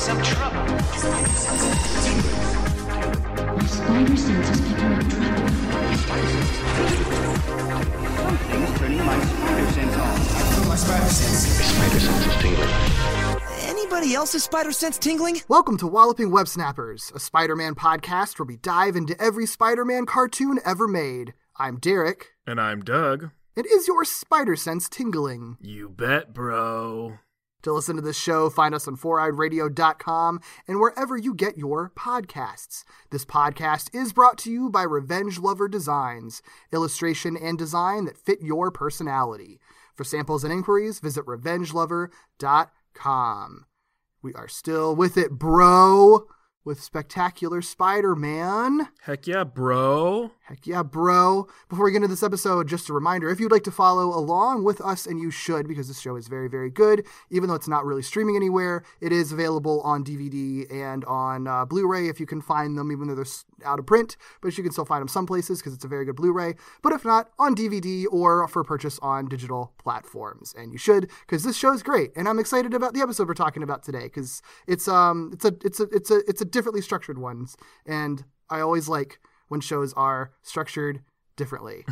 Some 0.00 0.20
trouble. 0.22 0.56
My 3.52 3.66
spider 3.66 4.16
sense 4.16 4.50
is 4.50 4.60
picking 4.62 4.86
up 4.86 5.02
trouble. 5.10 5.36
Something's 8.16 8.78
turning 8.78 9.04
my 9.04 9.20
spider 9.24 9.70
sense 9.72 9.96
on. 9.96 10.68
My 10.68 10.76
spider 10.76 11.06
sense. 11.06 11.58
My 11.58 11.64
spider 11.64 12.00
sense 12.00 12.26
is 12.26 12.36
tingling. 12.42 12.68
Anybody 13.68 14.14
else's 14.14 14.42
spider 14.44 14.72
sense 14.72 14.96
tingling? 14.98 15.42
Welcome 15.48 15.76
to 15.78 15.86
Walloping 15.86 16.30
Web 16.30 16.48
Snappers, 16.48 17.12
a 17.14 17.20
Spider 17.20 17.54
Man 17.54 17.74
podcast 17.74 18.38
where 18.38 18.46
we 18.46 18.56
dive 18.56 18.96
into 18.96 19.20
every 19.20 19.44
Spider 19.46 19.84
Man 19.84 20.06
cartoon 20.06 20.58
ever 20.64 20.88
made. 20.88 21.34
I'm 21.56 21.76
Derek, 21.78 22.28
And 22.46 22.58
I'm 22.60 22.80
Doug. 22.80 23.30
and 23.54 23.66
is 23.66 23.86
your 23.86 24.06
spider 24.06 24.56
sense 24.56 24.88
tingling? 24.88 25.58
You 25.60 25.90
bet, 25.90 26.32
bro. 26.32 27.18
To 27.62 27.72
listen 27.72 27.96
to 27.96 28.02
this 28.02 28.18
show, 28.18 28.48
find 28.48 28.74
us 28.74 28.88
on 28.88 28.96
foureyedradio.com 28.96 30.40
and 30.66 30.80
wherever 30.80 31.14
you 31.16 31.34
get 31.34 31.58
your 31.58 31.92
podcasts. 31.94 32.84
This 33.10 33.24
podcast 33.24 33.94
is 33.94 34.14
brought 34.14 34.38
to 34.38 34.50
you 34.50 34.70
by 34.70 34.82
Revenge 34.82 35.38
Lover 35.38 35.68
Designs, 35.68 36.42
illustration 36.72 37.36
and 37.36 37.58
design 37.58 38.06
that 38.06 38.16
fit 38.16 38.40
your 38.40 38.70
personality. 38.70 39.60
For 39.94 40.04
samples 40.04 40.42
and 40.44 40.52
inquiries, 40.52 41.00
visit 41.00 41.26
revengelover.com. 41.26 43.66
We 44.22 44.34
are 44.34 44.48
still 44.48 44.94
with 44.96 45.18
it, 45.18 45.32
bro, 45.32 46.26
with 46.64 46.82
Spectacular 46.82 47.60
Spider 47.60 48.16
Man. 48.16 48.88
Heck 49.02 49.26
yeah, 49.26 49.44
bro. 49.44 50.30
Heck 50.50 50.66
yeah, 50.66 50.82
bro. 50.82 51.46
Before 51.68 51.84
we 51.84 51.92
get 51.92 51.98
into 51.98 52.08
this 52.08 52.24
episode, 52.24 52.66
just 52.66 52.88
a 52.88 52.92
reminder 52.92 53.30
if 53.30 53.38
you'd 53.38 53.52
like 53.52 53.62
to 53.62 53.70
follow 53.70 54.06
along 54.06 54.64
with 54.64 54.80
us, 54.80 55.06
and 55.06 55.20
you 55.20 55.30
should 55.30 55.68
because 55.68 55.86
this 55.86 56.00
show 56.00 56.16
is 56.16 56.26
very, 56.26 56.48
very 56.48 56.70
good, 56.70 57.06
even 57.30 57.48
though 57.48 57.54
it's 57.54 57.68
not 57.68 57.84
really 57.84 58.02
streaming 58.02 58.34
anywhere, 58.34 58.82
it 59.00 59.12
is 59.12 59.30
available 59.30 59.80
on 59.82 60.02
DVD 60.02 60.68
and 60.68 61.04
on 61.04 61.46
uh, 61.46 61.64
Blu 61.64 61.86
ray 61.86 62.08
if 62.08 62.18
you 62.18 62.26
can 62.26 62.40
find 62.40 62.76
them, 62.76 62.90
even 62.90 63.06
though 63.06 63.14
they're 63.14 63.24
out 63.64 63.78
of 63.78 63.86
print. 63.86 64.16
But 64.40 64.58
you 64.58 64.64
can 64.64 64.72
still 64.72 64.84
find 64.84 65.00
them 65.00 65.06
some 65.06 65.24
places 65.24 65.60
because 65.60 65.72
it's 65.72 65.84
a 65.84 65.88
very 65.88 66.04
good 66.04 66.16
Blu 66.16 66.32
ray. 66.32 66.56
But 66.82 66.94
if 66.94 67.04
not, 67.04 67.30
on 67.38 67.54
DVD 67.54 68.06
or 68.10 68.48
for 68.48 68.64
purchase 68.64 68.98
on 68.98 69.26
digital 69.28 69.72
platforms. 69.78 70.52
And 70.58 70.72
you 70.72 70.78
should 70.78 71.12
because 71.20 71.44
this 71.44 71.56
show 71.56 71.72
is 71.72 71.84
great. 71.84 72.10
And 72.16 72.28
I'm 72.28 72.40
excited 72.40 72.74
about 72.74 72.92
the 72.92 73.02
episode 73.02 73.28
we're 73.28 73.34
talking 73.34 73.62
about 73.62 73.84
today 73.84 74.02
because 74.02 74.42
it's, 74.66 74.88
um, 74.88 75.30
it's, 75.32 75.44
a, 75.44 75.54
it's, 75.62 75.78
a, 75.78 75.84
it's, 75.92 76.10
a, 76.10 76.16
it's 76.28 76.40
a 76.40 76.44
differently 76.44 76.82
structured 76.82 77.18
one. 77.18 77.46
And 77.86 78.24
I 78.50 78.58
always 78.58 78.88
like 78.88 79.20
when 79.50 79.60
shows 79.60 79.92
are 79.94 80.30
structured 80.40 81.02
differently. 81.36 81.84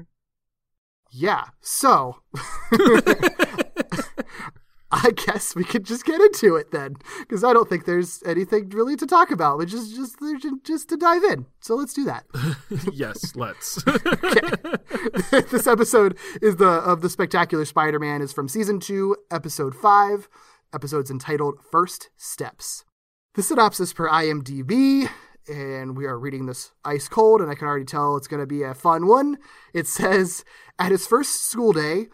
yeah. 1.12 1.44
So 1.60 2.22
I 4.92 5.10
guess 5.10 5.54
we 5.54 5.62
could 5.62 5.84
just 5.84 6.04
get 6.04 6.20
into 6.20 6.56
it 6.56 6.72
then, 6.72 6.96
because 7.20 7.44
I 7.44 7.52
don't 7.52 7.68
think 7.68 7.84
there's 7.84 8.22
anything 8.26 8.70
really 8.70 8.96
to 8.96 9.06
talk 9.06 9.30
about. 9.30 9.58
But 9.58 9.68
just 9.68 9.94
just 9.94 10.16
just 10.64 10.88
to 10.88 10.96
dive 10.96 11.22
in. 11.22 11.46
So 11.60 11.76
let's 11.76 11.94
do 11.94 12.04
that. 12.06 12.24
yes, 12.92 13.36
let's. 13.36 13.84
this 15.50 15.68
episode 15.68 16.18
is 16.42 16.56
the 16.56 16.66
of 16.68 17.02
the 17.02 17.10
Spectacular 17.10 17.64
Spider-Man 17.64 18.20
is 18.20 18.32
from 18.32 18.48
season 18.48 18.80
two, 18.80 19.16
episode 19.30 19.76
five. 19.76 20.28
Episode's 20.72 21.10
entitled 21.10 21.60
First 21.70 22.10
Steps. 22.16 22.84
The 23.34 23.42
synopsis 23.44 23.92
per 23.92 24.08
IMDb, 24.08 25.08
and 25.50 25.96
we 25.96 26.06
are 26.06 26.18
reading 26.18 26.46
this 26.46 26.72
ice 26.84 27.08
cold, 27.08 27.40
and 27.40 27.50
I 27.50 27.54
can 27.54 27.66
already 27.66 27.84
tell 27.84 28.16
it's 28.16 28.28
going 28.28 28.40
to 28.40 28.46
be 28.46 28.62
a 28.62 28.74
fun 28.74 29.06
one. 29.06 29.38
It 29.74 29.86
says, 29.86 30.44
At 30.78 30.92
his 30.92 31.06
first 31.06 31.44
school 31.50 31.72
day, 31.72 32.06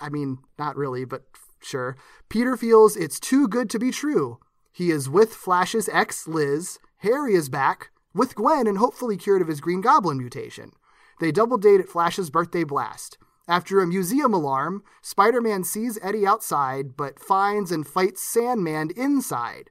I 0.00 0.08
mean, 0.08 0.38
not 0.58 0.76
really, 0.76 1.04
but 1.04 1.24
sure, 1.60 1.96
Peter 2.28 2.56
feels 2.56 2.96
it's 2.96 3.20
too 3.20 3.46
good 3.46 3.68
to 3.70 3.78
be 3.78 3.90
true. 3.90 4.38
He 4.72 4.90
is 4.90 5.08
with 5.08 5.34
Flash's 5.34 5.88
ex, 5.90 6.26
Liz. 6.26 6.78
Harry 6.98 7.34
is 7.34 7.48
back, 7.48 7.90
with 8.14 8.34
Gwen, 8.34 8.66
and 8.66 8.78
hopefully 8.78 9.16
cured 9.16 9.42
of 9.42 9.48
his 9.48 9.60
Green 9.60 9.80
Goblin 9.80 10.18
mutation. 10.18 10.72
They 11.20 11.32
double 11.32 11.58
date 11.58 11.80
at 11.80 11.88
Flash's 11.88 12.30
birthday 12.30 12.64
blast. 12.64 13.18
After 13.46 13.80
a 13.80 13.86
museum 13.86 14.34
alarm, 14.34 14.82
Spider 15.02 15.40
Man 15.40 15.64
sees 15.64 15.98
Eddie 16.02 16.26
outside, 16.26 16.96
but 16.96 17.18
finds 17.18 17.72
and 17.72 17.86
fights 17.86 18.22
Sandman 18.22 18.90
inside. 18.96 19.70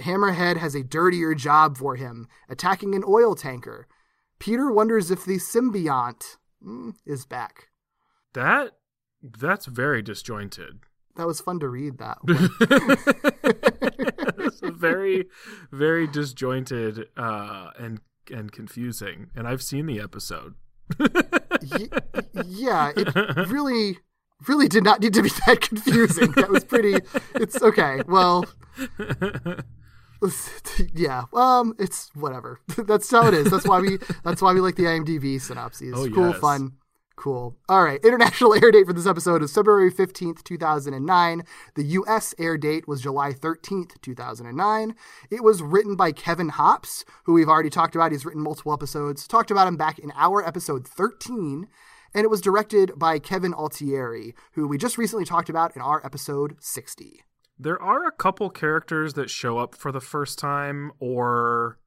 Hammerhead 0.00 0.56
has 0.58 0.74
a 0.74 0.82
dirtier 0.82 1.34
job 1.34 1.76
for 1.76 1.96
him, 1.96 2.28
attacking 2.48 2.94
an 2.94 3.04
oil 3.06 3.34
tanker. 3.34 3.86
Peter 4.38 4.70
wonders 4.70 5.10
if 5.10 5.24
the 5.24 5.36
symbiont 5.36 6.36
mm, 6.64 6.94
is 7.06 7.26
back. 7.26 7.68
that 8.34 8.72
that's 9.22 9.66
very 9.66 10.02
disjointed. 10.02 10.80
That 11.16 11.26
was 11.26 11.40
fun 11.40 11.58
to 11.60 11.68
read 11.68 11.98
that. 11.98 12.18
one. 12.22 12.48
it's 14.38 14.60
very, 14.62 15.26
very 15.72 16.06
disjointed 16.06 17.06
uh, 17.16 17.70
and 17.78 18.00
and 18.30 18.52
confusing. 18.52 19.30
And 19.34 19.48
I've 19.48 19.62
seen 19.62 19.86
the 19.86 20.00
episode. 20.00 20.54
Yeah, 22.46 22.92
it 22.96 23.48
really, 23.48 23.98
really 24.46 24.68
did 24.68 24.84
not 24.84 25.00
need 25.00 25.14
to 25.14 25.22
be 25.22 25.30
that 25.46 25.60
confusing. 25.60 26.32
That 26.32 26.50
was 26.50 26.64
pretty. 26.64 26.98
It's 27.34 27.60
okay. 27.62 28.02
Well, 28.06 28.44
yeah. 30.94 31.24
Um, 31.32 31.74
it's 31.78 32.10
whatever. 32.14 32.60
That's 32.78 33.10
how 33.10 33.26
it 33.28 33.34
is. 33.34 33.50
That's 33.50 33.66
why 33.66 33.80
we. 33.80 33.98
That's 34.24 34.42
why 34.42 34.52
we 34.52 34.60
like 34.60 34.76
the 34.76 34.84
IMDb 34.84 35.40
synopses. 35.40 35.94
Oh, 35.96 36.08
cool, 36.10 36.30
yes. 36.30 36.38
fun. 36.38 36.72
Cool. 37.16 37.56
All 37.68 37.82
right. 37.82 37.98
International 38.04 38.54
air 38.54 38.70
date 38.70 38.86
for 38.86 38.92
this 38.92 39.06
episode 39.06 39.42
is 39.42 39.52
February 39.52 39.90
15th, 39.90 40.44
2009. 40.44 41.42
The 41.74 41.82
US 41.82 42.32
air 42.38 42.56
date 42.56 42.86
was 42.86 43.02
July 43.02 43.32
13th, 43.32 44.00
2009. 44.00 44.94
It 45.28 45.42
was 45.42 45.60
written 45.60 45.96
by 45.96 46.12
Kevin 46.12 46.50
Hopps, 46.50 47.04
who 47.24 47.32
we've 47.32 47.48
already 47.48 47.70
talked 47.70 47.96
about. 47.96 48.12
He's 48.12 48.24
written 48.24 48.42
multiple 48.42 48.72
episodes. 48.72 49.26
Talked 49.26 49.50
about 49.50 49.66
him 49.66 49.76
back 49.76 49.98
in 49.98 50.12
our 50.14 50.46
episode 50.46 50.86
13. 50.86 51.66
And 52.14 52.24
it 52.24 52.30
was 52.30 52.40
directed 52.40 52.92
by 52.96 53.18
Kevin 53.18 53.52
Altieri, 53.52 54.36
who 54.52 54.68
we 54.68 54.78
just 54.78 54.96
recently 54.96 55.24
talked 55.24 55.48
about 55.48 55.74
in 55.74 55.82
our 55.82 56.04
episode 56.06 56.54
60. 56.60 57.24
There 57.58 57.80
are 57.80 58.06
a 58.06 58.12
couple 58.12 58.50
characters 58.50 59.14
that 59.14 59.30
show 59.30 59.58
up 59.58 59.74
for 59.74 59.90
the 59.90 60.00
first 60.00 60.38
time 60.38 60.92
or 61.00 61.78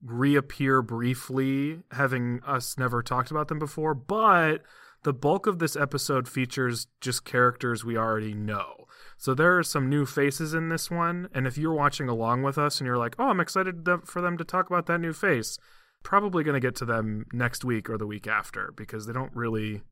reappear 0.00 0.80
briefly, 0.82 1.82
having 1.90 2.40
us 2.46 2.78
never 2.78 3.02
talked 3.02 3.30
about 3.30 3.48
them 3.48 3.58
before, 3.58 3.94
but 3.94 4.62
the 5.02 5.12
bulk 5.12 5.48
of 5.48 5.58
this 5.58 5.74
episode 5.74 6.28
features 6.28 6.86
just 7.00 7.24
characters 7.24 7.84
we 7.84 7.96
already 7.96 8.34
know. 8.34 8.86
So 9.16 9.34
there 9.34 9.58
are 9.58 9.64
some 9.64 9.88
new 9.88 10.06
faces 10.06 10.54
in 10.54 10.68
this 10.68 10.90
one, 10.90 11.28
and 11.34 11.46
if 11.46 11.58
you're 11.58 11.74
watching 11.74 12.08
along 12.08 12.42
with 12.42 12.56
us 12.56 12.80
and 12.80 12.86
you're 12.86 12.98
like, 12.98 13.16
"Oh, 13.18 13.28
I'm 13.28 13.40
excited 13.40 13.88
for 14.04 14.20
them 14.20 14.38
to 14.38 14.44
talk 14.44 14.68
about 14.68 14.86
that 14.86 15.00
new 15.00 15.12
face," 15.12 15.58
probably 16.04 16.44
going 16.44 16.54
to 16.54 16.60
get 16.60 16.76
to 16.76 16.84
them 16.84 17.26
next 17.32 17.64
week 17.64 17.90
or 17.90 17.98
the 17.98 18.06
week 18.06 18.28
after 18.28 18.72
because 18.76 19.06
they 19.06 19.12
don't 19.12 19.34
really 19.34 19.82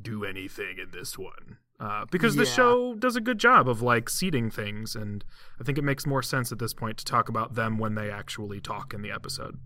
do 0.00 0.24
anything 0.24 0.78
in 0.78 0.90
this 0.90 1.18
one. 1.18 1.58
Uh, 1.78 2.06
because 2.10 2.36
the 2.36 2.46
show 2.46 2.94
does 2.94 3.16
a 3.16 3.20
good 3.20 3.38
job 3.38 3.68
of 3.68 3.82
like 3.82 4.08
seeding 4.08 4.50
things, 4.50 4.96
and 4.96 5.24
I 5.60 5.64
think 5.64 5.76
it 5.76 5.84
makes 5.84 6.06
more 6.06 6.22
sense 6.22 6.50
at 6.50 6.58
this 6.58 6.72
point 6.72 6.96
to 6.98 7.04
talk 7.04 7.28
about 7.28 7.54
them 7.54 7.76
when 7.76 7.94
they 7.94 8.10
actually 8.10 8.60
talk 8.60 8.94
in 8.94 9.02
the 9.02 9.10
episode. 9.10 9.58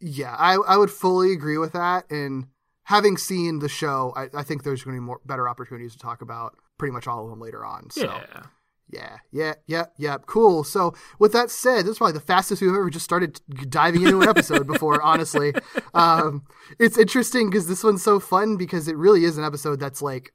Yeah, 0.00 0.34
I, 0.38 0.54
I 0.54 0.76
would 0.76 0.90
fully 0.90 1.32
agree 1.32 1.58
with 1.58 1.72
that. 1.72 2.10
And 2.10 2.46
having 2.84 3.18
seen 3.18 3.58
the 3.58 3.68
show, 3.68 4.12
I, 4.16 4.28
I 4.34 4.42
think 4.42 4.62
there's 4.62 4.82
going 4.82 4.96
to 4.96 5.00
be 5.00 5.04
more 5.04 5.20
better 5.26 5.48
opportunities 5.48 5.92
to 5.92 5.98
talk 5.98 6.22
about 6.22 6.56
pretty 6.78 6.92
much 6.92 7.06
all 7.06 7.24
of 7.24 7.30
them 7.30 7.40
later 7.40 7.64
on. 7.64 7.90
So. 7.90 8.04
Yeah, 8.04 8.42
Yeah, 8.90 9.16
yeah, 9.32 9.54
yeah, 9.66 9.86
yeah. 9.98 10.18
Cool. 10.26 10.64
So, 10.64 10.94
with 11.18 11.32
that 11.32 11.50
said, 11.50 11.82
this 11.82 11.92
is 11.92 11.98
probably 11.98 12.12
the 12.12 12.20
fastest 12.20 12.60
we've 12.62 12.70
ever 12.70 12.90
just 12.90 13.04
started 13.04 13.40
diving 13.68 14.02
into 14.02 14.20
an 14.20 14.28
episode 14.28 14.66
before, 14.66 15.02
honestly. 15.02 15.52
Um, 15.94 16.44
it's 16.78 16.98
interesting 16.98 17.50
because 17.50 17.66
this 17.66 17.82
one's 17.82 18.02
so 18.02 18.20
fun 18.20 18.56
because 18.56 18.88
it 18.88 18.96
really 18.96 19.24
is 19.24 19.38
an 19.38 19.44
episode 19.44 19.80
that's 19.80 20.02
like 20.02 20.32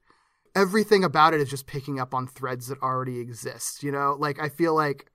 everything 0.56 1.04
about 1.04 1.34
it 1.34 1.42
is 1.42 1.50
just 1.50 1.68
picking 1.68 2.00
up 2.00 2.14
on 2.14 2.28
threads 2.28 2.68
that 2.68 2.82
already 2.82 3.20
exist. 3.20 3.84
You 3.84 3.92
know, 3.92 4.16
like 4.20 4.40
I 4.40 4.50
feel 4.50 4.76
like 4.76 5.10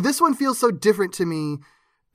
this 0.00 0.20
one 0.20 0.34
feels 0.34 0.58
so 0.58 0.70
different 0.70 1.12
to 1.14 1.26
me. 1.26 1.58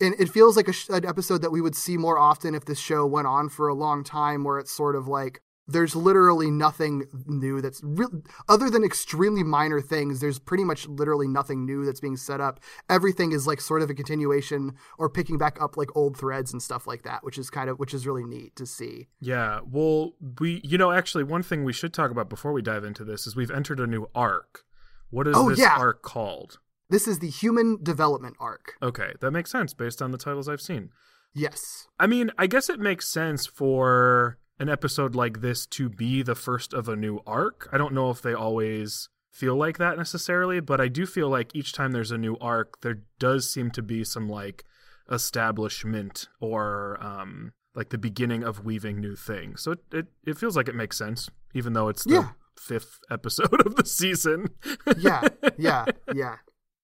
And 0.01 0.15
it 0.19 0.30
feels 0.30 0.57
like 0.57 0.71
sh- 0.74 0.89
an 0.89 1.06
episode 1.06 1.42
that 1.44 1.51
we 1.51 1.62
would 1.62 1.75
see 1.75 1.98
more 1.98 2.18
often 2.18 2.56
if 2.56 2.65
this 2.65 2.80
show 2.80 3.06
went 3.06 3.27
on 3.27 3.48
for 3.48 3.68
a 3.68 3.75
long 3.75 4.04
time, 4.04 4.44
where 4.44 4.60
it's 4.60 4.71
sort 4.71 4.95
of 4.95 5.07
like 5.07 5.42
there's 5.68 5.95
literally 5.95 6.51
nothing 6.51 7.06
new 7.25 7.62
that's 7.62 7.80
real 7.83 8.10
other 8.50 8.69
than 8.69 8.83
extremely 8.83 9.44
minor 9.44 9.80
things 9.80 10.19
there's 10.19 10.38
pretty 10.38 10.63
much 10.63 10.88
literally 10.88 11.27
nothing 11.27 11.65
new 11.65 11.86
that's 11.86 12.01
being 12.01 12.18
set 12.18 12.42
up 12.42 12.60
everything 12.89 13.31
is 13.31 13.48
like 13.48 13.62
sort 13.62 13.81
of 13.81 13.89
a 13.89 13.94
continuation 13.94 14.74
or 14.98 15.10
picking 15.10 15.38
back 15.38 15.62
up 15.62 15.77
like 15.77 15.88
old 15.95 16.18
threads 16.18 16.51
and 16.51 16.62
stuff 16.62 16.86
like 16.86 17.04
that 17.04 17.24
which 17.24 17.38
is 17.38 17.50
kind 17.50 17.69
of 17.69 17.80
which 17.80 17.94
is 17.94 18.06
really 18.06 18.25
neat 18.25 18.56
to 18.57 18.65
see 18.65 19.07
Yeah, 19.21 19.62
well, 19.69 20.12
we 20.39 20.60
you 20.65 20.77
know 20.77 20.92
actually 20.92 21.24
one 21.24 21.44
thing 21.44 21.63
we 21.63 21.74
should 21.74 21.94
talk 21.94 22.12
about 22.12 22.30
before 22.30 22.51
we 22.51 22.62
dive 22.62 22.83
into 22.83 23.04
this 23.06 23.25
is 23.25 23.36
we've 23.36 23.50
entered 23.51 23.80
a 23.80 23.88
new 23.88 24.07
arc. 24.13 24.63
What 25.12 25.27
is 25.27 25.36
Oh, 25.38 25.50
this 25.50 25.60
yeah. 25.60 25.75
arc 25.77 26.01
called? 26.01 26.60
this 26.89 27.07
is 27.07 27.19
the 27.19 27.30
human 27.30 27.80
development 27.81 28.36
arc 28.39 28.74
Okay, 28.83 29.13
that 29.21 29.31
makes 29.31 29.50
sense 29.50 29.74
based 29.74 30.01
on 30.01 30.12
the 30.12 30.18
titles 30.18 30.50
I've 30.50 30.62
seen. 30.62 30.89
yes 31.33 31.88
I 32.00 32.06
mean, 32.07 32.31
I 32.38 32.48
guess 32.48 32.69
it 32.69 32.80
makes 32.80 33.10
sense 33.10 33.45
for 33.48 34.38
an 34.59 34.69
episode 34.69 35.15
like 35.15 35.41
this 35.41 35.65
to 35.67 35.89
be 35.89 36.21
the 36.21 36.35
first 36.35 36.73
of 36.73 36.88
a 36.88 36.95
new 36.95 37.19
arc. 37.25 37.67
I 37.71 37.77
don't 37.77 37.94
know 37.94 38.09
if 38.09 38.21
they 38.21 38.33
always 38.33 39.09
feel 39.31 39.55
like 39.55 39.77
that 39.79 39.97
necessarily, 39.97 40.59
but 40.59 40.79
I 40.79 40.88
do 40.88 41.05
feel 41.05 41.27
like 41.29 41.55
each 41.55 41.73
time 41.73 41.91
there's 41.91 42.11
a 42.11 42.17
new 42.17 42.38
arc, 42.39 42.81
there 42.81 43.00
does 43.19 43.50
seem 43.50 43.71
to 43.71 43.81
be 43.81 44.03
some 44.03 44.29
like 44.29 44.63
establishment 45.11 46.27
or 46.39 46.97
um 47.01 47.53
like 47.75 47.89
the 47.89 47.97
beginning 47.97 48.44
of 48.44 48.63
weaving 48.63 49.00
new 49.01 49.15
things. 49.15 49.61
So 49.63 49.71
it 49.71 49.79
it, 49.91 50.05
it 50.25 50.38
feels 50.38 50.55
like 50.55 50.67
it 50.67 50.75
makes 50.75 50.97
sense, 50.97 51.29
even 51.53 51.73
though 51.73 51.89
it's 51.89 52.03
the 52.03 52.13
Yeah. 52.13 52.29
fifth 52.55 53.00
episode 53.09 53.61
of 53.65 53.75
the 53.75 53.85
season. 53.85 54.50
yeah 54.97 55.27
yeah 55.57 55.85
yeah 56.13 56.35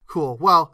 cool 0.07 0.37
well 0.41 0.73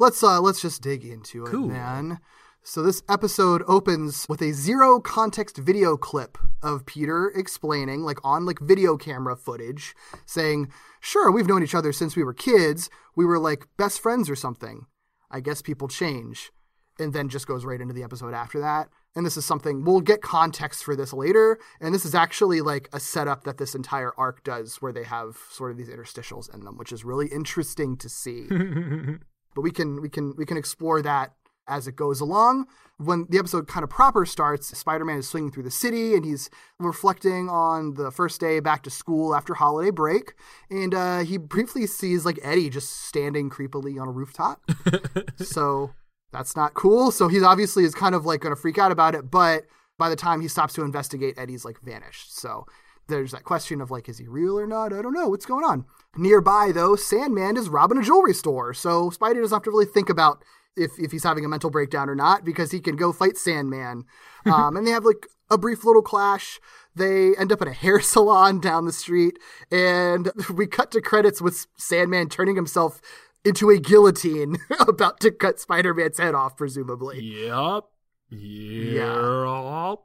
let's 0.00 0.20
uh 0.24 0.40
let's 0.40 0.60
just 0.60 0.82
dig 0.82 1.04
into 1.04 1.46
it 1.46 1.52
man 1.68 2.18
so 2.64 2.82
this 2.82 3.02
episode 3.08 3.62
opens 3.66 4.26
with 4.28 4.40
a 4.40 4.52
zero 4.52 5.00
context 5.00 5.58
video 5.58 5.96
clip 5.96 6.38
of 6.62 6.86
peter 6.86 7.32
explaining 7.34 8.02
like 8.02 8.18
on 8.24 8.46
like 8.46 8.58
video 8.60 8.96
camera 8.96 9.36
footage 9.36 9.94
saying 10.26 10.70
sure 11.00 11.30
we've 11.30 11.48
known 11.48 11.62
each 11.62 11.74
other 11.74 11.92
since 11.92 12.16
we 12.16 12.22
were 12.22 12.34
kids 12.34 12.88
we 13.16 13.24
were 13.24 13.38
like 13.38 13.66
best 13.76 14.00
friends 14.00 14.30
or 14.30 14.36
something 14.36 14.86
i 15.30 15.40
guess 15.40 15.60
people 15.62 15.88
change 15.88 16.52
and 16.98 17.12
then 17.12 17.28
just 17.28 17.46
goes 17.46 17.64
right 17.64 17.80
into 17.80 17.94
the 17.94 18.02
episode 18.02 18.34
after 18.34 18.60
that. 18.60 18.88
And 19.14 19.26
this 19.26 19.36
is 19.36 19.44
something 19.44 19.84
we'll 19.84 20.00
get 20.00 20.22
context 20.22 20.84
for 20.84 20.96
this 20.96 21.12
later. 21.12 21.58
And 21.80 21.94
this 21.94 22.04
is 22.04 22.14
actually 22.14 22.60
like 22.60 22.88
a 22.92 23.00
setup 23.00 23.44
that 23.44 23.58
this 23.58 23.74
entire 23.74 24.12
arc 24.16 24.42
does, 24.44 24.76
where 24.76 24.92
they 24.92 25.04
have 25.04 25.36
sort 25.50 25.70
of 25.70 25.76
these 25.76 25.88
interstitials 25.88 26.52
in 26.52 26.60
them, 26.60 26.78
which 26.78 26.92
is 26.92 27.04
really 27.04 27.28
interesting 27.28 27.96
to 27.98 28.08
see. 28.08 28.46
but 29.54 29.60
we 29.60 29.70
can 29.70 30.00
we 30.00 30.08
can 30.08 30.34
we 30.36 30.46
can 30.46 30.56
explore 30.56 31.02
that 31.02 31.32
as 31.68 31.86
it 31.86 31.96
goes 31.96 32.20
along. 32.20 32.66
When 32.98 33.26
the 33.28 33.38
episode 33.38 33.66
kind 33.66 33.82
of 33.82 33.90
proper 33.90 34.24
starts, 34.26 34.76
Spider-Man 34.76 35.18
is 35.18 35.28
swinging 35.28 35.50
through 35.50 35.64
the 35.64 35.70
city 35.70 36.14
and 36.14 36.24
he's 36.24 36.50
reflecting 36.78 37.48
on 37.48 37.94
the 37.94 38.10
first 38.10 38.40
day 38.40 38.60
back 38.60 38.82
to 38.84 38.90
school 38.90 39.34
after 39.34 39.54
holiday 39.54 39.90
break, 39.90 40.34
and 40.70 40.94
uh, 40.94 41.20
he 41.20 41.36
briefly 41.36 41.86
sees 41.86 42.24
like 42.24 42.38
Eddie 42.42 42.70
just 42.70 43.06
standing 43.06 43.50
creepily 43.50 44.00
on 44.00 44.08
a 44.08 44.12
rooftop. 44.12 44.62
so 45.36 45.92
that's 46.32 46.54
not 46.56 46.74
cool. 46.74 47.10
So 47.10 47.28
he's 47.28 47.42
obviously 47.42 47.84
is 47.84 47.94
kind 47.94 48.14
of 48.14 48.24
like 48.24 48.40
going 48.40 48.54
to 48.54 48.60
freak 48.60 48.78
out 48.78 48.92
about 48.92 49.14
it, 49.14 49.30
but 49.30 49.64
by 49.98 50.08
the 50.08 50.16
time 50.16 50.40
he 50.40 50.48
stops 50.48 50.74
to 50.74 50.82
investigate, 50.82 51.38
Eddie's 51.38 51.64
like 51.64 51.80
vanished. 51.80 52.36
So 52.36 52.66
there's 53.08 53.32
that 53.32 53.44
question 53.44 53.80
of 53.80 53.90
like, 53.90 54.08
is 54.08 54.18
he 54.18 54.28
real 54.28 54.58
or 54.58 54.66
not? 54.66 54.92
I 54.92 55.02
don't 55.02 55.12
know 55.12 55.28
what's 55.28 55.46
going 55.46 55.64
on. 55.64 55.84
Nearby 56.16 56.72
though, 56.72 56.96
Sandman 56.96 57.56
is 57.56 57.68
robbing 57.68 57.98
a 57.98 58.02
jewelry 58.02 58.34
store, 58.34 58.74
so 58.74 59.10
Spidey 59.10 59.40
doesn't 59.40 59.54
have 59.54 59.62
to 59.64 59.70
really 59.70 59.86
think 59.86 60.08
about 60.08 60.44
if 60.76 60.92
if 60.98 61.12
he's 61.12 61.24
having 61.24 61.44
a 61.44 61.48
mental 61.48 61.70
breakdown 61.70 62.08
or 62.08 62.14
not 62.14 62.44
because 62.44 62.70
he 62.70 62.80
can 62.80 62.96
go 62.96 63.12
fight 63.12 63.36
Sandman. 63.36 64.04
Um, 64.46 64.76
and 64.76 64.86
they 64.86 64.90
have 64.90 65.04
like 65.04 65.26
a 65.50 65.58
brief 65.58 65.84
little 65.84 66.02
clash. 66.02 66.58
They 66.94 67.34
end 67.36 67.52
up 67.52 67.62
in 67.62 67.68
a 67.68 67.72
hair 67.72 68.00
salon 68.02 68.60
down 68.60 68.84
the 68.84 68.92
street, 68.92 69.38
and 69.70 70.30
we 70.54 70.66
cut 70.66 70.90
to 70.92 71.00
credits 71.00 71.40
with 71.40 71.66
Sandman 71.76 72.28
turning 72.28 72.56
himself 72.56 73.00
into 73.44 73.70
a 73.70 73.78
guillotine, 73.78 74.56
about 74.80 75.20
to 75.20 75.30
cut 75.30 75.58
Spider 75.60 75.94
Man's 75.94 76.18
head 76.18 76.34
off, 76.34 76.56
presumably. 76.56 77.20
Yep. 77.20 77.84
Yep. 78.30 79.98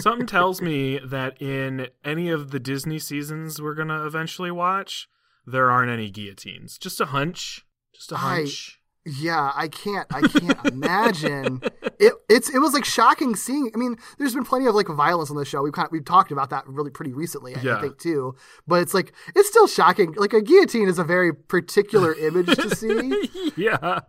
Something 0.00 0.26
tells 0.26 0.62
me 0.62 0.98
that 1.04 1.42
in 1.42 1.88
any 2.02 2.30
of 2.30 2.52
the 2.52 2.60
Disney 2.60 2.98
seasons 2.98 3.60
we're 3.60 3.74
going 3.74 3.88
to 3.88 4.06
eventually 4.06 4.50
watch, 4.50 5.08
there 5.46 5.70
aren't 5.70 5.90
any 5.90 6.10
guillotines. 6.10 6.78
Just 6.78 7.02
a 7.02 7.06
hunch. 7.06 7.66
Just 7.92 8.12
a 8.12 8.16
hunch. 8.16 8.77
Yeah, 9.08 9.52
I 9.54 9.68
can't. 9.68 10.06
I 10.14 10.22
can't 10.22 10.64
imagine. 10.66 11.62
It 12.00 12.12
it's 12.28 12.48
it 12.48 12.60
was 12.60 12.74
like 12.74 12.84
shocking 12.84 13.34
seeing. 13.34 13.72
I 13.74 13.76
mean, 13.76 13.96
there's 14.18 14.32
been 14.32 14.44
plenty 14.44 14.66
of 14.66 14.74
like 14.76 14.86
violence 14.86 15.30
on 15.30 15.36
the 15.36 15.44
show. 15.44 15.62
We've 15.62 15.72
kind 15.72 15.86
of, 15.86 15.90
we've 15.90 16.04
talked 16.04 16.30
about 16.30 16.50
that 16.50 16.64
really 16.68 16.92
pretty 16.92 17.12
recently. 17.12 17.56
I, 17.56 17.58
I 17.58 17.62
Yeah. 17.62 17.80
think 17.80 17.98
too. 17.98 18.36
But 18.68 18.82
it's 18.82 18.94
like 18.94 19.12
it's 19.34 19.48
still 19.48 19.66
shocking. 19.66 20.12
Like 20.12 20.32
a 20.32 20.40
guillotine 20.40 20.86
is 20.88 21.00
a 21.00 21.04
very 21.04 21.34
particular 21.34 22.14
image 22.14 22.46
to 22.54 22.70
see. 22.76 23.50
yeah. 23.56 24.02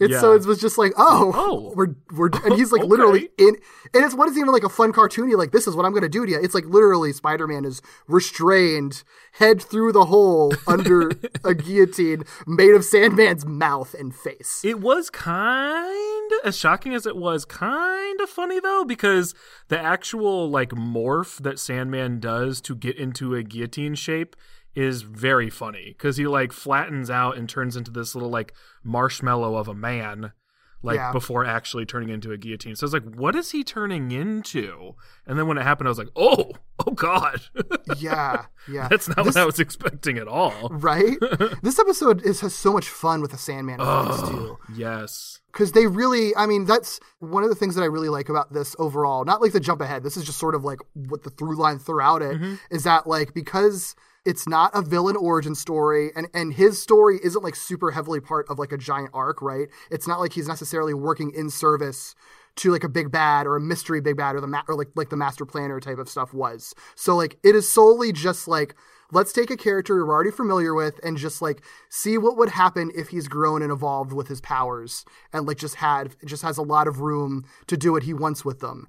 It's 0.00 0.20
so 0.20 0.32
it 0.32 0.46
was 0.46 0.60
just 0.60 0.78
like, 0.78 0.92
oh, 0.96 1.32
Oh. 1.34 1.72
we're 1.76 1.94
we're 2.12 2.30
and 2.44 2.54
he's 2.54 2.70
like 2.72 2.82
Okay. 2.82 2.88
literally 2.88 3.30
in 3.36 3.56
and 3.94 4.04
it's 4.04 4.14
what 4.14 4.28
is 4.28 4.36
even 4.36 4.52
like 4.52 4.62
a 4.64 4.68
fun 4.68 4.92
cartoony 4.92 5.36
like 5.36 5.50
this 5.50 5.66
is 5.66 5.74
what 5.74 5.84
I'm 5.84 5.92
gonna 5.92 6.08
do 6.08 6.24
to 6.24 6.32
you. 6.32 6.38
It's 6.40 6.54
like 6.54 6.66
literally 6.66 7.12
Spider 7.12 7.46
Man 7.46 7.64
is 7.64 7.82
restrained, 8.06 9.02
head 9.32 9.60
through 9.62 9.92
the 9.92 10.04
hole 10.06 10.52
under 10.66 11.10
a 11.44 11.54
guillotine 11.54 12.22
made 12.46 12.74
of 12.74 12.84
Sandman's 12.84 13.44
mouth 13.46 13.94
and 13.94 14.14
face. 14.14 14.60
It 14.64 14.80
was 14.80 15.10
kind 15.10 16.32
as 16.44 16.56
shocking 16.56 16.94
as 16.94 17.06
it 17.06 17.16
was 17.16 17.44
kind 17.44 18.20
of 18.20 18.28
funny 18.28 18.60
though 18.60 18.84
because 18.84 19.34
the 19.68 19.78
actual 19.80 20.48
like 20.50 20.70
morph 20.70 21.38
that 21.42 21.58
Sandman 21.58 22.20
does 22.20 22.60
to 22.62 22.74
get 22.76 22.96
into 22.96 23.34
a 23.34 23.42
guillotine 23.42 23.94
shape 23.94 24.36
is 24.78 25.02
very 25.02 25.50
funny 25.50 25.94
cuz 25.98 26.16
he 26.18 26.26
like 26.26 26.52
flattens 26.52 27.10
out 27.10 27.36
and 27.36 27.48
turns 27.48 27.76
into 27.76 27.90
this 27.90 28.14
little 28.14 28.30
like 28.30 28.52
marshmallow 28.84 29.56
of 29.56 29.66
a 29.68 29.74
man 29.74 30.32
like 30.80 30.94
Yeah. 30.96 31.10
before 31.10 31.44
actually 31.44 31.84
turning 31.84 32.08
into 32.08 32.30
a 32.30 32.36
guillotine. 32.36 32.76
So 32.76 32.84
I 32.84 32.86
was 32.86 32.92
like 32.92 33.14
what 33.16 33.34
is 33.34 33.50
he 33.50 33.64
turning 33.64 34.12
into? 34.12 34.94
And 35.26 35.36
then 35.36 35.48
when 35.48 35.58
it 35.58 35.64
happened 35.64 35.88
I 35.88 35.90
was 35.90 35.98
like, 35.98 36.12
"Oh, 36.14 36.52
oh 36.86 36.92
god." 36.92 37.40
yeah, 37.98 38.44
yeah. 38.70 38.86
That's 38.88 39.08
not 39.08 39.16
This- 39.24 39.34
what 39.34 39.42
I 39.42 39.44
was 39.44 39.58
expecting 39.58 40.18
at 40.18 40.28
all. 40.28 40.68
right? 40.70 41.16
this 41.62 41.80
episode 41.80 42.22
is 42.24 42.40
has 42.42 42.54
so 42.54 42.72
much 42.72 42.88
fun 42.88 43.20
with 43.20 43.32
the 43.32 43.38
Sandman 43.38 43.80
effects 43.80 44.28
too. 44.30 44.56
Yes. 44.76 45.40
because 45.52 45.72
they 45.72 45.86
really 45.88 46.36
i 46.36 46.46
mean 46.46 46.64
that's 46.66 47.00
one 47.18 47.42
of 47.42 47.48
the 47.48 47.56
things 47.60 47.74
that 47.74 47.82
i 47.82 47.86
really 47.96 48.10
like 48.18 48.28
about 48.28 48.52
this 48.52 48.76
overall 48.78 49.24
not 49.24 49.40
like 49.42 49.52
the 49.52 49.58
jump 49.68 49.80
ahead 49.80 50.02
this 50.04 50.16
is 50.16 50.24
just 50.24 50.38
sort 50.38 50.54
of 50.54 50.62
like 50.62 50.78
what 50.94 51.24
the 51.24 51.30
through 51.30 51.56
line 51.56 51.78
throughout 51.80 52.20
it 52.22 52.34
mm-hmm. 52.36 52.54
is 52.70 52.84
that 52.84 53.06
like 53.14 53.32
because 53.34 53.96
it's 54.28 54.46
not 54.46 54.70
a 54.74 54.82
villain 54.82 55.16
origin 55.16 55.54
story 55.54 56.10
and 56.14 56.28
and 56.34 56.52
his 56.52 56.80
story 56.80 57.18
isn't 57.24 57.42
like 57.42 57.56
super 57.56 57.90
heavily 57.90 58.20
part 58.20 58.46
of 58.50 58.58
like 58.58 58.72
a 58.72 58.76
giant 58.76 59.10
arc 59.14 59.40
right? 59.40 59.68
It's 59.90 60.06
not 60.06 60.20
like 60.20 60.34
he's 60.34 60.46
necessarily 60.46 60.92
working 60.92 61.32
in 61.34 61.48
service 61.48 62.14
to 62.56 62.70
like 62.70 62.84
a 62.84 62.88
big 62.88 63.10
bad 63.10 63.46
or 63.46 63.56
a 63.56 63.60
mystery 63.60 64.02
big 64.02 64.18
bad 64.18 64.36
or 64.36 64.40
the 64.42 64.46
ma- 64.46 64.64
or 64.68 64.74
like 64.74 64.88
like 64.94 65.08
the 65.08 65.16
master 65.16 65.46
planner 65.46 65.80
type 65.80 65.96
of 65.96 66.10
stuff 66.10 66.34
was. 66.34 66.74
So 66.94 67.16
like 67.16 67.38
it 67.42 67.56
is 67.56 67.72
solely 67.72 68.12
just 68.12 68.46
like 68.46 68.74
let's 69.10 69.32
take 69.32 69.50
a 69.50 69.56
character 69.56 70.04
we're 70.04 70.12
already 70.12 70.30
familiar 70.30 70.74
with 70.74 71.00
and 71.02 71.16
just 71.16 71.40
like 71.40 71.62
see 71.88 72.18
what 72.18 72.36
would 72.36 72.50
happen 72.50 72.92
if 72.94 73.08
he's 73.08 73.28
grown 73.28 73.62
and 73.62 73.72
evolved 73.72 74.12
with 74.12 74.28
his 74.28 74.42
powers 74.42 75.06
and 75.32 75.46
like 75.46 75.56
just 75.56 75.76
had 75.76 76.14
just 76.26 76.42
has 76.42 76.58
a 76.58 76.62
lot 76.62 76.86
of 76.86 77.00
room 77.00 77.46
to 77.66 77.78
do 77.78 77.92
what 77.92 78.02
he 78.02 78.12
wants 78.12 78.44
with 78.44 78.60
them. 78.60 78.86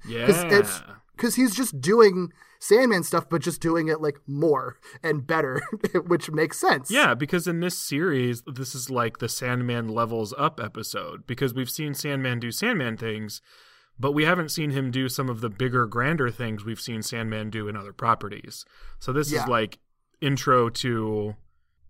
Yeah. 0.86 0.96
Because 1.20 1.36
he's 1.36 1.54
just 1.54 1.82
doing 1.82 2.32
sandman 2.62 3.04
stuff 3.04 3.30
but 3.30 3.42
just 3.42 3.62
doing 3.62 3.88
it 3.88 4.02
like 4.02 4.20
more 4.28 4.78
and 5.04 5.26
better 5.28 5.62
which 6.08 6.30
makes 6.32 6.60
sense 6.60 6.90
Yeah, 6.92 7.14
because 7.14 7.48
in 7.48 7.60
this 7.60 7.78
series, 7.78 8.42
this 8.48 8.74
is 8.76 8.90
like 8.90 9.20
the 9.20 9.30
Sandman 9.30 9.88
levels 9.88 10.34
up 10.38 10.60
episode 10.62 11.26
because 11.28 11.54
we've 11.54 11.70
seen 11.70 11.94
Sandman 11.94 12.40
do 12.40 12.52
Sandman 12.52 12.98
things, 12.98 13.42
but 13.98 14.12
we 14.14 14.24
haven't 14.26 14.50
seen 14.50 14.72
him 14.72 14.92
do 14.92 15.08
some 15.10 15.30
of 15.30 15.40
the 15.42 15.50
bigger, 15.50 15.86
grander 15.86 16.30
things 16.30 16.66
we've 16.66 16.82
seen 16.82 17.02
Sandman 17.02 17.50
do 17.50 17.68
in 17.70 17.76
other 17.78 17.94
properties. 17.94 18.66
So 19.00 19.14
this 19.14 19.32
Yeah. 19.32 19.44
is 19.44 19.50
like 19.50 19.80
intro 20.22 20.70
to 20.70 21.36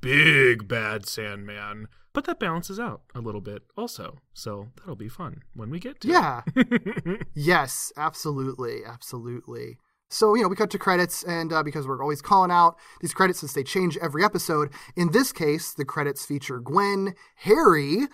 big 0.01 0.67
bad 0.67 1.07
Sandman, 1.07 1.88
but 2.13 2.25
that 2.25 2.39
balances 2.39 2.79
out 2.79 3.01
a 3.13 3.19
little 3.19 3.41
bit 3.41 3.63
also. 3.77 4.17
So 4.33 4.69
that'll 4.77 4.95
be 4.95 5.09
fun 5.09 5.43
when 5.53 5.69
we 5.69 5.79
get 5.79 6.01
to 6.01 6.07
yeah. 6.07 6.41
Yes, 7.35 7.91
absolutely, 7.97 8.81
absolutely. 8.85 9.77
So 10.09 10.33
you 10.35 10.41
know, 10.41 10.47
we 10.47 10.55
cut 10.55 10.71
to 10.71 10.79
credits, 10.79 11.23
and 11.23 11.53
uh, 11.53 11.61
because 11.61 11.87
we're 11.87 12.01
always 12.01 12.21
calling 12.21 12.51
out 12.51 12.77
these 12.99 13.13
credits 13.13 13.39
since 13.39 13.53
they 13.53 13.63
change 13.63 13.97
every 13.97 14.23
episode, 14.23 14.71
in 14.95 15.11
this 15.11 15.31
case, 15.31 15.73
the 15.73 15.85
credits 15.85 16.25
feature 16.25 16.59
Gwen, 16.59 17.13
Harry, 17.37 18.07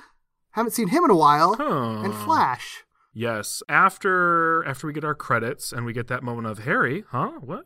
haven't 0.52 0.72
seen 0.72 0.90
him 0.90 1.06
in 1.06 1.10
a 1.12 1.16
while, 1.16 1.56
and 1.60 2.14
Flash. 2.14 2.84
Yes. 3.14 3.64
After 3.70 4.64
after 4.66 4.88
we 4.88 4.94
get 4.94 5.06
our 5.06 5.16
credits 5.16 5.72
and 5.72 5.86
we 5.86 5.94
get 5.94 6.08
that 6.08 6.22
moment 6.22 6.48
of 6.48 6.60
Harry, 6.60 7.06
huh? 7.12 7.32
What? 7.40 7.66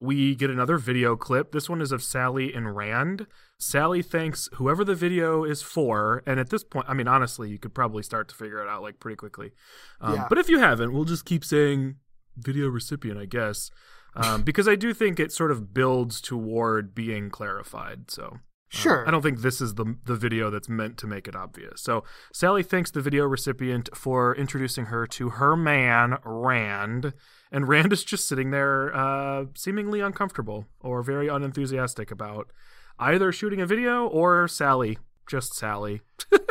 We 0.00 0.34
get 0.34 0.48
another 0.48 0.78
video 0.78 1.14
clip. 1.14 1.52
This 1.52 1.68
one 1.68 1.82
is 1.82 1.92
of 1.92 2.02
Sally 2.02 2.54
and 2.54 2.74
Rand. 2.74 3.26
Sally 3.58 4.00
thanks 4.00 4.48
whoever 4.54 4.82
the 4.82 4.94
video 4.94 5.44
is 5.44 5.60
for, 5.60 6.22
and 6.26 6.40
at 6.40 6.48
this 6.48 6.64
point, 6.64 6.86
I 6.88 6.94
mean, 6.94 7.06
honestly, 7.06 7.50
you 7.50 7.58
could 7.58 7.74
probably 7.74 8.02
start 8.02 8.28
to 8.30 8.34
figure 8.34 8.62
it 8.62 8.68
out 8.68 8.80
like 8.82 8.98
pretty 8.98 9.16
quickly. 9.16 9.52
Um, 10.00 10.14
Yeah. 10.14 10.26
But 10.28 10.38
if 10.38 10.48
you 10.48 10.58
haven't, 10.58 10.94
we'll 10.94 11.04
just 11.04 11.26
keep 11.26 11.44
saying 11.44 11.96
video 12.36 12.68
recipient, 12.68 13.18
I 13.18 13.26
guess, 13.26 13.70
um, 14.16 14.42
because 14.42 14.66
I 14.66 14.74
do 14.74 14.94
think 14.94 15.20
it 15.20 15.32
sort 15.32 15.50
of 15.50 15.74
builds 15.74 16.20
toward 16.22 16.94
being 16.94 17.28
clarified. 17.28 18.10
So. 18.10 18.38
Uh, 18.72 18.76
Sure. 18.76 19.08
I 19.08 19.10
don't 19.10 19.22
think 19.22 19.40
this 19.40 19.60
is 19.60 19.74
the 19.74 19.96
the 20.04 20.16
video 20.16 20.50
that's 20.50 20.68
meant 20.68 20.96
to 20.98 21.06
make 21.06 21.26
it 21.26 21.34
obvious. 21.34 21.80
So 21.80 22.04
Sally 22.32 22.62
thanks 22.62 22.90
the 22.90 23.00
video 23.00 23.24
recipient 23.24 23.88
for 23.94 24.34
introducing 24.34 24.86
her 24.86 25.06
to 25.08 25.30
her 25.30 25.56
man 25.56 26.18
Rand, 26.24 27.12
and 27.50 27.68
Rand 27.68 27.92
is 27.92 28.04
just 28.04 28.28
sitting 28.28 28.50
there, 28.50 28.94
uh, 28.94 29.46
seemingly 29.54 30.00
uncomfortable 30.00 30.66
or 30.80 31.02
very 31.02 31.28
unenthusiastic 31.28 32.10
about 32.10 32.50
either 32.98 33.32
shooting 33.32 33.60
a 33.60 33.66
video 33.66 34.06
or 34.06 34.46
Sally, 34.46 34.98
just 35.26 35.54
Sally. 35.54 36.02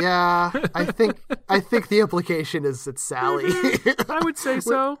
Yeah, 0.00 0.52
I 0.74 0.84
think 0.84 1.16
I 1.48 1.60
think 1.60 1.88
the 1.88 2.00
implication 2.00 2.64
is 2.64 2.86
it's 2.86 3.02
Sally. 3.02 3.44
Mm-hmm. 3.44 4.10
I 4.10 4.20
would 4.20 4.38
say 4.38 4.60
so. 4.60 4.98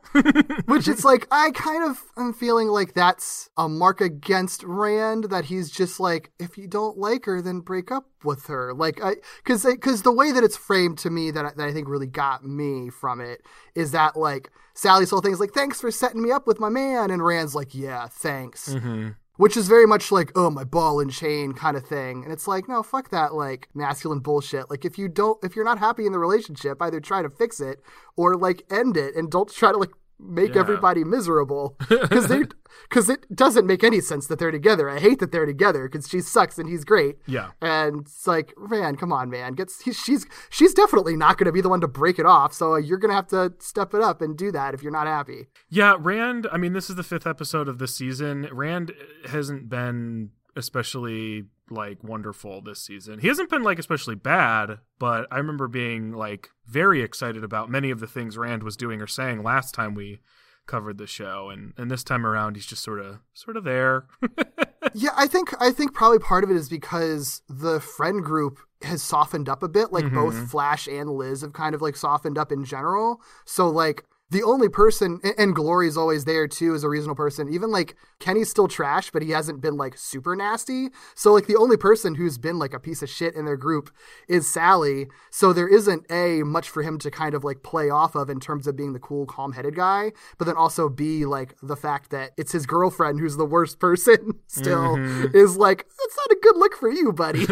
Which 0.66 0.88
it's 0.88 1.04
like 1.04 1.26
I 1.30 1.50
kind 1.54 1.88
of 1.88 2.02
am 2.16 2.32
feeling 2.32 2.68
like 2.68 2.94
that's 2.94 3.48
a 3.56 3.68
mark 3.68 4.00
against 4.00 4.62
Rand 4.64 5.24
that 5.24 5.46
he's 5.46 5.70
just 5.70 6.00
like 6.00 6.30
if 6.38 6.58
you 6.58 6.66
don't 6.66 6.98
like 6.98 7.24
her 7.26 7.40
then 7.42 7.60
break 7.60 7.90
up 7.90 8.06
with 8.24 8.46
her. 8.46 8.74
Like 8.74 9.02
I 9.02 9.16
cuz 9.44 9.66
cuz 9.80 10.02
the 10.02 10.12
way 10.12 10.32
that 10.32 10.44
it's 10.44 10.56
framed 10.56 10.98
to 10.98 11.10
me 11.10 11.30
that 11.30 11.56
that 11.56 11.68
I 11.68 11.72
think 11.72 11.88
really 11.88 12.06
got 12.06 12.44
me 12.44 12.90
from 12.90 13.20
it 13.20 13.42
is 13.74 13.92
that 13.92 14.16
like 14.16 14.50
Sally's 14.74 15.10
whole 15.10 15.20
thing 15.20 15.32
is 15.32 15.40
like 15.40 15.52
thanks 15.52 15.80
for 15.80 15.90
setting 15.90 16.22
me 16.22 16.30
up 16.30 16.46
with 16.46 16.60
my 16.60 16.68
man 16.68 17.10
and 17.10 17.24
Rand's 17.24 17.54
like 17.54 17.74
yeah, 17.74 18.06
thanks. 18.08 18.74
Mm-hmm. 18.74 19.10
Which 19.38 19.56
is 19.56 19.68
very 19.68 19.86
much 19.86 20.10
like, 20.10 20.32
oh, 20.34 20.50
my 20.50 20.64
ball 20.64 20.98
and 20.98 21.12
chain 21.12 21.52
kind 21.52 21.76
of 21.76 21.86
thing. 21.86 22.24
And 22.24 22.32
it's 22.32 22.48
like, 22.48 22.68
no, 22.68 22.82
fuck 22.82 23.10
that, 23.10 23.34
like, 23.34 23.68
masculine 23.72 24.18
bullshit. 24.18 24.68
Like, 24.68 24.84
if 24.84 24.98
you 24.98 25.08
don't, 25.08 25.38
if 25.44 25.54
you're 25.54 25.64
not 25.64 25.78
happy 25.78 26.06
in 26.06 26.12
the 26.12 26.18
relationship, 26.18 26.82
either 26.82 26.98
try 26.98 27.22
to 27.22 27.30
fix 27.30 27.60
it 27.60 27.80
or, 28.16 28.36
like, 28.36 28.64
end 28.68 28.96
it 28.96 29.14
and 29.14 29.30
don't 29.30 29.48
try 29.48 29.70
to, 29.70 29.78
like, 29.78 29.92
make 30.18 30.54
Yeah. 30.54 30.60
everybody 30.60 31.04
miserable. 31.04 31.76
Because 31.88 32.28
they, 32.28 32.44
because 32.88 33.08
it 33.08 33.26
doesn't 33.34 33.66
make 33.66 33.82
any 33.82 34.00
sense 34.00 34.26
that 34.28 34.38
they're 34.38 34.50
together. 34.50 34.88
I 34.88 34.98
hate 34.98 35.18
that 35.20 35.32
they're 35.32 35.46
together 35.46 35.88
because 35.88 36.08
she 36.08 36.20
sucks 36.20 36.58
and 36.58 36.68
he's 36.68 36.84
great. 36.84 37.16
Yeah. 37.26 37.50
And 37.60 38.00
it's 38.02 38.26
like, 38.26 38.54
man, 38.58 38.96
come 38.96 39.12
on, 39.12 39.30
man. 39.30 39.54
Gets 39.54 39.82
he, 39.82 39.92
she's 39.92 40.26
she's 40.50 40.74
definitely 40.74 41.16
not 41.16 41.38
going 41.38 41.46
to 41.46 41.52
be 41.52 41.60
the 41.60 41.68
one 41.68 41.80
to 41.80 41.88
break 41.88 42.18
it 42.18 42.26
off. 42.26 42.52
So 42.54 42.74
uh, 42.74 42.76
you're 42.78 42.98
going 42.98 43.10
to 43.10 43.14
have 43.16 43.26
to 43.28 43.52
step 43.58 43.94
it 43.94 44.00
up 44.02 44.20
and 44.22 44.36
do 44.36 44.50
that 44.52 44.74
if 44.74 44.82
you're 44.82 44.92
not 44.92 45.06
happy. 45.06 45.48
Yeah, 45.68 45.96
Rand, 45.98 46.46
I 46.52 46.56
mean, 46.58 46.72
this 46.72 46.88
is 46.88 46.96
the 46.96 47.02
fifth 47.02 47.26
episode 47.26 47.68
of 47.68 47.78
the 47.78 47.88
season. 47.88 48.48
Rand 48.52 48.92
hasn't 49.26 49.68
been 49.68 50.30
especially 50.56 51.44
like 51.70 52.02
wonderful 52.02 52.60
this 52.60 52.80
season. 52.80 53.18
He 53.18 53.28
hasn't 53.28 53.50
been 53.50 53.62
like 53.62 53.78
especially 53.78 54.14
bad, 54.14 54.78
but 54.98 55.26
I 55.30 55.38
remember 55.38 55.68
being 55.68 56.12
like 56.12 56.50
very 56.66 57.02
excited 57.02 57.44
about 57.44 57.70
many 57.70 57.90
of 57.90 58.00
the 58.00 58.06
things 58.06 58.36
Rand 58.36 58.62
was 58.62 58.76
doing 58.76 59.00
or 59.00 59.06
saying 59.06 59.42
last 59.42 59.74
time 59.74 59.94
we 59.94 60.20
covered 60.66 60.98
the 60.98 61.06
show 61.06 61.48
and 61.48 61.72
and 61.78 61.90
this 61.90 62.04
time 62.04 62.26
around 62.26 62.54
he's 62.54 62.66
just 62.66 62.82
sort 62.82 63.00
of 63.00 63.20
sort 63.32 63.56
of 63.56 63.64
there. 63.64 64.06
Yeah, 64.94 65.10
I 65.16 65.26
think 65.26 65.54
I 65.60 65.70
think 65.70 65.92
probably 65.92 66.18
part 66.18 66.44
of 66.44 66.50
it 66.50 66.56
is 66.56 66.68
because 66.68 67.42
the 67.48 67.80
friend 67.80 68.22
group 68.22 68.58
has 68.82 69.02
softened 69.02 69.48
up 69.48 69.62
a 69.62 69.68
bit. 69.68 69.92
Like 69.92 70.12
both 70.12 70.34
mm-hmm. 70.34 70.46
Flash 70.46 70.86
and 70.86 71.10
Liz 71.10 71.42
have 71.42 71.52
kind 71.52 71.74
of 71.74 71.82
like 71.82 71.96
softened 71.96 72.38
up 72.38 72.52
in 72.52 72.64
general. 72.64 73.20
So 73.44 73.68
like 73.68 74.04
the 74.30 74.42
only 74.42 74.68
person 74.68 75.20
and- 75.36 75.54
Glory's 75.54 75.96
always 75.96 76.24
there 76.24 76.46
too 76.46 76.74
as 76.74 76.84
a 76.84 76.88
reasonable 76.88 77.16
person. 77.16 77.48
Even 77.48 77.70
like 77.70 77.96
Kenny's 78.20 78.50
still 78.50 78.68
trash, 78.68 79.10
but 79.10 79.22
he 79.22 79.30
hasn't 79.30 79.60
been 79.60 79.76
like 79.76 79.96
super 79.96 80.36
nasty. 80.36 80.88
So 81.14 81.32
like 81.32 81.46
the 81.46 81.56
only 81.56 81.76
person 81.76 82.14
who's 82.14 82.38
been 82.38 82.58
like 82.58 82.74
a 82.74 82.78
piece 82.78 83.02
of 83.02 83.08
shit 83.08 83.34
in 83.34 83.46
their 83.46 83.56
group 83.56 83.90
is 84.28 84.46
Sally. 84.46 85.08
So 85.30 85.52
there 85.52 85.68
isn't 85.68 86.10
a 86.10 86.42
much 86.42 86.68
for 86.68 86.82
him 86.82 86.98
to 86.98 87.10
kind 87.10 87.34
of 87.34 87.44
like 87.44 87.62
play 87.62 87.88
off 87.88 88.14
of 88.14 88.28
in 88.28 88.40
terms 88.40 88.66
of 88.66 88.76
being 88.76 88.92
the 88.92 88.98
cool, 88.98 89.26
calm 89.26 89.52
headed 89.52 89.74
guy, 89.74 90.12
but 90.36 90.44
then 90.44 90.56
also 90.56 90.88
b 90.88 91.24
like 91.24 91.54
the 91.62 91.76
fact 91.76 92.10
that 92.10 92.32
it's 92.36 92.52
his 92.52 92.66
girlfriend 92.66 93.20
who's 93.20 93.36
the 93.36 93.46
worst 93.46 93.78
person 93.78 94.34
still 94.46 94.96
mm-hmm. 94.96 95.36
is 95.36 95.56
like, 95.56 95.86
that's 95.88 96.16
not 96.16 96.36
a 96.36 96.40
good 96.42 96.56
look 96.56 96.76
for 96.76 96.90
you, 96.90 97.12
buddy. 97.12 97.46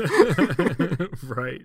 right. 1.25 1.62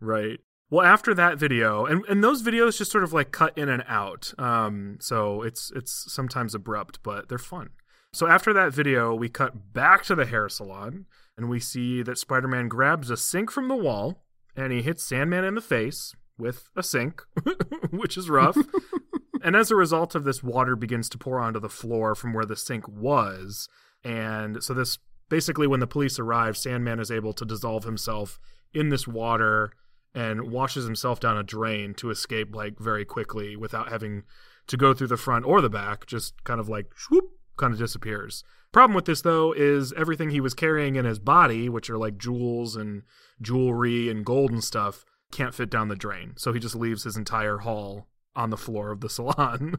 Right. 0.00 0.40
Well, 0.70 0.86
after 0.86 1.14
that 1.14 1.38
video, 1.38 1.86
and, 1.86 2.04
and 2.06 2.22
those 2.22 2.42
videos 2.42 2.76
just 2.76 2.92
sort 2.92 3.04
of 3.04 3.12
like 3.12 3.32
cut 3.32 3.56
in 3.56 3.68
and 3.68 3.84
out. 3.88 4.34
Um, 4.38 4.98
so 5.00 5.42
it's 5.42 5.72
it's 5.74 6.12
sometimes 6.12 6.54
abrupt, 6.54 7.02
but 7.02 7.28
they're 7.28 7.38
fun. 7.38 7.70
So 8.12 8.26
after 8.26 8.52
that 8.52 8.74
video, 8.74 9.14
we 9.14 9.28
cut 9.28 9.72
back 9.72 10.04
to 10.04 10.14
the 10.14 10.26
hair 10.26 10.48
salon, 10.48 11.06
and 11.36 11.48
we 11.48 11.60
see 11.60 12.02
that 12.02 12.18
Spider-Man 12.18 12.68
grabs 12.68 13.10
a 13.10 13.16
sink 13.16 13.50
from 13.50 13.68
the 13.68 13.76
wall, 13.76 14.24
and 14.56 14.72
he 14.72 14.82
hits 14.82 15.04
Sandman 15.04 15.44
in 15.44 15.54
the 15.54 15.60
face 15.60 16.14
with 16.38 16.68
a 16.76 16.82
sink, 16.82 17.22
which 17.90 18.16
is 18.16 18.28
rough. 18.30 18.56
and 19.42 19.56
as 19.56 19.70
a 19.70 19.76
result 19.76 20.14
of 20.14 20.24
this, 20.24 20.42
water 20.42 20.76
begins 20.76 21.08
to 21.10 21.18
pour 21.18 21.38
onto 21.38 21.60
the 21.60 21.68
floor 21.68 22.14
from 22.14 22.32
where 22.32 22.46
the 22.46 22.56
sink 22.56 22.86
was, 22.88 23.68
and 24.04 24.62
so 24.62 24.74
this 24.74 24.98
basically 25.30 25.66
when 25.66 25.80
the 25.80 25.86
police 25.86 26.18
arrive, 26.18 26.56
Sandman 26.56 27.00
is 27.00 27.10
able 27.10 27.32
to 27.34 27.44
dissolve 27.44 27.84
himself 27.84 28.38
in 28.74 28.88
this 28.90 29.06
water 29.06 29.72
and 30.18 30.50
washes 30.50 30.84
himself 30.84 31.20
down 31.20 31.38
a 31.38 31.44
drain 31.44 31.94
to 31.94 32.10
escape 32.10 32.52
like 32.52 32.76
very 32.80 33.04
quickly 33.04 33.54
without 33.54 33.88
having 33.88 34.24
to 34.66 34.76
go 34.76 34.92
through 34.92 35.06
the 35.06 35.16
front 35.16 35.44
or 35.44 35.60
the 35.60 35.70
back, 35.70 36.06
just 36.06 36.42
kind 36.42 36.58
of 36.58 36.68
like 36.68 36.86
swoop, 36.96 37.30
kind 37.56 37.72
of 37.72 37.78
disappears. 37.78 38.42
Problem 38.72 38.96
with 38.96 39.04
this 39.04 39.22
though 39.22 39.52
is 39.52 39.92
everything 39.92 40.30
he 40.30 40.40
was 40.40 40.54
carrying 40.54 40.96
in 40.96 41.04
his 41.04 41.20
body, 41.20 41.68
which 41.68 41.88
are 41.88 41.96
like 41.96 42.18
jewels 42.18 42.74
and 42.74 43.02
jewelry 43.40 44.10
and 44.10 44.26
gold 44.26 44.50
and 44.50 44.64
stuff, 44.64 45.04
can't 45.30 45.54
fit 45.54 45.70
down 45.70 45.86
the 45.86 45.94
drain. 45.94 46.32
So 46.36 46.52
he 46.52 46.58
just 46.58 46.74
leaves 46.74 47.04
his 47.04 47.16
entire 47.16 47.58
haul 47.58 48.08
on 48.34 48.50
the 48.50 48.56
floor 48.56 48.90
of 48.90 49.00
the 49.00 49.08
salon. 49.08 49.76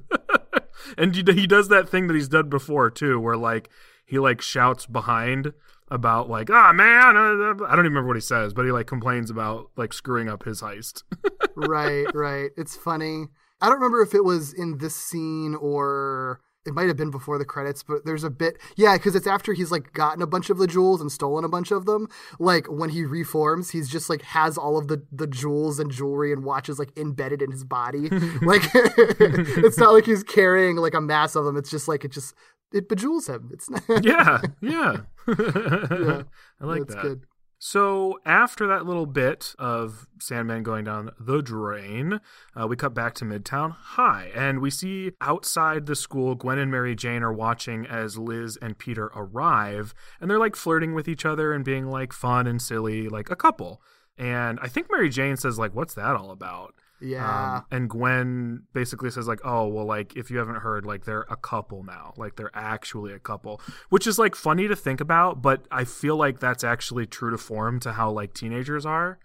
and 0.98 1.14
he, 1.14 1.34
he 1.34 1.48
does 1.48 1.68
that 1.68 1.90
thing 1.90 2.08
that 2.08 2.16
he's 2.16 2.30
done 2.30 2.48
before 2.48 2.90
too, 2.90 3.20
where 3.20 3.36
like 3.36 3.70
he 4.06 4.18
like 4.18 4.40
shouts 4.40 4.86
behind 4.86 5.52
about 5.92 6.30
like 6.30 6.50
ah 6.50 6.72
man 6.72 7.18
uh, 7.18 7.66
I 7.66 7.76
don't 7.76 7.86
even 7.86 7.92
remember 7.92 8.08
what 8.08 8.18
he 8.18 8.22
says, 8.22 8.54
but 8.54 8.66
he 8.66 8.72
like 8.72 8.88
complains 8.88 9.30
about 9.30 9.72
like 9.76 9.94
screwing 9.94 10.30
up 10.30 10.44
his 10.44 10.62
heist. 10.62 11.04
right, 11.56 12.06
right. 12.14 12.52
It's 12.58 12.76
funny. 12.76 13.26
I 13.62 13.66
don't 13.66 13.76
remember 13.76 14.02
if 14.02 14.14
it 14.14 14.24
was 14.24 14.54
in 14.54 14.78
this 14.78 14.96
scene 14.96 15.56
or 15.56 16.40
it 16.66 16.74
might 16.74 16.88
have 16.88 16.98
been 16.98 17.10
before 17.10 17.38
the 17.38 17.46
credits, 17.46 17.84
but 17.84 18.06
there's 18.06 18.24
a 18.24 18.30
bit, 18.30 18.58
yeah, 18.76 18.96
because 18.96 19.16
it's 19.16 19.28
after 19.28 19.54
he's 19.54 19.72
like 19.72 19.94
gotten 19.94 20.22
a 20.22 20.28
bunch 20.28 20.50
of 20.50 20.58
the 20.58 20.68
jewels 20.68 21.02
and 21.02 21.12
stolen 21.12 21.44
a 21.44 21.50
bunch 21.50 21.72
of 21.72 21.86
them. 21.86 22.08
Like 22.38 22.68
when 22.68 22.90
he 22.90 23.04
reforms, 23.04 23.72
he's 23.72 23.90
just 23.90 24.10
like 24.10 24.22
has 24.22 24.58
all 24.58 24.78
of 24.78 24.88
the 24.88 25.06
the 25.12 25.28
jewels 25.28 25.80
and 25.80 25.90
jewelry 25.90 26.32
and 26.32 26.44
watches 26.44 26.78
like 26.78 26.96
embedded 26.98 27.42
in 27.42 27.52
his 27.52 27.64
body. 27.64 28.10
like 28.42 28.64
it's 28.74 29.78
not 29.78 29.94
like 29.94 30.06
he's 30.06 30.24
carrying 30.24 30.78
like 30.78 30.94
a 30.94 31.02
mass 31.02 31.36
of 31.36 31.46
them. 31.46 31.58
It's 31.58 31.72
just 31.72 31.88
like 31.88 32.04
it 32.04 32.12
just 32.12 32.36
it 32.74 32.90
bejewels 32.90 33.28
him. 33.28 33.50
It's 33.54 33.70
not. 33.70 33.84
yeah, 34.04 34.42
yeah. 34.62 34.98
I 35.28 36.66
like 36.66 36.82
That's 36.82 36.96
that. 36.96 37.02
good. 37.02 37.26
So 37.62 38.20
after 38.26 38.68
that 38.68 38.86
little 38.86 39.06
bit 39.06 39.54
of 39.60 40.08
Sandman 40.22 40.64
going 40.64 40.86
down 40.86 41.12
the 41.20 41.42
drain, 41.42 42.22
uh, 42.56 42.68
we 42.68 42.78
cut 42.78 42.94
back 42.94 43.14
to 43.16 43.26
Midtown 43.26 43.72
High, 43.72 44.32
and 44.34 44.62
we 44.62 44.70
see 44.70 45.12
outside 45.20 45.86
the 45.86 45.96
school, 45.96 46.36
Gwen 46.36 46.58
and 46.58 46.72
Mary 46.72 46.96
Jane 46.96 47.22
are 47.22 47.34
watching 47.34 47.86
as 47.86 48.18
Liz 48.18 48.58
and 48.62 48.78
Peter 48.78 49.12
arrive, 49.14 49.94
and 50.22 50.32
they're 50.32 50.40
like 50.40 50.56
flirting 50.56 50.94
with 50.94 51.10
each 51.10 51.26
other 51.26 51.52
and 51.52 51.66
being 51.66 51.88
like 51.88 52.14
fun 52.14 52.48
and 52.48 52.62
silly, 52.62 53.10
like 53.10 53.30
a 53.30 53.36
couple. 53.36 53.82
And 54.18 54.58
I 54.62 54.70
think 54.70 54.88
Mary 54.90 55.10
Jane 55.10 55.36
says 55.36 55.60
like, 55.60 55.76
"What's 55.76 55.96
that 55.96 56.16
all 56.16 56.32
about?" 56.32 56.76
Yeah. 57.02 57.58
Um, 57.58 57.66
and 57.72 57.90
Gwen 57.90 58.64
basically 58.74 59.10
says 59.10 59.28
like, 59.28 59.42
"Oh, 59.44 59.68
well, 59.68 59.86
like 59.86 60.16
if 60.16 60.30
you 60.30 60.38
haven't 60.38 60.58
heard, 60.58 60.86
like 60.86 61.06
they're 61.06 61.26
a 61.30 61.36
couple 61.36 61.84
now. 61.84 62.14
Like 62.18 62.36
they're 62.36 62.52
actually 62.54 63.14
a 63.14 63.20
couple," 63.20 63.62
which 63.90 64.08
is 64.08 64.20
like 64.20 64.36
funny 64.36 64.68
to 64.68 64.76
think 64.76 65.02
about, 65.02 65.42
but 65.42 65.66
I 65.72 65.86
feel 65.86 66.16
like 66.18 66.40
that's 66.40 66.64
actually 66.64 67.06
true 67.06 67.32
to 67.32 67.38
form 67.38 67.80
to 67.82 67.94
how 67.94 68.12
like 68.12 68.34
teenagers 68.34 68.86
are, 68.86 69.20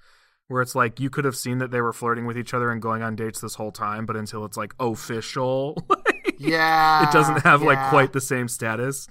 where 0.48 0.62
it's 0.62 0.74
like 0.74 1.00
you 1.00 1.10
could 1.10 1.24
have 1.24 1.36
seen 1.36 1.58
that 1.58 1.70
they 1.70 1.80
were 1.80 1.92
flirting 1.92 2.26
with 2.26 2.38
each 2.38 2.54
other 2.54 2.70
and 2.70 2.80
going 2.80 3.02
on 3.02 3.16
dates 3.16 3.40
this 3.40 3.54
whole 3.54 3.72
time, 3.72 4.06
but 4.06 4.16
until 4.16 4.44
it's 4.44 4.56
like 4.56 4.74
official, 4.78 5.76
yeah. 6.38 7.08
it 7.08 7.12
doesn't 7.12 7.42
have 7.42 7.62
like 7.62 7.90
quite 7.90 8.12
the 8.12 8.20
same 8.20 8.48
status. 8.48 9.08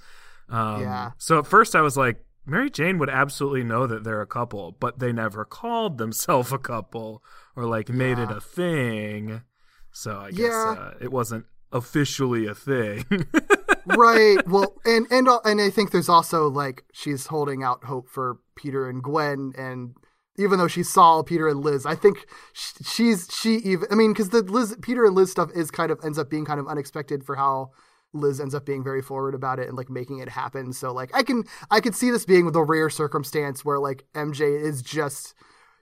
Um, 0.48 0.82
Yeah. 0.82 1.10
So 1.18 1.38
at 1.38 1.46
first 1.46 1.74
I 1.74 1.80
was 1.80 1.96
like, 1.96 2.23
Mary 2.46 2.68
Jane 2.70 2.98
would 2.98 3.10
absolutely 3.10 3.64
know 3.64 3.86
that 3.86 4.04
they're 4.04 4.20
a 4.20 4.26
couple, 4.26 4.76
but 4.78 4.98
they 4.98 5.12
never 5.12 5.44
called 5.44 5.98
themselves 5.98 6.52
a 6.52 6.58
couple 6.58 7.22
or 7.56 7.64
like 7.64 7.88
made 7.88 8.18
it 8.18 8.30
a 8.30 8.40
thing. 8.40 9.42
So 9.90 10.18
I 10.18 10.30
guess 10.30 10.40
Yeah. 10.52 10.74
uh, 10.78 10.94
it 11.00 11.10
wasn't 11.12 11.46
officially 11.72 12.46
a 12.46 12.54
thing. 12.54 13.04
right. 13.86 14.46
Well, 14.46 14.74
and 14.84 15.06
and 15.10 15.28
uh, 15.28 15.40
and 15.44 15.60
I 15.60 15.70
think 15.70 15.90
there's 15.90 16.08
also 16.08 16.48
like 16.48 16.84
she's 16.92 17.26
holding 17.28 17.62
out 17.62 17.84
hope 17.84 18.08
for 18.08 18.38
Peter 18.56 18.88
and 18.88 19.02
Gwen, 19.02 19.52
and 19.56 19.94
even 20.36 20.58
though 20.58 20.68
she 20.68 20.82
saw 20.82 21.22
Peter 21.22 21.48
and 21.48 21.60
Liz, 21.64 21.86
I 21.86 21.94
think 21.94 22.26
sh- 22.52 22.72
she's 22.84 23.28
she 23.32 23.54
even. 23.56 23.86
I 23.90 23.94
mean, 23.94 24.12
because 24.12 24.30
the 24.30 24.42
Liz 24.42 24.76
Peter 24.82 25.04
and 25.04 25.14
Liz 25.14 25.30
stuff 25.30 25.50
is 25.54 25.70
kind 25.70 25.90
of 25.90 26.00
ends 26.04 26.18
up 26.18 26.28
being 26.30 26.44
kind 26.44 26.60
of 26.60 26.66
unexpected 26.68 27.24
for 27.24 27.36
how. 27.36 27.70
Liz 28.14 28.40
ends 28.40 28.54
up 28.54 28.64
being 28.64 28.82
very 28.82 29.02
forward 29.02 29.34
about 29.34 29.58
it 29.58 29.68
and 29.68 29.76
like 29.76 29.90
making 29.90 30.20
it 30.20 30.28
happen. 30.28 30.72
So 30.72 30.92
like 30.92 31.14
I 31.14 31.22
can 31.22 31.44
I 31.70 31.80
can 31.80 31.92
see 31.92 32.10
this 32.10 32.24
being 32.24 32.50
the 32.52 32.62
rare 32.62 32.88
circumstance 32.88 33.64
where 33.64 33.78
like 33.78 34.04
MJ 34.14 34.60
is 34.60 34.80
just 34.80 35.34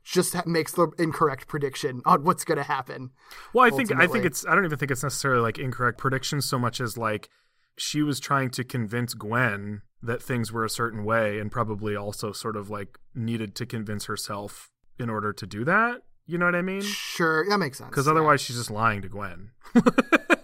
just 0.05 0.47
makes 0.47 0.73
the 0.73 0.89
incorrect 0.99 1.47
prediction 1.47 2.03
on 2.05 2.25
what's 2.25 2.45
going 2.45 2.59
to 2.59 2.65
happen. 2.65 3.11
Well, 3.53 3.65
I 3.65 3.71
think 3.71 3.93
I 3.95 4.07
think 4.07 4.25
it's 4.25 4.45
I 4.47 4.55
don't 4.55 4.65
even 4.65 4.79
think 4.79 4.91
it's 4.91 5.03
necessarily 5.03 5.43
like 5.43 5.59
incorrect 5.59 5.99
predictions 5.99 6.47
so 6.47 6.59
much 6.59 6.81
as 6.81 6.97
like 6.97 7.29
she 7.77 8.03
was 8.03 8.19
trying 8.19 8.51
to 8.51 8.65
convince 8.65 9.15
Gwen 9.15 9.83
that 10.03 10.23
things 10.23 10.51
were 10.51 10.65
a 10.65 10.71
certain 10.71 11.05
way 11.05 11.39
and 11.39 11.51
probably 11.51 11.95
also 11.95 12.33
sort 12.33 12.57
of 12.57 12.69
like 12.71 12.99
needed 13.15 13.55
to 13.57 13.67
convince 13.67 14.07
herself 14.07 14.71
in 14.99 15.09
order 15.09 15.33
to 15.33 15.47
do 15.47 15.65
that. 15.65 16.03
You 16.27 16.39
know 16.39 16.47
what 16.47 16.55
I 16.55 16.63
mean? 16.63 16.83
Sure, 16.83 17.49
that 17.49 17.59
makes 17.59 17.79
sense. 17.79 17.91
Because 17.91 18.07
yeah. 18.07 18.13
otherwise 18.13 18.41
she's 18.41 18.57
just 18.57 18.71
lying 18.71 19.03
to 19.03 19.09
Gwen. 19.09 19.51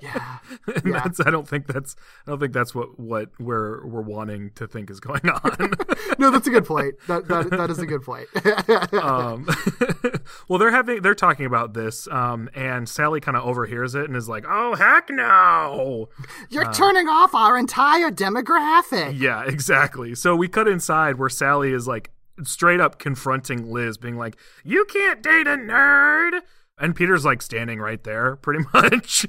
yeah, 0.02 0.38
that's 0.84 1.20
I 1.20 1.30
don't 1.30 1.48
think 1.48 1.66
that's 1.66 1.96
I 2.26 2.30
don't 2.30 2.40
think 2.40 2.52
that's 2.52 2.74
what 2.74 2.98
what 2.98 3.30
we're 3.38 3.86
we're 3.86 4.00
wanting 4.00 4.50
to 4.56 4.66
think 4.66 4.90
is 4.90 5.00
going 5.00 5.20
on. 5.28 5.72
no, 6.18 6.30
that's 6.30 6.46
a 6.46 6.50
good 6.50 6.64
point. 6.64 6.94
That 7.08 7.28
that, 7.28 7.50
that 7.50 7.70
is 7.70 7.78
a 7.78 7.86
good 7.86 8.02
point. 8.02 8.28
um, 8.94 9.48
well, 10.48 10.58
they're 10.58 10.70
having 10.70 11.02
they're 11.02 11.14
talking 11.14 11.46
about 11.46 11.74
this, 11.74 12.08
um, 12.08 12.48
and 12.54 12.88
Sally 12.88 13.20
kind 13.20 13.36
of 13.36 13.44
overhears 13.44 13.94
it 13.94 14.04
and 14.04 14.16
is 14.16 14.28
like, 14.28 14.44
"Oh 14.48 14.74
heck 14.74 15.10
no!" 15.10 16.08
You're 16.48 16.72
turning 16.72 17.08
off 17.08 17.34
our 17.34 17.58
entire 17.58 18.10
demographic. 18.10 19.18
Yeah, 19.18 19.44
exactly. 19.44 20.14
So 20.14 20.36
we 20.36 20.48
cut 20.48 20.68
inside 20.68 21.18
where 21.18 21.28
Sally 21.28 21.72
is 21.72 21.86
like 21.86 22.10
straight 22.44 22.80
up 22.80 22.98
confronting 22.98 23.72
Liz, 23.72 23.98
being 23.98 24.16
like, 24.16 24.36
"You 24.64 24.84
can't 24.86 25.22
date 25.22 25.46
a 25.46 25.56
nerd," 25.56 26.40
and 26.80 26.96
Peter's 26.96 27.24
like 27.24 27.42
standing 27.42 27.78
right 27.78 28.02
there, 28.02 28.36
pretty 28.36 28.64
much. 28.74 29.26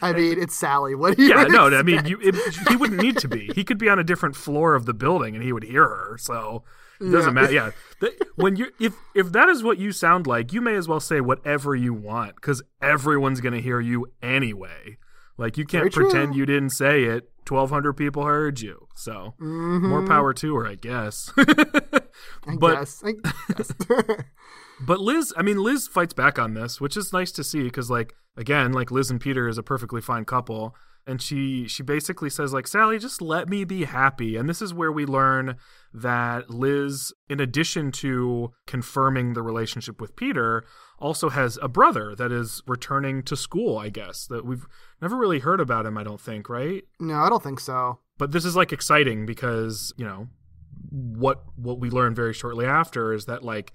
I 0.00 0.12
mean, 0.12 0.40
it's 0.40 0.56
Sally. 0.56 0.94
What 0.94 1.16
do 1.16 1.22
you? 1.22 1.28
yeah, 1.30 1.44
no, 1.44 1.66
I 1.68 1.82
mean, 1.82 2.06
you, 2.06 2.18
it, 2.20 2.34
he 2.68 2.76
wouldn't 2.76 3.00
need 3.02 3.18
to 3.18 3.28
be. 3.28 3.50
He 3.54 3.62
could 3.64 3.78
be 3.78 3.88
on 3.88 3.98
a 3.98 4.04
different 4.04 4.34
floor 4.36 4.74
of 4.74 4.84
the 4.86 4.94
building, 4.94 5.34
and 5.34 5.44
he 5.44 5.52
would 5.52 5.62
hear 5.64 5.84
her. 5.86 6.16
So 6.18 6.64
it 7.00 7.10
doesn't 7.10 7.34
Yeah. 7.36 7.42
matter. 7.42 7.52
Yeah, 7.52 8.08
when 8.36 8.56
you 8.56 8.66
if 8.80 8.94
if 9.14 9.30
that 9.32 9.48
is 9.48 9.62
what 9.62 9.78
you 9.78 9.92
sound 9.92 10.26
like, 10.26 10.52
you 10.52 10.60
may 10.60 10.74
as 10.74 10.88
well 10.88 11.00
say 11.00 11.20
whatever 11.20 11.74
you 11.76 11.94
want 11.94 12.34
because 12.36 12.62
everyone's 12.80 13.40
gonna 13.40 13.60
hear 13.60 13.80
you 13.80 14.06
anyway. 14.22 14.98
Like 15.38 15.56
you 15.56 15.64
can't 15.64 15.82
Very 15.82 15.90
true. 15.90 16.04
pretend 16.10 16.34
you 16.36 16.46
didn't 16.46 16.70
say 16.70 17.04
it. 17.04 17.28
Twelve 17.44 17.70
hundred 17.70 17.94
people 17.94 18.24
heard 18.24 18.60
you. 18.60 18.86
So 18.94 19.34
more 19.38 20.06
power 20.06 20.32
to 20.34 20.54
her, 20.56 20.66
I 20.66 20.74
guess. 20.76 21.30
Mm-hmm. 21.36 21.96
I 22.50 22.56
but 22.56 22.74
guess. 22.76 23.02
I 23.04 23.12
guess. 23.56 23.72
but 24.80 25.00
Liz, 25.00 25.32
I 25.36 25.42
mean, 25.42 25.58
Liz 25.62 25.86
fights 25.88 26.14
back 26.14 26.38
on 26.38 26.54
this, 26.54 26.80
which 26.80 26.96
is 26.96 27.12
nice 27.12 27.32
to 27.32 27.44
see 27.44 27.62
because, 27.62 27.90
like, 27.90 28.14
again, 28.36 28.72
like 28.72 28.90
Liz 28.90 29.10
and 29.10 29.20
Peter 29.20 29.48
is 29.48 29.58
a 29.58 29.62
perfectly 29.62 30.00
fine 30.00 30.24
couple, 30.24 30.74
and 31.06 31.20
she 31.20 31.66
she 31.66 31.82
basically 31.82 32.30
says 32.30 32.52
like 32.52 32.66
Sally, 32.66 32.98
just 32.98 33.20
let 33.20 33.48
me 33.48 33.64
be 33.64 33.84
happy, 33.84 34.36
and 34.36 34.48
this 34.48 34.62
is 34.62 34.72
where 34.72 34.92
we 34.92 35.04
learn 35.04 35.56
that 35.92 36.50
Liz, 36.50 37.12
in 37.28 37.40
addition 37.40 37.90
to 37.92 38.52
confirming 38.66 39.34
the 39.34 39.42
relationship 39.42 40.00
with 40.00 40.16
Peter, 40.16 40.64
also 40.98 41.28
has 41.28 41.58
a 41.60 41.68
brother 41.68 42.14
that 42.16 42.30
is 42.32 42.62
returning 42.66 43.22
to 43.24 43.36
school. 43.36 43.78
I 43.78 43.88
guess 43.88 44.26
that 44.28 44.44
we've 44.46 44.66
never 45.00 45.16
really 45.16 45.40
heard 45.40 45.60
about 45.60 45.86
him. 45.86 45.98
I 45.98 46.04
don't 46.04 46.20
think, 46.20 46.48
right? 46.48 46.84
no, 47.00 47.14
I 47.14 47.28
don't 47.28 47.42
think 47.42 47.60
so. 47.60 47.98
but 48.18 48.30
this 48.32 48.44
is 48.44 48.54
like 48.56 48.72
exciting 48.72 49.26
because 49.26 49.92
you 49.96 50.04
know 50.04 50.28
what 50.90 51.42
what 51.56 51.80
we 51.80 51.90
learn 51.90 52.14
very 52.14 52.32
shortly 52.32 52.66
after 52.66 53.12
is 53.12 53.24
that 53.26 53.42
like 53.42 53.72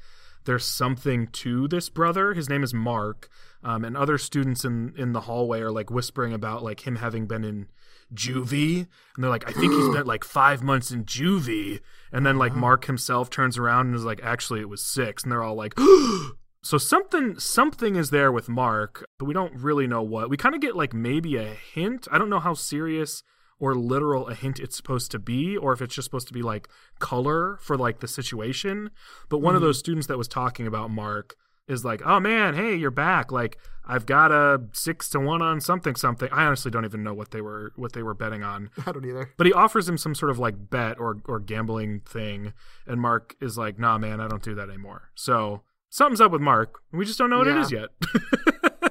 there's 0.48 0.66
something 0.66 1.27
to 1.27 1.68
this 1.68 1.89
brother. 1.89 2.34
His 2.34 2.50
name 2.50 2.63
is 2.63 2.74
mark. 2.74 3.30
Um, 3.63 3.84
and 3.84 3.98
other 3.98 4.18
students 4.18 4.63
in 4.63 4.94
in 4.98 5.12
the 5.12 5.22
hallway 5.22 5.60
are 5.60 5.72
like 5.72 5.92
whispering 5.92 6.34
about 6.34 6.63
like 6.63 6.88
him 6.88 6.96
having 6.96 7.27
been 7.27 7.44
in 7.44 7.68
juvie. 8.13 8.88
And 9.16 9.24
they're 9.24 9.30
like 9.30 9.48
i 9.48 9.51
think 9.51 9.74
he 9.74 9.92
spent 9.92 10.08
like 10.13 10.24
five 10.24 10.63
months 10.63 10.89
in 10.89 11.04
juvie. 11.04 11.82
And 12.12 12.25
then 12.25 12.38
like 12.38 12.56
mark 12.56 12.86
himself 12.86 13.30
turns 13.30 13.58
around 13.58 13.88
and 13.88 13.96
is 13.96 14.06
like 14.06 14.24
actually 14.24 14.62
it 14.62 14.70
was 14.70 14.82
six. 14.82 15.24
And 15.24 15.32
they're 15.32 15.44
all 15.44 15.56
like 15.56 15.74
so 16.63 16.77
something 16.77 17.38
something 17.38 17.96
is 17.96 18.10
there 18.10 18.32
with 18.32 18.48
mark 18.48 19.06
but 19.20 19.25
we 19.25 19.34
don't 19.34 19.54
really 19.54 19.86
know 19.86 20.01
what. 20.01 20.30
We 20.30 20.38
kind 20.38 20.56
of 20.56 20.62
get 20.62 20.75
like 20.77 20.94
maybe 20.94 21.36
a 21.36 21.46
hint. 21.46 22.08
I 22.10 22.18
don't 22.18 22.30
know 22.30 22.39
how 22.39 22.54
serious 22.54 23.22
or 23.60 23.76
literal 23.76 24.28
a 24.28 24.36
hint 24.36 24.60
it's 24.60 24.76
supposed 24.76 25.12
to 25.12 25.20
be 25.20 25.58
or 25.58 25.74
if 25.74 25.82
it's 25.82 25.96
just 25.96 26.06
supposed 26.06 26.28
to 26.28 26.34
be 26.34 26.42
like 26.42 26.68
color 27.00 27.58
for 27.62 27.78
like 27.78 28.00
the 28.00 28.08
situation. 28.08 28.92
But 29.30 29.40
one 29.40 29.56
of 29.56 29.60
mm-hmm. 29.60 29.68
those 29.68 29.80
students 29.80 30.08
that 30.08 30.18
was 30.18 30.28
talking 30.28 30.68
about 30.68 30.92
mark 30.92 31.36
is 31.67 31.84
like 31.84 32.02
oh 32.06 32.20
man 32.20 32.54
hey 32.54 32.76
you're 32.76 32.91
back. 32.91 33.32
Like 33.32 33.58
i've 33.89 34.06
got 34.06 34.32
a 34.32 34.62
six 34.74 35.10
to 35.10 35.20
one 35.20 35.41
on 35.41 35.60
something 35.60 35.96
something. 35.96 36.30
I 36.32 36.46
honestly 36.46 36.72
don't 36.72 36.86
even 36.86 37.04
know 37.04 37.13
what 37.13 37.32
they 37.32 37.41
were 37.41 37.74
what 37.76 37.93
they 37.93 38.04
were 38.04 38.13
betting 38.13 38.43
on. 38.43 38.70
I 38.86 38.91
don't 38.91 39.06
either. 39.06 39.32
but 39.38 39.48
he 39.48 39.54
offers 39.54 39.88
him 39.89 39.98
some 39.98 40.15
sort 40.15 40.30
of 40.30 40.39
like 40.39 40.70
bet 40.70 41.00
or 41.00 41.17
or 41.26 41.39
gambling 41.39 42.02
thing 42.02 42.54
and 42.86 43.02
mark 43.02 43.36
is 43.41 43.58
like 43.58 43.80
nah 43.80 43.98
man 43.98 44.22
i 44.22 44.28
don't 44.28 44.43
do 44.43 44.56
that 44.56 44.70
anymore. 44.70 45.10
So 45.15 45.63
something's 45.89 46.22
up 46.22 46.32
with 46.32 46.41
mark. 46.41 46.80
We 46.91 47.06
just 47.06 47.17
don't 47.17 47.30
know 47.30 47.39
what 47.39 47.48
it 47.48 47.56
Yeah. 47.56 47.62
is 47.62 47.72
yet. 47.72 47.89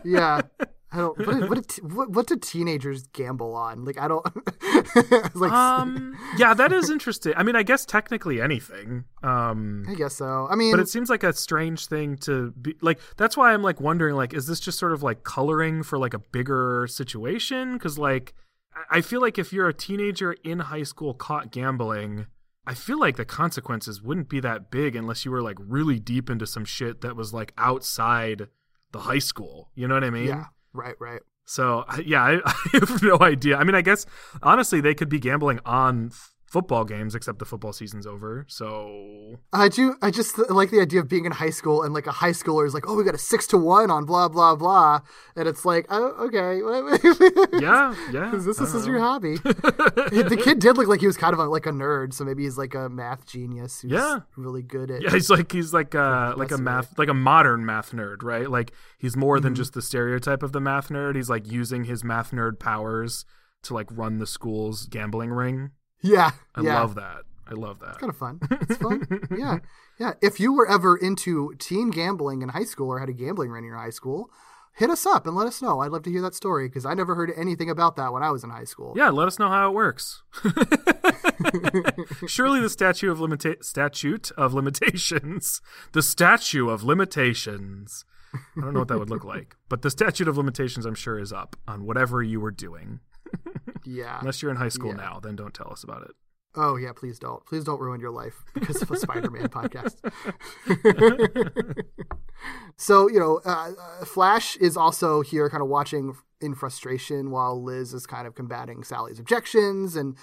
Yeah. 0.04 0.42
I 0.92 0.98
don't. 0.98 1.18
What, 1.26 1.48
what, 1.50 1.68
do- 1.68 1.82
what, 1.82 2.10
what 2.10 2.26
do 2.28 2.36
teenagers 2.36 3.06
gamble 3.08 3.54
on? 3.54 3.84
Like 3.84 3.98
I 3.98 4.08
don't. 4.08 4.24
Like 5.34 5.52
um 5.52 6.16
yeah 6.38 6.54
that 6.54 6.72
is 6.72 6.90
interesting 6.90 7.34
i 7.36 7.42
mean 7.42 7.56
i 7.56 7.62
guess 7.62 7.84
technically 7.84 8.40
anything 8.40 9.04
um 9.22 9.84
I 9.88 9.94
guess 9.94 10.14
so. 10.16 10.46
I 10.50 10.54
mean, 10.56 10.70
but 10.72 10.80
it 10.80 10.88
seems 10.88 11.10
like 11.10 11.22
a 11.22 11.32
strange 11.32 11.86
thing 11.86 12.16
to 12.18 12.52
be 12.52 12.74
like 12.80 12.98
that's 13.16 13.36
why 13.36 13.52
i'm 13.52 13.62
like 13.62 13.80
wondering 13.80 14.14
like 14.14 14.32
is 14.34 14.46
this 14.46 14.60
just 14.60 14.78
sort 14.78 14.92
of 14.92 15.02
like 15.02 15.24
coloring 15.24 15.82
for 15.82 15.98
like 15.98 16.14
a 16.14 16.18
bigger 16.18 16.86
situation 16.88 17.74
because 17.74 17.98
like 17.98 18.34
I- 18.74 18.98
i 18.98 19.00
feel 19.00 19.20
like 19.20 19.38
if 19.38 19.52
you're 19.52 19.68
a 19.68 19.74
teenager 19.74 20.32
in 20.44 20.60
high 20.60 20.82
school 20.84 21.12
caught 21.14 21.50
gambling 21.50 22.26
i 22.66 22.74
feel 22.74 22.98
like 22.98 23.16
the 23.16 23.24
consequences 23.24 24.00
wouldn't 24.02 24.28
be 24.28 24.40
that 24.40 24.70
big 24.70 24.96
unless 24.96 25.24
you 25.24 25.30
were 25.30 25.42
like 25.42 25.58
really 25.60 25.98
deep 25.98 26.30
into 26.30 26.46
some 26.46 26.64
shit 26.64 27.00
that 27.02 27.16
was 27.16 27.32
like 27.34 27.52
outside 27.58 28.48
the 28.92 29.00
high 29.00 29.18
school 29.18 29.70
you 29.74 29.86
know 29.88 29.94
what 29.94 30.04
i 30.04 30.10
mean 30.10 30.28
yeah. 30.28 30.44
Right. 30.76 30.94
Right. 31.00 31.22
so 31.44 31.84
yeah, 32.04 32.22
I, 32.22 32.40
I 32.46 32.54
have 32.74 33.02
no 33.02 33.18
idea. 33.20 33.56
I 33.56 33.64
mean, 33.64 33.74
I 33.74 33.82
guess 33.82 34.06
honestly, 34.42 34.80
they 34.80 34.94
could 34.94 35.08
be 35.08 35.18
gambling 35.18 35.60
on 35.64 36.12
football 36.46 36.84
games, 36.84 37.14
except 37.14 37.38
the 37.40 37.44
football 37.44 37.72
season's 37.72 38.06
over. 38.06 38.44
So 38.48 39.36
I 39.52 39.68
do. 39.68 39.96
I 40.00 40.10
just 40.10 40.38
like 40.50 40.70
the 40.70 40.80
idea 40.80 41.00
of 41.00 41.08
being 41.08 41.24
in 41.26 41.32
high 41.32 41.50
school 41.50 41.82
and 41.82 41.92
like 41.92 42.06
a 42.06 42.12
high 42.12 42.30
schooler 42.30 42.66
is 42.66 42.72
like, 42.74 42.88
oh, 42.88 42.94
we 42.94 43.04
got 43.04 43.14
a 43.14 43.18
six 43.18 43.46
to 43.48 43.58
one 43.58 43.90
on 43.90 44.04
blah 44.04 44.28
blah 44.28 44.54
blah, 44.56 45.00
and 45.34 45.48
it's 45.48 45.64
like, 45.64 45.86
oh, 45.90 46.26
okay, 46.26 46.58
yeah, 47.60 47.94
yeah. 48.12 48.34
Is 48.34 48.44
this 48.44 48.58
this 48.58 48.74
is 48.74 48.86
your 48.86 48.98
hobby? 49.00 49.36
the 49.36 50.40
kid 50.42 50.58
did 50.58 50.76
look 50.76 50.88
like 50.88 51.00
he 51.00 51.06
was 51.06 51.16
kind 51.16 51.32
of 51.34 51.38
a, 51.40 51.44
like 51.46 51.66
a 51.66 51.70
nerd, 51.70 52.12
so 52.14 52.24
maybe 52.24 52.44
he's 52.44 52.58
like 52.58 52.74
a 52.74 52.88
math 52.88 53.26
genius 53.26 53.80
who's 53.80 53.92
Yeah. 53.92 54.20
really 54.36 54.62
good 54.62 54.90
at. 54.90 55.02
Yeah, 55.02 55.10
he's 55.10 55.28
like 55.30 55.50
he's 55.52 55.72
like 55.74 55.94
uh 55.94 56.34
like 56.36 56.50
a 56.52 56.58
math 56.58 56.98
like 56.98 57.08
a 57.08 57.14
modern 57.14 57.64
math 57.66 57.92
nerd, 57.92 58.22
right? 58.22 58.48
Like 58.50 58.72
he's 58.98 59.16
more 59.16 59.36
Mm-hmm. 59.36 59.42
than 59.44 59.54
just 59.56 59.72
the 59.74 59.82
stereotype 59.82 60.42
of 60.42 60.52
the 60.52 60.60
math 60.60 60.88
nerd. 60.88 61.16
He's 61.16 61.28
like 61.28 61.50
using 61.50 61.84
his 61.84 62.02
math 62.04 62.30
nerd 62.30 62.58
powers 62.58 63.24
to 63.64 63.74
like 63.74 63.88
run 63.90 64.18
the 64.18 64.26
school's 64.26 64.86
gambling 64.86 65.30
ring. 65.30 65.70
Yeah, 66.06 66.30
I 66.54 66.62
yeah. 66.62 66.80
love 66.80 66.94
that. 66.96 67.22
I 67.48 67.54
love 67.54 67.78
that. 67.80 67.90
It's 67.90 67.98
kind 67.98 68.10
of 68.10 68.16
fun. 68.16 68.40
It's 68.50 68.76
fun. 68.82 69.06
yeah. 69.36 69.58
Yeah. 70.00 70.14
If 70.20 70.40
you 70.40 70.52
were 70.52 70.68
ever 70.68 70.96
into 70.96 71.54
teen 71.58 71.90
gambling 71.90 72.42
in 72.42 72.48
high 72.50 72.64
school 72.64 72.88
or 72.88 72.98
had 72.98 73.08
a 73.08 73.12
gambling 73.12 73.50
ring 73.50 73.64
in 73.64 73.68
your 73.68 73.78
high 73.78 73.90
school, 73.90 74.30
hit 74.74 74.90
us 74.90 75.06
up 75.06 75.26
and 75.26 75.36
let 75.36 75.46
us 75.46 75.62
know. 75.62 75.80
I'd 75.80 75.92
love 75.92 76.02
to 76.04 76.10
hear 76.10 76.22
that 76.22 76.34
story 76.34 76.68
because 76.68 76.84
I 76.84 76.94
never 76.94 77.14
heard 77.14 77.32
anything 77.36 77.70
about 77.70 77.96
that 77.96 78.12
when 78.12 78.22
I 78.22 78.30
was 78.30 78.44
in 78.44 78.50
high 78.50 78.64
school. 78.64 78.94
Yeah, 78.96 79.10
let 79.10 79.28
us 79.28 79.38
know 79.38 79.48
how 79.48 79.70
it 79.70 79.74
works. 79.74 80.22
Surely 82.26 82.60
the 82.60 82.68
statute 82.68 83.10
of 83.10 83.18
limita- 83.18 83.64
statute 83.64 84.30
of 84.32 84.52
limitations, 84.52 85.60
the 85.92 86.02
statue 86.02 86.68
of 86.68 86.82
limitations. 86.84 88.04
I 88.34 88.60
don't 88.60 88.74
know 88.74 88.80
what 88.80 88.88
that 88.88 88.98
would 88.98 89.08
look 89.08 89.24
like, 89.24 89.56
but 89.68 89.82
the 89.82 89.90
statute 89.90 90.28
of 90.28 90.36
limitations, 90.36 90.84
I'm 90.84 90.94
sure, 90.94 91.18
is 91.18 91.32
up 91.32 91.56
on 91.66 91.86
whatever 91.86 92.22
you 92.22 92.40
were 92.40 92.50
doing. 92.50 93.00
Yeah. 93.86 94.18
Unless 94.20 94.42
you're 94.42 94.50
in 94.50 94.56
high 94.58 94.68
school 94.68 94.90
Yeah. 94.90 94.96
now, 94.96 95.20
then 95.22 95.36
don't 95.36 95.54
tell 95.54 95.70
us 95.72 95.82
about 95.84 96.02
it. 96.02 96.10
Oh, 96.54 96.76
yeah. 96.76 96.92
Please 96.94 97.18
don't. 97.18 97.44
Please 97.46 97.64
don't 97.64 97.80
ruin 97.80 98.00
your 98.00 98.10
life 98.10 98.44
because 98.54 98.80
of 98.82 98.90
a 98.90 98.96
Spider 98.96 99.30
Man 99.30 99.48
podcast. 99.48 99.96
so, 102.76 103.08
you 103.08 103.18
know, 103.18 103.40
uh, 103.44 103.72
uh, 103.78 104.04
Flash 104.04 104.56
is 104.56 104.76
also 104.76 105.20
here 105.22 105.48
kind 105.48 105.62
of 105.62 105.68
watching 105.68 106.14
in 106.40 106.54
frustration 106.54 107.30
while 107.30 107.62
Liz 107.62 107.94
is 107.94 108.06
kind 108.06 108.26
of 108.26 108.34
combating 108.34 108.84
Sally's 108.84 109.18
objections 109.18 109.96
and 109.96 110.16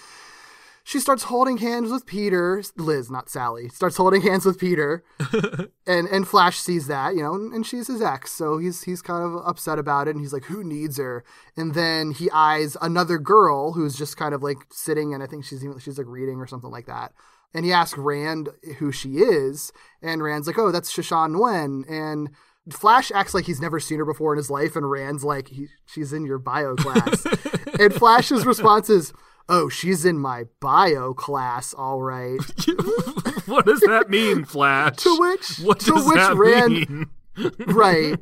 she 0.85 0.99
starts 0.99 1.23
holding 1.23 1.57
hands 1.57 1.91
with 1.91 2.05
Peter. 2.05 2.61
Liz, 2.75 3.09
not 3.09 3.29
Sally, 3.29 3.69
starts 3.69 3.95
holding 3.95 4.21
hands 4.21 4.45
with 4.45 4.59
Peter, 4.59 5.03
and 5.87 6.07
and 6.07 6.27
Flash 6.27 6.57
sees 6.57 6.87
that, 6.87 7.15
you 7.15 7.23
know, 7.23 7.33
and, 7.33 7.65
she's 7.65 7.87
his 7.87 8.01
ex, 8.01 8.31
so 8.33 8.57
he's 8.57 8.83
he's 8.83 9.01
kind 9.01 9.23
of 9.23 9.41
upset 9.45 9.79
about 9.79 10.07
it, 10.07 10.11
and 10.11 10.19
he's 10.19 10.33
like, 10.33 10.45
"Who 10.45 10.63
needs 10.63 10.97
her?" 10.97 11.23
And 11.55 11.73
then 11.73 12.11
he 12.11 12.29
eyes 12.31 12.75
another 12.81 13.17
girl 13.17 13.73
who's 13.73 13.95
just 13.95 14.17
kind 14.17 14.35
of 14.35 14.43
like 14.43 14.57
sitting, 14.71 15.13
and 15.13 15.23
I 15.23 15.27
think 15.27 15.45
she's 15.45 15.63
even, 15.63 15.79
she's 15.79 15.97
like 15.97 16.07
reading 16.07 16.39
or 16.39 16.47
something 16.47 16.71
like 16.71 16.87
that. 16.87 17.13
And 17.53 17.63
he 17.63 17.71
asks 17.71 17.97
Rand 17.97 18.49
who 18.79 18.91
she 18.91 19.19
is, 19.19 19.71
and 20.01 20.21
Rand's 20.21 20.47
like, 20.47 20.59
"Oh, 20.59 20.71
that's 20.71 20.91
Sha 20.91 21.01
Shan 21.01 21.33
Nguyen." 21.33 21.89
And 21.89 22.29
Flash 22.69 23.11
acts 23.13 23.33
like 23.33 23.45
he's 23.45 23.61
never 23.61 23.79
seen 23.79 23.99
her 23.99 24.05
before 24.05 24.33
in 24.33 24.37
his 24.37 24.49
life, 24.49 24.75
and 24.75 24.89
Rand's 24.89 25.23
like, 25.23 25.47
he, 25.47 25.67
"She's 25.85 26.11
in 26.11 26.25
your 26.25 26.39
bio 26.39 26.75
class." 26.75 27.25
and 27.79 27.93
Flash's 27.93 28.45
response 28.45 28.89
is, 28.89 29.13
"Oh, 29.49 29.69
she's 29.69 30.05
in 30.05 30.17
my 30.19 30.45
bio 30.59 31.13
class, 31.13 31.73
all 31.73 32.01
right." 32.01 32.37
what 33.45 33.65
does 33.65 33.81
that 33.81 34.05
mean, 34.09 34.45
Flash? 34.45 34.97
To 34.97 35.17
which- 35.19 35.57
what 35.59 35.79
to 35.81 35.93
which 35.93 36.37
Rand- 36.37 36.89
mean? 36.89 37.05
right. 37.67 38.15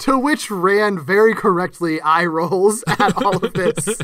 To 0.00 0.18
which 0.18 0.50
Rand 0.50 1.00
very 1.00 1.34
correctly 1.34 2.00
eye 2.02 2.26
rolls 2.26 2.84
at 2.86 3.16
all 3.16 3.42
of 3.42 3.54
this. 3.54 3.98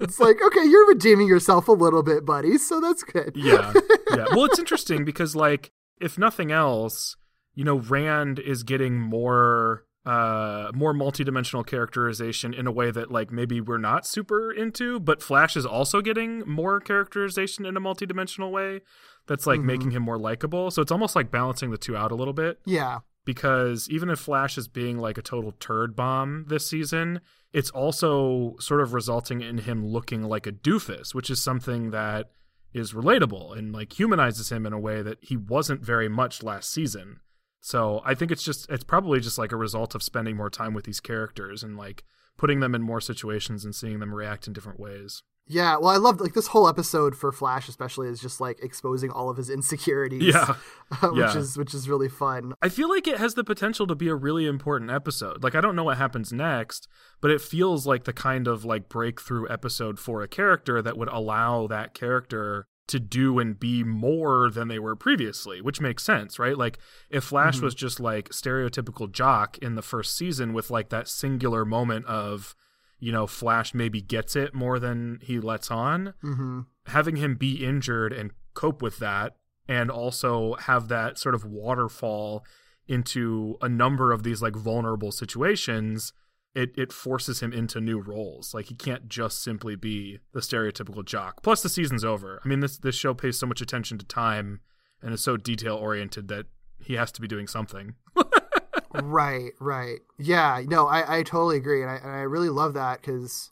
It's 0.00 0.18
like, 0.18 0.38
okay, 0.44 0.64
you're 0.64 0.88
redeeming 0.88 1.28
yourself 1.28 1.68
a 1.68 1.72
little 1.72 2.02
bit, 2.02 2.24
buddy, 2.24 2.58
so 2.58 2.80
that's 2.80 3.04
good. 3.04 3.32
yeah, 3.36 3.72
yeah. 4.10 4.26
Well, 4.32 4.46
it's 4.46 4.58
interesting 4.58 5.04
because, 5.04 5.36
like, 5.36 5.70
if 6.00 6.18
nothing 6.18 6.50
else, 6.50 7.14
you 7.54 7.62
know, 7.64 7.76
Rand 7.78 8.40
is 8.40 8.64
getting 8.64 8.98
more, 8.98 9.84
uh, 10.06 10.70
more 10.72 10.94
multidimensional 10.94 11.66
characterization 11.66 12.54
in 12.54 12.66
a 12.66 12.72
way 12.72 12.90
that, 12.92 13.10
like, 13.10 13.30
maybe 13.30 13.60
we're 13.60 13.76
not 13.76 14.06
super 14.06 14.52
into. 14.52 14.98
But 15.00 15.22
Flash 15.22 15.56
is 15.56 15.66
also 15.66 16.00
getting 16.00 16.40
more 16.46 16.80
characterization 16.80 17.66
in 17.66 17.76
a 17.76 17.80
multidimensional 17.80 18.50
way 18.50 18.80
that's 19.26 19.46
like 19.46 19.60
making 19.60 19.90
him 19.90 20.02
more 20.04 20.18
likable. 20.18 20.70
So 20.70 20.80
it's 20.80 20.92
almost 20.92 21.16
like 21.16 21.30
balancing 21.32 21.72
the 21.72 21.78
two 21.78 21.96
out 21.96 22.12
a 22.12 22.14
little 22.14 22.32
bit. 22.32 22.60
Yeah. 22.64 23.00
because 23.24 23.90
even 23.90 24.08
if 24.08 24.20
Flash 24.20 24.56
is 24.56 24.68
being 24.68 24.98
like 24.98 25.18
a 25.18 25.22
total 25.22 25.52
turd 25.58 25.96
bomb 25.96 26.44
this 26.46 26.64
season, 26.66 27.20
it's 27.52 27.70
also 27.70 28.54
sort 28.60 28.80
of 28.80 28.94
resulting 28.94 29.40
in 29.40 29.58
him 29.58 29.84
looking 29.84 30.22
like 30.22 30.46
a 30.46 30.52
doofus, 30.52 31.12
which 31.12 31.28
is 31.28 31.42
something 31.42 31.90
that 31.90 32.30
is 32.72 32.92
relatable 32.92 33.56
and 33.58 33.72
like 33.72 33.98
humanizes 33.98 34.52
him 34.52 34.64
in 34.64 34.72
a 34.72 34.78
way 34.78 35.02
that 35.02 35.18
he 35.22 35.36
wasn't 35.36 35.80
very 35.82 36.08
much 36.08 36.42
last 36.44 36.70
season. 36.72 37.18
So 37.66 38.00
I 38.04 38.14
think 38.14 38.30
it's 38.30 38.44
just 38.44 38.70
it's 38.70 38.84
probably 38.84 39.18
just 39.18 39.38
like 39.38 39.50
a 39.50 39.56
result 39.56 39.96
of 39.96 40.02
spending 40.04 40.36
more 40.36 40.48
time 40.50 40.72
with 40.72 40.84
these 40.84 41.00
characters 41.00 41.64
and 41.64 41.76
like 41.76 42.04
putting 42.36 42.60
them 42.60 42.76
in 42.76 42.80
more 42.82 43.00
situations 43.00 43.64
and 43.64 43.74
seeing 43.74 43.98
them 43.98 44.14
react 44.14 44.46
in 44.46 44.52
different 44.52 44.78
ways. 44.78 45.24
Yeah, 45.48 45.76
well, 45.76 45.88
I 45.88 45.96
loved 45.96 46.20
like 46.20 46.32
this 46.34 46.46
whole 46.48 46.68
episode 46.68 47.16
for 47.16 47.32
Flash, 47.32 47.68
especially, 47.68 48.06
is 48.06 48.20
just 48.20 48.40
like 48.40 48.60
exposing 48.62 49.10
all 49.10 49.28
of 49.30 49.36
his 49.36 49.50
insecurities. 49.50 50.32
Yeah. 50.32 50.54
which 51.02 51.16
Yeah. 51.16 51.36
is 51.36 51.56
which 51.56 51.74
is 51.74 51.88
really 51.88 52.08
fun. 52.08 52.52
I 52.62 52.68
feel 52.68 52.88
like 52.88 53.08
it 53.08 53.18
has 53.18 53.34
the 53.34 53.42
potential 53.42 53.88
to 53.88 53.96
be 53.96 54.06
a 54.06 54.14
really 54.14 54.46
important 54.46 54.92
episode. 54.92 55.42
Like 55.42 55.56
I 55.56 55.60
don't 55.60 55.74
know 55.74 55.82
what 55.84 55.98
happens 55.98 56.32
next, 56.32 56.86
but 57.20 57.32
it 57.32 57.40
feels 57.40 57.84
like 57.84 58.04
the 58.04 58.12
kind 58.12 58.46
of 58.46 58.64
like 58.64 58.88
breakthrough 58.88 59.48
episode 59.48 59.98
for 59.98 60.22
a 60.22 60.28
character 60.28 60.80
that 60.82 60.96
would 60.96 61.08
allow 61.08 61.66
that 61.66 61.94
character 61.94 62.68
to 62.88 63.00
do 63.00 63.38
and 63.38 63.58
be 63.58 63.82
more 63.82 64.50
than 64.50 64.68
they 64.68 64.78
were 64.78 64.94
previously, 64.94 65.60
which 65.60 65.80
makes 65.80 66.02
sense, 66.04 66.38
right? 66.38 66.56
Like 66.56 66.78
if 67.10 67.24
Flash 67.24 67.60
was 67.60 67.74
just 67.74 67.98
like 67.98 68.28
stereotypical 68.28 69.10
jock 69.10 69.58
in 69.58 69.74
the 69.74 69.82
first 69.82 70.16
season 70.16 70.52
with 70.52 70.70
like 70.70 70.90
that 70.90 71.08
singular 71.08 71.64
moment 71.64 72.06
of 72.06 72.54
you 72.98 73.12
know, 73.12 73.26
Flash 73.26 73.74
maybe 73.74 74.00
gets 74.00 74.34
it 74.36 74.54
more 74.54 74.78
than 74.78 75.18
he 75.22 75.38
lets 75.38 75.70
on. 75.70 76.14
hmm 76.22 76.60
Having 76.86 77.16
him 77.16 77.34
be 77.34 77.64
injured 77.64 78.12
and 78.12 78.30
cope 78.54 78.80
with 78.80 78.98
that, 79.00 79.36
and 79.68 79.90
also 79.90 80.54
have 80.54 80.88
that 80.88 81.18
sort 81.18 81.34
of 81.34 81.44
waterfall 81.44 82.44
into 82.86 83.56
a 83.60 83.68
number 83.68 84.12
of 84.12 84.22
these 84.22 84.40
like 84.40 84.54
vulnerable 84.54 85.10
situations, 85.12 86.12
it 86.56 86.72
it 86.76 86.92
forces 86.92 87.40
him 87.40 87.52
into 87.52 87.80
new 87.80 88.00
roles. 88.00 88.54
Like 88.54 88.66
he 88.66 88.74
can't 88.74 89.08
just 89.08 89.42
simply 89.42 89.76
be 89.76 90.20
the 90.32 90.40
stereotypical 90.40 91.04
jock. 91.04 91.42
Plus, 91.42 91.62
the 91.62 91.68
season's 91.68 92.04
over. 92.04 92.40
I 92.42 92.48
mean, 92.48 92.60
this 92.60 92.78
this 92.78 92.94
show 92.94 93.12
pays 93.12 93.38
so 93.38 93.46
much 93.46 93.60
attention 93.60 93.98
to 93.98 94.06
time 94.06 94.60
and 95.02 95.12
is 95.12 95.20
so 95.20 95.36
detail 95.36 95.76
oriented 95.76 96.28
that 96.28 96.46
he 96.80 96.94
has 96.94 97.12
to 97.12 97.20
be 97.20 97.28
doing 97.28 97.46
something. 97.46 97.94
right, 99.02 99.52
right. 99.60 100.00
Yeah, 100.18 100.62
no, 100.66 100.86
I, 100.86 101.18
I 101.18 101.22
totally 101.22 101.58
agree, 101.58 101.82
and 101.82 101.90
I, 101.90 101.96
and 101.96 102.10
I 102.10 102.22
really 102.22 102.48
love 102.48 102.72
that 102.74 103.02
because 103.02 103.50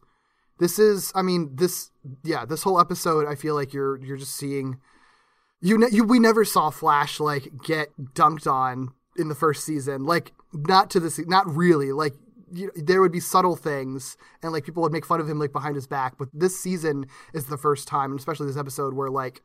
this 0.58 0.78
is, 0.78 1.12
I 1.14 1.20
mean, 1.20 1.56
this, 1.56 1.90
yeah, 2.22 2.46
this 2.46 2.62
whole 2.62 2.80
episode, 2.80 3.26
I 3.28 3.34
feel 3.34 3.54
like 3.54 3.74
you're 3.74 3.98
you're 3.98 4.16
just 4.16 4.34
seeing, 4.34 4.80
you, 5.60 5.76
ne- 5.76 5.90
you 5.90 6.04
we 6.04 6.18
never 6.18 6.44
saw 6.46 6.70
Flash 6.70 7.20
like 7.20 7.50
get 7.64 7.88
dunked 8.14 8.50
on 8.50 8.94
in 9.16 9.28
the 9.28 9.34
first 9.34 9.64
season, 9.64 10.04
like 10.04 10.32
not 10.54 10.88
to 10.90 11.00
this, 11.00 11.18
not 11.26 11.46
really, 11.54 11.92
like. 11.92 12.14
You, 12.54 12.70
there 12.76 13.00
would 13.00 13.12
be 13.12 13.20
subtle 13.20 13.56
things, 13.56 14.16
and 14.42 14.52
like 14.52 14.64
people 14.64 14.82
would 14.82 14.92
make 14.92 15.04
fun 15.04 15.20
of 15.20 15.28
him 15.28 15.38
like 15.38 15.52
behind 15.52 15.74
his 15.74 15.86
back. 15.86 16.16
But 16.18 16.28
this 16.32 16.58
season 16.58 17.06
is 17.32 17.46
the 17.46 17.58
first 17.58 17.88
time, 17.88 18.10
and 18.10 18.18
especially 18.18 18.46
this 18.46 18.56
episode, 18.56 18.94
where 18.94 19.10
like 19.10 19.42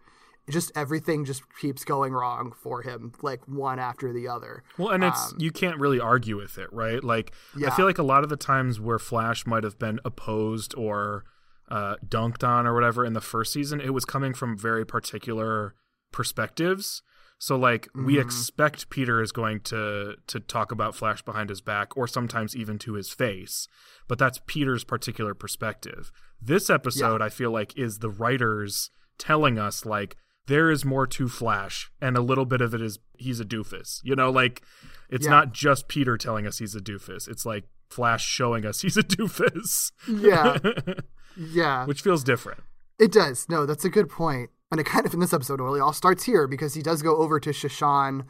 just 0.49 0.71
everything 0.75 1.25
just 1.25 1.43
keeps 1.59 1.83
going 1.83 2.13
wrong 2.13 2.51
for 2.51 2.81
him, 2.81 3.13
like 3.21 3.47
one 3.47 3.79
after 3.79 4.11
the 4.11 4.27
other. 4.27 4.63
Well, 4.77 4.89
and 4.89 5.03
it's 5.03 5.33
you 5.37 5.51
can't 5.51 5.77
really 5.77 5.99
argue 5.99 6.37
with 6.37 6.57
it, 6.57 6.71
right? 6.73 7.03
Like 7.03 7.33
I 7.65 7.69
feel 7.71 7.85
like 7.85 7.97
a 7.97 8.03
lot 8.03 8.23
of 8.23 8.29
the 8.29 8.37
times 8.37 8.79
where 8.79 8.99
Flash 8.99 9.45
might 9.45 9.63
have 9.63 9.79
been 9.79 9.99
opposed 10.03 10.73
or 10.75 11.23
uh, 11.69 11.95
dunked 12.05 12.47
on 12.47 12.65
or 12.65 12.73
whatever 12.73 13.05
in 13.05 13.13
the 13.13 13.21
first 13.21 13.53
season, 13.53 13.79
it 13.79 13.93
was 13.93 14.05
coming 14.05 14.33
from 14.33 14.57
very 14.57 14.85
particular 14.85 15.75
perspectives. 16.11 17.01
So 17.39 17.55
like 17.55 17.87
we 17.95 18.13
mm-hmm. 18.13 18.21
expect 18.21 18.89
Peter 18.89 19.21
is 19.21 19.31
going 19.31 19.61
to 19.61 20.15
to 20.27 20.39
talk 20.41 20.71
about 20.71 20.93
Flash 20.93 21.21
behind 21.23 21.49
his 21.49 21.61
back 21.61 21.95
or 21.97 22.05
sometimes 22.07 22.55
even 22.55 22.77
to 22.79 22.93
his 22.93 23.09
face, 23.09 23.67
but 24.07 24.19
that's 24.19 24.41
Peter's 24.45 24.83
particular 24.83 25.33
perspective. 25.33 26.11
This 26.41 26.69
episode 26.69 27.21
I 27.21 27.29
feel 27.29 27.51
like 27.51 27.77
is 27.77 27.99
the 27.99 28.09
writers 28.09 28.91
telling 29.17 29.57
us 29.57 29.85
like 29.85 30.17
there 30.47 30.69
is 30.69 30.83
more 30.83 31.07
to 31.07 31.29
Flash 31.29 31.89
and 32.01 32.17
a 32.17 32.21
little 32.21 32.45
bit 32.45 32.59
of 32.59 32.73
it 32.73 32.81
is 32.81 32.99
he's 33.17 33.39
a 33.39 33.45
doofus. 33.45 34.01
You 34.03 34.15
know, 34.15 34.29
like 34.29 34.61
it's 35.09 35.25
Yeah. 35.25 35.31
not 35.31 35.53
just 35.53 35.87
Peter 35.87 36.17
telling 36.17 36.45
us 36.45 36.57
he's 36.57 36.75
a 36.75 36.81
doofus. 36.81 37.27
It's 37.29 37.45
like 37.45 37.65
Flash 37.89 38.25
showing 38.25 38.65
us 38.65 38.81
he's 38.83 38.97
a 38.97 39.03
doofus. 39.03 39.91
Yeah. 40.07 40.57
Yeah. 41.37 41.85
Which 41.85 42.01
feels 42.01 42.23
different. 42.23 42.63
It 42.99 43.13
does. 43.13 43.47
No, 43.47 43.65
that's 43.65 43.85
a 43.85 43.89
good 43.89 44.09
point. 44.09 44.49
And 44.71 44.79
it 44.79 44.85
kind 44.85 45.05
of 45.05 45.13
in 45.13 45.19
this 45.19 45.33
episode 45.33 45.59
really 45.61 45.79
all 45.79 45.93
starts 45.93 46.23
here 46.23 46.47
because 46.47 46.73
he 46.75 46.81
does 46.81 47.01
go 47.01 47.17
over 47.17 47.39
to 47.39 47.51
Sha 47.51 47.67
Shan 47.67 48.25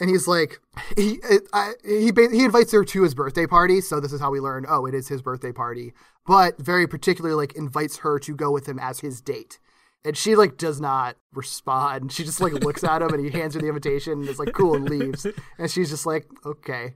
and 0.00 0.08
he's 0.10 0.26
like 0.28 0.60
he 0.96 1.18
I, 1.52 1.72
he 1.84 2.12
he 2.14 2.44
invites 2.44 2.72
her 2.72 2.84
to 2.84 3.02
his 3.02 3.14
birthday 3.14 3.46
party, 3.46 3.80
so 3.80 4.00
this 4.00 4.12
is 4.12 4.20
how 4.20 4.30
we 4.30 4.40
learn 4.40 4.64
oh, 4.68 4.86
it 4.86 4.94
is 4.94 5.08
his 5.08 5.22
birthday 5.22 5.52
party. 5.52 5.92
But 6.26 6.58
very 6.58 6.86
particularly 6.86 7.36
like 7.36 7.54
invites 7.54 7.98
her 7.98 8.18
to 8.20 8.34
go 8.34 8.50
with 8.50 8.66
him 8.66 8.78
as 8.78 9.00
his 9.00 9.20
date. 9.20 9.58
And 10.04 10.16
she 10.16 10.36
like 10.36 10.56
does 10.56 10.80
not 10.80 11.16
respond. 11.34 12.12
She 12.12 12.24
just 12.24 12.40
like 12.40 12.52
looks 12.52 12.84
at 12.84 13.02
him 13.02 13.12
and 13.12 13.24
he 13.24 13.30
hands 13.38 13.54
her 13.54 13.60
the 13.60 13.66
invitation 13.68 14.20
and 14.20 14.28
is 14.28 14.38
like 14.38 14.52
cool 14.52 14.74
and 14.74 14.88
leaves. 14.88 15.26
And 15.58 15.70
she's 15.70 15.90
just 15.90 16.06
like, 16.06 16.26
okay. 16.46 16.94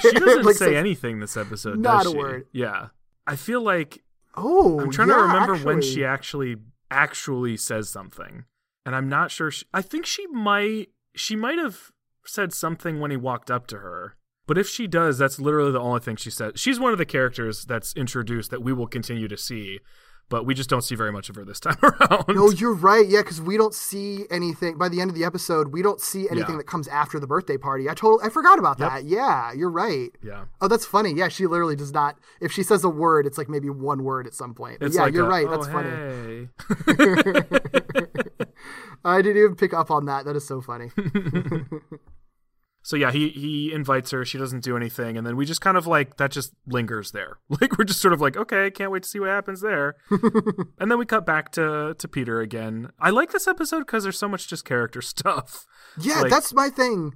She 0.00 0.10
doesn't 0.12 0.42
Like, 0.44 0.56
say 0.56 0.76
anything 0.76 1.20
this 1.20 1.36
episode. 1.36 1.78
Not 1.78 2.06
a 2.06 2.10
she? 2.10 2.16
word. 2.16 2.46
Yeah. 2.52 2.88
I 3.26 3.36
feel 3.36 3.62
like 3.62 4.02
Oh, 4.36 4.80
I'm 4.80 4.90
trying 4.90 5.08
yeah, 5.08 5.16
to 5.16 5.22
remember 5.22 5.56
when 5.56 5.80
she 5.80 6.04
actually 6.04 6.56
actually 6.90 7.56
says 7.56 7.88
something, 7.88 8.44
and 8.84 8.94
I'm 8.94 9.08
not 9.08 9.30
sure. 9.30 9.50
She, 9.50 9.66
I 9.72 9.82
think 9.82 10.06
she 10.06 10.26
might 10.28 10.90
she 11.14 11.36
might 11.36 11.58
have 11.58 11.90
said 12.24 12.52
something 12.52 13.00
when 13.00 13.10
he 13.10 13.16
walked 13.16 13.50
up 13.50 13.66
to 13.68 13.78
her. 13.78 14.16
But 14.46 14.58
if 14.58 14.68
she 14.68 14.86
does, 14.86 15.18
that's 15.18 15.40
literally 15.40 15.72
the 15.72 15.80
only 15.80 16.00
thing 16.00 16.16
she 16.16 16.30
said. 16.30 16.58
She's 16.58 16.78
one 16.78 16.92
of 16.92 16.98
the 16.98 17.04
characters 17.04 17.64
that's 17.64 17.96
introduced 17.96 18.50
that 18.50 18.62
we 18.62 18.72
will 18.72 18.86
continue 18.86 19.26
to 19.26 19.36
see, 19.36 19.80
but 20.28 20.44
we 20.44 20.54
just 20.54 20.68
don't 20.68 20.82
see 20.82 20.94
very 20.94 21.12
much 21.12 21.28
of 21.30 21.36
her 21.36 21.44
this 21.44 21.60
time 21.66 21.76
around. 21.82 22.24
No, 22.28 22.50
you're 22.50 22.74
right. 22.74 23.06
Yeah, 23.06 23.20
because 23.22 23.40
we 23.40 23.56
don't 23.56 23.74
see 23.74 24.24
anything 24.30 24.76
by 24.76 24.88
the 24.88 25.00
end 25.00 25.10
of 25.10 25.14
the 25.16 25.24
episode. 25.24 25.68
We 25.72 25.82
don't 25.82 26.00
see 26.00 26.28
anything 26.30 26.52
Yeah. 26.54 26.56
that 26.58 26.66
comes 26.66 26.88
after 26.88 27.20
the 27.20 27.26
birthday 27.26 27.56
party. 27.56 27.88
I 27.88 27.94
totally, 27.94 28.24
I 28.26 28.30
forgot 28.30 28.58
about 28.58 28.78
Yep. 28.78 28.90
that. 28.90 29.04
Yeah, 29.04 29.52
you're 29.52 29.70
right. 29.70 30.10
yeah. 30.22 30.44
Oh, 30.60 30.68
that's 30.68 30.84
funny. 30.86 31.12
Yeah, 31.14 31.28
she 31.28 31.46
literally 31.46 31.76
does 31.76 31.92
not. 31.92 32.18
If 32.40 32.50
she 32.52 32.62
says 32.62 32.82
a 32.84 32.88
word, 32.88 33.26
it's 33.26 33.38
like 33.38 33.48
maybe 33.48 33.70
one 33.70 34.02
word 34.04 34.26
at 34.26 34.34
some 34.34 34.52
point. 34.54 34.78
Yeah, 34.80 35.02
like 35.02 35.14
you're 35.14 35.26
a, 35.26 35.28
right. 35.28 35.46
"Oh, 35.48 35.50
That's 35.56 35.68
funny. 35.68 35.90
hey." 35.90 36.48
I 39.04 39.22
didn't 39.22 39.40
even 39.42 39.54
pick 39.56 39.72
up 39.72 39.90
on 39.90 40.06
that. 40.06 40.24
That 40.24 40.34
is 40.36 40.44
so 40.46 40.60
funny. 40.60 40.90
So 42.86 42.94
yeah, 42.94 43.10
he 43.10 43.30
he 43.30 43.72
invites 43.72 44.12
her. 44.12 44.24
She 44.24 44.38
doesn't 44.38 44.62
do 44.62 44.76
anything, 44.76 45.16
and 45.16 45.26
then 45.26 45.36
we 45.36 45.44
just 45.44 45.60
kind 45.60 45.76
of 45.76 45.88
like 45.88 46.18
that 46.18 46.30
just 46.30 46.52
lingers 46.68 47.10
there. 47.10 47.38
Like 47.60 47.76
we're 47.76 47.84
just 47.84 48.00
sort 48.00 48.14
of 48.14 48.20
like, 48.20 48.36
okay, 48.36 48.70
can't 48.70 48.92
wait 48.92 49.02
to 49.02 49.08
see 49.08 49.18
what 49.18 49.28
happens 49.28 49.60
there. 49.60 49.96
and 50.78 50.88
then 50.88 50.96
we 50.96 51.04
cut 51.04 51.26
back 51.26 51.50
to 51.52 51.96
to 51.98 52.06
Peter 52.06 52.40
again. 52.40 52.92
I 53.00 53.10
like 53.10 53.32
this 53.32 53.48
episode 53.48 53.80
because 53.80 54.04
there's 54.04 54.16
so 54.20 54.28
much 54.28 54.46
just 54.46 54.64
character 54.64 55.02
stuff. 55.14 55.66
Yeah, 56.00 56.20
Like- 56.20 56.30
that's 56.30 56.54
my 56.54 56.68
thing. 56.70 57.14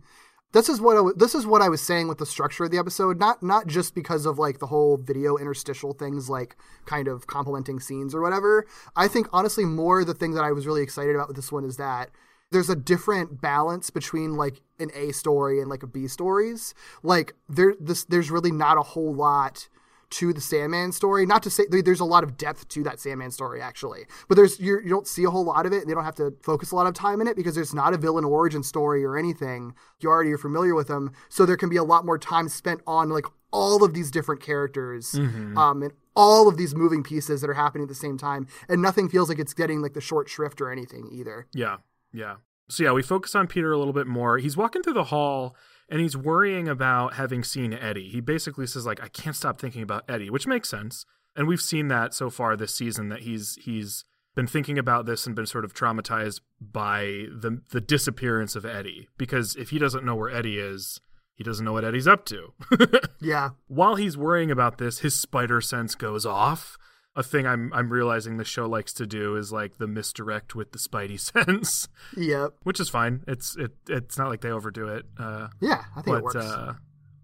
This 0.52 0.68
is 0.68 0.80
what 0.80 0.96
I, 0.96 1.08
this 1.14 1.36
is 1.36 1.46
what 1.46 1.62
I 1.62 1.68
was 1.68 1.80
saying 1.80 2.08
with 2.08 2.18
the 2.18 2.26
structure 2.26 2.64
of 2.64 2.72
the 2.72 2.78
episode. 2.78 3.20
Not 3.20 3.40
not 3.40 3.68
just 3.68 3.94
because 3.94 4.26
of 4.26 4.40
like 4.40 4.58
the 4.58 4.66
whole 4.66 4.96
video 4.96 5.36
interstitial 5.36 5.92
things, 5.92 6.28
like 6.28 6.56
kind 6.84 7.06
of 7.06 7.28
complementing 7.28 7.78
scenes 7.78 8.12
or 8.12 8.20
whatever. 8.20 8.66
I 8.96 9.06
think 9.06 9.28
honestly, 9.32 9.64
more 9.64 10.04
the 10.04 10.14
thing 10.14 10.32
that 10.34 10.42
I 10.42 10.50
was 10.50 10.66
really 10.66 10.82
excited 10.82 11.14
about 11.14 11.28
with 11.28 11.36
this 11.36 11.52
one 11.52 11.64
is 11.64 11.76
that 11.76 12.10
there's 12.50 12.70
a 12.70 12.76
different 12.76 13.40
balance 13.40 13.90
between 13.90 14.36
like 14.36 14.60
an 14.78 14.90
A 14.94 15.12
story 15.12 15.60
and 15.60 15.68
like 15.68 15.82
a 15.82 15.86
B 15.86 16.08
stories. 16.08 16.74
Like 17.02 17.34
there, 17.48 17.74
this 17.80 18.04
there's 18.04 18.30
really 18.30 18.52
not 18.52 18.78
a 18.78 18.82
whole 18.82 19.14
lot 19.14 19.68
to 20.10 20.32
the 20.32 20.40
Sandman 20.40 20.90
story. 20.90 21.24
Not 21.24 21.42
to 21.44 21.50
say 21.50 21.64
there's 21.70 22.00
a 22.00 22.04
lot 22.04 22.24
of 22.24 22.36
depth 22.36 22.68
to 22.70 22.82
that 22.82 22.98
Sandman 22.98 23.30
story 23.30 23.60
actually, 23.60 24.06
but 24.28 24.34
there's 24.34 24.58
you're, 24.58 24.82
you 24.82 24.90
don't 24.90 25.06
see 25.06 25.24
a 25.24 25.30
whole 25.30 25.44
lot 25.44 25.66
of 25.66 25.72
it, 25.72 25.82
and 25.82 25.88
they 25.88 25.94
don't 25.94 26.04
have 26.04 26.16
to 26.16 26.34
focus 26.42 26.72
a 26.72 26.76
lot 26.76 26.86
of 26.86 26.94
time 26.94 27.20
in 27.20 27.28
it 27.28 27.36
because 27.36 27.54
there's 27.54 27.74
not 27.74 27.94
a 27.94 27.96
villain 27.96 28.24
origin 28.24 28.62
story 28.62 29.04
or 29.04 29.16
anything. 29.16 29.74
You 30.00 30.08
already 30.08 30.32
are 30.32 30.38
familiar 30.38 30.74
with 30.74 30.88
them, 30.88 31.12
so 31.28 31.46
there 31.46 31.56
can 31.56 31.68
be 31.68 31.76
a 31.76 31.84
lot 31.84 32.04
more 32.04 32.18
time 32.18 32.48
spent 32.48 32.80
on 32.86 33.10
like 33.10 33.26
all 33.52 33.84
of 33.84 33.94
these 33.94 34.10
different 34.10 34.40
characters, 34.40 35.14
um, 35.14 35.82
and 35.82 35.92
all 36.16 36.48
of 36.48 36.56
these 36.56 36.74
moving 36.74 37.02
pieces 37.02 37.40
that 37.40 37.50
are 37.50 37.54
happening 37.54 37.84
at 37.84 37.88
the 37.88 37.94
same 37.94 38.18
time, 38.18 38.46
and 38.68 38.82
nothing 38.82 39.08
feels 39.08 39.28
like 39.28 39.38
it's 39.38 39.54
getting 39.54 39.80
like 39.80 39.94
the 39.94 40.00
short 40.00 40.28
shrift 40.28 40.60
or 40.60 40.70
anything 40.70 41.08
either. 41.12 41.46
Yeah, 41.52 41.76
yeah. 42.12 42.36
So 42.68 42.84
yeah, 42.84 42.92
we 42.92 43.02
focus 43.02 43.34
on 43.34 43.46
Peter 43.46 43.72
a 43.72 43.78
little 43.78 43.92
bit 43.92 44.06
more. 44.06 44.38
He's 44.38 44.56
walking 44.56 44.82
through 44.82 44.94
the 44.94 45.04
hall 45.04 45.56
and 45.88 46.00
he's 46.00 46.16
worrying 46.16 46.68
about 46.68 47.14
having 47.14 47.42
seen 47.42 47.72
Eddie. 47.72 48.08
He 48.08 48.20
basically 48.20 48.66
says 48.66 48.86
like 48.86 49.02
I 49.02 49.08
can't 49.08 49.36
stop 49.36 49.60
thinking 49.60 49.82
about 49.82 50.04
Eddie, 50.08 50.30
which 50.30 50.46
makes 50.46 50.68
sense. 50.68 51.04
And 51.36 51.46
we've 51.48 51.60
seen 51.60 51.88
that 51.88 52.14
so 52.14 52.30
far 52.30 52.56
this 52.56 52.74
season 52.74 53.08
that 53.08 53.20
he's 53.20 53.56
he's 53.60 54.04
been 54.34 54.46
thinking 54.46 54.78
about 54.78 55.06
this 55.06 55.26
and 55.26 55.34
been 55.34 55.46
sort 55.46 55.64
of 55.64 55.74
traumatized 55.74 56.40
by 56.60 57.26
the 57.32 57.60
the 57.70 57.80
disappearance 57.80 58.54
of 58.54 58.64
Eddie 58.64 59.08
because 59.18 59.56
if 59.56 59.70
he 59.70 59.78
doesn't 59.78 60.04
know 60.04 60.14
where 60.14 60.30
Eddie 60.30 60.58
is, 60.58 61.00
he 61.34 61.42
doesn't 61.42 61.64
know 61.64 61.72
what 61.72 61.84
Eddie's 61.84 62.08
up 62.08 62.24
to. 62.26 62.52
Yeah. 63.20 63.50
While 63.66 63.96
he's 63.96 64.16
worrying 64.16 64.50
about 64.50 64.78
this, 64.78 65.00
his 65.00 65.14
spider 65.14 65.60
sense 65.60 65.94
goes 65.94 66.24
off. 66.24 66.78
A 67.16 67.22
thing 67.24 67.44
I'm 67.46 67.72
I'm 67.74 67.92
realizing 67.92 68.36
the 68.36 68.44
show 68.44 68.66
likes 68.68 68.92
to 68.94 69.06
do 69.06 69.34
is 69.36 69.52
like 69.52 69.78
the 69.78 69.88
misdirect 69.88 70.54
with 70.54 70.70
the 70.72 70.78
spidey 70.78 71.18
sense, 71.46 71.88
Yep. 72.16 72.54
which 72.62 72.78
is 72.80 72.88
fine. 72.88 73.24
It's 73.26 73.56
it 73.56 73.72
it's 73.88 74.16
not 74.16 74.28
like 74.28 74.40
they 74.42 74.50
overdo 74.50 74.86
it. 74.88 75.06
Uh, 75.18 75.48
Yeah, 75.60 75.82
I 75.96 76.02
think 76.02 76.06
it 76.18 76.22
but 76.22 76.22
works. 76.22 76.36
uh, 76.36 76.74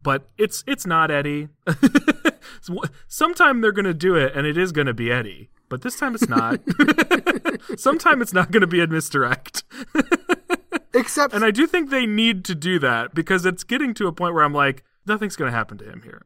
but 0.03 0.29
it's 0.39 0.65
it's 0.67 0.87
not 0.87 1.11
Eddie. 1.11 1.49
Sometime 3.09 3.61
they're 3.61 3.73
gonna 3.73 3.95
do 3.95 4.15
it, 4.17 4.35
and 4.35 4.47
it 4.47 4.57
is 4.59 4.73
gonna 4.73 4.95
be 4.95 5.11
Eddie. 5.13 5.51
But 5.69 5.83
this 5.83 5.99
time 5.99 6.15
it's 6.15 6.29
not. 6.29 6.61
Sometime 7.79 8.23
it's 8.23 8.33
not 8.33 8.51
gonna 8.51 8.67
be 8.67 8.81
a 8.81 8.87
misdirect. 8.87 9.65
Except 10.95 11.35
And 11.35 11.45
I 11.45 11.51
do 11.51 11.67
think 11.67 11.91
they 11.91 12.07
need 12.07 12.45
to 12.47 12.55
do 12.55 12.79
that 12.81 13.15
because 13.15 13.45
it's 13.47 13.65
getting 13.65 13.95
to 13.95 14.07
a 14.07 14.13
point 14.13 14.35
where 14.35 14.45
I'm 14.45 14.55
like, 14.55 14.83
nothing's 15.07 15.37
gonna 15.37 15.51
happen 15.51 15.77
to 15.79 15.85
him 15.85 16.03
here. 16.03 16.23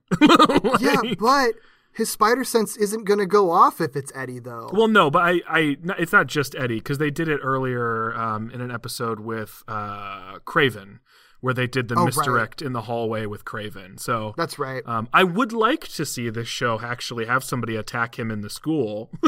yeah, 0.80 1.00
but 1.18 1.54
his 1.92 2.10
spider 2.10 2.44
sense 2.44 2.76
isn't 2.76 3.04
going 3.04 3.18
to 3.18 3.26
go 3.26 3.50
off 3.50 3.80
if 3.80 3.96
it's 3.96 4.12
Eddie 4.14 4.38
though. 4.38 4.70
Well, 4.72 4.88
no, 4.88 5.10
but 5.10 5.22
I, 5.22 5.40
I, 5.48 5.76
it's 5.98 6.12
not 6.12 6.26
just 6.28 6.54
Eddie 6.54 6.76
because 6.78 6.98
they 6.98 7.10
did 7.10 7.28
it 7.28 7.40
earlier 7.42 8.14
um, 8.14 8.50
in 8.50 8.60
an 8.60 8.70
episode 8.70 9.20
with 9.20 9.62
uh, 9.68 10.38
Kraven, 10.46 11.00
where 11.40 11.54
they 11.54 11.66
did 11.66 11.88
the 11.88 11.94
Oh, 11.96 12.04
right. 12.04 12.06
misdirect 12.06 12.62
in 12.62 12.72
the 12.72 12.82
hallway 12.82 13.26
with 13.26 13.44
Kraven. 13.44 13.98
So 13.98 14.34
That's 14.36 14.58
right. 14.58 14.82
um, 14.86 15.08
I 15.12 15.24
would 15.24 15.52
like 15.52 15.88
to 15.88 16.04
see 16.06 16.30
this 16.30 16.48
show 16.48 16.78
actually 16.80 17.26
have 17.26 17.42
somebody 17.42 17.76
attack 17.76 18.18
him 18.18 18.30
in 18.30 18.40
the 18.42 18.50
school. 18.50 19.10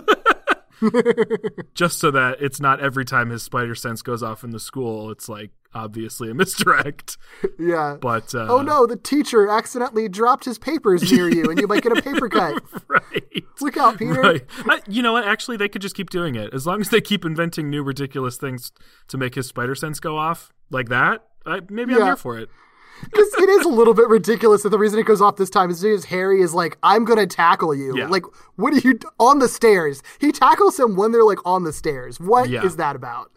Just 1.75 1.99
so 2.01 2.11
that 2.11 2.39
it's 2.41 2.61
not 2.61 2.81
every 2.81 3.05
time 3.05 3.31
his 3.31 3.43
spider 3.43 3.75
sense 3.75 4.03
goes 4.03 4.23
off 4.23 4.43
in 4.45 4.51
the 4.51 4.59
school, 4.61 5.11
it's 5.11 5.29
like 5.29 5.51
obviously 5.75 6.31
a 6.31 6.35
misdirect. 6.35 7.17
yeah. 7.59 7.97
But 8.01 8.35
uh, 8.35 8.47
oh 8.49 8.63
no, 8.63 8.87
the 8.87 8.97
teacher 8.97 9.49
accidentally 9.49 10.09
dropped 10.09 10.45
his 10.45 10.59
papers 10.59 11.11
near 11.11 11.29
you 11.29 11.45
and 11.51 11.59
you 11.61 11.67
might 11.67 11.83
get 11.83 11.97
a 11.97 12.03
paper 12.03 12.29
cut. 12.31 12.63
right. 12.89 13.45
Look 13.61 13.77
out, 13.77 13.99
Peter. 13.99 14.21
Right. 14.21 14.45
I, 14.67 14.81
you 14.89 15.03
know 15.03 15.13
what? 15.13 15.25
Actually, 15.25 15.57
they 15.57 15.69
could 15.69 15.83
just 15.83 15.95
keep 15.95 16.11
doing 16.11 16.35
it 16.35 16.53
as 16.53 16.67
long 16.67 16.81
as 16.81 16.89
they 16.91 17.01
keep 17.01 17.25
inventing 17.25 17.71
new 17.71 17.83
ridiculous 17.83 18.37
things 18.37 18.73
to 19.09 19.17
make 19.19 19.35
his 19.35 19.47
spider 19.47 19.75
sense 19.75 20.01
go 20.01 20.17
off 20.17 20.53
like 20.71 20.89
that. 20.89 21.27
I, 21.47 21.61
maybe 21.69 21.93
I'm 21.95 21.99
Yeah. 22.01 22.05
here 22.07 22.17
for 22.17 22.39
it. 22.39 22.49
Because 23.03 23.35
it 23.35 23.49
is 23.49 23.65
a 23.65 23.69
little 23.69 23.95
bit 23.95 24.09
ridiculous 24.09 24.63
that 24.63 24.69
the 24.69 24.79
reason 24.79 24.99
it 24.99 25.07
goes 25.07 25.21
off 25.21 25.37
this 25.37 25.51
time 25.51 25.71
is 25.71 25.83
because 25.83 26.07
Harry 26.07 26.41
is 26.41 26.55
like, 26.55 26.79
I'm 26.83 27.05
going 27.05 27.19
to 27.19 27.27
tackle 27.27 27.75
you. 27.75 27.97
Yeah. 27.99 28.07
Like, 28.07 28.25
what 28.57 28.73
are 28.73 28.79
you 28.79 28.95
d- 28.95 29.07
on 29.19 29.39
the 29.41 29.49
stairs? 29.49 30.03
He 30.21 30.31
tackles 30.33 30.79
him 30.79 30.95
when 30.97 31.13
they're 31.13 31.25
like 31.25 31.45
on 31.45 31.65
the 31.65 31.73
stairs. 31.73 32.21
What 32.21 32.47
is 32.47 32.53
Yeah. 32.53 32.69
that 32.69 32.97
about? 32.97 33.31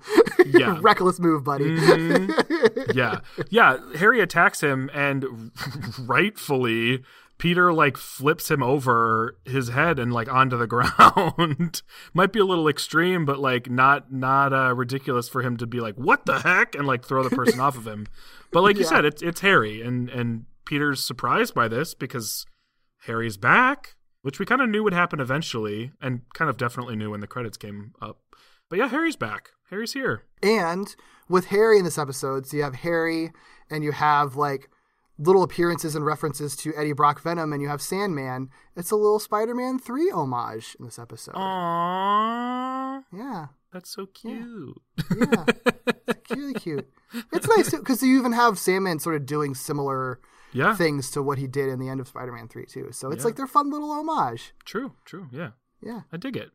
Yeah. 0.46 0.78
Reckless 0.82 1.20
move, 1.20 1.44
buddy. 1.44 1.76
Mm-hmm. 1.78 2.92
yeah, 2.98 3.20
yeah. 3.50 3.78
Harry 3.96 4.22
attacks 4.22 4.62
him, 4.62 4.90
and 4.94 5.52
rightfully, 6.08 7.04
Peter 7.38 7.74
like 7.74 7.98
flips 7.98 8.50
him 8.50 8.64
over 8.64 9.38
his 9.46 9.70
head 9.70 10.00
and 10.00 10.14
like 10.14 10.28
onto 10.32 10.58
the 10.58 10.68
ground. 10.68 11.82
Might 12.14 12.32
be 12.32 12.40
a 12.40 12.46
little 12.46 12.68
extreme, 12.68 13.26
but 13.26 13.40
like 13.40 13.70
not 13.70 14.12
not 14.12 14.54
uh, 14.54 14.74
ridiculous 14.74 15.28
for 15.28 15.42
him 15.42 15.58
to 15.58 15.68
be 15.68 15.80
like, 15.80 15.96
"What 15.96 16.26
the 16.26 16.40
heck?" 16.40 16.76
and 16.76 16.88
like 16.88 17.04
throw 17.04 17.24
the 17.24 17.36
person 17.36 17.60
off 17.60 17.78
of 17.78 17.88
him. 17.88 18.08
But 18.52 18.62
like 18.62 18.78
you 18.78 18.84
said, 18.84 19.06
it's 19.06 19.22
it's 19.22 19.42
Harry, 19.42 19.82
and 19.82 20.10
and 20.10 20.46
Peter's 20.66 21.04
surprised 21.04 21.54
by 21.54 21.68
this 21.68 21.94
because 21.94 22.46
Harry's 23.06 23.38
back, 23.38 23.96
which 24.22 24.40
we 24.40 24.46
kind 24.46 24.62
of 24.62 24.70
knew 24.70 24.84
would 24.84 24.94
happen 24.94 25.20
eventually, 25.20 25.92
and 26.02 26.22
kind 26.34 26.50
of 26.50 26.58
definitely 26.58 26.96
knew 26.96 27.12
when 27.12 27.20
the 27.20 27.28
credits 27.28 27.58
came 27.58 27.94
up. 28.02 28.20
But 28.70 28.80
yeah, 28.80 28.88
Harry's 28.88 29.16
back. 29.16 29.50
Harry's 29.70 29.94
here. 29.94 30.24
And 30.42 30.96
with 31.28 31.48
Harry 31.48 31.78
in 31.78 31.86
this 31.86 31.98
episode, 31.98 32.48
so 32.48 32.58
you 32.58 32.64
have 32.64 32.76
Harry 32.76 33.32
and 33.70 33.84
you 33.84 33.92
have 33.92 34.36
like 34.36 34.70
little 35.18 35.44
appearances 35.44 35.96
and 35.96 36.06
references 36.06 36.56
to 36.58 36.74
Eddie 36.76 36.94
Brock 36.94 37.22
Venom 37.22 37.54
and 37.54 37.62
you 37.62 37.68
have 37.70 37.82
Sandman. 37.82 38.50
It's 38.76 38.92
a 38.92 38.96
little 38.96 39.20
Spider 39.20 39.56
Man 39.56 39.80
3 39.80 40.12
homage 40.12 40.76
in 40.80 40.86
this 40.86 41.00
episode. 41.00 41.36
Aww. 41.36 43.04
Yeah. 43.14 43.48
That's 43.72 43.90
so 43.90 44.06
cute. 44.06 44.78
Yeah. 45.18 45.46
it's 46.08 46.32
really 46.36 46.54
cute. 46.54 46.88
It's 47.34 47.48
nice 47.48 47.72
because 47.72 48.02
you 48.04 48.18
even 48.18 48.32
have 48.34 48.58
Sandman 48.60 49.00
sort 49.00 49.16
of 49.16 49.26
doing 49.26 49.54
similar 49.56 50.20
Yeah. 50.54 50.76
things 50.76 51.12
to 51.12 51.22
what 51.24 51.38
he 51.38 51.48
did 51.48 51.70
in 51.70 51.80
the 51.80 51.90
end 51.90 52.00
of 52.00 52.08
Spider 52.08 52.32
Man 52.32 52.48
3, 52.48 52.66
too. 52.66 52.90
So 52.92 53.10
it's 53.12 53.22
Yeah. 53.24 53.26
like 53.26 53.36
their 53.36 53.48
fun 53.48 53.70
little 53.70 53.92
homage. 53.92 54.54
True, 54.66 54.94
true. 55.06 55.28
Yeah. 55.32 55.52
Yeah. 55.82 56.02
I 56.12 56.18
dig 56.18 56.38
it. 56.38 56.52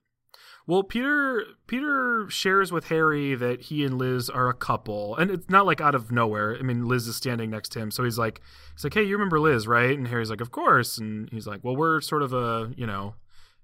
Well, 0.66 0.82
Peter 0.82 1.44
Peter 1.66 2.26
shares 2.28 2.70
with 2.70 2.88
Harry 2.88 3.34
that 3.34 3.62
he 3.62 3.84
and 3.84 3.98
Liz 3.98 4.28
are 4.30 4.48
a 4.48 4.54
couple, 4.54 5.16
and 5.16 5.30
it's 5.30 5.48
not 5.50 5.66
like 5.66 5.80
out 5.80 5.94
of 5.94 6.12
nowhere. 6.12 6.56
I 6.56 6.62
mean, 6.62 6.86
Liz 6.86 7.06
is 7.06 7.16
standing 7.16 7.50
next 7.50 7.70
to 7.70 7.80
him, 7.80 7.90
so 7.90 8.04
he's 8.04 8.18
like, 8.18 8.40
he's 8.74 8.84
like, 8.84 8.94
"Hey, 8.94 9.02
you 9.02 9.16
remember 9.16 9.40
Liz, 9.40 9.66
right?" 9.66 9.96
And 9.96 10.06
Harry's 10.08 10.30
like, 10.30 10.40
"Of 10.40 10.50
course." 10.50 10.98
And 10.98 11.28
he's 11.30 11.46
like, 11.46 11.60
"Well, 11.64 11.76
we're 11.76 12.00
sort 12.00 12.22
of 12.22 12.32
a, 12.32 12.72
you 12.76 12.86
know," 12.86 13.14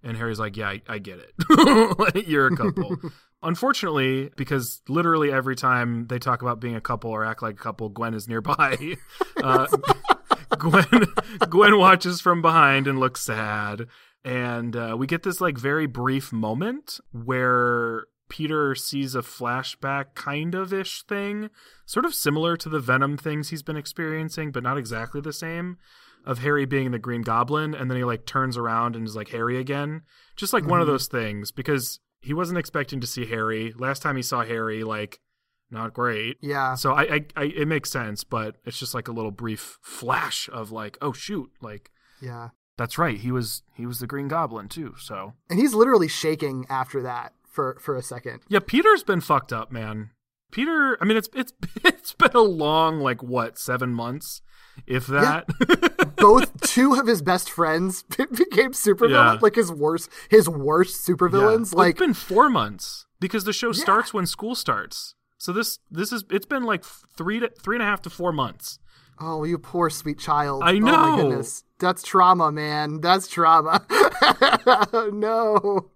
and 0.03 0.17
Harry's 0.17 0.41
like, 0.41 0.57
"Yeah, 0.57 0.69
I, 0.69 0.83
I 0.89 0.99
get 0.99 1.19
it. 1.19 2.27
You're 2.27 2.49
a 2.49 2.57
couple." 2.57 2.97
Unfortunately, 3.43 4.31
because 4.37 4.81
literally 4.89 5.31
every 5.31 5.55
time 5.55 6.07
they 6.07 6.19
talk 6.19 6.43
about 6.43 6.59
being 6.59 6.75
a 6.75 6.81
couple 6.81 7.11
or 7.11 7.25
act 7.25 7.43
like 7.43 7.55
a 7.55 7.63
couple, 7.63 7.89
Gwen 7.91 8.15
is 8.15 8.29
nearby. 8.29 8.97
Uh, 9.43 9.67
Gwen 10.59 11.05
Gwen 11.51 11.79
watches 11.79 12.21
from 12.21 12.41
behind 12.41 12.87
and 12.87 12.99
looks 12.99 13.21
sad. 13.21 13.87
And 14.27 14.75
uh, 14.75 14.97
we 14.99 15.07
get 15.07 15.23
this 15.23 15.41
like 15.41 15.57
very 15.57 15.87
brief 15.87 16.33
moment 16.33 16.99
where 17.12 18.07
Peter 18.29 18.75
sees 18.75 19.15
a 19.15 19.23
flashback 19.23 20.17
kind 20.17 20.53
of 20.57 20.73
ish 20.73 21.05
thing, 21.05 21.49
sort 21.85 22.05
of 22.05 22.12
similar 22.12 22.57
to 22.57 22.69
the 22.69 22.81
Venom 22.81 23.17
things 23.17 23.51
he's 23.51 23.62
been 23.62 23.77
experiencing, 23.77 24.51
but 24.51 24.65
not 24.65 24.79
exactly 24.79 25.21
the 25.21 25.33
same. 25.33 25.79
Of 26.25 26.41
Harry 26.41 26.65
being 26.65 26.91
the 26.91 26.99
Green 26.99 27.23
Goblin, 27.23 27.73
and 27.73 27.89
then 27.89 27.99
he 27.99 28.03
like 28.03 28.27
turns 28.27 28.57
around 28.57 28.97
and 28.97 29.07
is 29.07 29.15
like 29.15 29.29
Harry 29.29 29.61
again. 29.61 30.03
Just 30.35 30.53
like 30.53 30.67
one 30.67 30.81
of 30.81 30.89
those 30.89 31.07
things, 31.07 31.53
because 31.53 32.01
he 32.21 32.35
wasn't 32.35 32.59
expecting 32.59 33.01
to 33.01 33.07
see 33.07 33.27
Harry. 33.27 33.73
Last 33.79 34.03
time 34.03 34.17
he 34.17 34.23
saw 34.23 34.43
Harry, 34.43 34.83
like, 34.83 35.21
not 35.71 35.95
great. 35.95 36.39
Yeah. 36.41 36.75
So 36.75 36.95
I, 36.95 37.03
I, 37.03 37.21
I, 37.37 37.45
it 37.45 37.69
makes 37.69 37.93
sense, 37.93 38.25
but 38.25 38.57
it's 38.65 38.81
just 38.81 38.93
like 38.93 39.07
a 39.07 39.12
little 39.12 39.31
brief 39.31 39.79
flash 39.83 40.49
of 40.53 40.73
like, 40.73 40.99
oh 41.01 41.12
shoot, 41.12 41.49
like 41.62 41.93
Yeah. 42.21 42.49
That's 42.79 42.99
right, 42.99 43.19
he 43.19 43.33
was 43.33 43.62
he 43.75 43.87
was 43.87 44.01
the 44.01 44.07
Green 44.07 44.29
Goblin 44.29 44.69
too. 44.69 44.95
So 44.99 45.35
And 45.51 45.59
he's 45.59 45.75
literally 45.75 46.09
shaking 46.09 46.67
after 46.69 47.03
that 47.03 47.33
for, 47.49 47.79
for 47.81 47.97
a 47.97 48.03
second. 48.03 48.41
yeah, 48.49 48.59
Peter's 48.65 49.03
been 49.03 49.21
fucked 49.21 49.53
up, 49.53 49.73
man. 49.73 50.11
Peter, 50.53 50.97
I 51.01 51.05
mean, 51.05 51.17
it's 51.17 51.29
it's 51.35 51.53
it's 51.85 52.12
been 52.12 52.31
a 52.35 52.41
long 52.41 53.01
like 53.01 53.23
what 53.23 53.59
seven 53.59 53.93
months, 53.95 54.43
if 54.87 55.07
that. 55.07 55.47
Both 56.17 56.61
two 56.62 56.95
of 56.95 57.07
his 57.07 57.21
best 57.23 57.51
friends 57.51 58.03
became 58.17 58.73
supervillains, 58.73 59.35
Yeah. 59.35 59.39
like 59.43 59.55
his 59.55 59.71
worst, 59.71 60.09
his 60.31 60.49
worst 60.49 61.07
supervillains. 61.07 61.75
Well, 61.75 61.85
Like, 61.85 61.91
it's 61.93 62.01
been 62.01 62.15
four 62.15 62.49
months 62.49 63.07
because 63.21 63.45
the 63.45 63.53
show 63.53 63.73
starts 63.73 64.15
when 64.15 64.25
school 64.27 64.55
starts. 64.55 65.15
So 65.39 65.53
this 65.53 65.79
this 65.91 66.12
is 66.12 66.25
it's 66.31 66.47
been 66.47 66.65
like 66.65 66.85
three 66.85 67.41
to 67.41 67.49
three 67.62 67.77
and 67.77 67.83
a 67.83 67.87
half 67.87 68.01
to 68.03 68.11
four 68.11 68.33
months. 68.33 68.79
Oh, 69.20 69.44
you 69.44 69.59
poor 69.59 69.90
sweet 69.90 70.18
child. 70.18 70.62
I 70.64 70.74
Oh 70.76 70.81
my 70.81 70.90
know. 70.90 71.16
goodness, 71.16 71.64
that's 71.79 72.02
trauma, 72.02 72.50
man. 72.52 73.00
That's 73.00 73.29
trauma. 73.29 73.85
no. 75.12 75.90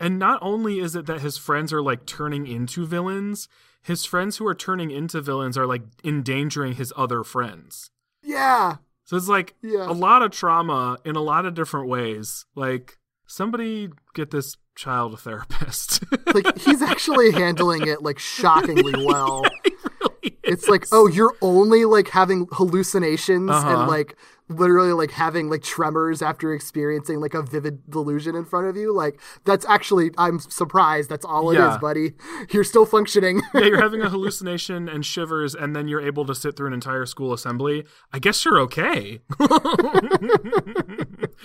And 0.00 0.18
not 0.18 0.38
only 0.42 0.80
is 0.80 0.96
it 0.96 1.06
that 1.06 1.20
his 1.20 1.38
friends 1.38 1.72
are 1.72 1.82
like 1.82 2.04
turning 2.06 2.46
into 2.46 2.84
villains, 2.86 3.48
his 3.82 4.04
friends 4.04 4.36
who 4.38 4.46
are 4.46 4.54
turning 4.54 4.90
into 4.90 5.20
villains 5.20 5.56
are 5.56 5.66
like 5.66 5.82
endangering 6.02 6.74
his 6.74 6.92
other 6.96 7.22
friends. 7.24 7.90
Yeah. 8.22 8.76
So 9.04 9.16
it's 9.16 9.28
like 9.28 9.54
Yeah. 9.62 9.88
a 9.88 9.92
lot 9.92 10.22
of 10.22 10.30
trauma 10.30 10.98
in 11.04 11.16
a 11.16 11.20
lot 11.22 11.46
of 11.46 11.54
different 11.54 11.88
ways. 11.88 12.44
Like 12.54 12.98
somebody 13.26 13.90
get 14.14 14.30
this 14.30 14.56
child 14.74 15.14
a 15.14 15.16
therapist. 15.16 16.02
Like 16.34 16.58
he's 16.58 16.82
actually 16.82 17.30
handling 17.30 17.86
it 17.86 18.02
like 18.02 18.18
shockingly 18.18 18.92
well. 19.06 19.42
Really 19.42 19.73
It's 20.42 20.68
like, 20.68 20.86
oh, 20.92 21.06
you're 21.08 21.34
only 21.40 21.84
like 21.84 22.08
having 22.08 22.46
hallucinations 22.52 23.50
Uh-huh. 23.50 23.68
and 23.80 23.88
like 23.88 24.16
literally 24.50 24.92
like 24.92 25.10
having 25.10 25.48
like 25.48 25.62
tremors 25.62 26.20
after 26.20 26.52
experiencing 26.52 27.18
like 27.18 27.32
a 27.32 27.40
vivid 27.40 27.80
delusion 27.90 28.36
in 28.36 28.44
front 28.44 28.66
of 28.66 28.76
you. 28.76 28.92
Like 28.94 29.18
that's 29.46 29.64
actually, 29.66 30.10
I'm 30.18 30.38
surprised. 30.38 31.08
That's 31.08 31.24
all 31.24 31.50
it 31.50 31.54
is, 31.54 31.60
Yeah. 31.60 31.78
buddy. 31.78 32.12
You're 32.50 32.64
still 32.64 32.84
functioning. 32.84 33.40
yeah, 33.54 33.62
you're 33.62 33.80
having 33.80 34.02
a 34.02 34.08
hallucination 34.14 34.86
and 34.88 35.04
shivers, 35.04 35.54
and 35.54 35.74
then 35.74 35.88
you're 35.88 36.02
able 36.02 36.26
to 36.26 36.34
sit 36.34 36.56
through 36.56 36.66
an 36.68 36.72
entire 36.74 37.06
school 37.06 37.32
assembly. 37.32 37.84
I 38.12 38.18
guess 38.18 38.44
you're 38.44 38.58
okay, 38.60 39.20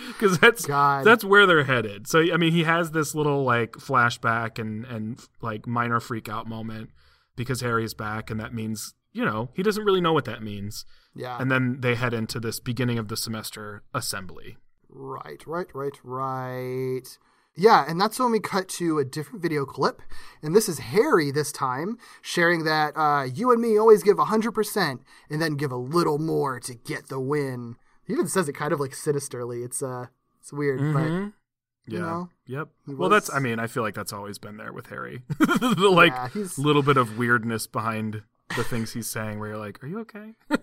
because 0.08 0.38
that's 0.40 0.66
God. 0.66 1.06
that's 1.06 1.24
where 1.24 1.46
they're 1.46 1.64
headed. 1.64 2.08
So 2.08 2.20
I 2.34 2.38
mean, 2.38 2.52
he 2.52 2.64
has 2.64 2.92
this 2.92 3.16
little 3.16 3.44
like 3.44 3.74
flashback 3.74 4.60
and 4.60 4.86
and 4.86 5.20
like 5.42 5.68
minor 5.68 6.00
freak 6.00 6.30
out 6.30 6.48
moment 6.48 6.90
because 7.40 7.62
Harry 7.62 7.84
is 7.84 7.96
back, 7.96 8.30
and 8.30 8.40
that 8.40 8.54
means 8.54 8.94
you 9.12 9.26
know 9.26 9.50
he 9.56 9.64
doesn't 9.64 9.84
really 9.86 10.02
know 10.02 10.14
what 10.14 10.26
that 10.26 10.44
means. 10.44 10.86
Yeah. 11.16 11.38
And 11.40 11.50
then 11.50 11.78
they 11.80 11.96
head 11.96 12.14
into 12.14 12.40
this 12.40 12.60
beginning 12.60 13.00
of 13.00 13.08
the 13.08 13.18
semester 13.18 13.82
assembly. 13.94 14.58
Right, 14.90 15.46
right, 15.48 15.68
right, 15.74 15.98
right. 16.04 17.18
Yeah, 17.56 17.86
and 17.88 18.00
that's 18.00 18.20
when 18.20 18.32
we 18.32 18.40
cut 18.40 18.68
to 18.70 19.00
a 19.00 19.06
different 19.06 19.42
video 19.42 19.66
clip. 19.66 20.02
And 20.42 20.56
this 20.56 20.70
is 20.70 20.80
Harry 20.80 21.30
this 21.32 21.52
time 21.52 21.98
sharing 22.22 22.64
that 22.64 22.96
uh, 22.96 23.24
you 23.24 23.52
and 23.52 23.62
me 23.62 23.78
always 23.78 24.04
give 24.04 24.18
100% 24.18 25.00
and 25.30 25.42
then 25.42 25.56
give 25.56 25.72
a 25.72 25.76
little 25.76 26.20
more 26.20 26.60
to 26.62 26.74
get 26.74 27.10
the 27.10 27.20
win. 27.20 27.76
He 28.06 28.14
even 28.14 28.28
says 28.28 28.48
it 28.48 28.54
kind 28.54 28.72
of 28.72 28.80
like 28.80 28.96
sinisterly. 28.96 29.64
It's 29.64 29.84
uh 29.84 30.08
it's 30.40 30.54
weird, 30.54 30.94
but 30.94 31.34
Mhm. 31.90 31.94
you 31.94 32.00
Yeah. 32.00 32.06
know, 32.06 32.30
Yep. 32.48 32.70
Well, 32.88 33.10
that's. 33.10 33.32
I 33.34 33.40
mean, 33.40 33.60
I 33.60 33.68
feel 33.68 33.84
like 33.84 33.94
that's 33.96 34.14
always 34.14 34.40
been 34.40 34.58
there 34.58 34.74
with 34.74 34.88
Harry. 34.88 35.22
the 35.40 35.90
like 35.94 36.14
Yeah, 36.36 36.46
little 36.58 36.82
bit 36.84 36.98
of 36.98 37.18
weirdness 37.18 37.68
behind 37.68 38.24
the 38.58 38.64
things 38.64 38.94
he's 38.94 39.08
saying, 39.08 39.38
where 39.40 39.50
you're 39.50 39.58
like, 39.60 39.84
"Are 39.84 39.88
you 39.88 40.00
okay?" 40.00 40.34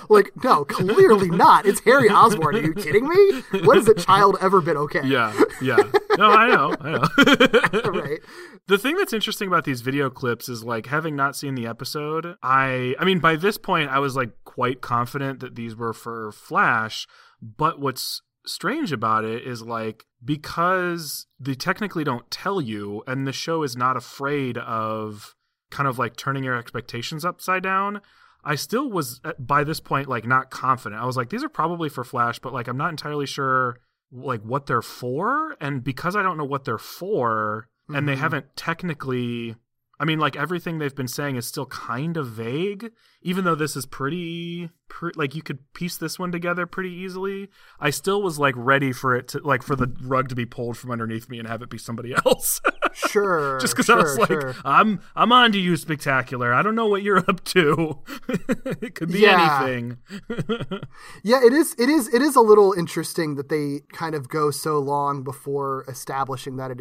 like 0.08 0.32
no, 0.42 0.64
clearly 0.64 1.28
not. 1.30 1.66
It's 1.66 1.80
Harry 1.80 2.08
Osborn. 2.08 2.56
Are 2.56 2.62
you 2.62 2.72
kidding 2.72 3.06
me? 3.06 3.42
What 3.64 3.76
has 3.76 3.86
a 3.88 3.94
child 3.94 4.38
ever 4.40 4.62
been 4.62 4.78
okay? 4.78 5.02
yeah. 5.04 5.32
Yeah. 5.60 5.76
No, 6.16 6.30
I 6.30 6.48
know. 6.48 6.74
I 6.80 6.90
know. 6.92 7.90
right. 7.90 8.20
The 8.66 8.78
thing 8.78 8.96
that's 8.96 9.12
interesting 9.12 9.48
about 9.48 9.64
these 9.64 9.80
video 9.82 10.08
clips 10.08 10.48
is 10.48 10.64
like 10.64 10.86
having 10.86 11.14
not 11.16 11.36
seen 11.36 11.54
the 11.54 11.66
episode, 11.66 12.36
I 12.42 12.94
I 12.98 13.04
mean 13.04 13.18
by 13.18 13.36
this 13.36 13.58
point 13.58 13.90
I 13.90 13.98
was 13.98 14.16
like 14.16 14.30
quite 14.44 14.80
confident 14.80 15.40
that 15.40 15.54
these 15.56 15.76
were 15.76 15.92
for 15.92 16.32
Flash, 16.32 17.06
but 17.42 17.78
what's 17.80 18.22
strange 18.46 18.92
about 18.92 19.24
it 19.24 19.46
is 19.46 19.62
like 19.62 20.04
because 20.24 21.26
they 21.38 21.54
technically 21.54 22.04
don't 22.04 22.30
tell 22.30 22.60
you 22.60 23.02
and 23.06 23.26
the 23.26 23.32
show 23.32 23.62
is 23.62 23.76
not 23.76 23.96
afraid 23.96 24.56
of 24.58 25.34
kind 25.70 25.88
of 25.88 25.98
like 25.98 26.16
turning 26.16 26.44
your 26.44 26.56
expectations 26.56 27.24
upside 27.24 27.62
down. 27.62 28.00
I 28.42 28.54
still 28.54 28.90
was 28.90 29.20
by 29.38 29.64
this 29.64 29.80
point 29.80 30.08
like 30.08 30.26
not 30.26 30.50
confident. 30.50 31.00
I 31.00 31.06
was 31.06 31.16
like 31.16 31.28
these 31.30 31.44
are 31.44 31.48
probably 31.48 31.88
for 31.88 32.04
Flash, 32.04 32.38
but 32.38 32.52
like 32.52 32.68
I'm 32.68 32.76
not 32.78 32.90
entirely 32.90 33.26
sure 33.26 33.78
like 34.12 34.42
what 34.42 34.66
they're 34.66 34.82
for 34.82 35.56
and 35.60 35.84
because 35.84 36.16
I 36.16 36.22
don't 36.22 36.38
know 36.38 36.44
what 36.44 36.64
they're 36.64 36.78
for 36.78 37.68
and 37.88 38.08
they 38.08 38.14
Mhm. 38.14 38.18
haven't 38.18 38.56
technically 38.56 39.56
I 40.00 40.04
mean 40.04 40.18
like 40.18 40.34
everything 40.34 40.78
they've 40.78 40.94
been 40.94 41.06
saying 41.06 41.36
is 41.36 41.46
still 41.46 41.66
kind 41.66 42.16
of 42.16 42.26
vague 42.26 42.90
even 43.22 43.44
though 43.44 43.54
this 43.54 43.76
is 43.76 43.84
pretty, 43.84 44.70
pre- 44.88 45.12
like 45.14 45.34
you 45.34 45.42
could 45.42 45.58
piece 45.74 45.98
this 45.98 46.18
one 46.18 46.32
together 46.32 46.64
pretty 46.64 46.88
easily. 46.90 47.48
I 47.78 47.90
still 47.90 48.22
was 48.22 48.38
like 48.38 48.54
ready 48.56 48.92
for 48.92 49.14
it 49.14 49.28
to 49.28 49.40
like 49.40 49.62
for 49.62 49.76
the 49.76 49.94
rug 50.02 50.30
to 50.30 50.34
be 50.34 50.46
pulled 50.46 50.78
from 50.78 50.90
underneath 50.90 51.28
me 51.28 51.38
and 51.38 51.46
have 51.46 51.60
it 51.60 51.68
be 51.68 51.76
somebody 51.76 52.14
else. 52.24 52.62
Sure. 52.94 53.58
Just 53.60 53.74
because 53.74 53.86
sure, 53.86 53.98
I 53.98 54.02
was 54.02 54.18
like, 54.18 54.28
sure. 54.28 54.54
I'm 54.64 55.02
I'm 55.14 55.32
on 55.32 55.52
to 55.52 55.58
you, 55.58 55.76
spectacular. 55.76 56.54
I 56.54 56.62
don't 56.62 56.74
know 56.74 56.86
what 56.86 57.02
you're 57.02 57.18
up 57.28 57.44
to. 57.44 57.98
it 58.80 58.94
could 58.94 59.12
be 59.12 59.20
Yeah. 59.20 59.64
anything. 59.64 59.98
Yeah, 61.22 61.44
it 61.44 61.52
is. 61.52 61.74
It 61.78 61.90
is. 61.90 62.12
It 62.14 62.22
is 62.22 62.36
a 62.36 62.40
little 62.40 62.72
interesting 62.72 63.34
that 63.34 63.50
they 63.50 63.80
kind 63.92 64.14
of 64.14 64.28
go 64.30 64.50
so 64.50 64.78
long 64.78 65.22
before 65.22 65.84
establishing 65.88 66.56
that 66.56 66.70
it 66.70 66.80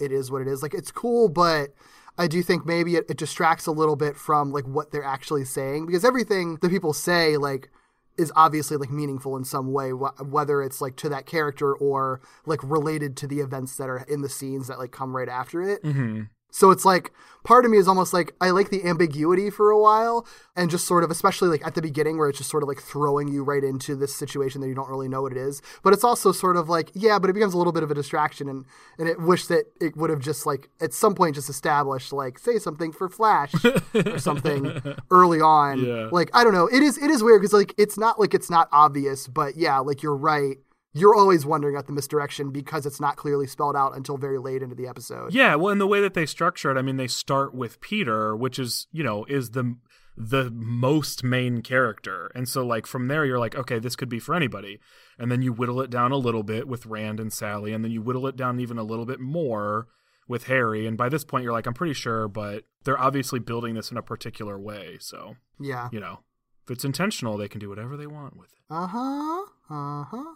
it 0.00 0.12
is 0.12 0.30
what 0.30 0.40
it 0.40 0.48
is. 0.48 0.62
Like 0.62 0.72
it's 0.72 0.90
cool, 0.90 1.28
but 1.28 1.74
I 2.16 2.26
do 2.28 2.42
think 2.42 2.64
maybe 2.64 2.96
it, 2.96 3.06
it 3.08 3.16
distracts 3.16 3.66
a 3.66 3.72
little 3.72 3.96
bit 3.96 4.16
from 4.16 4.52
like 4.52 4.66
what 4.66 4.92
they're 4.92 5.04
actually 5.04 5.44
saying 5.44 5.86
because 5.86 6.04
everything 6.04 6.58
that 6.62 6.70
people 6.70 6.92
say 6.92 7.36
like 7.36 7.70
is 8.16 8.32
obviously 8.36 8.76
like 8.76 8.90
meaningful 8.90 9.36
in 9.36 9.44
some 9.44 9.72
way, 9.72 9.90
wh- 9.90 10.32
whether 10.32 10.62
it's 10.62 10.80
like 10.80 10.96
to 10.96 11.08
that 11.08 11.26
character 11.26 11.74
or 11.74 12.20
like 12.46 12.62
related 12.62 13.16
to 13.16 13.26
the 13.26 13.40
events 13.40 13.76
that 13.76 13.88
are 13.88 14.04
in 14.08 14.22
the 14.22 14.28
scenes 14.28 14.68
that 14.68 14.78
like 14.78 14.92
come 14.92 15.16
right 15.16 15.28
after 15.28 15.62
it. 15.62 15.82
Mm-hmm. 15.82 16.22
So 16.54 16.70
it's 16.70 16.84
like 16.84 17.10
part 17.42 17.64
of 17.64 17.72
me 17.72 17.78
is 17.78 17.88
almost 17.88 18.14
like 18.14 18.32
I 18.40 18.50
like 18.50 18.70
the 18.70 18.84
ambiguity 18.84 19.50
for 19.50 19.72
a 19.72 19.78
while 19.78 20.24
and 20.54 20.70
just 20.70 20.86
sort 20.86 21.02
of 21.02 21.10
especially 21.10 21.48
like 21.48 21.66
at 21.66 21.74
the 21.74 21.82
beginning 21.82 22.16
where 22.16 22.28
it's 22.28 22.38
just 22.38 22.48
sort 22.48 22.62
of 22.62 22.68
like 22.68 22.80
throwing 22.80 23.26
you 23.26 23.42
right 23.42 23.64
into 23.64 23.96
this 23.96 24.14
situation 24.14 24.60
that 24.60 24.68
you 24.68 24.74
don't 24.74 24.88
really 24.88 25.08
know 25.08 25.20
what 25.20 25.32
it 25.32 25.38
is. 25.38 25.62
But 25.82 25.92
it's 25.92 26.04
also 26.04 26.30
sort 26.30 26.56
of 26.56 26.68
like 26.68 26.92
yeah, 26.94 27.18
but 27.18 27.28
it 27.28 27.32
becomes 27.32 27.54
a 27.54 27.58
little 27.58 27.72
bit 27.72 27.82
of 27.82 27.90
a 27.90 27.94
distraction 27.94 28.48
and 28.48 28.64
and 29.00 29.08
it 29.08 29.20
wish 29.20 29.46
that 29.46 29.64
it 29.80 29.96
would 29.96 30.10
have 30.10 30.20
just 30.20 30.46
like 30.46 30.70
at 30.80 30.94
some 30.94 31.16
point 31.16 31.34
just 31.34 31.50
established 31.50 32.12
like 32.12 32.38
say 32.38 32.60
something 32.60 32.92
for 32.92 33.08
Flash 33.08 33.52
or 34.06 34.18
something 34.20 34.80
early 35.10 35.40
on. 35.40 35.84
Yeah. 35.84 36.08
Like 36.12 36.30
I 36.34 36.44
don't 36.44 36.54
know. 36.54 36.68
It 36.68 36.84
is 36.84 36.98
it 36.98 37.10
is 37.10 37.20
weird 37.20 37.40
because 37.40 37.52
like 37.52 37.74
it's 37.76 37.98
not 37.98 38.20
like 38.20 38.32
it's 38.32 38.48
not 38.48 38.68
obvious, 38.70 39.26
but 39.26 39.56
yeah, 39.56 39.80
like 39.80 40.04
you're 40.04 40.16
right. 40.16 40.58
You're 40.94 41.14
always 41.14 41.44
wondering 41.44 41.76
at 41.76 41.86
the 41.86 41.92
misdirection 41.92 42.50
because 42.50 42.86
it's 42.86 43.00
not 43.00 43.16
clearly 43.16 43.46
spelled 43.46 43.74
out 43.76 43.96
until 43.96 44.16
very 44.16 44.38
late 44.38 44.62
into 44.62 44.76
the 44.76 44.86
episode. 44.86 45.34
Yeah, 45.34 45.56
well, 45.56 45.70
in 45.72 45.78
the 45.78 45.86
way 45.88 46.00
that 46.00 46.14
they 46.14 46.24
structure 46.24 46.70
it, 46.70 46.78
I 46.78 46.82
mean, 46.82 46.96
they 46.96 47.08
start 47.08 47.52
with 47.54 47.80
Peter, 47.80 48.34
which 48.36 48.58
is 48.58 48.86
you 48.92 49.02
know 49.02 49.24
is 49.24 49.50
the 49.50 49.76
the 50.16 50.48
most 50.52 51.24
main 51.24 51.60
character, 51.62 52.30
and 52.36 52.48
so 52.48 52.64
like 52.64 52.86
from 52.86 53.08
there 53.08 53.24
you're 53.24 53.40
like, 53.40 53.56
okay, 53.56 53.80
this 53.80 53.96
could 53.96 54.08
be 54.08 54.20
for 54.20 54.32
anybody, 54.36 54.78
and 55.18 55.30
then 55.32 55.42
you 55.42 55.52
whittle 55.52 55.80
it 55.80 55.90
down 55.90 56.12
a 56.12 56.16
little 56.16 56.44
bit 56.44 56.68
with 56.68 56.86
Rand 56.86 57.18
and 57.18 57.32
Sally, 57.32 57.72
and 57.72 57.82
then 57.84 57.90
you 57.90 58.00
whittle 58.00 58.28
it 58.28 58.36
down 58.36 58.60
even 58.60 58.78
a 58.78 58.84
little 58.84 59.06
bit 59.06 59.18
more 59.18 59.88
with 60.28 60.44
Harry, 60.44 60.86
and 60.86 60.96
by 60.96 61.08
this 61.08 61.24
point 61.24 61.42
you're 61.42 61.52
like, 61.52 61.66
I'm 61.66 61.74
pretty 61.74 61.94
sure, 61.94 62.28
but 62.28 62.62
they're 62.84 62.98
obviously 63.00 63.40
building 63.40 63.74
this 63.74 63.90
in 63.90 63.96
a 63.96 64.02
particular 64.02 64.56
way, 64.56 64.98
so 65.00 65.34
Yeah. 65.58 65.88
you 65.90 65.98
know, 65.98 66.20
if 66.64 66.70
it's 66.70 66.84
intentional, 66.84 67.36
they 67.36 67.48
can 67.48 67.58
do 67.58 67.68
whatever 67.68 67.96
they 67.96 68.06
want 68.06 68.36
with 68.36 68.52
it. 68.52 68.58
Uh 68.70 68.86
huh. 68.86 69.44
Uh 69.68 70.04
huh. 70.04 70.34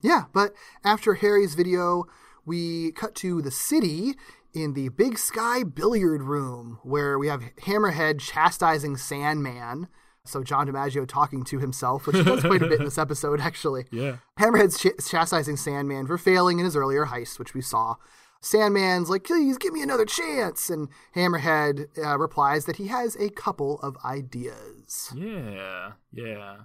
Yeah, 0.00 0.24
but 0.32 0.52
after 0.84 1.14
Harry's 1.14 1.54
video, 1.54 2.04
we 2.44 2.92
cut 2.92 3.14
to 3.16 3.42
the 3.42 3.50
city 3.50 4.14
in 4.54 4.74
the 4.74 4.88
Big 4.90 5.18
Sky 5.18 5.62
billiard 5.62 6.22
room 6.22 6.78
where 6.82 7.18
we 7.18 7.28
have 7.28 7.42
Hammerhead 7.62 8.20
chastising 8.20 8.96
Sandman. 8.96 9.88
So 10.24 10.42
John 10.42 10.66
DiMaggio 10.66 11.06
talking 11.06 11.44
to 11.44 11.58
himself, 11.58 12.06
which 12.06 12.16
he 12.16 12.24
does 12.24 12.40
quite 12.40 12.62
a 12.62 12.66
bit 12.66 12.80
in 12.80 12.84
this 12.84 12.98
episode, 13.06 13.40
actually. 13.40 13.84
Yeah. 13.92 14.16
Hammerhead's 14.40 14.78
ch- 14.78 15.08
chastising 15.08 15.56
Sandman 15.56 16.06
for 16.06 16.18
failing 16.18 16.58
in 16.58 16.64
his 16.64 16.74
earlier 16.76 17.06
heist, 17.06 17.38
which 17.38 17.54
we 17.54 17.60
saw. 17.62 17.94
Sandman's 18.40 19.08
like, 19.08 19.24
please 19.24 19.56
give 19.56 19.72
me 19.72 19.82
another 19.82 20.04
chance. 20.04 20.68
And 20.68 20.88
Hammerhead 21.14 21.86
uh, 21.98 22.18
replies 22.18 22.64
that 22.66 22.76
he 22.76 22.88
has 22.88 23.16
a 23.16 23.30
couple 23.30 23.78
of 23.80 23.96
ideas. 24.04 25.12
Yeah, 25.14 25.92
yeah. 26.12 26.56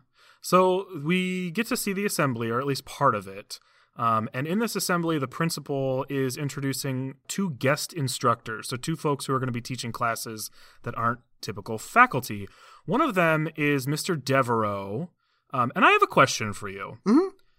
So 0.42 0.88
we 1.04 1.52
get 1.52 1.68
to 1.68 1.78
see 1.78 1.94
the 1.94 2.06
assembly, 2.06 2.50
or 2.50 2.60
at 2.60 2.66
least 2.66 2.86
part 2.86 3.16
of 3.16 3.28
it. 3.28 3.60
Um, 3.98 4.30
and 4.34 4.48
in 4.48 4.60
this 4.60 4.76
assembly, 4.76 5.20
the 5.20 5.28
principal 5.28 6.06
is 6.10 6.38
introducing 6.38 7.16
two 7.28 7.52
guest 7.52 7.94
instructors, 7.94 8.70
so 8.70 8.78
two 8.78 8.96
folks 8.96 9.26
who 9.26 9.34
are 9.34 9.40
going 9.40 9.48
to 9.48 9.54
be 9.54 9.62
teaching 9.62 9.92
classes 9.92 10.50
that 10.84 10.98
aren't 10.98 11.20
typical 11.42 11.78
faculty. 11.78 12.48
One 12.86 13.02
of 13.02 13.16
them 13.16 13.50
is 13.56 13.88
Mr. 13.88 14.22
Devereaux. 14.22 15.10
Um, 15.54 15.72
and 15.76 15.84
I 15.84 15.92
have 15.92 16.04
a 16.04 16.08
question 16.08 16.54
for 16.54 16.70
you. 16.70 17.00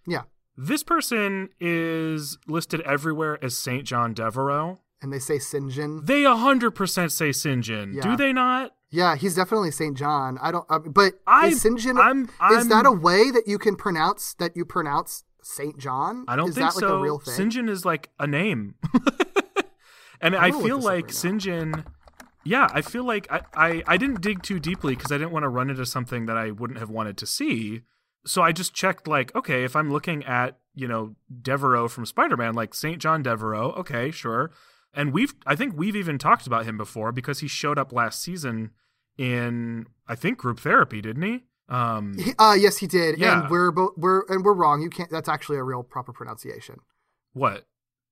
Yeah. 0.07 0.23
This 0.57 0.83
person 0.83 1.51
is 1.61 2.39
listed 2.47 2.81
everywhere 2.83 3.43
as 3.45 3.57
St. 3.57 3.85
John 3.85 4.15
Devereaux. 4.15 4.81
And 5.03 5.13
they 5.13 5.19
say 5.19 5.37
Sinjin. 5.37 6.07
They 6.07 6.23
100% 6.23 7.11
say 7.11 7.33
St. 7.33 7.65
John. 7.65 7.93
Yeah. 7.93 8.03
Do 8.03 8.17
they 8.17 8.33
not? 8.33 8.75
Yeah, 8.91 9.17
he's 9.17 9.35
definitely 9.35 9.73
St. 9.73 9.97
John. 9.97 10.39
I 10.41 10.53
don't, 10.53 10.65
uh, 10.71 10.79
but 10.79 11.15
I'm- 11.27 11.51
is 11.53 11.61
St. 11.61 11.79
John, 11.79 11.99
I'm- 11.99 12.29
is 12.53 12.69
that 12.69 12.87
a 12.87 12.93
way 12.93 13.31
that 13.31 13.45
you 13.47 13.59
can 13.59 13.75
pronounce 13.75 14.35
that 14.35 14.57
you 14.57 14.65
pronounce 14.65 15.25
St. 15.43 15.77
John? 15.77 16.25
I 16.29 16.37
don't 16.37 16.51
is 16.51 16.55
think 16.55 16.69
that 16.69 16.77
like 16.77 16.89
so. 16.89 16.99
a 16.99 17.01
real 17.01 17.19
thing? 17.19 17.51
Sinjin 17.51 17.69
is 17.69 17.85
like 17.85 18.11
a 18.21 18.27
name. 18.27 18.77
and 20.21 20.37
I'm 20.37 20.55
I 20.55 20.63
feel 20.63 20.79
like 20.79 21.07
right. 21.07 21.13
Sinjin 21.13 21.85
yeah, 22.45 22.69
I 22.73 22.83
feel 22.83 23.05
like 23.05 23.31
I, 23.31 23.43
I, 23.55 23.83
I 23.87 23.97
didn't 23.97 24.21
dig 24.21 24.43
too 24.43 24.59
deeply 24.59 24.95
because 24.97 25.13
I 25.13 25.19
didn't 25.19 25.31
want 25.31 25.45
to 25.45 25.49
run 25.49 25.71
into 25.71 25.87
something 25.87 26.27
that 26.27 26.37
I 26.37 26.51
wouldn't 26.51 26.79
have 26.79 26.91
wanted 26.91 27.17
to 27.19 27.27
see. 27.27 27.83
So 28.27 28.43
I 28.43 28.53
just 28.53 28.75
checked 28.75 29.07
like, 29.07 29.35
okay, 29.35 29.65
if 29.65 29.77
I'm 29.77 29.93
looking 29.93 30.25
at, 30.25 30.59
you 30.75 30.89
know, 30.89 31.15
Devereaux 31.41 31.89
from 31.89 32.07
Spider-Man, 32.07 32.55
like 32.55 32.75
St. 32.75 32.99
John 32.99 33.23
Devereaux, 33.23 33.73
okay, 33.73 34.11
sure. 34.11 34.51
And 34.95 35.13
we've 35.13 35.35
I 35.47 35.57
think 35.57 35.75
we've 35.77 35.97
even 35.97 36.19
talked 36.19 36.47
about 36.47 36.65
him 36.67 36.77
before 36.77 37.13
because 37.13 37.41
he 37.41 37.49
showed 37.49 37.79
up 37.79 37.93
last 37.93 38.23
season 38.23 38.71
in 39.17 39.87
I 40.07 40.15
think 40.15 40.39
group 40.39 40.61
therapy, 40.61 41.01
didn't 41.01 41.23
he? 41.23 41.45
Um 41.69 42.17
uh, 42.39 42.57
yes, 42.59 42.79
he 42.79 42.87
did. 42.87 43.19
Yeah. 43.19 43.43
And 43.43 43.51
we're 43.51 43.71
bo- 43.71 43.95
we're 43.97 44.25
and 44.29 44.45
we're 44.45 44.53
wrong. 44.55 44.83
You 44.83 44.91
can't. 44.91 45.11
That's 45.11 45.29
actually 45.29 45.59
a 45.59 45.63
real 45.63 45.83
proper 45.83 46.13
pronunciation. 46.13 46.81
what? 47.33 47.67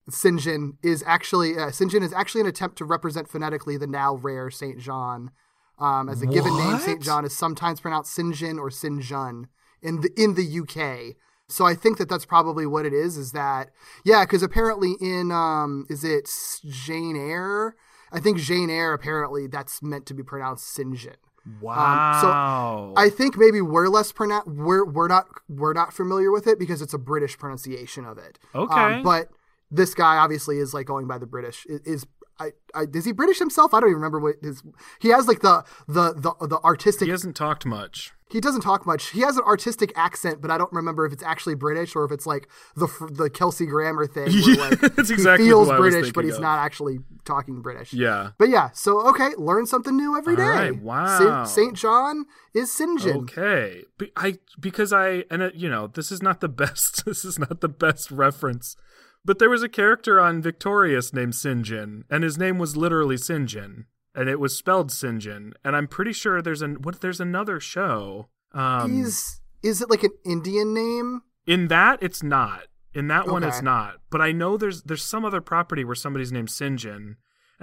Sinjin 0.08 0.72
is 0.82 1.04
actually 1.06 1.56
uh, 1.56 1.68
Sinjin 1.68 2.02
is 2.02 2.12
actually 2.12 2.40
an 2.40 2.46
attempt 2.46 2.78
to 2.78 2.84
represent 2.84 3.28
phonetically 3.28 3.76
the 3.76 3.86
now 3.86 4.14
rare 4.14 4.50
Saint 4.50 4.78
John. 4.78 5.30
Um, 5.78 6.08
as 6.08 6.20
a 6.20 6.26
given 6.26 6.56
name, 6.58 6.78
Saint 6.78 7.02
John 7.02 7.24
is 7.24 7.36
sometimes 7.36 7.80
pronounced 7.80 8.16
Sinjin 8.16 8.58
or 8.58 8.70
Sinjun 8.70 9.44
in 9.82 10.00
the 10.00 10.10
in 10.16 10.34
the 10.34 10.60
UK. 10.60 11.16
So 11.50 11.66
I 11.66 11.74
think 11.74 11.98
that 11.98 12.08
that's 12.08 12.24
probably 12.24 12.66
what 12.66 12.86
it 12.86 12.92
is. 12.92 13.16
Is 13.16 13.32
that 13.32 13.70
yeah? 14.04 14.24
Because 14.24 14.42
apparently 14.42 14.94
in 15.00 15.30
um, 15.32 15.86
is 15.88 16.04
it 16.04 16.28
Jane 16.68 17.16
Eyre? 17.16 17.74
I 18.12 18.20
think 18.20 18.38
Jane 18.38 18.70
Eyre 18.70 18.92
apparently 18.92 19.46
that's 19.46 19.82
meant 19.82 20.06
to 20.06 20.14
be 20.14 20.22
pronounced 20.22 20.76
Sinjin. 20.76 21.16
Wow. 21.60 22.20
So 22.20 23.00
I 23.00 23.08
think 23.08 23.36
maybe 23.36 23.60
we're 23.60 23.88
less 23.88 24.12
pronoun 24.12 24.42
we're 24.46 24.84
we're 24.84 25.08
not 25.08 25.26
we're 25.48 25.72
not 25.72 25.92
familiar 25.92 26.30
with 26.30 26.46
it 26.46 26.58
because 26.58 26.82
it's 26.82 26.94
a 26.94 26.98
British 26.98 27.38
pronunciation 27.38 28.04
of 28.04 28.18
it. 28.18 28.38
Okay. 28.54 28.74
Um, 28.74 29.02
but 29.02 29.28
this 29.70 29.94
guy 29.94 30.16
obviously 30.16 30.58
is 30.58 30.74
like 30.74 30.86
going 30.86 31.06
by 31.06 31.18
the 31.18 31.26
British 31.26 31.66
is 31.66 32.06
I, 32.40 32.52
I 32.74 32.86
is 32.92 33.04
he 33.04 33.12
British 33.12 33.38
himself? 33.38 33.74
I 33.74 33.80
don't 33.80 33.90
even 33.90 34.00
remember 34.00 34.18
what 34.18 34.36
his. 34.42 34.62
He 34.98 35.08
has 35.08 35.28
like 35.28 35.40
the 35.40 35.64
the 35.86 36.14
the, 36.14 36.46
the 36.46 36.58
artistic. 36.64 37.06
He 37.06 37.10
hasn't 37.10 37.36
talked 37.36 37.66
much. 37.66 38.12
He 38.30 38.40
doesn't 38.40 38.60
talk 38.60 38.86
much. 38.86 39.10
He 39.10 39.22
has 39.22 39.36
an 39.36 39.42
artistic 39.44 39.92
accent, 39.96 40.40
but 40.40 40.52
I 40.52 40.58
don't 40.58 40.72
remember 40.72 41.04
if 41.04 41.12
it's 41.12 41.22
actually 41.22 41.56
British 41.56 41.96
or 41.96 42.04
if 42.04 42.12
it's 42.12 42.26
like 42.26 42.48
the 42.76 42.86
the 43.10 43.28
Kelsey 43.28 43.66
Grammer 43.66 44.06
thing. 44.06 44.30
Where 44.30 44.56
like 44.70 44.80
that's 44.80 45.10
exactly 45.10 45.46
he 45.46 45.50
feels 45.50 45.66
who 45.66 45.74
I 45.74 45.78
was 45.78 45.92
British, 45.92 46.12
but 46.12 46.24
he's 46.24 46.36
of. 46.36 46.42
not 46.42 46.60
actually 46.60 47.00
talking 47.24 47.60
British. 47.60 47.92
Yeah. 47.92 48.30
But 48.38 48.48
yeah, 48.48 48.70
so 48.72 49.06
okay, 49.08 49.30
learn 49.36 49.66
something 49.66 49.96
new 49.96 50.16
every 50.16 50.36
day. 50.36 50.42
Right, 50.42 50.80
wow. 50.80 51.44
Saint 51.44 51.74
John 51.74 52.26
is 52.54 52.70
Sinjin. 52.70 53.22
Okay. 53.22 53.82
Be- 53.98 54.12
I 54.16 54.38
because 54.60 54.92
I 54.92 55.24
and 55.28 55.42
it, 55.42 55.56
you 55.56 55.68
know 55.68 55.88
this 55.88 56.12
is 56.12 56.22
not 56.22 56.40
the 56.40 56.48
best. 56.48 57.04
This 57.10 57.24
is 57.24 57.38
not 57.38 57.60
the 57.60 57.68
best 57.68 58.12
reference. 58.12 58.76
But 59.24 59.38
there 59.38 59.50
was 59.50 59.62
a 59.62 59.68
character 59.68 60.18
on 60.18 60.40
Victorious 60.42 61.12
named 61.12 61.34
Sinjin, 61.34 62.04
and 62.10 62.24
his 62.24 62.38
name 62.38 62.58
was 62.58 62.76
literally 62.76 63.16
Sinjin, 63.16 63.84
and 64.14 64.28
it 64.28 64.40
was 64.40 64.56
spelled 64.56 64.90
Sinjin. 64.90 65.52
And 65.64 65.76
I'm 65.76 65.86
pretty 65.86 66.12
sure 66.12 66.40
there's 66.40 66.62
an 66.62 66.82
what 66.82 67.00
there's 67.00 67.20
another 67.20 67.60
show. 67.60 68.28
Um, 68.52 68.96
He's 68.96 69.40
is 69.62 69.82
it 69.82 69.90
like 69.90 70.02
an 70.02 70.12
Indian 70.24 70.74
name? 70.74 71.22
in 71.46 71.68
that 71.68 72.02
it's 72.02 72.22
not. 72.22 72.64
In 72.94 73.08
that 73.08 73.28
one 73.28 73.44
it's 73.44 73.62
not. 73.62 73.96
But 74.10 74.20
I 74.20 74.32
know 74.32 74.56
there's 74.56 74.82
there's 74.82 75.04
some 75.04 75.24
other 75.24 75.40
property 75.40 75.84
where 75.84 75.94
somebody's 75.94 76.32
named 76.32 76.48
Sinjin, 76.48 76.96
and 76.96 77.16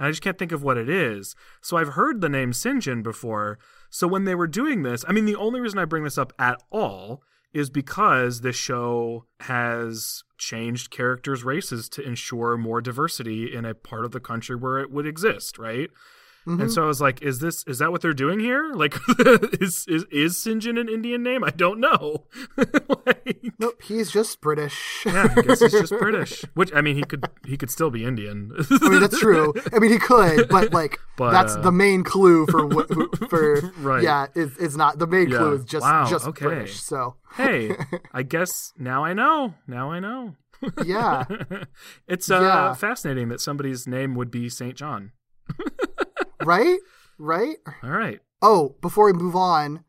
I 0.06 0.10
just 0.10 0.22
can't 0.22 0.38
think 0.38 0.52
of 0.52 0.62
what 0.62 0.78
it 0.78 0.88
is. 0.88 1.34
So 1.60 1.76
I've 1.76 1.94
heard 1.94 2.20
the 2.20 2.28
name 2.28 2.52
Sinjin 2.52 3.02
before. 3.02 3.58
So 3.90 4.06
when 4.06 4.24
they 4.24 4.34
were 4.34 4.46
doing 4.46 4.82
this, 4.84 5.04
I 5.08 5.12
mean 5.12 5.24
the 5.24 5.36
only 5.36 5.60
reason 5.60 5.78
I 5.78 5.84
bring 5.84 6.04
this 6.04 6.18
up 6.18 6.32
at 6.38 6.62
all 6.70 7.22
is 7.58 7.70
because 7.70 8.40
this 8.40 8.56
show 8.56 9.26
has 9.40 10.22
changed 10.38 10.90
characters' 10.90 11.44
races 11.44 11.88
to 11.90 12.02
ensure 12.02 12.56
more 12.56 12.80
diversity 12.80 13.52
in 13.52 13.64
a 13.64 13.74
part 13.74 14.04
of 14.04 14.12
the 14.12 14.20
country 14.20 14.56
where 14.56 14.78
it 14.78 14.90
would 14.90 15.06
exist, 15.06 15.58
right? 15.58 15.90
Mm-hmm. 16.48 16.62
And 16.62 16.72
so 16.72 16.82
I 16.82 16.86
was 16.86 17.00
like, 17.00 17.20
"Is 17.20 17.40
this 17.40 17.62
is 17.66 17.78
that 17.80 17.92
what 17.92 18.00
they're 18.00 18.14
doing 18.14 18.40
here? 18.40 18.72
Like, 18.72 18.94
is 19.60 19.84
is 19.86 20.04
is 20.10 20.34
Sinjin 20.36 20.80
an 20.80 20.88
Indian 20.88 21.22
name? 21.22 21.44
I 21.44 21.50
don't 21.50 21.78
know." 21.78 22.24
like, 23.06 23.38
Nope, 23.58 23.82
he's 23.82 24.10
just 24.10 24.40
British. 24.40 25.02
yeah, 25.04 25.28
I 25.36 25.42
guess 25.42 25.60
he's 25.60 25.72
just 25.72 25.92
British. 25.98 26.42
Which 26.54 26.72
I 26.74 26.80
mean, 26.80 26.96
he 26.96 27.02
could 27.02 27.24
he 27.46 27.56
could 27.58 27.70
still 27.70 27.90
be 27.90 28.04
Indian. 28.04 28.50
I 28.82 28.88
mean, 28.88 29.00
that's 29.00 29.18
true. 29.18 29.52
I 29.74 29.78
mean, 29.78 29.90
he 29.92 29.98
could, 29.98 30.48
but 30.48 30.72
like 30.72 30.98
But, 31.18 31.32
that's 31.32 31.54
uh, 31.56 31.60
the 31.60 31.72
main 31.72 32.02
clue 32.02 32.46
for 32.46 32.66
what 32.66 32.88
for 33.28 33.60
Right. 33.78 34.02
Yeah, 34.02 34.26
is 34.34 34.56
is 34.56 34.76
not 34.76 34.98
the 34.98 35.06
main 35.06 35.26
clue 35.28 35.50
Yeah. 35.50 35.58
is 35.58 35.64
just 35.64 35.82
Wow, 35.84 36.06
just 36.08 36.26
okay. 36.28 36.46
British. 36.46 36.80
So 36.80 37.16
hey, 37.36 37.72
I 38.12 38.22
guess 38.22 38.72
now 38.78 39.04
I 39.04 39.12
know. 39.12 39.54
Now 39.66 39.90
I 39.90 40.00
know. 40.00 40.34
yeah, 40.84 41.24
it's 42.08 42.30
uh, 42.30 42.40
Yeah. 42.40 42.72
fascinating 42.74 43.28
that 43.28 43.40
somebody's 43.40 43.86
name 43.86 44.14
would 44.16 44.30
be 44.30 44.48
Saint 44.48 44.76
John. 44.76 45.12
Right, 46.44 46.78
right. 47.18 47.56
All 47.82 47.90
right. 47.90 48.20
Oh, 48.42 48.76
before 48.80 49.06
we 49.06 49.12
move 49.12 49.34
on, 49.36 49.84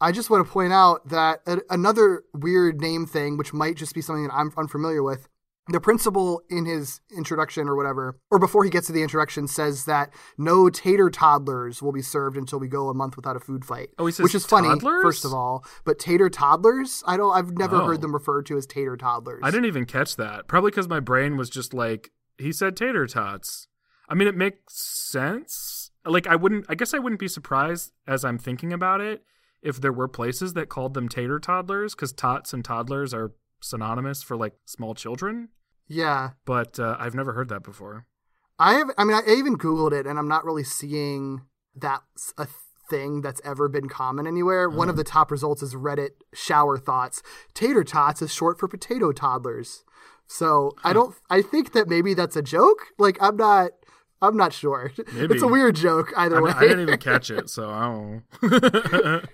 I 0.00 0.12
just 0.12 0.28
want 0.30 0.46
to 0.46 0.52
point 0.52 0.72
out 0.72 1.08
that 1.08 1.40
a- 1.46 1.62
another 1.70 2.24
weird 2.34 2.80
name 2.80 3.06
thing, 3.06 3.36
which 3.36 3.52
might 3.54 3.76
just 3.76 3.94
be 3.94 4.02
something 4.02 4.26
that 4.26 4.34
I'm 4.34 4.52
unfamiliar 4.56 5.02
with. 5.02 5.28
The 5.68 5.80
principal 5.80 6.42
in 6.50 6.66
his 6.66 7.00
introduction 7.16 7.70
or 7.70 7.74
whatever, 7.76 8.18
or 8.30 8.38
before 8.38 8.64
he 8.64 8.70
gets 8.70 8.88
to 8.88 8.92
the 8.92 9.00
introduction, 9.02 9.48
says 9.48 9.86
that 9.86 10.12
no 10.36 10.68
tater 10.68 11.08
toddlers 11.08 11.80
will 11.80 11.92
be 11.92 12.02
served 12.02 12.36
until 12.36 12.58
we 12.60 12.68
go 12.68 12.90
a 12.90 12.94
month 12.94 13.16
without 13.16 13.34
a 13.34 13.40
food 13.40 13.64
fight. 13.64 13.88
Oh, 13.98 14.04
he 14.04 14.12
says 14.12 14.24
which 14.24 14.34
is 14.34 14.44
funny, 14.44 14.68
toddlers? 14.68 15.02
first 15.02 15.24
of 15.24 15.32
all. 15.32 15.64
But 15.86 15.98
tater 15.98 16.28
toddlers, 16.28 17.02
I 17.06 17.16
don't. 17.16 17.34
I've 17.34 17.52
never 17.56 17.76
Oh. 17.76 17.86
heard 17.86 18.02
them 18.02 18.12
referred 18.12 18.44
to 18.46 18.58
as 18.58 18.66
tater 18.66 18.98
toddlers. 18.98 19.40
I 19.42 19.50
didn't 19.50 19.64
even 19.64 19.86
catch 19.86 20.16
that. 20.16 20.48
Probably 20.48 20.70
because 20.70 20.86
my 20.86 21.00
brain 21.00 21.38
was 21.38 21.48
just 21.48 21.72
like 21.72 22.10
he 22.36 22.52
said 22.52 22.76
tater 22.76 23.06
tots. 23.06 23.66
I 24.06 24.12
mean, 24.14 24.28
it 24.28 24.36
makes 24.36 24.74
sense. 24.76 25.83
Like 26.04 26.26
I 26.26 26.36
wouldn't. 26.36 26.66
I 26.68 26.74
guess 26.74 26.94
I 26.94 26.98
wouldn't 26.98 27.20
be 27.20 27.28
surprised 27.28 27.92
as 28.06 28.24
I'm 28.24 28.38
thinking 28.38 28.72
about 28.72 29.00
it 29.00 29.24
if 29.62 29.80
there 29.80 29.92
were 29.92 30.08
places 30.08 30.52
that 30.52 30.68
called 30.68 30.94
them 30.94 31.08
tater 31.08 31.38
toddlers 31.38 31.94
because 31.94 32.12
tots 32.12 32.52
and 32.52 32.64
toddlers 32.64 33.14
are 33.14 33.32
synonymous 33.60 34.22
for 34.22 34.36
like 34.36 34.54
small 34.66 34.94
children. 34.94 35.48
Yeah, 35.86 36.30
But 36.46 36.78
uh, 36.78 36.96
I've 36.98 37.14
never 37.14 37.34
heard 37.34 37.48
that 37.50 37.62
before. 37.62 38.06
I 38.58 38.74
have. 38.74 38.90
I 38.96 39.04
mean, 39.04 39.16
I 39.16 39.32
even 39.32 39.58
googled 39.58 39.92
it, 39.92 40.06
and 40.06 40.18
I'm 40.18 40.28
not 40.28 40.44
really 40.44 40.64
seeing 40.64 41.42
that's 41.74 42.32
a 42.38 42.46
thing 42.88 43.22
that's 43.22 43.40
ever 43.44 43.68
been 43.68 43.88
common 43.88 44.26
anywhere. 44.26 44.68
One 44.68 44.88
of 44.88 44.96
the 44.96 45.04
top 45.04 45.30
results 45.30 45.62
is 45.62 45.74
Reddit 45.74 46.10
shower 46.32 46.78
thoughts. 46.78 47.22
Tater 47.54 47.84
tots 47.84 48.22
is 48.22 48.32
short 48.32 48.58
for 48.58 48.68
potato 48.68 49.12
toddlers. 49.12 49.84
So 50.26 50.72
I 50.82 50.92
don't. 50.92 51.14
I 51.28 51.42
think 51.42 51.72
that 51.72 51.88
maybe 51.88 52.14
that's 52.14 52.36
a 52.36 52.42
joke. 52.42 52.86
Like 52.98 53.18
I'm 53.20 53.36
not. 53.36 53.72
I'm 54.22 54.36
not 54.36 54.52
sure. 54.52 54.92
Maybe. 55.12 55.34
It's 55.34 55.42
a 55.42 55.48
weird 55.48 55.76
joke 55.76 56.12
either 56.16 56.38
I, 56.38 56.40
way. 56.40 56.52
I 56.54 56.60
didn't 56.60 56.80
even 56.80 56.98
catch 56.98 57.30
it, 57.30 57.50
so 57.50 57.70
I 57.70 57.84
don't 57.84 58.22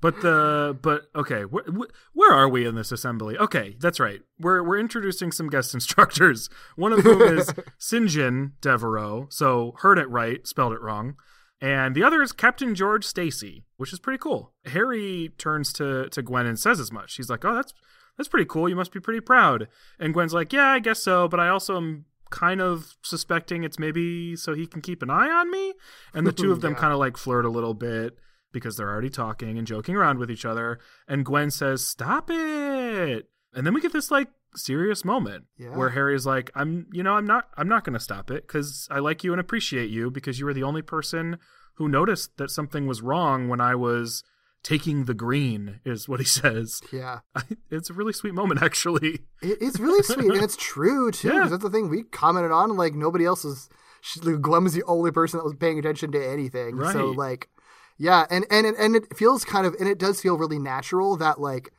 but 0.00 0.20
the 0.20 0.78
but 0.82 1.08
okay, 1.16 1.42
where, 1.44 1.64
where 2.12 2.32
are 2.32 2.48
we 2.48 2.66
in 2.66 2.74
this 2.74 2.92
assembly? 2.92 3.38
Okay, 3.38 3.76
that's 3.80 3.98
right. 3.98 4.20
We're 4.38 4.62
we're 4.62 4.78
introducing 4.78 5.32
some 5.32 5.48
guest 5.48 5.74
instructors. 5.78 6.50
One 6.76 6.92
of 6.92 7.00
whom 7.00 7.22
is 7.22 7.52
Sinjin 7.80 8.52
Devereaux. 8.60 9.28
So 9.30 9.74
heard 9.78 9.98
it 9.98 10.08
right, 10.10 10.46
spelled 10.46 10.72
it 10.74 10.82
wrong. 10.82 11.16
And 11.60 11.94
the 11.94 12.02
other 12.02 12.20
is 12.20 12.32
Captain 12.32 12.74
George 12.74 13.06
Stacy, 13.06 13.64
which 13.78 13.92
is 13.92 13.98
pretty 13.98 14.18
cool. 14.18 14.52
Harry 14.66 15.32
turns 15.38 15.72
to 15.74 16.08
to 16.10 16.22
Gwen 16.22 16.46
and 16.46 16.58
says 16.58 16.78
as 16.78 16.92
much. 16.92 17.12
She's 17.12 17.30
like, 17.30 17.44
"Oh, 17.44 17.54
that's 17.54 17.72
that's 18.18 18.28
pretty 18.28 18.46
cool. 18.46 18.68
You 18.68 18.76
must 18.76 18.92
be 18.92 19.00
pretty 19.00 19.20
proud." 19.20 19.68
And 19.98 20.12
Gwen's 20.12 20.34
like, 20.34 20.52
"Yeah, 20.52 20.66
I 20.68 20.80
guess 20.80 21.02
so, 21.02 21.28
but 21.28 21.40
I 21.40 21.48
also 21.48 21.78
am 21.78 22.04
kind 22.30 22.60
of 22.60 22.96
suspecting 23.02 23.64
it's 23.64 23.78
maybe 23.78 24.36
so 24.36 24.54
he 24.54 24.66
can 24.66 24.80
keep 24.80 25.02
an 25.02 25.10
eye 25.10 25.30
on 25.30 25.50
me." 25.50 25.74
And 26.12 26.26
the 26.26 26.32
two 26.32 26.52
of 26.52 26.60
them 26.62 26.72
Yeah. 26.72 26.78
kind 26.80 26.92
of 26.92 26.98
like 26.98 27.16
flirt 27.16 27.44
a 27.44 27.50
little 27.50 27.74
bit 27.74 28.18
because 28.52 28.76
they're 28.76 28.88
already 28.90 29.10
talking 29.10 29.58
and 29.58 29.66
joking 29.66 29.96
around 29.96 30.18
with 30.18 30.30
each 30.30 30.44
other. 30.44 30.78
And 31.08 31.24
Gwen 31.24 31.50
says, 31.50 31.86
"Stop 31.86 32.30
it!" 32.30 33.28
And 33.52 33.66
then 33.66 33.74
we 33.74 33.80
get 33.80 33.92
this 33.92 34.10
like 34.10 34.28
serious 34.56 35.04
moment 35.04 35.44
Yeah. 35.56 35.76
where 35.76 35.90
Harry's 35.90 36.26
like, 36.26 36.50
"I'm, 36.54 36.86
you 36.92 37.02
know, 37.02 37.14
I'm 37.14 37.26
not, 37.26 37.48
I'm 37.56 37.68
not 37.68 37.82
going 37.84 37.94
to 37.94 38.00
stop 38.00 38.30
it 38.30 38.46
because 38.46 38.86
I 38.90 39.00
like 39.00 39.24
you 39.24 39.32
and 39.32 39.40
appreciate 39.40 39.90
you 39.90 40.10
because 40.10 40.38
you 40.38 40.44
were 40.46 40.54
the 40.54 40.62
only 40.62 40.82
person 40.82 41.38
who 41.76 41.88
noticed 41.88 42.36
that 42.36 42.50
something 42.50 42.86
was 42.86 43.02
wrong 43.02 43.48
when 43.48 43.60
I 43.60 43.74
was." 43.74 44.22
Taking 44.64 45.04
the 45.04 45.14
green 45.14 45.78
is 45.84 46.08
what 46.08 46.18
he 46.20 46.26
says. 46.26 46.80
yeah, 46.90 47.20
It's 47.70 47.90
a 47.90 47.92
really 47.92 48.12
sweet 48.14 48.34
moment, 48.34 48.62
actually. 48.62 49.20
it, 49.42 49.58
it's 49.60 49.78
really 49.78 50.02
sweet 50.14 50.32
and 50.32 50.42
it's 50.42 50.56
true 50.56 51.12
too. 51.12 51.28
Yeah. 51.28 51.46
That's 51.48 51.62
the 51.62 51.70
thing 51.70 51.88
we 51.90 52.02
commented 52.02 52.50
on. 52.50 52.76
Like 52.76 52.94
nobody 52.94 53.24
else 53.26 53.44
was. 53.44 53.68
She, 54.00 54.20
was 54.20 54.74
the 54.74 54.82
only 54.86 55.10
person 55.12 55.38
that 55.38 55.44
was 55.44 55.54
paying 55.54 55.78
attention 55.78 56.12
to 56.12 56.22
anything. 56.26 56.78
So 56.92 57.10
like, 57.12 57.48
yeah, 57.96 58.26
and 58.30 58.44
and 58.50 58.66
it, 58.66 58.74
and 58.78 58.96
it 58.96 59.16
feels 59.16 59.44
kind 59.46 59.66
of 59.66 59.74
and 59.80 59.88
it 59.88 59.98
does 59.98 60.20
feel 60.20 60.36
really 60.36 60.58
natural 60.58 61.16
that 61.16 61.40
like 61.40 61.70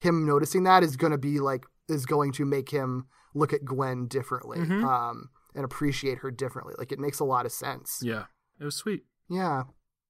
him 0.00 0.24
noticing 0.26 0.62
that 0.64 0.82
is 0.82 0.96
going 0.96 1.10
to 1.12 1.18
be 1.18 1.40
like 1.40 1.64
is 1.88 2.06
going 2.06 2.32
to 2.32 2.44
make 2.46 2.70
him 2.70 3.06
look 3.34 3.52
at 3.52 3.64
Gwen 3.66 4.06
differently 4.06 4.58
Mhm. 4.60 4.82
um 4.84 5.28
and 5.54 5.64
appreciate 5.64 6.18
her 6.18 6.30
differently. 6.30 6.74
Like 6.78 6.90
it 6.92 6.98
makes 6.98 7.20
a 7.20 7.24
lot 7.24 7.44
of 7.46 7.52
sense. 7.52 8.00
Yeah, 8.02 8.24
it 8.58 8.64
was 8.64 8.76
sweet. 8.76 9.04
Yeah. 9.28 9.64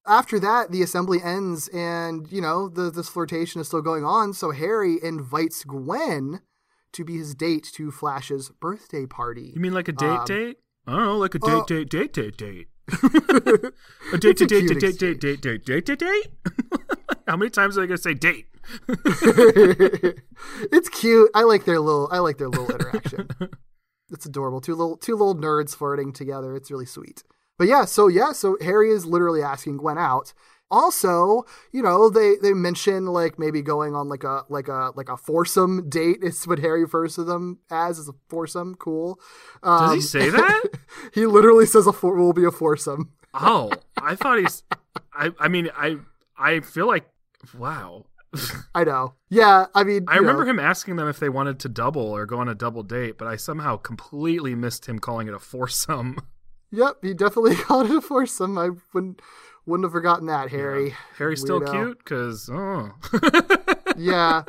After 0.07 0.39
that, 0.41 0.71
the 0.71 0.83
assembly 0.83 1.21
ends, 1.23 1.69
and 1.69 2.31
you 2.31 2.41
know 2.41 2.69
the 2.69 2.91
this 2.91 3.09
flirtation 3.09 3.61
is 3.61 3.69
still 3.69 3.81
going 3.83 4.05
on. 4.05 4.33
So 4.35 4.51
Harry 4.51 4.99
invites 5.03 5.65
Gwen 5.65 6.43
to 6.93 7.05
be 7.05 7.17
his 7.17 7.35
date 7.35 7.69
to 7.75 7.91
Flash's 7.91 8.51
birthday 8.51 9.07
party. 9.07 9.53
You 9.55 9.61
mean 9.61 9.73
like 9.75 9.89
a 9.89 9.93
date 9.93 10.07
Um, 10.07 10.25
date? 10.27 10.57
I 10.87 10.93
don't 10.93 11.05
know, 11.05 11.17
like 11.17 11.35
a 11.35 11.39
date 11.39 11.51
uh, 11.51 11.65
date 11.65 11.89
date 11.89 12.13
date 12.13 12.37
date. 12.37 12.69
a 14.13 14.19
date 14.19 14.41
a 14.43 14.47
date 14.47 14.69
date 14.69 14.79
date 14.81 14.99
date 14.99 15.21
date 15.21 15.41
date 15.43 15.65
date 15.65 15.85
date 15.87 15.99
date. 15.99 16.27
How 17.27 17.37
many 17.37 17.51
times 17.51 17.79
are 17.79 17.81
they 17.81 17.87
gonna 17.87 17.97
say 17.97 18.13
date? 18.13 18.47
it's 20.71 20.89
cute. 20.91 21.31
I 21.35 21.43
like 21.45 21.65
their 21.65 21.81
little. 21.81 22.09
I 22.13 22.19
like 22.19 22.37
their 22.39 22.49
little 22.49 22.71
interaction. 22.71 23.29
it's 24.11 24.27
adorable. 24.27 24.61
Two 24.61 24.75
little 24.75 24.97
two 24.99 25.17
little 25.17 25.35
nerds 25.35 25.75
flirting 25.75 26.13
together. 26.13 26.55
It's 26.55 26.71
really 26.71 26.87
sweet. 26.87 27.23
But 27.59 27.69
yeah, 27.69 27.85
so 27.85 28.09
yeah, 28.09 28.33
so 28.33 28.57
Harry 28.61 28.91
is 28.91 29.07
literally 29.07 29.43
asking 29.43 29.79
Gwen 29.79 29.99
out. 29.99 30.33
Also, 30.71 31.45
you 31.73 31.83
know, 31.83 32.09
they 32.11 32.35
they 32.43 32.53
mention 32.53 33.07
like 33.07 33.39
maybe 33.39 33.63
going 33.63 33.95
on 33.95 34.09
like 34.09 34.25
a 34.25 34.43
like 34.49 34.67
a 34.69 34.93
like 34.97 35.09
a 35.09 35.17
foursome 35.17 35.89
date 35.89 36.19
is 36.23 36.47
what 36.49 36.59
Harry 36.59 36.83
refers 36.83 37.15
to 37.15 37.23
them 37.25 37.59
as 37.71 37.99
as 37.99 38.09
a 38.09 38.13
foursome. 38.29 38.75
Cool. 38.75 39.21
Does 39.63 39.91
Um, 39.91 39.95
he 39.95 40.01
say 40.01 40.31
that? 40.31 40.63
he 41.15 41.27
literally 41.27 41.67
says 41.67 41.87
a 41.87 41.93
four 41.93 42.17
will 42.17 42.33
be 42.33 42.45
a 42.45 42.51
foursome. 42.51 43.13
oh, 43.35 43.71
I 44.01 44.15
thought 44.17 44.39
he's. 44.39 44.65
I 45.13 45.31
I 45.39 45.49
mean 45.49 45.69
I 45.77 45.99
I 46.37 46.61
feel 46.61 46.87
like 46.89 47.09
wow. 47.57 48.07
I 48.75 48.83
know. 48.83 49.15
Yeah, 49.29 49.67
I 49.77 49.85
mean, 49.85 50.07
I 50.09 50.17
remember 50.17 50.45
know, 50.45 50.51
him 50.51 50.59
asking 50.59 50.97
them 50.97 51.07
if 51.09 51.21
they 51.21 51.29
wanted 51.29 51.61
to 51.61 51.69
double 51.69 52.03
or 52.03 52.27
go 52.27 52.39
on 52.41 52.49
a 52.49 52.55
double 52.55 52.83
date, 52.83 53.17
but 53.17 53.29
I 53.29 53.37
somehow 53.37 53.77
completely 53.77 54.57
missed 54.57 54.87
him 54.87 54.99
calling 54.99 55.29
it 55.29 55.35
a 55.35 55.39
foursome. 55.39 56.17
Yep, 56.75 56.97
he 57.03 57.15
definitely 57.15 57.55
called 57.57 57.91
it 57.91 57.97
a 57.97 58.01
foursome. 58.01 58.59
I 58.59 58.71
wouldn't 58.93 59.21
wouldn't 59.67 59.85
have 59.85 59.93
forgotten 59.93 60.27
that, 60.27 60.51
Harry. 60.51 60.95
Harry's 61.17 61.41
still 61.41 61.61
Weirdo. 61.61 61.73
cute 61.73 61.99
because 61.99 62.51
oh. 62.53 62.93
Uh. 63.13 63.41
Yeah. 63.97 64.43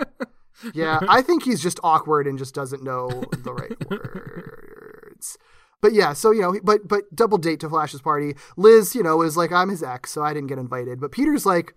Yeah, 0.73 0.99
I 1.09 1.21
think 1.21 1.43
he's 1.43 1.61
just 1.61 1.79
awkward 1.83 2.27
and 2.27 2.39
just 2.39 2.55
doesn't 2.55 2.83
know 2.83 3.09
the 3.31 3.53
right 3.53 3.89
words. 3.89 5.37
But 5.81 5.93
yeah, 5.93 6.13
so 6.13 6.31
you 6.31 6.41
know, 6.41 6.57
but 6.63 6.87
but 6.87 7.13
double 7.13 7.37
date 7.37 7.59
to 7.59 7.69
Flash's 7.69 8.01
party. 8.01 8.35
Liz, 8.57 8.95
you 8.95 9.03
know, 9.03 9.21
is 9.21 9.37
like 9.37 9.51
I'm 9.51 9.69
his 9.69 9.83
ex, 9.83 10.11
so 10.11 10.23
I 10.23 10.33
didn't 10.33 10.47
get 10.47 10.57
invited. 10.57 10.99
But 10.99 11.11
Peter's 11.11 11.45
like, 11.45 11.75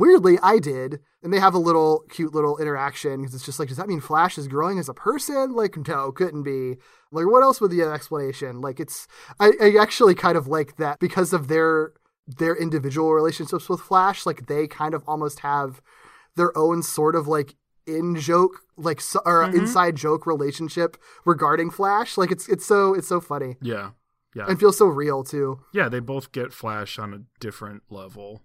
weirdly, 0.00 0.38
I 0.42 0.58
did, 0.58 1.00
and 1.22 1.32
they 1.32 1.38
have 1.38 1.54
a 1.54 1.58
little 1.58 2.04
cute 2.08 2.34
little 2.34 2.58
interaction 2.58 3.20
because 3.20 3.34
it's 3.34 3.44
just 3.44 3.58
like, 3.58 3.68
does 3.68 3.76
that 3.76 3.88
mean 3.88 4.00
Flash 4.00 4.38
is 4.38 4.48
growing 4.48 4.78
as 4.78 4.88
a 4.88 4.94
person? 4.94 5.52
Like, 5.52 5.76
no, 5.86 6.10
couldn't 6.10 6.42
be. 6.42 6.76
Like, 7.12 7.26
what 7.26 7.42
else 7.42 7.60
would 7.60 7.70
the 7.70 7.82
explanation? 7.82 8.60
Like, 8.60 8.80
it's 8.80 9.06
I, 9.38 9.52
I 9.60 9.74
actually 9.80 10.14
kind 10.14 10.36
of 10.36 10.46
like 10.46 10.76
that 10.76 10.98
because 10.98 11.32
of 11.32 11.48
their 11.48 11.92
their 12.26 12.56
individual 12.56 13.12
relationships 13.12 13.68
with 13.68 13.80
Flash. 13.80 14.26
Like, 14.26 14.46
they 14.46 14.66
kind 14.66 14.94
of 14.94 15.04
almost 15.06 15.40
have 15.40 15.80
their 16.36 16.56
own 16.56 16.82
sort 16.82 17.14
of 17.14 17.28
like 17.28 17.54
in 17.86 18.16
joke 18.16 18.60
like 18.76 19.00
or 19.24 19.42
mm-hmm. 19.42 19.58
inside 19.58 19.96
joke 19.96 20.26
relationship 20.26 20.96
regarding 21.24 21.70
Flash. 21.70 22.16
Like 22.16 22.30
it's 22.30 22.48
it's 22.48 22.64
so 22.64 22.94
it's 22.94 23.08
so 23.08 23.20
funny 23.20 23.56
Yeah. 23.60 23.90
Yeah. 24.34 24.46
and 24.48 24.60
feels 24.60 24.78
so 24.78 24.86
real 24.86 25.24
too. 25.24 25.60
yeah, 25.74 25.88
they 25.88 25.98
both 26.00 26.30
get 26.32 26.52
Flash 26.52 26.98
on 26.98 27.12
a 27.12 27.22
different 27.40 27.82
level. 27.90 28.42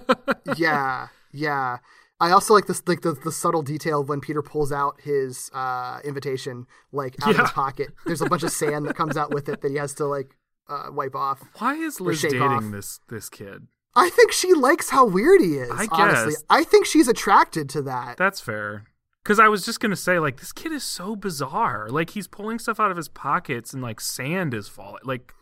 yeah, 0.56 1.08
yeah. 1.32 1.78
I 2.20 2.30
also 2.30 2.54
like 2.54 2.66
this 2.66 2.82
like 2.86 3.00
the, 3.00 3.12
the 3.12 3.32
subtle 3.32 3.62
detail 3.62 4.00
of 4.02 4.08
when 4.08 4.20
Peter 4.20 4.42
pulls 4.42 4.70
out 4.70 5.00
his 5.02 5.50
uh 5.52 5.98
invitation 6.04 6.66
like 6.92 7.16
out 7.22 7.30
of 7.30 7.40
his 7.40 7.50
pocket. 7.50 7.88
There's 8.06 8.22
a 8.22 8.26
bunch 8.26 8.44
of 8.44 8.50
sand 8.52 8.86
that 8.86 8.94
comes 8.96 9.16
out 9.16 9.34
with 9.34 9.48
it 9.48 9.60
that 9.62 9.70
he 9.70 9.76
has 9.76 9.94
to 9.94 10.06
like 10.06 10.36
uh, 10.68 10.90
wipe 10.92 11.14
off. 11.14 11.42
Why 11.58 11.74
is 11.74 12.00
Liz 12.00 12.22
dating 12.22 12.40
off. 12.40 12.64
this 12.70 13.00
this 13.08 13.28
kid? 13.28 13.66
I 13.96 14.10
think 14.10 14.32
she 14.32 14.54
likes 14.54 14.90
how 14.90 15.04
weird 15.04 15.40
he 15.40 15.56
is. 15.56 15.70
I 15.70 15.86
honestly, 15.90 16.32
guess. 16.32 16.44
I 16.50 16.64
think 16.64 16.86
she's 16.86 17.08
attracted 17.08 17.68
to 17.70 17.82
that. 17.82 18.16
That's 18.16 18.40
fair. 18.40 18.84
Because 19.24 19.40
I 19.40 19.48
was 19.48 19.64
just 19.64 19.80
gonna 19.80 19.96
say, 19.96 20.18
like, 20.18 20.38
this 20.38 20.52
kid 20.52 20.70
is 20.70 20.84
so 20.84 21.16
bizarre. 21.16 21.88
Like, 21.88 22.10
he's 22.10 22.28
pulling 22.28 22.58
stuff 22.58 22.78
out 22.78 22.90
of 22.90 22.96
his 22.98 23.08
pockets, 23.08 23.72
and 23.72 23.82
like 23.82 23.98
sand 24.00 24.52
is 24.54 24.68
falling. 24.68 25.00
Like, 25.04 25.32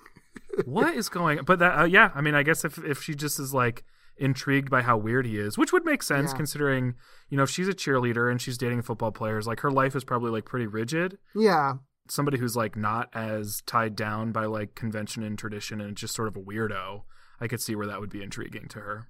what 0.64 0.94
is 0.94 1.08
going? 1.08 1.40
But 1.44 1.58
that, 1.58 1.78
uh, 1.78 1.84
yeah. 1.84 2.10
I 2.14 2.20
mean, 2.20 2.34
I 2.34 2.42
guess 2.42 2.64
if 2.64 2.78
if 2.84 3.02
she 3.02 3.14
just 3.14 3.38
is 3.40 3.52
like 3.52 3.84
intrigued 4.16 4.70
by 4.70 4.82
how 4.82 4.96
weird 4.96 5.26
he 5.26 5.36
is, 5.38 5.58
which 5.58 5.72
would 5.72 5.84
make 5.84 6.02
sense 6.02 6.30
Yeah. 6.30 6.36
considering 6.36 6.94
you 7.28 7.36
know 7.36 7.42
if 7.42 7.50
she's 7.50 7.66
a 7.68 7.72
cheerleader 7.72 8.30
and 8.30 8.40
she's 8.40 8.56
dating 8.58 8.82
football 8.82 9.10
players, 9.10 9.46
like 9.46 9.60
her 9.60 9.70
life 9.70 9.96
is 9.96 10.04
probably 10.04 10.30
like 10.30 10.44
pretty 10.44 10.66
rigid. 10.66 11.18
yeah, 11.34 11.74
Somebody 12.08 12.38
who's 12.38 12.54
like 12.56 12.76
not 12.76 13.08
as 13.14 13.62
tied 13.66 13.96
down 13.96 14.30
by 14.32 14.44
like 14.44 14.74
convention 14.74 15.22
and 15.22 15.38
tradition 15.38 15.80
and 15.80 15.96
just 15.96 16.14
sort 16.14 16.28
of 16.28 16.36
a 16.36 16.40
weirdo. 16.40 17.02
I 17.40 17.48
could 17.48 17.60
see 17.60 17.74
where 17.74 17.86
that 17.86 18.00
would 18.00 18.10
be 18.10 18.22
intriguing 18.22 18.68
to 18.68 18.78
her. 18.80 19.08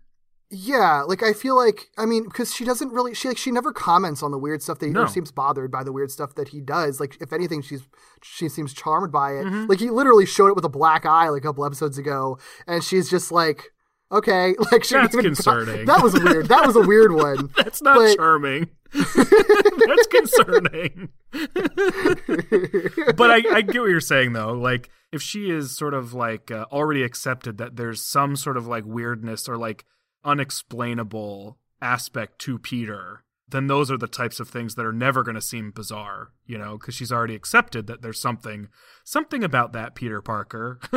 Yeah, 0.54 1.02
like 1.08 1.22
I 1.22 1.32
feel 1.32 1.56
like 1.56 1.88
I 1.96 2.04
mean 2.04 2.24
because 2.24 2.52
she 2.54 2.66
doesn't 2.66 2.90
really 2.92 3.14
she 3.14 3.28
like 3.28 3.38
she 3.38 3.50
never 3.50 3.72
comments 3.72 4.22
on 4.22 4.32
the 4.32 4.38
weird 4.38 4.62
stuff 4.62 4.80
that 4.80 4.86
he 4.86 4.92
No. 4.92 5.06
seems 5.06 5.32
bothered 5.32 5.70
by 5.70 5.82
the 5.82 5.92
weird 5.92 6.10
stuff 6.10 6.34
that 6.34 6.48
he 6.48 6.60
does. 6.60 7.00
Like 7.00 7.16
if 7.22 7.32
anything, 7.32 7.62
she's 7.62 7.82
she 8.22 8.50
seems 8.50 8.74
charmed 8.74 9.10
by 9.10 9.32
it. 9.32 9.46
Mm-hmm. 9.46 9.66
Like 9.68 9.78
he 9.78 9.88
literally 9.88 10.26
showed 10.26 10.48
it 10.48 10.54
with 10.54 10.66
a 10.66 10.68
black 10.68 11.06
eye 11.06 11.30
like 11.30 11.42
a 11.42 11.46
couple 11.48 11.64
episodes 11.64 11.96
ago, 11.96 12.38
and 12.66 12.84
she's 12.84 13.08
just 13.08 13.32
like, 13.32 13.70
okay, 14.12 14.54
like 14.72 14.84
she 14.84 14.94
That's 14.94 15.14
even- 15.14 15.24
concerning. 15.34 15.86
That 15.86 16.02
was 16.02 16.12
weird. 16.12 16.48
That 16.48 16.66
was 16.66 16.76
a 16.76 16.82
weird 16.82 17.12
one. 17.12 17.48
That's 17.56 17.80
not 17.80 17.96
But- 17.96 18.16
charming. 18.16 18.68
That's 18.92 20.06
concerning. 20.08 21.08
but 23.16 23.30
I, 23.30 23.42
I 23.54 23.62
get 23.62 23.80
what 23.80 23.88
you're 23.90 24.00
saying 24.00 24.32
though. 24.34 24.52
Like 24.52 24.90
if 25.12 25.22
she 25.22 25.50
is 25.50 25.76
sort 25.76 25.94
of 25.94 26.12
like 26.14 26.50
uh, 26.50 26.66
already 26.70 27.02
accepted 27.02 27.58
that 27.58 27.76
there's 27.76 28.02
some 28.02 28.36
sort 28.36 28.56
of 28.58 28.66
like 28.66 28.84
weirdness 28.84 29.48
or 29.48 29.56
like 29.56 29.84
unexplainable 30.24 31.58
aspect 31.80 32.38
to 32.40 32.58
Peter, 32.58 33.24
then 33.48 33.66
those 33.66 33.90
are 33.90 33.98
the 33.98 34.06
types 34.06 34.40
of 34.40 34.48
things 34.48 34.74
that 34.74 34.86
are 34.86 34.92
never 34.92 35.22
going 35.22 35.34
to 35.34 35.40
seem 35.40 35.70
bizarre, 35.70 36.30
you 36.46 36.58
know, 36.58 36.78
because 36.78 36.94
she's 36.94 37.12
already 37.12 37.34
accepted 37.34 37.86
that 37.86 38.02
there's 38.02 38.20
something 38.20 38.68
something 39.04 39.44
about 39.44 39.72
that 39.72 39.94
Peter 39.94 40.22
Parker. 40.22 40.80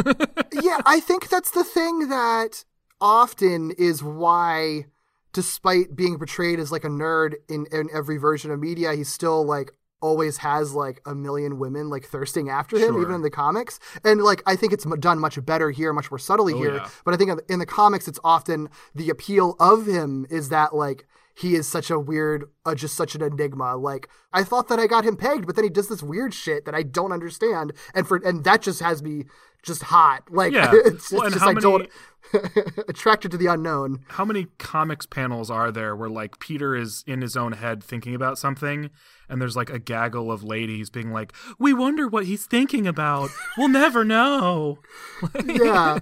yeah, 0.53 0.79
I 0.85 0.99
think 0.99 1.29
that's 1.29 1.51
the 1.51 1.63
thing 1.63 2.09
that 2.09 2.63
often 3.01 3.71
is 3.71 4.01
why, 4.01 4.85
despite 5.33 5.95
being 5.95 6.17
portrayed 6.17 6.59
as 6.59 6.71
like 6.71 6.85
a 6.85 6.89
nerd 6.89 7.35
in, 7.49 7.67
in 7.71 7.89
every 7.93 8.17
version 8.17 8.51
of 8.51 8.59
media, 8.59 8.93
he's 8.93 9.11
still 9.11 9.45
like 9.45 9.71
always 10.05 10.35
has 10.49 10.73
like 10.73 10.97
a 11.05 11.15
million 11.15 11.57
women 11.63 11.89
like 11.89 12.05
thirsting 12.05 12.47
after 12.59 12.77
him, 12.77 12.93
Sure. 12.93 13.01
even 13.01 13.15
in 13.15 13.21
the 13.23 13.29
comics. 13.43 13.79
And 14.03 14.21
like 14.21 14.41
I 14.45 14.55
think 14.55 14.71
it's 14.73 14.85
done 15.09 15.19
much 15.19 15.37
better 15.45 15.69
here, 15.71 15.91
much 15.93 16.09
more 16.11 16.19
subtly 16.19 16.53
Oh, 16.53 16.57
here. 16.63 16.75
yeah. 16.75 16.89
But 17.03 17.13
I 17.13 17.17
think 17.17 17.29
in 17.49 17.59
the- 17.59 17.65
comics, 17.65 18.07
it's 18.07 18.19
often 18.23 18.69
the 18.93 19.09
appeal 19.09 19.55
of 19.59 19.85
him 19.87 20.25
is 20.29 20.49
that 20.49 20.69
like. 20.75 21.07
He 21.37 21.55
is 21.55 21.67
such 21.67 21.91
a 21.91 21.99
weird, 21.99 22.45
uh, 22.65 22.75
just 22.75 22.95
such 22.95 23.13
an 23.13 23.21
enigma. 23.21 23.75
Like 23.75 24.07
I 24.31 24.41
thought 24.45 24.69
that 24.69 24.79
I 24.79 24.87
got 24.87 25.03
him 25.03 25.17
pegged, 25.17 25.45
but 25.45 25.55
then 25.57 25.65
he 25.65 25.69
does 25.69 25.89
this 25.89 26.01
weird 26.01 26.33
shit 26.33 26.63
that 26.63 26.73
I 26.73 26.81
don't 26.81 27.11
understand, 27.11 27.73
and 27.93 28.07
for 28.07 28.15
and 28.23 28.45
that 28.45 28.61
just 28.61 28.79
has 28.81 29.03
me 29.03 29.25
just 29.65 29.83
hot. 29.83 30.23
Like 30.31 30.53
Yeah. 30.53 30.71
it's, 30.73 31.11
Well, 31.11 31.23
it's 31.23 31.33
just 31.33 31.43
how 31.43 31.51
I 31.51 31.53
don't 31.55 31.89
attracted 32.89 33.31
to 33.31 33.37
the 33.37 33.45
unknown. 33.47 33.99
how 34.09 34.25
many 34.25 34.47
comics 34.57 35.05
panels 35.05 35.51
are 35.51 35.71
there 35.71 35.95
where 35.95 36.09
like 36.09 36.39
Peter 36.39 36.75
is 36.75 37.03
in 37.07 37.21
his 37.21 37.37
own 37.37 37.51
head 37.53 37.83
thinking 37.83 38.15
about 38.15 38.37
something 38.37 38.89
and 39.29 39.41
there's 39.41 39.55
like 39.55 39.69
a 39.69 39.79
gaggle 39.79 40.31
of 40.31 40.43
ladies 40.43 40.89
being 40.91 41.11
like, 41.11 41.33
"We 41.57 41.73
wonder 41.73 42.07
what 42.07 42.25
he's 42.25 42.45
thinking 42.45 42.85
about. 42.85 43.31
We'll 43.57 43.69
never 43.69 44.03
know." 44.05 44.79
Yeah, 45.45 45.97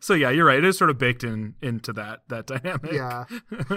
So 0.00 0.14
yeah, 0.14 0.30
you're 0.30 0.46
right. 0.46 0.56
It 0.58 0.64
is 0.64 0.78
sort 0.78 0.88
of 0.90 0.96
baked 0.98 1.22
in 1.24 1.54
into 1.60 1.92
that 1.94 2.22
that 2.28 2.46
dynamic. 2.46 2.92
yeah. 2.92 3.24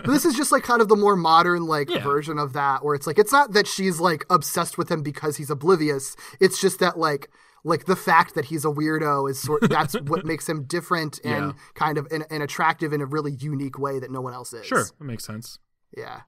This 0.05 0.23
is 0.25 0.35
just 0.35 0.51
like 0.53 0.63
kind 0.63 0.81
of 0.81 0.87
the 0.87 0.95
more 0.95 1.15
modern 1.17 1.65
like 1.65 1.89
Yeah. 1.89 2.03
version 2.03 2.37
of 2.37 2.53
that, 2.53 2.85
where 2.85 2.95
it's 2.95 3.05
like 3.07 3.19
it's 3.19 3.31
not 3.33 3.51
that 3.53 3.67
she's 3.67 3.99
like 3.99 4.25
obsessed 4.29 4.77
with 4.77 4.89
him 4.89 5.01
because 5.03 5.35
he's 5.37 5.49
oblivious. 5.49 6.15
It's 6.39 6.61
just 6.61 6.79
that 6.79 6.97
like 6.97 7.29
like 7.63 7.85
the 7.85 7.95
fact 7.95 8.35
that 8.35 8.45
he's 8.45 8.65
a 8.65 8.69
weirdo 8.69 9.29
is 9.29 9.41
sort 9.41 9.61
that's 9.69 9.93
what 10.01 10.25
makes 10.25 10.47
him 10.49 10.63
different 10.63 11.19
and 11.23 11.47
Yeah. 11.47 11.51
kind 11.75 11.97
of 11.97 12.07
and, 12.11 12.25
and 12.29 12.43
attractive 12.43 12.91
in 12.93 13.01
a 13.01 13.05
really 13.05 13.31
unique 13.31 13.79
way 13.79 13.99
that 13.99 14.11
no 14.11 14.21
one 14.21 14.33
else 14.33 14.53
is. 14.53 14.65
Sure, 14.65 14.83
that 14.83 15.03
makes 15.03 15.23
sense. 15.25 15.59
Yeah. 15.95 16.21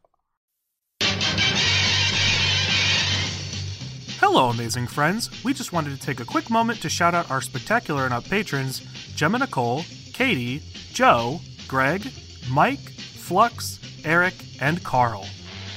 Hello, 4.20 4.50
amazing 4.50 4.88
friends. 4.88 5.30
We 5.44 5.54
just 5.54 5.72
wanted 5.74 5.92
to 6.00 6.04
take 6.04 6.20
a 6.20 6.26
quick 6.26 6.50
moment 6.50 6.82
to 6.82 6.90
shout 6.90 7.14
out 7.14 7.30
our 7.30 7.42
spectacular 7.42 8.06
and 8.06 8.14
up 8.14 8.24
patrons 8.26 8.80
Gemma 9.16 9.40
Nicole, 9.40 9.84
Katie, 10.14 10.62
Joe, 10.94 11.40
Greg, 11.68 12.10
Mike, 12.50 12.80
Flux, 12.80 13.80
Eric, 14.06 14.34
and 14.62 14.82
Carl. 14.84 15.26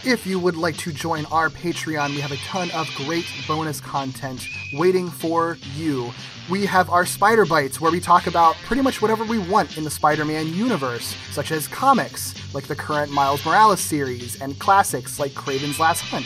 If 0.09 0.27
you 0.27 0.39
would 0.39 0.57
like 0.57 0.79
to 0.79 0.91
join 0.91 1.27
our 1.27 1.51
Patreon, 1.51 2.15
we 2.15 2.21
have 2.23 2.33
a 2.33 2.39
ton 2.39 2.71
of 2.71 2.89
great 2.95 3.27
bonus 3.47 3.79
content 3.79 4.49
waiting 4.73 5.11
for 5.11 5.59
you. 5.77 6.11
We 6.49 6.65
have 6.65 6.89
our 6.89 7.05
Spider 7.05 7.45
Bites, 7.45 7.79
where 7.79 7.93
we 7.93 8.01
talk 8.01 8.27
about 8.27 8.57
pretty 8.65 8.81
much 8.81 9.03
whatever 9.03 9.23
we 9.23 9.37
want 9.37 9.77
in 9.77 9.85
the 9.85 9.91
Spider 9.91 10.25
Man 10.25 10.47
universe, 10.55 11.15
such 11.31 11.53
as 11.53 11.69
comics, 11.69 12.33
like 12.55 12.65
the 12.65 12.75
current 12.75 13.13
Miles 13.13 13.45
Morales 13.45 13.81
series, 13.81 14.41
and 14.41 14.59
classics 14.59 15.21
like 15.21 15.33
Kraven's 15.33 15.79
Last 15.79 16.01
Hunt. 16.01 16.25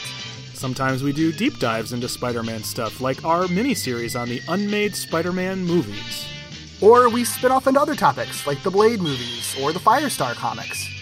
Sometimes 0.54 1.02
we 1.02 1.12
do 1.12 1.32
deep 1.32 1.58
dives 1.58 1.92
into 1.92 2.08
Spider 2.08 2.44
Man 2.44 2.62
stuff, 2.62 3.00
like 3.00 3.24
our 3.24 3.46
miniseries 3.46 4.16
on 4.18 4.28
the 4.28 4.40
unmade 4.46 4.94
Spider 4.94 5.32
Man 5.32 5.64
movies. 5.64 6.28
Or 6.80 7.08
we 7.08 7.24
spin 7.24 7.50
off 7.50 7.66
into 7.66 7.80
other 7.80 7.96
topics, 7.96 8.46
like 8.46 8.62
the 8.62 8.70
Blade 8.70 9.00
movies 9.00 9.56
or 9.60 9.72
the 9.72 9.80
Firestar 9.80 10.34
comics. 10.34 11.01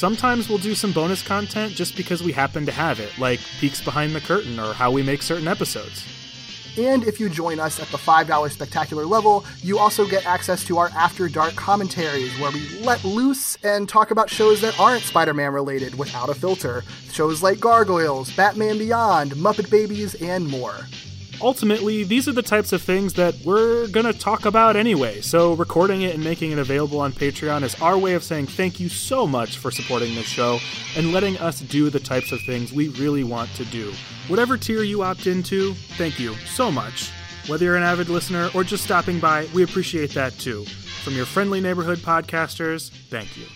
Sometimes 0.00 0.48
we'll 0.48 0.56
do 0.56 0.74
some 0.74 0.92
bonus 0.92 1.22
content 1.22 1.74
just 1.74 1.94
because 1.94 2.22
we 2.22 2.32
happen 2.32 2.64
to 2.64 2.72
have 2.72 3.00
it, 3.00 3.12
like 3.18 3.38
peeks 3.58 3.84
behind 3.84 4.14
the 4.14 4.20
curtain 4.22 4.58
or 4.58 4.72
how 4.72 4.90
we 4.90 5.02
make 5.02 5.20
certain 5.20 5.46
episodes. 5.46 6.06
And 6.78 7.04
if 7.04 7.20
you 7.20 7.28
join 7.28 7.60
us 7.60 7.78
at 7.78 7.88
the 7.88 7.98
$5 7.98 8.50
spectacular 8.50 9.04
level, 9.04 9.44
you 9.60 9.78
also 9.78 10.06
get 10.06 10.24
access 10.24 10.64
to 10.64 10.78
our 10.78 10.88
After 10.96 11.28
Dark 11.28 11.54
commentaries, 11.54 12.32
where 12.40 12.50
we 12.50 12.66
let 12.78 13.04
loose 13.04 13.58
and 13.62 13.86
talk 13.86 14.10
about 14.10 14.30
shows 14.30 14.62
that 14.62 14.80
aren't 14.80 15.02
Spider 15.02 15.34
Man 15.34 15.52
related 15.52 15.98
without 15.98 16.30
a 16.30 16.34
filter. 16.34 16.82
Shows 17.12 17.42
like 17.42 17.60
Gargoyles, 17.60 18.34
Batman 18.34 18.78
Beyond, 18.78 19.32
Muppet 19.32 19.70
Babies, 19.70 20.14
and 20.14 20.48
more. 20.48 20.76
Ultimately, 21.40 22.04
these 22.04 22.28
are 22.28 22.32
the 22.32 22.42
types 22.42 22.72
of 22.72 22.82
things 22.82 23.14
that 23.14 23.34
we're 23.44 23.88
going 23.88 24.06
to 24.06 24.12
talk 24.12 24.44
about 24.44 24.76
anyway. 24.76 25.20
So, 25.20 25.54
recording 25.54 26.02
it 26.02 26.14
and 26.14 26.24
making 26.24 26.52
it 26.52 26.58
available 26.58 27.00
on 27.00 27.12
Patreon 27.12 27.62
is 27.62 27.74
our 27.80 27.98
way 27.98 28.14
of 28.14 28.24
saying 28.24 28.46
thank 28.46 28.80
you 28.80 28.88
so 28.88 29.26
much 29.26 29.58
for 29.58 29.70
supporting 29.70 30.14
this 30.14 30.26
show 30.26 30.58
and 30.96 31.12
letting 31.12 31.36
us 31.38 31.60
do 31.60 31.90
the 31.90 32.00
types 32.00 32.32
of 32.32 32.40
things 32.42 32.72
we 32.72 32.88
really 32.88 33.24
want 33.24 33.52
to 33.54 33.64
do. 33.66 33.92
Whatever 34.28 34.56
tier 34.56 34.82
you 34.82 35.02
opt 35.02 35.26
into, 35.26 35.74
thank 35.96 36.18
you 36.18 36.34
so 36.46 36.70
much. 36.70 37.10
Whether 37.46 37.64
you're 37.66 37.76
an 37.76 37.82
avid 37.82 38.08
listener 38.08 38.50
or 38.54 38.64
just 38.64 38.84
stopping 38.84 39.18
by, 39.18 39.46
we 39.54 39.62
appreciate 39.62 40.10
that 40.10 40.38
too. 40.38 40.64
From 41.04 41.14
your 41.14 41.26
friendly 41.26 41.60
neighborhood 41.60 41.98
podcasters, 41.98 42.90
thank 42.90 43.36
you. 43.36 43.46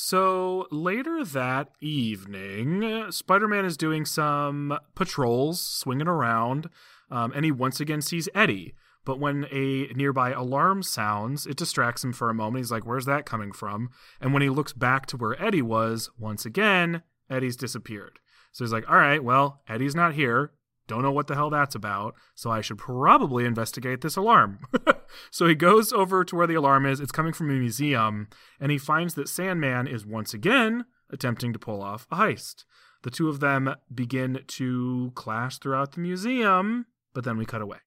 So 0.00 0.68
later 0.70 1.24
that 1.24 1.70
evening, 1.80 3.10
Spider 3.10 3.48
Man 3.48 3.64
is 3.64 3.76
doing 3.76 4.04
some 4.04 4.78
patrols, 4.94 5.60
swinging 5.60 6.06
around, 6.06 6.68
um, 7.10 7.32
and 7.34 7.44
he 7.44 7.50
once 7.50 7.80
again 7.80 8.00
sees 8.00 8.28
Eddie. 8.32 8.74
But 9.04 9.18
when 9.18 9.46
a 9.50 9.88
nearby 9.96 10.30
alarm 10.30 10.84
sounds, 10.84 11.46
it 11.46 11.56
distracts 11.56 12.04
him 12.04 12.12
for 12.12 12.30
a 12.30 12.34
moment. 12.34 12.62
He's 12.62 12.70
like, 12.70 12.86
Where's 12.86 13.06
that 13.06 13.26
coming 13.26 13.50
from? 13.50 13.90
And 14.20 14.32
when 14.32 14.40
he 14.40 14.50
looks 14.50 14.72
back 14.72 15.06
to 15.06 15.16
where 15.16 15.42
Eddie 15.42 15.62
was, 15.62 16.10
once 16.16 16.46
again, 16.46 17.02
Eddie's 17.28 17.56
disappeared. 17.56 18.20
So 18.52 18.64
he's 18.64 18.72
like, 18.72 18.88
All 18.88 18.98
right, 18.98 19.22
well, 19.22 19.62
Eddie's 19.68 19.96
not 19.96 20.14
here. 20.14 20.52
Don't 20.88 21.02
know 21.02 21.12
what 21.12 21.28
the 21.28 21.34
hell 21.36 21.50
that's 21.50 21.76
about, 21.76 22.14
so 22.34 22.50
I 22.50 22.60
should 22.62 22.78
probably 22.78 23.44
investigate 23.44 24.00
this 24.00 24.16
alarm. 24.16 24.58
so 25.30 25.46
he 25.46 25.54
goes 25.54 25.92
over 25.92 26.24
to 26.24 26.34
where 26.34 26.46
the 26.48 26.54
alarm 26.56 26.84
is. 26.86 26.98
It's 26.98 27.12
coming 27.12 27.32
from 27.32 27.50
a 27.50 27.52
museum, 27.52 28.26
and 28.58 28.72
he 28.72 28.78
finds 28.78 29.14
that 29.14 29.28
Sandman 29.28 29.86
is 29.86 30.04
once 30.04 30.34
again 30.34 30.86
attempting 31.10 31.52
to 31.52 31.58
pull 31.58 31.82
off 31.82 32.06
a 32.10 32.16
heist. 32.16 32.64
The 33.02 33.10
two 33.10 33.28
of 33.28 33.38
them 33.40 33.74
begin 33.94 34.40
to 34.46 35.12
clash 35.14 35.58
throughout 35.58 35.92
the 35.92 36.00
museum, 36.00 36.86
but 37.14 37.22
then 37.22 37.36
we 37.38 37.44
cut 37.46 37.62
away. 37.62 37.78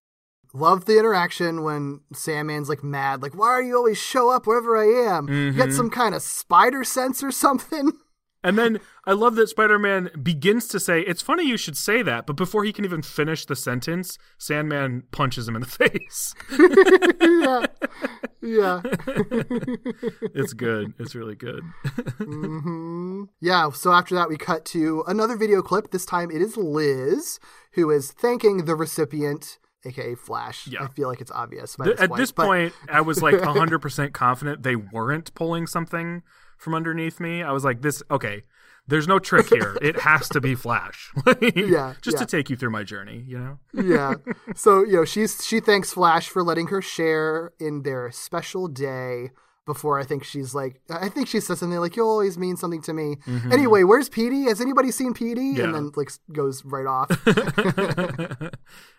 Love 0.54 0.86
the 0.86 1.00
interaction 1.00 1.64
when 1.64 2.02
Sandman's 2.14 2.70
like 2.70 2.84
mad, 2.84 3.22
like, 3.24 3.34
why 3.36 3.48
are 3.48 3.64
you 3.64 3.76
always 3.76 3.98
show 3.98 4.30
up 4.32 4.46
wherever 4.46 4.78
I 4.78 4.86
am? 5.16 5.28
You 5.30 5.54
got 5.54 5.70
Mhm. 5.70 5.74
some 5.78 5.90
kind 5.90 6.14
of 6.14 6.22
spider 6.22 6.84
sense 6.84 7.24
or 7.24 7.32
something? 7.32 7.92
And 8.44 8.58
then 8.58 8.80
I 9.06 9.12
love 9.14 9.36
that 9.36 9.48
Spider 9.50 9.78
Man 9.78 10.10
begins 10.22 10.68
to 10.70 10.80
say, 10.80 11.02
It's 11.02 11.22
funny 11.22 11.48
you 11.48 11.58
should 11.58 11.78
say 11.78 12.02
that, 12.02 12.26
but 12.26 12.36
before 12.36 12.64
he 12.64 12.74
can 12.74 12.86
even 12.86 13.02
finish 13.04 13.46
the 13.46 13.56
sentence, 13.56 14.18
Sandman 14.40 15.04
punches 15.12 15.48
him 15.48 15.56
in 15.56 15.62
the 15.62 15.68
face. 15.68 16.34
yeah. 17.22 17.66
Yeah. 18.42 18.82
it's 20.34 20.54
good. 20.54 20.94
It's 21.00 21.14
really 21.16 21.36
good. 21.36 21.64
hmm 22.18 23.24
Yeah, 23.40 23.70
so 23.72 23.92
after 23.92 24.16
that, 24.16 24.30
we 24.30 24.38
cut 24.38 24.66
to 24.66 25.04
another 25.08 25.36
video 25.38 25.62
clip. 25.62 25.92
This 25.92 26.06
time 26.06 26.32
it 26.32 26.42
is 26.42 26.58
Liz 26.58 27.40
who 27.74 27.90
is 27.90 28.12
thanking 28.12 28.66
the 28.66 28.76
recipient, 28.76 29.60
aka 29.86 30.16
Flash. 30.16 30.68
Yeah. 30.68 30.84
I 30.84 30.88
feel 30.88 31.08
like 31.08 31.22
it's 31.22 31.32
obvious 31.32 31.76
by 31.76 31.86
Th- 31.86 31.96
this 31.98 32.04
At 32.04 32.10
point. 32.10 32.20
this 32.20 32.32
but- 32.32 32.46
point, 32.46 32.74
I 32.90 33.02
was 33.02 33.22
like 33.22 33.36
100% 33.36 34.14
confident 34.14 34.64
they 34.64 34.76
weren't 34.76 35.34
pulling 35.36 35.68
something 35.68 36.24
from 36.62 36.74
underneath 36.76 37.20
me. 37.20 37.44
I 37.44 37.52
was 37.52 37.64
like, 37.66 37.82
This, 37.82 38.02
okay, 38.10 38.44
there's 38.88 39.08
no 39.08 39.20
trick 39.20 39.50
here. 39.50 39.78
It 39.82 40.00
has 40.02 40.30
to 40.30 40.40
be 40.42 40.56
Flash. 40.56 41.12
Like, 41.26 41.56
Yeah, 41.56 41.96
Just 42.02 42.18
to 42.20 42.26
take 42.26 42.50
you 42.50 42.56
through 42.56 42.70
my 42.72 42.84
journey, 42.84 43.24
you 43.28 43.38
know? 43.40 43.60
yeah. 43.74 44.14
So, 44.56 44.84
you 44.84 44.94
know, 44.98 45.06
she's 45.06 45.46
she 45.46 45.60
thanks 45.60 45.94
Flash 45.94 46.30
for 46.30 46.44
letting 46.44 46.68
her 46.68 46.82
share 46.82 47.52
in 47.60 47.82
their 47.84 48.12
special 48.12 48.68
day 48.68 49.32
before 49.68 50.00
I 50.00 50.04
think 50.04 50.24
she's 50.24 50.56
like 50.56 50.82
I 50.90 51.08
think 51.08 51.28
she 51.28 51.40
says 51.40 51.60
something 51.60 51.80
like, 51.80 51.96
You 51.96 52.04
always 52.04 52.38
mean 52.38 52.58
something 52.58 52.82
to 52.84 52.94
me. 52.94 53.18
Anyway, 53.52 53.84
where's 53.84 54.10
Petey? 54.10 54.44
Has 54.46 54.60
anybody 54.62 54.92
seen 54.92 55.14
Petey? 55.14 55.54
Mm-hmm. 55.54 55.58
Yeah. 55.58 55.64
And 55.66 55.76
then 55.76 55.92
like 55.96 56.12
goes 56.34 56.64
right 56.66 56.86
off. 56.88 57.10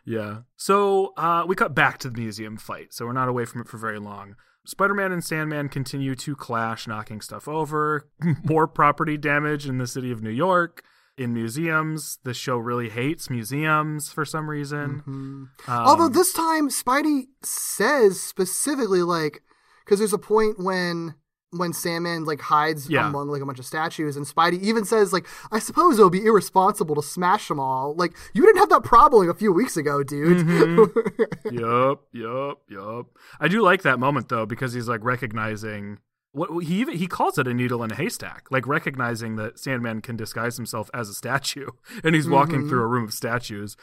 yeah. 0.05 0.39
So 0.57 1.13
uh, 1.17 1.45
we 1.47 1.55
cut 1.55 1.75
back 1.75 1.99
to 1.99 2.11
the 2.11 2.19
museum 2.21 2.57
fight, 2.57 2.93
so 2.93 3.05
we're 3.07 3.13
not 3.13 3.29
away 3.29 3.45
from 3.45 3.61
it 3.61 3.69
for 3.69 3.77
very 3.79 3.99
long. 3.99 4.37
Spider 4.65 4.95
Man 4.95 5.13
and 5.13 5.25
Sandman 5.25 5.69
continue 5.69 6.15
to 6.17 6.37
clash, 6.37 6.87
knocking 6.87 7.21
stuff 7.21 7.49
over. 7.49 8.09
More 8.45 8.67
property 8.67 9.17
damage 9.17 9.67
in 9.67 9.79
the 9.79 9.87
city 9.87 10.11
of 10.11 10.23
New 10.23 10.31
York. 10.31 10.83
In 11.19 11.35
museums, 11.35 12.19
the 12.25 12.33
show 12.33 12.57
really 12.57 12.89
hates 12.89 13.29
museums 13.29 14.11
for 14.11 14.25
some 14.25 14.49
reason. 14.49 15.03
Um, 15.07 15.51
Although 15.69 16.09
this 16.09 16.33
time 16.33 16.71
Spidey 16.71 17.25
says 17.43 18.19
specifically 18.21 19.03
like 19.03 19.43
because 19.85 19.99
there's 19.99 20.15
a 20.15 20.19
point 20.19 20.59
when 20.59 21.15
when 21.53 21.73
Sandman 21.73 22.25
like 22.25 22.41
hides 22.41 22.89
Yeah. 22.89 23.07
among 23.09 23.29
like 23.29 23.43
a 23.43 23.47
bunch 23.47 23.59
of 23.59 23.67
statues 23.67 24.17
and 24.17 24.27
Spidey 24.27 24.61
even 24.63 24.85
says 24.85 25.13
like 25.13 25.27
I 25.51 25.59
suppose 25.59 25.99
it 25.99 26.03
would 26.03 26.13
be 26.13 26.25
irresponsible 26.25 26.95
to 26.97 27.03
smash 27.03 27.49
them 27.49 27.61
all. 27.61 27.95
Like 27.95 28.15
you 28.35 28.43
didn't 28.45 28.59
have 28.59 28.71
that 28.71 28.85
problem 28.85 29.29
a 29.29 29.35
few 29.35 29.53
weeks 29.53 29.77
ago, 29.77 30.03
dude. 30.03 30.47
Mm-hmm. 30.47 31.55
yup, 31.59 32.03
yup, 32.13 32.63
yup. 32.69 33.07
I 33.41 33.49
do 33.49 33.63
like 33.63 33.83
that 33.83 33.99
moment 33.99 34.29
though 34.29 34.47
because 34.47 34.73
he's 34.73 34.89
like 34.89 35.05
recognizing 35.05 35.99
what 36.35 36.65
he 36.65 36.81
even 36.81 36.97
he 36.97 37.07
calls 37.07 37.37
it 37.37 37.47
a 37.47 37.53
needle 37.53 37.83
in 37.85 37.91
a 37.93 37.95
haystack, 37.95 38.47
like 38.51 38.67
recognizing 38.67 39.37
that 39.37 39.59
Sandman 39.59 40.01
can 40.01 40.17
disguise 40.17 40.57
himself 40.57 40.89
as 40.95 41.11
a 41.11 41.15
statue, 41.15 41.69
and 42.05 42.15
he's 42.15 42.29
walking 42.29 42.67
through 42.69 42.81
a 42.83 42.87
room 42.87 43.05
of 43.05 43.13
statues. 43.13 43.77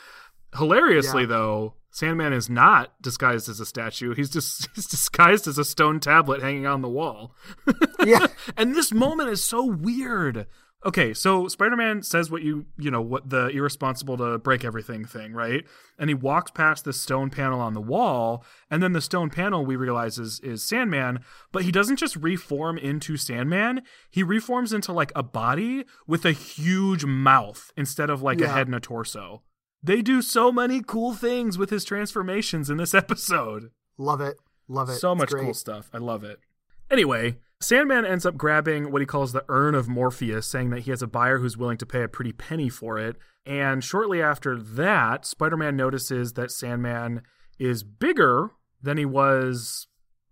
Hilariously 0.57 1.23
Yeah. 1.23 1.27
though, 1.27 1.73
Sandman 1.91 2.33
is 2.33 2.49
not 2.49 2.93
disguised 3.01 3.49
as 3.49 3.59
a 3.59 3.65
statue. 3.65 4.13
He's 4.13 4.29
just 4.29 4.67
he's 4.75 4.87
disguised 4.87 5.47
as 5.47 5.57
a 5.57 5.65
stone 5.65 5.99
tablet 5.99 6.41
hanging 6.41 6.65
on 6.65 6.81
the 6.81 6.89
wall. 6.89 7.35
yeah. 8.05 8.27
and 8.57 8.75
this 8.75 8.91
moment 8.91 9.29
is 9.29 9.43
so 9.43 9.63
weird. 9.65 10.47
Okay, 10.85 11.13
so 11.13 11.49
Spider-Man 11.49 12.03
says 12.03 12.31
what 12.31 12.41
you 12.41 12.65
you 12.77 12.89
know 12.89 13.01
what 13.01 13.29
the 13.29 13.47
irresponsible 13.47 14.15
to 14.15 14.37
break 14.37 14.63
everything 14.63 15.03
thing, 15.03 15.33
right? 15.33 15.65
And 15.97 16.09
he 16.09 16.13
walks 16.13 16.51
past 16.51 16.85
the 16.85 16.93
stone 16.93 17.29
panel 17.29 17.59
on 17.59 17.73
the 17.73 17.81
wall, 17.81 18.45
and 18.71 18.81
then 18.81 18.93
the 18.93 19.01
stone 19.01 19.29
panel 19.29 19.65
we 19.65 19.75
realize 19.75 20.17
is 20.17 20.39
is 20.39 20.63
Sandman, 20.63 21.19
but 21.51 21.63
he 21.63 21.71
doesn't 21.71 21.97
just 21.97 22.15
reform 22.15 22.77
into 22.77 23.17
Sandman. 23.17 23.81
He 24.09 24.23
reforms 24.23 24.71
into 24.71 24.93
like 24.93 25.11
a 25.17 25.23
body 25.23 25.83
with 26.07 26.23
a 26.23 26.31
huge 26.31 27.03
mouth 27.03 27.71
instead 27.75 28.09
of 28.09 28.21
like 28.21 28.39
a 28.39 28.47
head 28.47 28.67
and 28.67 28.75
a 28.75 28.79
torso. 28.79 29.43
They 29.81 30.01
do 30.01 30.21
so 30.21 30.51
many 30.51 30.81
cool 30.85 31.13
things 31.13 31.57
with 31.57 31.69
his 31.69 31.85
transformations 31.85 32.69
in 32.69 32.77
this 32.77 32.93
episode 33.03 33.71
Love 33.97 34.21
it. 34.21 34.37
Love 34.67 34.89
it. 34.89 34.95
so 34.95 35.11
It's 35.13 35.19
much 35.19 35.29
great. 35.31 35.43
cool 35.43 35.53
stuff. 35.53 35.89
I 35.93 35.97
love 35.97 36.23
it. 36.23 36.39
Anyway, 36.91 37.37
Sandman 37.59 38.05
ends 38.05 38.25
up 38.25 38.37
grabbing 38.37 38.91
what 38.91 39.01
he 39.01 39.05
calls 39.05 39.31
the 39.33 39.43
urn 39.49 39.75
of 39.75 39.87
Morpheus, 39.89 40.47
saying 40.47 40.69
that 40.69 40.81
he 40.81 40.91
has 40.91 41.01
a 41.01 41.07
buyer 41.07 41.39
who's 41.39 41.57
willing 41.57 41.77
to 41.77 41.85
pay 41.85 42.03
a 42.03 42.07
pretty 42.07 42.31
penny 42.31 42.69
for 42.69 42.97
it. 42.97 43.15
And 43.45 43.83
shortly 43.83 44.21
after 44.21 44.57
that, 44.57 45.25
Spider 45.25 45.57
Man 45.57 45.75
notices 45.75 46.33
that 46.33 46.51
Sandman 46.51 47.21
is 47.57 47.83
bigger 47.83 48.51
than 48.81 48.97
he 48.97 49.05
was, 49.05 49.87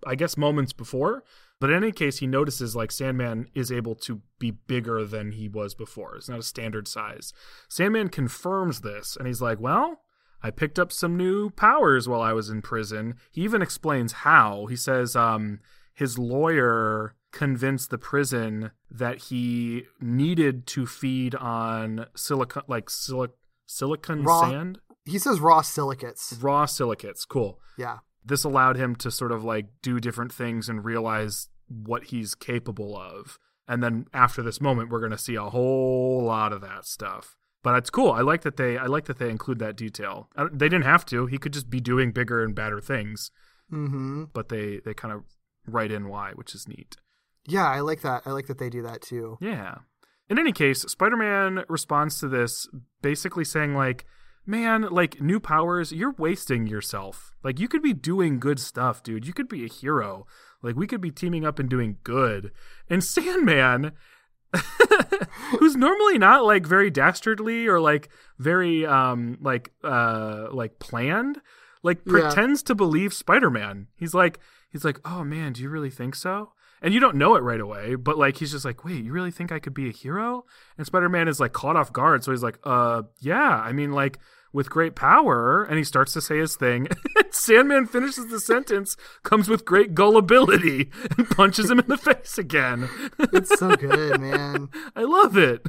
I 0.05 0.15
guess, 0.15 0.37
moments 0.37 0.71
before. 0.71 1.23
But 1.59 1.71
in 1.71 1.77
any 1.77 1.91
case, 1.91 2.19
he 2.19 2.27
notices 2.27 2.75
like 2.75 2.91
Sandman 2.91 3.47
is 3.55 3.71
able 3.71 3.95
to 3.95 4.21
be 4.37 4.51
bigger 4.51 5.03
than 5.05 5.31
he 5.31 5.47
was 5.49 5.73
before. 5.73 6.15
It's 6.15 6.29
not 6.29 6.39
a 6.39 6.43
standard 6.43 6.87
size. 6.87 7.33
Sandman 7.67 8.09
confirms 8.09 8.81
this, 8.81 9.15
and 9.17 9.25
he's 9.27 9.41
like, 9.41 9.59
Well, 9.59 10.01
I 10.43 10.51
picked 10.51 10.77
up 10.77 10.91
some 10.91 11.17
new 11.17 11.49
powers 11.49 12.07
while 12.07 12.21
I 12.21 12.33
was 12.33 12.49
in 12.51 12.61
prison. 12.61 13.15
He 13.31 13.41
even 13.41 13.63
explains 13.63 14.11
how. 14.11 14.67
He 14.67 14.75
says 14.75 15.15
um, 15.15 15.59
his 15.95 16.19
lawyer 16.19 17.15
convinced 17.31 17.89
the 17.89 17.97
prison 17.97 18.71
that 18.91 19.17
he 19.23 19.83
needed 19.99 20.67
to 20.67 20.85
feed 20.85 21.33
on 21.35 22.05
silicon, 22.15 22.61
like 22.67 22.85
silic- 22.85 23.33
silicon 23.65 24.23
Raw- 24.23 24.49
sand, 24.49 24.79
He 25.05 25.17
says 25.19 25.39
raw 25.39 25.61
silicates. 25.61 26.37
raw 26.39 26.65
silicates. 26.67 27.25
Cool. 27.25 27.59
Yeah. 27.77 27.97
This 28.27 28.43
allowed 28.43 28.75
him 28.75 28.95
to 28.97 29.09
sort 29.09 29.31
of 29.31 29.43
like 29.43 29.67
do 29.81 29.99
different 29.99 30.33
things 30.33 30.69
and 30.69 30.83
realize 30.83 31.49
what 31.67 32.05
he's 32.05 32.35
capable 32.35 32.97
of. 32.97 33.39
And 33.67 33.83
then 33.83 34.05
after 34.13 34.41
this 34.41 34.61
moment, 34.61 34.89
we're 34.89 34.99
going 34.99 35.11
to 35.11 35.17
see 35.17 35.35
a 35.35 35.49
whole 35.49 36.23
lot 36.23 36.53
of 36.53 36.61
that 36.61 36.85
stuff. 36.85 37.37
But 37.63 37.75
it's 37.75 37.89
cool. 37.89 38.11
I 38.11 38.21
like 38.21 38.43
that 38.43 38.55
they. 38.55 38.77
I 38.77 38.85
like 38.85 39.05
that 39.05 39.17
they 39.17 39.29
include 39.29 39.59
that 39.59 39.75
detail. 39.75 40.29
They 40.51 40.69
didn't 40.69 40.85
have 40.85 41.05
to. 41.07 41.25
He 41.25 41.37
could 41.37 41.53
just 41.53 41.69
be 41.69 41.81
doing 41.81 42.11
bigger 42.11 42.43
and 42.43 42.55
badder 42.55 42.79
things. 42.79 43.31
Mm-hmm. 43.71 44.25
But 44.33 44.49
they 44.49 44.79
they 44.85 44.93
kind 44.93 45.13
of 45.13 45.23
write 45.65 45.91
in 45.91 46.07
why, 46.07 46.31
which 46.35 46.55
is 46.55 46.67
neat. 46.67 46.95
Yeah, 47.45 47.67
I 47.67 47.81
like 47.81 48.01
that. 48.01 48.23
I 48.25 48.31
like 48.31 48.47
that 48.47 48.57
they 48.57 48.69
do 48.69 48.83
that 48.83 49.01
too. 49.01 49.37
Yeah. 49.41 49.79
In 50.29 50.37
any 50.37 50.51
case, 50.51 50.81
Spider-Man 50.81 51.63
responds 51.69 52.19
to 52.19 52.27
this 52.27 52.67
basically 53.01 53.45
saying 53.45 53.73
like, 53.73 54.05
"Man, 54.47 54.83
like 54.89 55.21
new 55.21 55.39
powers, 55.39 55.91
you're 55.91 56.15
wasting 56.17 56.65
yourself. 56.65 57.31
Like 57.43 57.59
you 57.59 57.67
could 57.67 57.83
be 57.83 57.93
doing 57.93 58.39
good 58.39 58.59
stuff, 58.59 59.03
dude. 59.03 59.27
You 59.27 59.33
could 59.33 59.47
be 59.49 59.65
a 59.65 59.69
hero. 59.69 60.25
Like 60.63 60.75
we 60.75 60.87
could 60.87 61.01
be 61.01 61.11
teaming 61.11 61.45
up 61.45 61.59
and 61.59 61.69
doing 61.69 61.97
good." 62.03 62.51
And 62.89 63.03
Sandman 63.13 63.91
who's 65.59 65.75
normally 65.75 66.17
not 66.17 66.45
like 66.45 66.65
very 66.65 66.89
dastardly 66.89 67.67
or 67.67 67.79
like 67.79 68.09
very 68.39 68.85
um 68.85 69.37
like 69.41 69.71
uh 69.83 70.47
like 70.51 70.79
planned 70.79 71.41
like 71.83 71.99
Yeah. 72.05 72.11
pretends 72.11 72.63
to 72.63 72.75
believe 72.75 73.13
spider-man 73.13 73.87
he's 73.95 74.13
like 74.13 74.39
he's 74.71 74.85
like 74.85 74.99
oh 75.05 75.23
man 75.23 75.53
do 75.53 75.61
you 75.61 75.69
really 75.69 75.89
think 75.89 76.15
so 76.15 76.53
and 76.81 76.93
you 76.93 76.99
don't 76.99 77.15
know 77.17 77.35
it 77.35 77.43
right 77.43 77.59
away 77.59 77.95
but 77.95 78.17
like 78.17 78.37
he's 78.37 78.51
just 78.51 78.63
like 78.65 78.85
wait 78.85 79.03
you 79.03 79.11
really 79.11 79.31
think 79.31 79.51
i 79.51 79.59
could 79.59 79.73
be 79.73 79.89
a 79.89 79.93
hero 79.93 80.45
and 80.77 80.87
spider-man 80.87 81.27
is 81.27 81.39
like 81.41 81.51
caught 81.53 81.75
off 81.75 81.91
guard 81.91 82.23
so 82.23 82.31
he's 82.31 82.43
like 82.43 82.57
uh 82.63 83.01
yeah 83.19 83.61
i 83.63 83.71
mean 83.73 83.91
like 83.91 84.17
with 84.53 84.69
great 84.69 84.95
power 84.95 85.63
and 85.63 85.77
he 85.77 85.83
starts 85.83 86.13
to 86.13 86.21
say 86.21 86.37
his 86.37 86.55
thing 86.55 86.87
sandman 87.31 87.85
finishes 87.85 88.27
the 88.27 88.39
sentence 88.39 88.95
comes 89.23 89.47
with 89.49 89.65
great 89.65 89.93
gullibility 89.93 90.89
and 91.17 91.29
punches 91.29 91.69
him 91.69 91.79
in 91.79 91.87
the 91.87 91.97
face 91.97 92.37
again 92.37 92.89
It's 93.33 93.57
so 93.59 93.75
good, 93.75 94.19
man. 94.19 94.69
i 94.95 95.03
love 95.03 95.37
it 95.37 95.65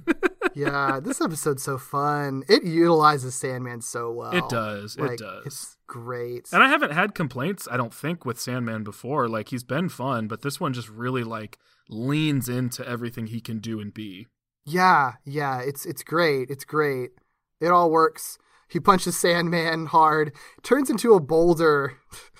Yeah, 0.55 1.01
this 1.01 1.21
episode's 1.21 1.63
so 1.63 1.79
fun. 1.79 2.43
It 2.49 2.65
utilizes 2.65 3.35
Sandman 3.35 3.81
so 3.81 4.11
well. 4.11 4.33
It 4.33 4.49
does, 4.49 4.97
it 4.97 5.19
does. 5.19 5.47
It's 5.47 5.77
great. 5.87 6.49
And 6.53 6.63
I 6.63 6.69
haven't 6.69 6.93
had 6.93 7.15
complaints, 7.15 7.69
I 7.71 7.77
don't 7.77 7.95
think, 7.95 8.25
with 8.25 8.41
Sandman 8.41 8.83
before. 8.83 9.29
Like 9.29 9.49
he's 9.51 9.63
been 9.63 9.89
fun, 9.89 10.27
but 10.27 10.43
this 10.43 10.59
one 10.59 10.73
just 10.73 10.89
really 10.89 11.23
like 11.23 11.59
leans 11.89 12.49
into 12.49 12.87
everything 12.89 13.29
he 13.29 13.41
can 13.41 13.59
do 13.59 13.79
and 13.81 13.93
be. 13.95 14.27
Yeah, 14.65 15.13
yeah, 15.25 15.61
it's 15.61 15.87
it's 15.87 16.03
great. 16.03 16.51
It's 16.51 16.65
great. 16.65 17.11
It 17.61 17.69
all 17.69 17.91
works. 17.91 18.39
He 18.69 18.81
punches 18.81 19.17
Sandman 19.17 19.87
hard, 19.87 20.33
turns 20.63 20.91
into 20.91 21.15
a 21.15 21.21
boulder. 21.21 21.95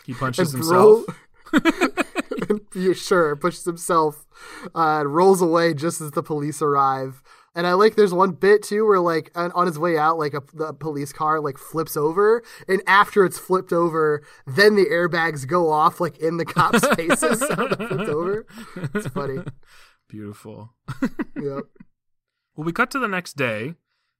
He 0.05 0.15
punches 0.15 0.53
himself. 0.53 1.05
and, 1.53 2.61
yeah, 2.75 2.93
sure, 2.95 3.35
pushes 3.37 3.65
himself, 3.65 4.27
uh, 4.75 5.01
and 5.01 5.15
rolls 5.15 5.41
away 5.43 5.75
just 5.75 6.01
as 6.01 6.11
the 6.13 6.23
police 6.23 6.61
arrive. 6.61 7.23
And 7.55 7.67
I 7.67 7.73
like 7.73 7.97
there's 7.97 8.15
one 8.15 8.33
bit 8.33 8.63
too 8.63 8.87
where 8.87 9.01
like 9.01 9.33
on, 9.35 9.67
his 9.67 9.79
way 9.79 9.99
out, 9.99 10.19
like 10.19 10.35
a 10.35 10.43
the 10.55 10.73
police 10.73 11.13
car 11.13 11.41
like 11.41 11.59
flips 11.59 11.97
over, 11.97 12.43
and 12.69 12.83
after 12.87 13.25
it's 13.25 13.39
flipped 13.39 13.73
over, 13.73 14.23
then 14.47 14.77
the 14.77 14.85
airbags 14.87 15.47
go 15.47 15.71
off 15.71 16.01
like 16.01 16.19
in 16.19 16.37
the 16.37 16.45
cops' 16.45 16.87
faces. 16.95 17.41
so 17.41 17.69
flipped 17.69 18.09
over. 18.09 18.47
It's 18.95 19.09
funny. 19.09 19.39
Beautiful. 20.09 20.75
Yep. 21.37 21.65
Well, 22.55 22.65
we 22.65 22.73
cut 22.73 22.91
to 22.93 22.99
the 22.99 23.09
next 23.09 23.37
day, 23.37 23.75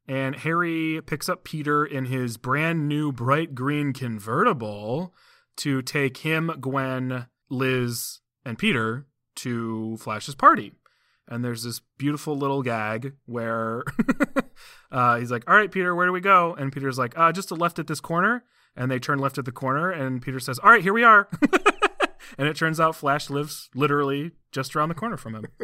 and 0.09 0.35
Harry 0.37 1.01
picks 1.07 1.29
up 1.29 1.45
Peter 1.45 1.85
in 1.85 2.07
his 2.07 2.39
brand 2.39 2.89
new 2.89 3.13
bright 3.13 3.55
green 3.55 3.93
convertible 3.93 5.15
to 5.59 5.83
take 5.83 6.19
him, 6.19 6.51
Gwen, 6.61 7.27
Liz, 7.51 8.21
and 8.45 8.59
Peter 8.59 9.07
to 9.37 9.99
Flash's 9.99 10.35
party. 10.35 10.73
And 11.29 11.45
there's 11.45 11.63
this 11.63 11.83
beautiful 11.99 12.37
little 12.39 12.63
gag 12.63 13.13
where 13.27 13.85
uh, 14.91 15.19
he's 15.19 15.31
like, 15.31 15.45
All 15.47 15.55
right, 15.55 15.71
Peter, 15.71 15.95
where 15.95 16.07
do 16.07 16.13
we 16.13 16.21
go? 16.21 16.55
And 16.55 16.73
Peter's 16.73 16.99
like, 16.99 17.17
uh, 17.19 17.31
Just 17.33 17.49
to 17.49 17.55
left 17.55 17.79
at 17.79 17.87
this 17.87 18.01
corner. 18.01 18.45
And 18.75 18.91
they 18.91 18.99
turn 19.01 19.19
left 19.19 19.39
at 19.39 19.45
the 19.45 19.51
corner, 19.53 19.91
and 19.91 20.23
Peter 20.23 20.39
says, 20.39 20.59
All 20.61 20.71
right, 20.71 20.83
here 20.83 20.93
we 20.93 21.03
are. 21.03 21.29
and 22.37 22.49
it 22.49 22.57
turns 22.57 22.79
out 22.81 22.97
Flash 22.97 23.31
lives 23.31 23.71
literally 23.75 24.33
just 24.53 24.75
around 24.77 24.89
the 24.91 24.95
corner 24.95 25.17
from 25.17 25.35
him. 25.37 25.47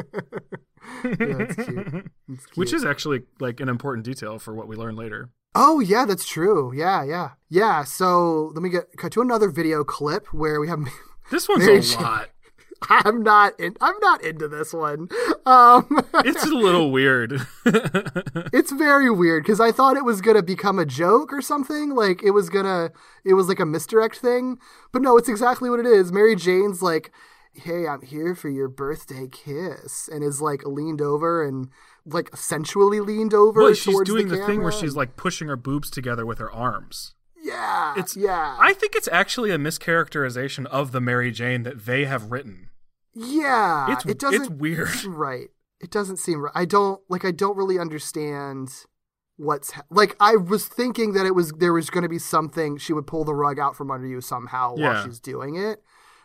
Yeah, 1.02 1.12
it's 1.48 1.54
cute. 1.54 2.10
It's 2.28 2.56
Which 2.56 2.72
is 2.74 2.84
actually 2.84 3.22
like 3.40 3.60
an 3.60 3.70
important 3.70 4.04
detail 4.04 4.38
for 4.38 4.54
what 4.54 4.68
we 4.68 4.76
learn 4.76 4.96
later. 4.96 5.30
Oh 5.54 5.80
yeah, 5.80 6.04
that's 6.04 6.26
true. 6.26 6.72
Yeah, 6.76 7.02
yeah, 7.04 7.30
yeah. 7.48 7.84
So 7.84 8.50
let 8.54 8.62
me 8.62 8.68
get 8.68 8.94
cut 8.98 9.12
to 9.12 9.22
another 9.22 9.48
video 9.48 9.82
clip 9.82 10.26
where 10.34 10.60
we 10.60 10.68
have. 10.68 10.80
This 11.30 11.48
one's 11.48 11.64
Very 11.64 11.78
a 11.78 11.82
sh- 11.82 11.96
lot. 11.96 12.28
I'm 12.89 13.22
not 13.22 13.59
in. 13.59 13.76
I'm 13.80 13.95
not 14.01 14.22
into 14.24 14.49
this 14.49 14.72
one. 14.72 15.09
Um, 15.47 16.05
It's 16.24 16.45
a 16.45 16.55
little 16.55 16.91
weird. 16.91 17.47
it's 17.66 18.72
very 18.72 19.11
weird 19.11 19.43
because 19.43 19.61
I 19.61 19.72
thought 19.72 19.97
it 19.97 20.05
was 20.05 20.20
gonna 20.20 20.43
become 20.43 20.78
a 20.78 20.87
joke 20.87 21.32
or 21.32 21.43
something. 21.43 21.91
Like 21.95 22.22
it 22.22 22.30
was 22.30 22.49
gonna. 22.49 22.91
It 23.24 23.35
was 23.35 23.49
like 23.49 23.61
a 23.61 23.66
misdirect 23.66 24.16
thing, 24.18 24.59
but 24.93 25.03
no, 25.03 25.16
it's 25.16 25.28
exactly 25.28 25.70
what 25.70 25.80
it 25.80 25.87
is. 25.87 26.12
Mary 26.12 26.37
Jane's 26.37 26.82
like, 26.82 27.11
"Hey, 27.53 27.87
I'm 27.87 28.03
here 28.03 28.35
for 28.35 28.49
your 28.49 28.68
birthday 28.68 29.28
kiss," 29.30 30.09
and 30.09 30.22
is 30.24 30.41
like 30.41 30.66
leaned 30.66 31.01
over 31.01 31.45
and 31.45 31.68
like 32.07 32.37
sensually 32.37 33.01
leaned 33.01 33.35
over. 33.35 33.62
well, 33.62 33.74
she's 33.74 34.01
doing 34.03 34.28
the, 34.28 34.45
thing 34.47 34.62
where 34.62 34.72
she's 34.72 34.95
like 34.97 35.16
pushing 35.16 35.49
her 35.49 35.57
boobs 35.57 35.91
together 35.91 36.26
with 36.26 36.39
her 36.39 36.53
arms. 36.53 37.14
yeah, 37.43 37.95
It's 37.97 38.16
yeah. 38.16 38.57
I 38.61 38.72
think 38.74 38.95
it's 38.95 39.09
actually 39.09 39.51
a 39.51 39.59
mischaracterization 39.59 40.66
of 40.66 40.93
the 40.93 41.01
Mary 41.01 41.30
Jane 41.30 41.62
that 41.62 41.87
they 41.87 42.05
have 42.05 42.30
written. 42.30 42.68
Yeah, 43.14 43.92
It's 43.92 44.04
it 44.06 44.18
doesn't 44.18 44.40
it's 44.42 44.50
weird. 44.50 45.04
right. 45.06 45.48
It 45.80 45.90
doesn't 45.90 46.16
seem 46.18 46.40
right. 46.40 46.52
I 46.54 46.64
don't 46.64 47.00
like. 47.08 47.24
I 47.24 47.30
don't 47.30 47.56
really 47.56 47.78
understand 47.78 48.70
what's 49.36 49.72
ha- 49.72 49.82
like. 49.90 50.16
I 50.18 50.36
was 50.36 50.66
thinking 50.66 51.12
that 51.12 51.26
it 51.26 51.34
was 51.34 51.52
there 51.52 51.72
was 51.72 51.90
going 51.90 52.02
to 52.04 52.08
be 52.08 52.18
something 52.18 52.76
she 52.78 52.92
would 52.92 53.06
pull 53.06 53.24
the 53.24 53.34
rug 53.34 53.58
out 53.58 53.76
from 53.76 53.90
under 53.90 54.06
you 54.06 54.20
somehow 54.20 54.74
Yeah. 54.76 54.94
while 54.94 55.04
she's 55.04 55.20
doing 55.20 55.56
it, 55.56 55.82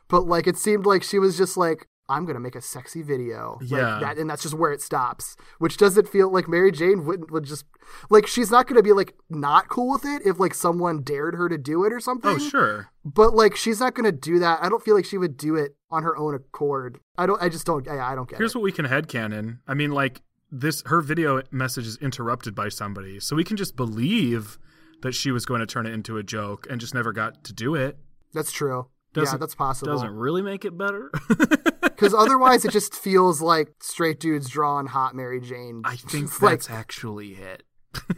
but 0.07 0.25
like 0.27 0.47
it 0.47 0.57
seemed 0.57 0.85
like 0.85 1.03
she 1.03 1.19
was 1.19 1.37
just 1.37 1.57
like. 1.57 1.87
I'm 2.09 2.25
gonna 2.25 2.39
make 2.39 2.55
a 2.55 2.61
sexy 2.61 3.01
video, 3.03 3.57
like 3.61 3.69
Yeah. 3.69 3.99
that, 4.01 4.17
and 4.17 4.29
that's 4.29 4.41
just 4.41 4.55
where 4.55 4.71
it 4.71 4.81
stops. 4.81 5.37
Which 5.59 5.77
doesn't 5.77 6.07
feel 6.09 6.31
like 6.31 6.47
Mary 6.47 6.71
Jane 6.71 7.05
would 7.05 7.31
would 7.31 7.45
just 7.45 7.65
like 8.09 8.27
she's 8.27 8.51
not 8.51 8.67
gonna 8.67 8.83
be 8.83 8.91
like 8.93 9.13
not 9.29 9.69
cool 9.69 9.91
with 9.91 10.03
it 10.05 10.25
if 10.25 10.39
like 10.39 10.53
someone 10.53 11.01
dared 11.03 11.35
her 11.35 11.47
to 11.47 11.57
do 11.57 11.85
it 11.85 11.93
or 11.93 11.97
oh, 11.97 11.99
something. 11.99 12.31
Oh, 12.31 12.37
sure. 12.39 12.89
But 13.05 13.33
like 13.35 13.55
she's 13.55 13.79
not 13.79 13.93
gonna 13.93 14.11
do 14.11 14.39
that. 14.39 14.59
I 14.61 14.69
don't 14.69 14.83
feel 14.83 14.95
like 14.95 15.05
she 15.05 15.17
would 15.17 15.37
do 15.37 15.55
it 15.55 15.75
on 15.91 16.03
her 16.03 16.17
own 16.17 16.35
accord. 16.35 16.99
I 17.17 17.25
don't. 17.25 17.41
I 17.41 17.49
just 17.49 17.65
don't. 17.65 17.87
I, 17.87 18.11
I 18.11 18.15
don't 18.15 18.27
get 18.29 18.37
Here's 18.39 18.55
it. 18.55 18.57
what 18.57 18.63
we 18.63 18.71
can 18.71 18.85
headcanon. 18.85 19.59
I 19.67 19.73
mean, 19.73 19.91
like 19.91 20.21
this, 20.51 20.81
her 20.87 21.01
video 21.01 21.41
message 21.51 21.85
is 21.85 21.97
interrupted 21.97 22.55
by 22.55 22.69
somebody, 22.69 23.19
so 23.19 23.35
we 23.35 23.43
can 23.43 23.55
just 23.57 23.75
believe 23.75 24.57
that 25.01 25.13
she 25.13 25.31
was 25.31 25.45
going 25.45 25.59
to 25.59 25.65
turn 25.65 25.85
it 25.85 25.93
into 25.93 26.17
a 26.17 26.23
joke 26.23 26.67
and 26.69 26.81
just 26.81 26.93
never 26.93 27.13
got 27.13 27.43
to 27.45 27.53
do 27.53 27.75
it. 27.75 27.97
That's 28.33 28.51
true. 28.51 28.87
yeah, 29.15 29.21
Doesn't- 29.21 29.39
that's 29.39 29.55
possible. 29.55 29.93
Doesn't 29.93 30.13
really 30.13 30.41
make 30.41 30.65
it 30.65 30.77
better. 30.77 31.11
Because 31.99 32.13
otherwise, 32.17 32.63
it 32.63 32.71
just 32.71 32.95
feels 32.95 33.41
like 33.41 33.73
straight 33.81 34.19
dudes 34.19 34.49
drawing 34.49 34.87
hot 34.87 35.15
Mary 35.15 35.41
Jane. 35.41 35.81
I 35.83 35.95
think 35.97 36.41
like 36.41 36.51
that's 36.51 36.69
actually 36.69 37.33
it. 37.33 37.63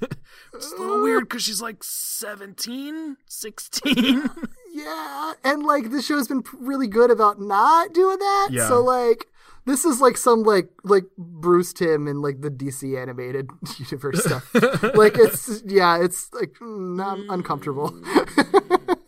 it's 0.54 0.72
a 0.74 0.76
little 0.82 1.00
uh, 1.00 1.04
weird 1.04 1.28
because 1.28 1.44
she's 1.44 1.62
like 1.62 1.84
17, 1.84 3.18
16. 3.26 4.30
yeah, 4.74 5.34
and 5.44 5.64
like 5.64 5.90
this 5.90 6.06
show's 6.06 6.28
been 6.28 6.44
really 6.60 6.88
good 6.88 7.10
about 7.10 7.40
not 7.42 7.94
doing 7.94 8.20
that. 8.20 8.50
Yeah. 8.52 8.68
So 8.68 8.82
like. 8.82 9.28
This 9.64 9.86
is 9.86 10.02
like 10.02 10.18
some 10.18 10.42
like 10.42 10.72
like 10.84 11.04
Bruce 11.20 11.72
Timm 11.72 12.08
in 12.08 12.20
like 12.20 12.42
the 12.42 12.50
DC 12.50 13.00
animated 13.00 13.48
universe 13.78 14.24
stuff. 14.24 14.52
like 14.96 15.20
it's 15.20 15.62
yeah, 15.68 16.04
it's 16.04 16.34
like 16.34 16.56
not 16.60 17.20
mm. 17.20 17.32
uncomfortable. 17.32 17.94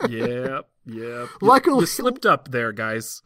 yep, 0.08 0.70
yep. 0.86 1.30
Luckily- 1.42 1.80
you 1.80 1.86
slipped 1.88 2.28
up 2.28 2.52
there, 2.52 2.72
guys. 2.72 3.24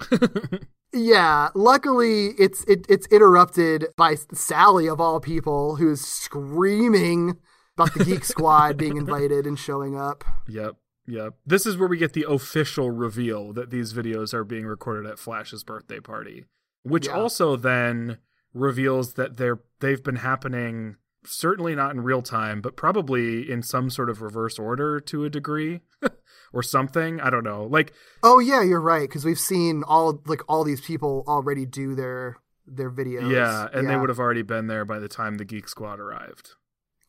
Yeah, 0.93 1.49
luckily 1.53 2.27
it's 2.39 2.63
it, 2.63 2.85
it's 2.89 3.07
interrupted 3.07 3.87
by 3.97 4.15
Sally 4.33 4.87
of 4.87 5.01
all 5.01 5.19
people, 5.19 5.75
who's 5.75 6.01
screaming 6.01 7.37
about 7.77 7.93
the 7.93 8.05
Geek 8.05 8.23
Squad 8.25 8.77
being 8.77 8.97
invited 9.03 9.45
and 9.45 9.57
showing 9.59 9.97
up. 9.97 10.23
yep, 10.47 10.75
yep. 11.05 11.33
This 11.45 11.65
is 11.65 11.77
where 11.77 11.87
we 11.89 11.97
get 11.97 12.13
the 12.13 12.25
official 12.27 12.89
reveal 12.91 13.53
that 13.53 13.69
these 13.69 13.93
videos 13.93 14.33
are 14.33 14.43
being 14.43 14.65
recorded 14.65 15.09
at 15.09 15.19
Flash's 15.19 15.63
birthday 15.63 15.99
party, 15.99 16.45
which 16.83 17.07
Yeah. 17.07 17.13
also 17.13 17.55
then 17.55 18.17
reveals 18.53 19.13
that 19.13 19.37
they're 19.37 19.59
they've 19.79 20.03
been 20.03 20.15
happening 20.17 20.95
certainly 21.25 21.75
not 21.75 21.91
in 21.93 22.01
real 22.01 22.21
time, 22.21 22.61
but 22.61 22.77
probably 22.77 23.51
in 23.51 23.61
some 23.61 23.89
sort 23.89 24.09
of 24.09 24.21
reverse 24.21 24.57
order 24.57 24.99
to 25.01 25.25
a 25.25 25.29
degree 25.29 25.81
or 26.53 26.63
something. 26.63 27.19
I 27.21 27.29
don't 27.29 27.43
know. 27.43 27.65
Like 27.65 27.93
Oh 28.23 28.39
yeah, 28.39 28.63
you're 28.63 28.81
right 28.81 29.07
because 29.07 29.25
we've 29.25 29.39
seen 29.39 29.83
all 29.83 30.21
like 30.25 30.41
all 30.47 30.63
these 30.63 30.81
people 30.81 31.23
already 31.27 31.65
do 31.65 31.95
their 31.95 32.37
their 32.65 32.91
videos. 32.91 33.31
Yeah, 33.31 33.67
and 33.73 33.89
they 33.89 33.95
would 33.95 34.09
have 34.09 34.19
already 34.19 34.41
been 34.41 34.67
there 34.67 34.83
by 34.85 34.99
the 34.99 35.07
time 35.07 35.37
the 35.37 35.45
Geek 35.45 35.67
Squad 35.69 35.99
arrived. 35.99 36.51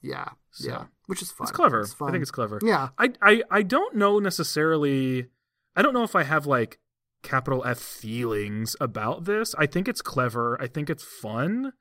Yeah, 0.00 0.28
So, 0.52 0.68
yeah, 0.68 0.84
which 1.06 1.22
is 1.22 1.32
fun. 1.32 1.46
It's 1.46 1.50
clever. 1.50 1.80
It's 1.80 1.96
I 2.00 2.12
think 2.12 2.22
it's 2.22 2.30
clever. 2.30 2.60
Yeah, 2.62 2.90
I, 2.98 3.12
I 3.20 3.42
I 3.50 3.62
don't 3.62 3.96
know 3.96 4.20
necessarily. 4.20 5.26
I 5.74 5.82
don't 5.82 5.92
know 5.94 6.04
if 6.04 6.14
I 6.14 6.22
have 6.22 6.46
like 6.46 6.78
capital 7.22 7.64
F 7.64 7.78
feelings 7.78 8.76
about 8.80 9.24
this. 9.24 9.54
I 9.58 9.66
think 9.66 9.88
it's 9.88 10.00
clever. 10.02 10.56
I 10.60 10.68
think 10.68 10.88
it's 10.88 11.02
fun. 11.02 11.72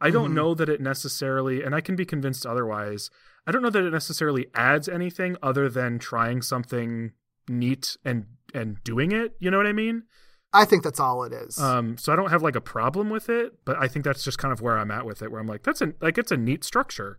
I 0.00 0.10
don't 0.10 0.30
Mhm. 0.30 0.34
know 0.34 0.54
that 0.54 0.68
it 0.68 0.80
necessarily, 0.80 1.62
and 1.62 1.74
I 1.74 1.80
can 1.80 1.94
be 1.94 2.04
convinced 2.04 2.44
otherwise. 2.46 3.10
I 3.46 3.52
don't 3.52 3.62
know 3.62 3.70
that 3.70 3.84
it 3.84 3.90
necessarily 3.90 4.46
adds 4.54 4.88
anything 4.88 5.36
other 5.42 5.68
than 5.68 5.98
trying 5.98 6.42
something 6.42 7.12
neat 7.48 7.96
and 8.04 8.26
and 8.54 8.82
doing 8.84 9.12
it. 9.12 9.34
You 9.38 9.50
know 9.50 9.56
what 9.56 9.66
I 9.66 9.72
mean? 9.72 10.04
I 10.52 10.64
think 10.64 10.82
that's 10.82 10.98
all 10.98 11.22
it 11.24 11.32
is. 11.32 11.58
Um, 11.58 11.96
so 11.96 12.12
I 12.12 12.16
don't 12.16 12.30
have 12.30 12.42
like 12.42 12.56
a 12.56 12.60
problem 12.60 13.08
with 13.08 13.28
it, 13.28 13.52
but 13.64 13.76
I 13.80 13.86
think 13.86 14.04
that's 14.04 14.24
just 14.24 14.38
kind 14.38 14.52
of 14.52 14.60
where 14.60 14.76
I'm 14.76 14.90
at 14.90 15.06
with 15.06 15.22
it. 15.22 15.30
Where 15.30 15.40
I'm 15.40 15.46
like, 15.46 15.62
that's 15.62 15.80
a 15.80 15.94
like 16.00 16.18
it's 16.18 16.32
a 16.32 16.36
neat 16.36 16.64
structure. 16.64 17.18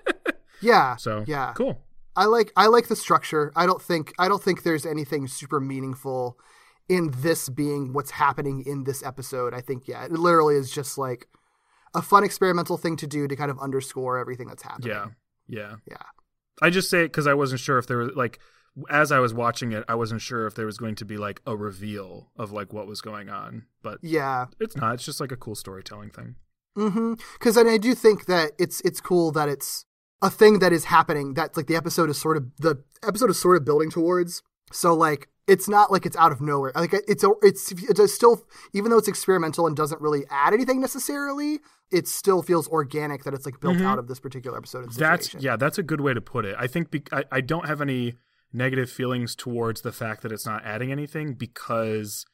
yeah, 0.62 0.96
so 0.96 1.24
yeah. 1.26 1.52
cool. 1.54 1.78
I 2.16 2.26
like 2.26 2.52
I 2.56 2.66
like 2.66 2.88
the 2.88 2.96
structure. 2.96 3.52
I 3.56 3.66
don't 3.66 3.80
think 3.80 4.12
I 4.18 4.28
don't 4.28 4.42
think 4.42 4.62
there's 4.62 4.86
anything 4.86 5.26
super 5.28 5.60
meaningful 5.60 6.38
in 6.88 7.10
this 7.16 7.48
being 7.48 7.92
what's 7.92 8.12
happening 8.12 8.62
in 8.66 8.84
this 8.84 9.02
episode. 9.02 9.54
I 9.54 9.60
think 9.60 9.86
yeah, 9.86 10.04
it 10.04 10.12
literally 10.12 10.56
is 10.56 10.70
just 10.70 10.96
like 10.98 11.28
a 11.94 12.02
fun 12.02 12.24
experimental 12.24 12.78
thing 12.78 12.96
to 12.96 13.06
do 13.06 13.28
to 13.28 13.36
kind 13.36 13.50
of 13.50 13.58
underscore 13.58 14.18
everything 14.18 14.48
that's 14.48 14.62
happening. 14.62 14.90
Yeah, 14.90 15.06
yeah. 15.52 15.76
Yeah. 15.86 15.96
I 16.60 16.70
just 16.70 16.88
say 16.90 17.00
it 17.04 17.08
because 17.08 17.26
I 17.26 17.34
wasn't 17.34 17.60
sure 17.60 17.78
if 17.78 17.86
there 17.86 17.98
was 17.98 18.10
like, 18.16 18.38
as 18.90 19.12
I 19.12 19.18
was 19.20 19.34
watching 19.34 19.72
it, 19.72 19.84
I 19.88 19.94
wasn't 19.94 20.20
sure 20.20 20.46
if 20.46 20.54
there 20.54 20.66
was 20.66 20.78
going 20.78 20.94
to 20.96 21.04
be 21.04 21.16
like 21.16 21.40
a 21.46 21.54
reveal 21.56 22.30
of 22.36 22.52
like 22.52 22.72
what 22.72 22.86
was 22.86 23.00
going 23.00 23.28
on, 23.28 23.66
but 23.82 23.98
Yeah. 24.02 24.46
it's 24.60 24.76
not. 24.76 24.94
It's 24.94 25.04
just 25.04 25.20
like 25.20 25.32
a 25.32 25.36
cool 25.36 25.54
storytelling 25.54 26.10
thing. 26.10 26.36
Mm-hmm. 26.76 27.14
Because 27.38 27.58
I 27.58 27.76
do 27.76 27.94
think 27.94 28.26
that 28.26 28.52
it's 28.58 28.80
it's 28.82 29.00
cool 29.00 29.30
that 29.32 29.48
it's 29.48 29.84
a 30.22 30.30
thing 30.30 30.60
that 30.60 30.72
is 30.72 30.84
happening. 30.84 31.34
That 31.34 31.54
like 31.56 31.66
the 31.66 31.76
episode 31.76 32.08
is 32.08 32.18
sort 32.18 32.36
of 32.38 32.44
the 32.58 32.82
episode 33.06 33.28
is 33.30 33.38
sort 33.40 33.56
of 33.58 33.64
building 33.64 33.90
towards. 33.90 34.42
So 34.72 34.94
like 34.94 35.28
it's 35.48 35.68
not 35.68 35.90
like 35.90 36.06
it's 36.06 36.16
out 36.16 36.32
of 36.32 36.40
nowhere. 36.40 36.72
Like 36.74 36.92
it's 37.08 37.24
a, 37.24 37.30
it's 37.42 37.72
it's 37.72 38.14
still 38.14 38.46
even 38.72 38.90
though 38.90 38.98
it's 38.98 39.08
experimental 39.08 39.66
and 39.66 39.76
doesn't 39.76 40.00
really 40.00 40.24
add 40.30 40.54
anything 40.54 40.80
necessarily. 40.80 41.60
It 41.90 42.08
still 42.08 42.42
feels 42.42 42.68
organic 42.68 43.24
that 43.24 43.34
it's 43.34 43.44
like 43.44 43.60
built 43.60 43.76
Mhm. 43.76 43.84
out 43.84 43.98
of 43.98 44.08
this 44.08 44.18
particular 44.20 44.56
episode. 44.56 44.92
That's 44.94 45.34
yeah, 45.34 45.56
that's 45.56 45.78
a 45.78 45.82
good 45.82 46.00
way 46.00 46.14
to 46.14 46.20
put 46.20 46.44
it. 46.44 46.56
I 46.58 46.66
think 46.66 46.90
be- 46.90 47.02
I, 47.12 47.24
I 47.30 47.40
don't 47.40 47.66
have 47.66 47.80
any 47.80 48.14
negative 48.52 48.90
feelings 48.90 49.34
towards 49.34 49.80
the 49.82 49.92
fact 49.92 50.22
that 50.22 50.32
it's 50.32 50.46
not 50.46 50.64
adding 50.64 50.92
anything 50.92 51.34
because 51.34 52.24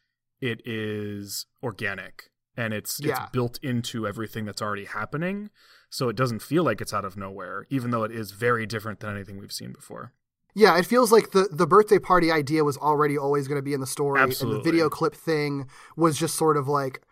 it 0.40 0.60
is 0.64 1.46
organic 1.62 2.24
and 2.56 2.72
it's 2.74 3.00
Yeah. 3.00 3.22
it's 3.22 3.30
built 3.30 3.58
into 3.62 4.06
everything 4.06 4.44
that's 4.44 4.60
already 4.62 4.84
happening. 4.84 5.50
So 5.90 6.08
it 6.10 6.16
doesn't 6.16 6.42
feel 6.42 6.64
like 6.64 6.80
it's 6.82 6.92
out 6.92 7.04
of 7.06 7.16
nowhere, 7.16 7.66
even 7.70 7.90
though 7.90 8.04
it 8.04 8.12
is 8.12 8.32
very 8.32 8.66
different 8.66 9.00
than 9.00 9.14
anything 9.14 9.38
we've 9.38 9.50
seen 9.52 9.72
before. 9.72 10.12
Yeah, 10.54 10.78
it 10.78 10.86
feels 10.86 11.12
like 11.12 11.30
the 11.30 11.48
the 11.52 11.66
birthday 11.66 11.98
party 11.98 12.32
idea 12.32 12.64
was 12.64 12.76
already 12.76 13.16
always 13.16 13.46
going 13.48 13.58
to 13.58 13.62
be 13.62 13.74
in 13.74 13.80
the 13.80 13.86
story, 13.86 14.20
and 14.22 14.32
the 14.32 14.60
video 14.60 14.88
clip 14.88 15.14
thing 15.14 15.68
was 15.96 16.18
just 16.18 16.34
sort 16.36 16.56
of 16.56 16.66
like 16.66 17.02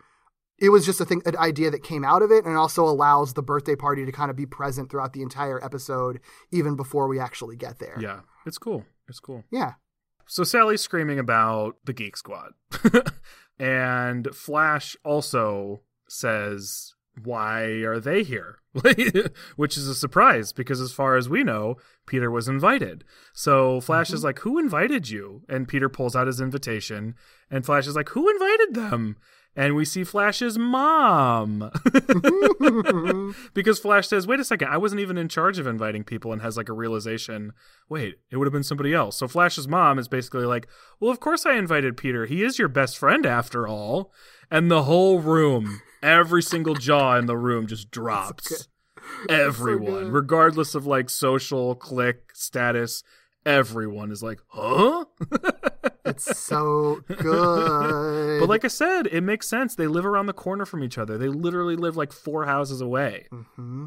it 0.58 0.70
was 0.70 0.86
just 0.86 1.00
a 1.00 1.04
thing, 1.04 1.22
an 1.26 1.36
idea 1.36 1.70
that 1.70 1.82
came 1.82 2.04
out 2.04 2.22
of 2.22 2.30
it, 2.30 2.44
and 2.44 2.56
also 2.56 2.84
allows 2.84 3.34
the 3.34 3.42
birthday 3.42 3.76
party 3.76 4.04
to 4.06 4.12
kind 4.12 4.30
of 4.30 4.36
be 4.36 4.46
present 4.46 4.90
throughout 4.90 5.12
the 5.12 5.22
entire 5.22 5.62
episode, 5.62 6.20
even 6.50 6.76
before 6.76 7.08
we 7.08 7.20
actually 7.20 7.56
get 7.56 7.78
there. 7.78 7.96
Yeah, 8.00 8.20
it's 8.46 8.58
cool. 8.58 8.84
It's 9.08 9.20
cool. 9.20 9.44
Yeah. 9.50 9.74
So 10.26 10.42
Sally's 10.42 10.80
screaming 10.80 11.18
about 11.18 11.76
the 11.84 11.92
Geek 11.92 12.16
Squad. 12.16 12.52
and 13.58 14.34
Flash 14.34 14.96
also 15.04 15.82
says, 16.08 16.94
Why 17.22 17.62
are 17.84 17.98
they 17.98 18.22
here? 18.22 18.58
Which 19.56 19.76
is 19.76 19.88
a 19.88 19.94
surprise 19.94 20.52
because, 20.52 20.80
as 20.80 20.92
far 20.92 21.16
as 21.16 21.28
we 21.28 21.42
know, 21.42 21.76
Peter 22.06 22.30
was 22.30 22.48
invited. 22.48 23.04
So 23.32 23.80
Flash 23.80 24.10
is 24.10 24.20
mm-hmm. 24.20 24.26
like, 24.26 24.38
Who 24.40 24.58
invited 24.58 25.08
you? 25.08 25.42
And 25.48 25.68
Peter 25.68 25.88
pulls 25.88 26.14
out 26.14 26.26
his 26.26 26.40
invitation. 26.40 27.14
And 27.50 27.64
Flash 27.64 27.86
is 27.86 27.96
like, 27.96 28.10
Who 28.10 28.28
invited 28.28 28.74
them? 28.74 29.16
And 29.56 29.74
we 29.74 29.86
see 29.86 30.04
Flash's 30.04 30.58
mom. 30.58 31.70
because 33.54 33.78
Flash 33.78 34.06
says, 34.06 34.26
wait 34.26 34.38
a 34.38 34.44
second, 34.44 34.68
I 34.68 34.76
wasn't 34.76 35.00
even 35.00 35.16
in 35.16 35.28
charge 35.28 35.58
of 35.58 35.66
inviting 35.66 36.04
people 36.04 36.30
and 36.30 36.42
has 36.42 36.58
like 36.58 36.68
a 36.68 36.74
realization, 36.74 37.52
wait, 37.88 38.16
it 38.30 38.36
would 38.36 38.46
have 38.46 38.52
been 38.52 38.62
somebody 38.62 38.92
else. 38.92 39.16
So 39.16 39.26
Flash's 39.26 39.66
mom 39.66 39.98
is 39.98 40.08
basically 40.08 40.44
like, 40.44 40.68
well, 41.00 41.10
of 41.10 41.20
course 41.20 41.46
I 41.46 41.54
invited 41.54 41.96
Peter. 41.96 42.26
He 42.26 42.44
is 42.44 42.58
your 42.58 42.68
best 42.68 42.98
friend 42.98 43.24
after 43.24 43.66
all. 43.66 44.12
And 44.50 44.70
the 44.70 44.82
whole 44.82 45.20
room, 45.20 45.80
every 46.02 46.42
single 46.42 46.74
jaw 46.74 47.16
in 47.16 47.24
the 47.24 47.38
room 47.38 47.66
just 47.66 47.90
drops. 47.92 48.68
Everyone, 49.28 50.04
good. 50.04 50.12
regardless 50.12 50.74
of 50.74 50.84
like 50.84 51.08
social, 51.08 51.74
click, 51.74 52.32
status, 52.34 53.02
everyone 53.46 54.10
is 54.10 54.22
like, 54.22 54.40
huh? 54.48 55.06
It's 56.06 56.38
so 56.38 57.00
good. 57.08 58.40
But 58.40 58.48
like 58.48 58.64
I 58.64 58.68
said, 58.68 59.08
it 59.08 59.22
makes 59.22 59.48
sense. 59.48 59.74
They 59.74 59.88
live 59.88 60.06
around 60.06 60.26
the 60.26 60.32
corner 60.32 60.64
from 60.64 60.84
each 60.84 60.98
other. 60.98 61.18
They 61.18 61.28
literally 61.28 61.74
live 61.74 61.96
like 61.96 62.12
four 62.12 62.46
houses 62.46 62.80
away. 62.80 63.26
Mm-hmm. 63.32 63.86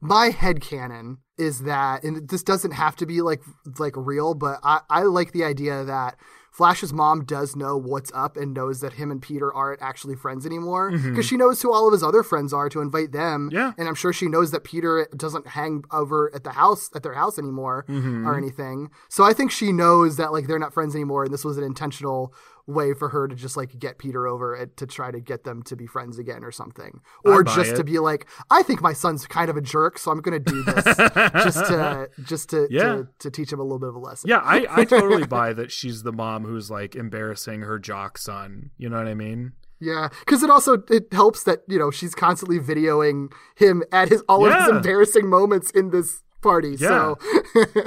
my 0.00 0.30
head 0.30 0.60
canon 0.60 1.18
is 1.38 1.62
that 1.62 2.02
and 2.02 2.28
this 2.28 2.42
doesn't 2.42 2.72
have 2.72 2.96
to 2.96 3.06
be 3.06 3.22
like 3.22 3.40
like 3.78 3.94
real 3.96 4.34
but 4.34 4.58
I, 4.62 4.80
I 4.90 5.02
like 5.04 5.32
the 5.32 5.44
idea 5.44 5.84
that 5.84 6.16
flash's 6.60 6.92
mom 6.92 7.24
does 7.24 7.56
know 7.56 7.74
what's 7.74 8.12
up 8.12 8.36
and 8.36 8.52
knows 8.52 8.80
that 8.82 8.92
him 8.92 9.10
and 9.10 9.22
peter 9.22 9.50
aren't 9.54 9.80
actually 9.80 10.14
friends 10.14 10.44
anymore 10.44 10.90
mm-hmm. 10.92 11.08
because 11.08 11.24
she 11.24 11.38
knows 11.38 11.62
who 11.62 11.72
all 11.72 11.86
of 11.86 11.92
his 11.92 12.02
other 12.02 12.22
friends 12.22 12.52
are 12.52 12.68
to 12.68 12.82
invite 12.82 13.12
them 13.12 13.48
Yeah. 13.50 13.72
and 13.78 13.88
i'm 13.88 13.94
sure 13.94 14.12
she 14.12 14.28
knows 14.28 14.50
that 14.50 14.62
peter 14.62 15.08
doesn't 15.16 15.46
hang 15.46 15.84
over 15.90 16.30
at 16.34 16.44
the 16.44 16.50
house 16.50 16.90
at 16.94 17.02
their 17.02 17.14
house 17.14 17.38
anymore 17.38 17.86
mm-hmm. 17.88 18.28
or 18.28 18.36
anything. 18.36 18.90
So 19.08 19.24
i 19.24 19.32
think 19.32 19.50
she 19.50 19.72
knows 19.72 20.18
that 20.18 20.32
like 20.32 20.46
they're 20.48 20.58
not 20.58 20.74
friends 20.74 20.94
anymore 20.94 21.24
and 21.24 21.32
this 21.32 21.46
was 21.46 21.56
an 21.56 21.64
intentional 21.64 22.34
way 22.66 22.92
for 22.94 23.08
her 23.10 23.26
to 23.28 23.34
just 23.34 23.56
like 23.56 23.78
get 23.78 23.98
peter 23.98 24.26
over 24.26 24.54
it 24.54 24.76
to 24.76 24.86
try 24.86 25.10
to 25.10 25.20
get 25.20 25.44
them 25.44 25.62
to 25.62 25.74
be 25.76 25.86
friends 25.86 26.18
again 26.18 26.44
or 26.44 26.52
something 26.52 27.00
or 27.24 27.42
just 27.42 27.72
it. 27.72 27.76
to 27.76 27.84
be 27.84 27.98
like 27.98 28.26
i 28.50 28.62
think 28.62 28.80
my 28.80 28.92
son's 28.92 29.26
kind 29.26 29.50
of 29.50 29.56
a 29.56 29.60
jerk 29.60 29.98
so 29.98 30.10
i'm 30.10 30.20
gonna 30.20 30.38
do 30.38 30.62
this 30.62 30.84
just 30.84 31.66
to 31.66 32.08
just 32.22 32.50
to, 32.50 32.66
Yeah. 32.70 32.82
to 32.82 33.08
to 33.20 33.30
teach 33.30 33.52
him 33.52 33.60
a 33.60 33.62
little 33.62 33.78
bit 33.78 33.88
of 33.88 33.94
a 33.94 33.98
lesson 33.98 34.28
Yeah, 34.30 34.38
I, 34.44 34.66
I 34.68 34.84
totally 34.84 35.26
buy 35.38 35.52
that 35.54 35.70
she's 35.72 36.02
the 36.02 36.12
mom 36.12 36.44
who's 36.44 36.70
like 36.70 36.94
embarrassing 36.94 37.62
her 37.62 37.78
jock 37.78 38.18
son. 38.18 38.70
You 38.78 38.88
know 38.88 38.98
what 38.98 39.08
I 39.08 39.14
mean? 39.14 39.52
yeah 39.82 40.08
because 40.20 40.42
it 40.42 40.50
also 40.50 40.82
it 40.90 41.10
helps 41.12 41.44
that 41.44 41.60
you 41.66 41.78
know 41.78 41.90
she's 41.90 42.14
constantly 42.14 42.58
videoing 42.58 43.32
him 43.56 43.82
at 43.90 44.10
his 44.10 44.22
all 44.28 44.46
of 44.46 44.52
his 44.54 44.68
embarrassing 44.68 45.26
moments 45.26 45.70
in 45.70 45.88
this 45.90 46.22
party 46.42 46.76
so 46.76 47.18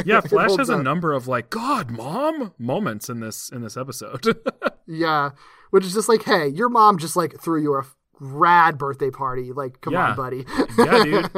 Yeah, 0.05 0.21
Flash 0.25 0.55
has 0.57 0.69
a 0.69 0.81
number 0.81 1.13
of 1.13 1.27
like 1.27 1.49
God, 1.49 1.91
mom 1.91 2.53
moments 2.57 3.09
in 3.09 3.19
this 3.19 3.49
in 3.49 3.61
this 3.61 3.75
episode. 3.77 4.25
yeah 4.87 5.31
which 5.71 5.85
is 5.85 5.93
just 5.93 6.09
like 6.09 6.23
hey 6.23 6.47
your 6.47 6.69
mom 6.69 6.97
just 6.97 7.15
like 7.15 7.39
threw 7.41 7.61
you 7.61 7.73
a 7.75 7.83
rad 8.19 8.77
birthday 8.77 9.09
party 9.09 9.51
like 9.51 9.81
come 9.81 9.93
Yeah. 9.93 10.09
on 10.11 10.15
buddy 10.15 10.45
yeah, 10.77 11.03
dude. 11.03 11.29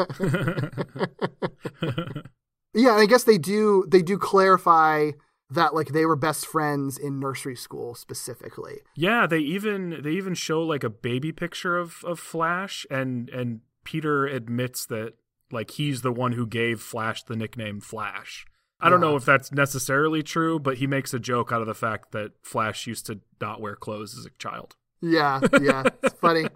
Yeah, 2.77 2.91
I 2.91 3.05
guess 3.05 3.23
they 3.23 3.37
do 3.37 3.85
they 3.87 4.01
do 4.01 4.17
clarify 4.17 5.11
that 5.49 5.73
like 5.73 5.89
they 5.89 6.05
were 6.05 6.17
best 6.17 6.45
friends 6.45 6.97
in 6.97 7.19
nursery 7.21 7.55
school 7.55 7.95
specifically. 7.95 8.79
yeah, 8.97 9.25
they 9.25 9.39
even 9.39 10.01
they 10.03 10.11
even 10.11 10.33
show 10.33 10.61
like 10.61 10.83
a 10.83 10.89
baby 10.89 11.31
picture 11.31 11.77
of 11.77 12.03
of 12.03 12.19
Flash, 12.19 12.85
and 12.91 13.29
and 13.29 13.61
Peter 13.85 14.25
admits 14.25 14.85
that 14.87 15.13
like 15.51 15.71
he's 15.71 16.01
the 16.01 16.11
one 16.11 16.33
who 16.33 16.45
gave 16.47 16.81
Flash 16.81 17.23
the 17.23 17.35
nickname 17.35 17.79
Flash. 17.81 18.45
I 18.79 18.89
don't 18.89 19.01
Yeah. 19.01 19.09
know 19.09 19.15
if 19.15 19.25
that's 19.25 19.51
necessarily 19.51 20.21
true, 20.21 20.59
but 20.59 20.77
he 20.77 20.87
makes 20.87 21.13
a 21.13 21.19
joke 21.19 21.51
out 21.51 21.61
of 21.61 21.67
the 21.67 21.73
fact 21.73 22.11
that 22.11 22.31
Flash 22.43 22.87
used 22.87 23.05
to 23.07 23.19
not 23.39 23.61
wear 23.61 23.75
clothes 23.75 24.17
as 24.17 24.25
a 24.25 24.29
child. 24.37 24.75
Yeah, 25.01 25.39
yeah, 25.61 25.83
it's 26.03 26.13
funny. 26.19 26.47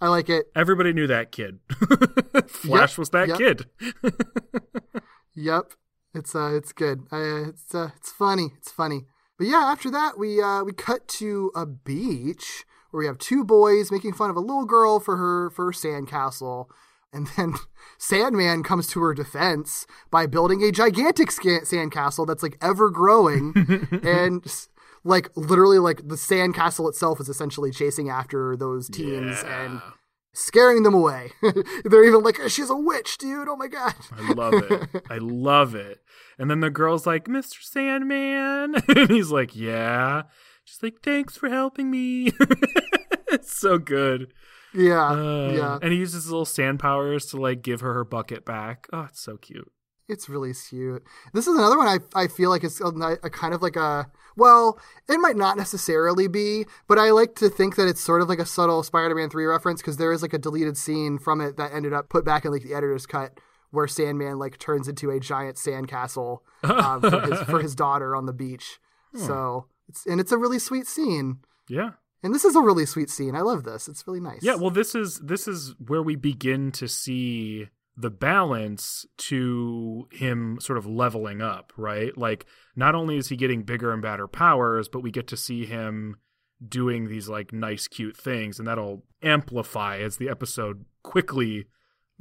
I 0.00 0.08
like 0.08 0.28
it. 0.28 0.46
Everybody 0.54 0.92
knew 0.92 1.06
that 1.06 1.32
kid. 1.32 1.58
Flash 2.48 2.92
Yep, 2.92 2.98
was 2.98 3.10
that 3.10 3.28
yep. 3.28 3.38
kid. 3.38 3.66
Yep, 5.38 5.72
it's 6.14 6.34
uh, 6.34 6.54
it's 6.54 6.72
good. 6.72 7.00
Uh, 7.12 7.48
it's 7.50 7.74
uh, 7.74 7.90
it's 7.96 8.10
funny. 8.10 8.52
It's 8.56 8.70
funny. 8.72 9.02
But 9.38 9.48
yeah, 9.48 9.64
after 9.70 9.90
that 9.90 10.18
we 10.18 10.40
uh 10.40 10.64
we 10.64 10.72
cut 10.72 11.06
to 11.08 11.52
a 11.54 11.66
beach 11.66 12.64
where 12.90 13.00
we 13.00 13.06
have 13.06 13.18
two 13.18 13.44
boys 13.44 13.92
making 13.92 14.14
fun 14.14 14.30
of 14.30 14.36
a 14.36 14.40
little 14.40 14.64
girl 14.64 14.98
for 14.98 15.18
her 15.18 15.50
for 15.50 15.66
her 15.66 15.72
sandcastle. 15.72 16.68
And 17.16 17.28
then 17.36 17.54
Sandman 17.98 18.62
comes 18.62 18.86
to 18.88 19.00
her 19.00 19.14
defense 19.14 19.86
by 20.10 20.26
building 20.26 20.62
a 20.62 20.70
gigantic 20.70 21.30
sandcastle 21.30 22.26
that's 22.26 22.42
like 22.42 22.58
ever 22.60 22.90
growing 22.90 23.54
and 24.04 24.44
like 25.02 25.30
literally 25.36 25.78
like 25.78 26.06
the 26.06 26.16
sandcastle 26.16 26.88
itself 26.88 27.20
is 27.20 27.28
essentially 27.28 27.70
chasing 27.70 28.10
after 28.10 28.56
those 28.56 28.88
teens 28.90 29.42
and 29.46 29.80
scaring 30.34 30.82
them 30.82 30.92
away. 30.94 31.30
They're 31.84 32.04
even 32.04 32.22
like, 32.22 32.38
she's 32.48 32.68
a 32.68 32.76
witch, 32.76 33.16
dude. 33.16 33.48
Oh 33.48 33.56
my 33.56 33.68
god. 33.68 33.94
I 34.12 34.32
love 34.32 34.54
it. 34.54 35.02
I 35.10 35.16
love 35.18 35.74
it. 35.74 36.00
And 36.38 36.50
then 36.50 36.60
the 36.60 36.68
girl's 36.70 37.06
like, 37.06 37.24
Mr. 37.24 37.62
Sandman. 37.62 38.74
and 38.88 39.10
he's 39.10 39.30
like, 39.30 39.56
Yeah. 39.56 40.24
She's 40.64 40.82
like, 40.82 40.96
Thanks 41.02 41.36
for 41.36 41.48
helping 41.48 41.90
me. 41.90 42.32
it's 43.28 43.56
so 43.58 43.78
good. 43.78 44.32
Yeah, 44.76 45.08
Uh, 45.08 45.52
yeah. 45.52 45.78
And 45.80 45.92
he 45.92 45.98
uses 45.98 46.24
his 46.24 46.30
little 46.30 46.44
sand 46.44 46.78
powers 46.80 47.26
to 47.26 47.36
like 47.38 47.62
give 47.62 47.80
her 47.80 47.94
her 47.94 48.04
bucket 48.04 48.44
back. 48.44 48.86
Oh, 48.92 49.06
it's 49.08 49.20
so 49.20 49.36
cute. 49.36 49.70
It's 50.08 50.28
really 50.28 50.52
cute. 50.52 51.02
This 51.34 51.48
is 51.48 51.56
another 51.56 51.76
one 51.76 51.88
I, 51.88 51.98
I 52.14 52.28
feel 52.28 52.50
like 52.50 52.62
it's 52.62 52.80
a, 52.80 52.86
a 53.24 53.30
kind 53.30 53.54
of 53.54 53.62
like 53.62 53.74
a 53.76 54.06
well, 54.36 54.78
it 55.08 55.18
might 55.18 55.36
not 55.36 55.56
necessarily 55.56 56.28
be, 56.28 56.66
but 56.86 56.98
I 56.98 57.10
like 57.10 57.34
to 57.36 57.48
think 57.48 57.76
that 57.76 57.88
it's 57.88 58.00
sort 58.02 58.20
of 58.20 58.28
like 58.28 58.38
a 58.38 58.44
subtle 58.46 58.82
Spider-Man 58.82 59.30
three 59.30 59.46
reference 59.46 59.80
because 59.80 59.96
there 59.96 60.12
is 60.12 60.20
like 60.22 60.34
a 60.34 60.38
deleted 60.38 60.76
scene 60.76 61.18
from 61.18 61.40
it 61.40 61.56
that 61.56 61.72
ended 61.72 61.92
up 61.94 62.08
put 62.10 62.24
back 62.24 62.44
in 62.44 62.52
like 62.52 62.62
the 62.62 62.74
editor's 62.74 63.06
cut 63.06 63.40
where 63.70 63.88
Sandman 63.88 64.38
like 64.38 64.58
turns 64.58 64.86
into 64.88 65.10
a 65.10 65.18
giant 65.18 65.56
sandcastle 65.56 66.38
um, 66.62 67.00
for, 67.00 67.20
his, 67.22 67.40
for 67.40 67.58
his 67.62 67.74
daughter 67.74 68.14
on 68.14 68.26
the 68.26 68.32
beach. 68.32 68.78
So 69.16 69.66
it's 69.88 70.04
and 70.06 70.20
it's 70.20 70.30
a 70.32 70.38
really 70.38 70.58
sweet 70.58 70.86
scene. 70.86 71.38
Yeah. 71.68 71.92
And 72.26 72.34
this 72.34 72.44
is 72.44 72.56
a 72.56 72.60
really 72.60 72.86
sweet 72.86 73.08
scene. 73.08 73.36
I 73.36 73.40
love 73.40 73.62
this. 73.62 73.86
It's 73.86 74.04
really 74.06 74.20
nice. 74.20 74.42
Yeah, 74.42 74.56
well 74.56 74.70
this 74.70 74.94
is 74.96 75.20
this 75.20 75.46
is 75.46 75.74
where 75.78 76.02
we 76.02 76.16
begin 76.16 76.72
to 76.72 76.88
see 76.88 77.68
the 77.96 78.10
balance 78.10 79.06
to 79.16 80.08
him 80.10 80.58
sort 80.60 80.76
of 80.76 80.86
leveling 80.86 81.40
up, 81.40 81.72
right? 81.76 82.16
Like 82.18 82.44
not 82.74 82.96
only 82.96 83.16
is 83.16 83.28
he 83.28 83.36
getting 83.36 83.62
bigger 83.62 83.92
and 83.92 84.02
badder 84.02 84.26
powers, 84.26 84.88
but 84.88 85.00
we 85.00 85.12
get 85.12 85.28
to 85.28 85.36
see 85.36 85.66
him 85.66 86.16
doing 86.66 87.08
these 87.08 87.28
like 87.28 87.52
nice 87.52 87.86
cute 87.86 88.16
things 88.16 88.58
and 88.58 88.66
that'll 88.66 89.04
amplify 89.22 89.98
as 89.98 90.16
the 90.16 90.28
episode 90.28 90.84
quickly 91.04 91.66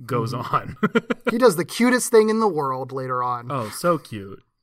goes 0.05 0.33
mm-hmm. 0.33 0.55
on. 0.55 0.77
he 1.31 1.39
does 1.39 1.55
the 1.55 1.65
cutest 1.65 2.11
thing 2.11 2.29
in 2.29 2.39
the 2.39 2.47
world 2.47 2.91
later 2.91 3.23
on. 3.23 3.51
oh, 3.51 3.69
so 3.69 3.97
cute. 3.97 4.43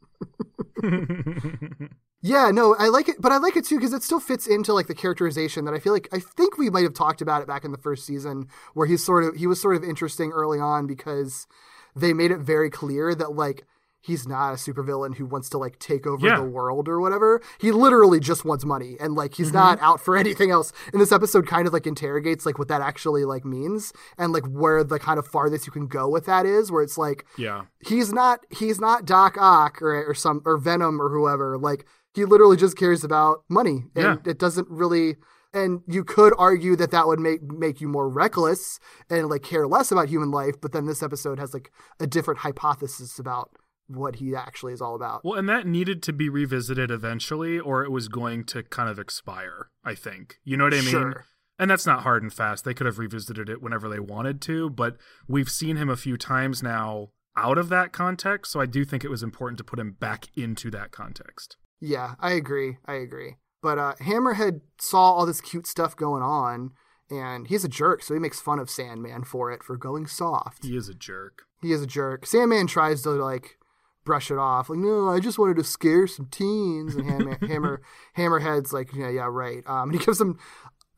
Yeah, 2.25 2.53
no, 2.53 2.77
I 2.79 2.87
like 2.87 3.09
it, 3.09 3.17
but 3.21 3.33
I 3.33 3.39
like 3.39 3.57
it 3.57 3.65
too 3.65 3.77
because 3.77 3.93
it 3.93 4.05
still 4.05 4.21
fits 4.21 4.47
into 4.47 4.73
like 4.73 4.87
the 4.87 4.95
characterization 4.95 5.65
that 5.65 5.75
I 5.75 5.81
feel 5.81 5.93
like 5.93 6.09
I 6.13 6.21
think 6.21 6.57
we 6.57 6.71
might 6.71 6.85
have 6.85 6.95
talked 6.95 7.21
about 7.21 7.43
it 7.43 7.49
back 7.49 7.65
in 7.65 7.73
the 7.73 7.79
first 7.79 8.07
season 8.07 8.47
where 8.75 8.87
he's 8.87 9.05
sort 9.05 9.25
of 9.25 9.35
he 9.35 9.49
was 9.49 9.61
sort 9.61 9.75
of 9.75 9.83
interesting 9.83 10.31
early 10.31 10.61
on 10.61 10.87
because 10.87 11.49
they 11.97 12.13
made 12.13 12.31
it 12.31 12.39
very 12.39 12.71
clear 12.71 13.13
that 13.17 13.35
like 13.35 13.65
he's 14.03 14.27
not 14.29 14.53
a 14.53 14.57
supervillain 14.57 15.15
who 15.15 15.25
wants 15.25 15.49
to 15.51 15.59
like 15.59 15.79
take 15.79 16.07
over 16.07 16.27
Yeah. 16.27 16.37
the 16.37 16.43
world 16.43 16.89
or 16.89 17.01
whatever. 17.01 17.41
He 17.61 17.73
literally 17.73 18.21
just 18.21 18.45
wants 18.45 18.65
money 18.65 18.97
and 19.01 19.15
like 19.15 19.35
he's 19.35 19.53
not 19.53 19.79
mm-hmm. 19.79 19.87
out 19.87 20.01
for 20.01 20.17
anything 20.25 20.51
else. 20.51 20.73
And 20.93 21.01
this 21.01 21.13
episode 21.13 21.47
kind 21.47 21.67
of 21.67 21.73
like 21.73 21.87
interrogates 21.87 22.45
like 22.45 22.59
what 22.59 22.69
that 22.69 22.83
actually 22.83 23.25
like 23.25 23.45
means 23.45 23.93
and 24.19 24.33
like 24.33 24.45
where 24.47 24.85
the 24.85 24.99
kind 24.99 25.19
of 25.19 25.27
farthest 25.27 25.67
you 25.67 25.73
can 25.73 25.87
go 25.87 26.09
with 26.09 26.27
that 26.27 26.45
is 26.45 26.71
where 26.71 26.83
it's 26.83 26.99
like 26.99 27.25
yeah. 27.39 27.63
he's 27.87 28.13
not 28.13 28.41
he's 28.51 28.81
not 28.81 29.05
Doc 29.07 29.37
Ock 29.39 29.81
or 29.81 30.05
or 30.05 30.15
some 30.15 30.43
or 30.45 30.59
Venom 30.59 31.01
or 31.01 31.09
whoever. 31.09 31.57
Like 31.57 31.87
he 32.15 32.25
literally 32.25 32.57
just 32.59 32.77
cares 32.77 33.05
about 33.05 33.43
money, 33.49 33.85
and 33.95 34.05
Yeah. 34.05 34.17
it 34.27 34.39
doesn't 34.39 34.69
really. 34.69 35.17
And 35.55 35.83
you 35.87 36.03
could 36.03 36.33
argue 36.39 36.77
that 36.77 36.91
that 36.93 37.07
would 37.07 37.21
make 37.21 37.43
make 37.43 37.81
you 37.81 37.89
more 37.89 38.09
reckless 38.09 38.81
and 39.11 39.29
like 39.29 39.43
care 39.43 39.67
less 39.67 39.93
about 39.93 40.09
human 40.09 40.31
life. 40.31 40.55
But 40.61 40.73
then 40.73 40.87
this 40.87 41.03
episode 41.03 41.39
has 41.39 41.53
like 41.55 41.71
a 42.01 42.07
different 42.07 42.41
hypothesis 42.41 43.19
about 43.19 43.51
what 43.89 44.17
he 44.17 44.35
actually 44.35 44.73
is 44.73 44.81
all 44.81 44.95
about. 44.95 45.25
Well, 45.25 45.39
and 45.39 45.49
that 45.49 45.67
needed 45.67 46.03
to 46.05 46.13
be 46.13 46.29
revisited 46.29 46.91
eventually 46.91 47.59
or 47.59 47.85
it 47.85 47.91
was 47.91 48.09
going 48.09 48.45
to 48.45 48.63
kind 48.63 48.89
of 48.89 48.99
expire, 48.99 49.71
I 49.85 49.95
think. 49.95 50.37
You 50.45 50.57
know 50.57 50.65
what 50.65 50.75
I 50.75 50.81
mean? 50.81 50.91
Sure. 50.91 51.27
And 51.59 51.71
that's 51.71 51.87
not 51.87 52.03
hard 52.03 52.23
and 52.23 52.33
fast. 52.33 52.65
They 52.65 52.75
could 52.75 52.87
have 52.87 52.99
revisited 52.99 53.49
it 53.49 53.63
whenever 53.63 53.89
they 53.89 54.01
wanted 54.01 54.41
to, 54.43 54.71
but 54.71 54.97
we've 55.29 55.51
seen 55.51 55.77
him 55.77 55.89
a 55.89 55.97
few 55.97 56.17
times 56.17 56.63
now 56.63 57.11
out 57.37 57.59
of 57.59 57.69
that 57.69 57.93
context, 57.93 58.53
so 58.53 58.61
I 58.61 58.67
do 58.67 58.85
think 58.85 59.05
it 59.05 59.11
was 59.11 59.23
important 59.23 59.59
to 59.59 59.65
put 59.65 59.79
him 59.79 59.93
back 59.99 60.27
into 60.37 60.71
that 60.71 60.91
context. 60.91 61.57
Yeah, 61.81 62.15
I 62.21 62.33
agree. 62.33 62.79
I 62.87 62.95
agree. 62.95 63.37
But 63.63 63.79
uh, 63.79 63.95
Hammerhead 64.01 64.61
saw 64.79 65.13
all 65.13 65.27
this 65.27 65.41
cute 65.41 65.67
stuff 65.67 65.97
going 65.97 66.23
on, 66.23 66.73
and 67.11 67.47
he's 67.47 67.65
a 67.65 67.69
jerk, 67.69 68.03
so 68.03 68.15
he 68.15 68.21
makes 68.21 68.41
fun 68.41 68.59
of 68.59 68.69
Sandman 68.69 69.25
for 69.25 69.51
it 69.53 69.63
for 69.63 69.77
going 69.77 70.07
soft. 70.07 70.65
He 70.65 70.77
is 70.77 70.89
a 70.89 70.95
jerk. 70.95 71.45
He 71.61 71.73
is 71.73 71.83
a 71.83 71.87
jerk. 71.87 72.27
Sandman 72.27 72.67
tries 72.67 73.03
to 73.03 73.11
like 73.11 73.59
brush 74.05 74.31
it 74.31 74.39
off, 74.39 74.69
like, 74.69 74.79
no, 74.79 75.09
I 75.09 75.21
just 75.21 75.39
wanted 75.39 75.57
to 75.57 75.65
scare 75.65 76.07
some 76.07 76.27
teens. 76.27 76.95
And 76.95 77.09
Hammer, 77.09 77.39
Hammer 77.47 77.83
Hammerhead's 78.17 78.73
like, 78.73 78.95
yeah, 78.95 79.09
yeah, 79.09 79.29
right. 79.31 79.63
Um, 79.67 79.91
and 79.91 79.99
he 79.99 80.05
gives 80.05 80.21
him 80.21 80.39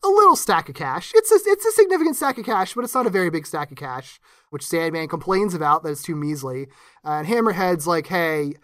a 0.02 0.08
little 0.08 0.36
stack 0.36 0.68
of 0.68 0.74
cash. 0.74 1.12
It's 1.14 1.30
a, 1.30 1.38
it's 1.46 1.64
a 1.64 1.72
significant 1.72 2.16
stack 2.16 2.38
of 2.38 2.44
cash, 2.44 2.74
but 2.74 2.84
it's 2.84 2.94
not 2.94 3.06
a 3.06 3.10
very 3.10 3.30
big 3.30 3.46
stack 3.46 3.70
of 3.70 3.76
cash, 3.76 4.20
which 4.50 4.66
Sandman 4.66 5.08
complains 5.08 5.54
about 5.54 5.82
that 5.82 5.90
it's 5.90 6.02
too 6.02 6.16
measly. 6.16 6.66
And 7.02 7.26
Hammerhead's 7.26 7.86
like, 7.86 8.08
hey, 8.08 8.54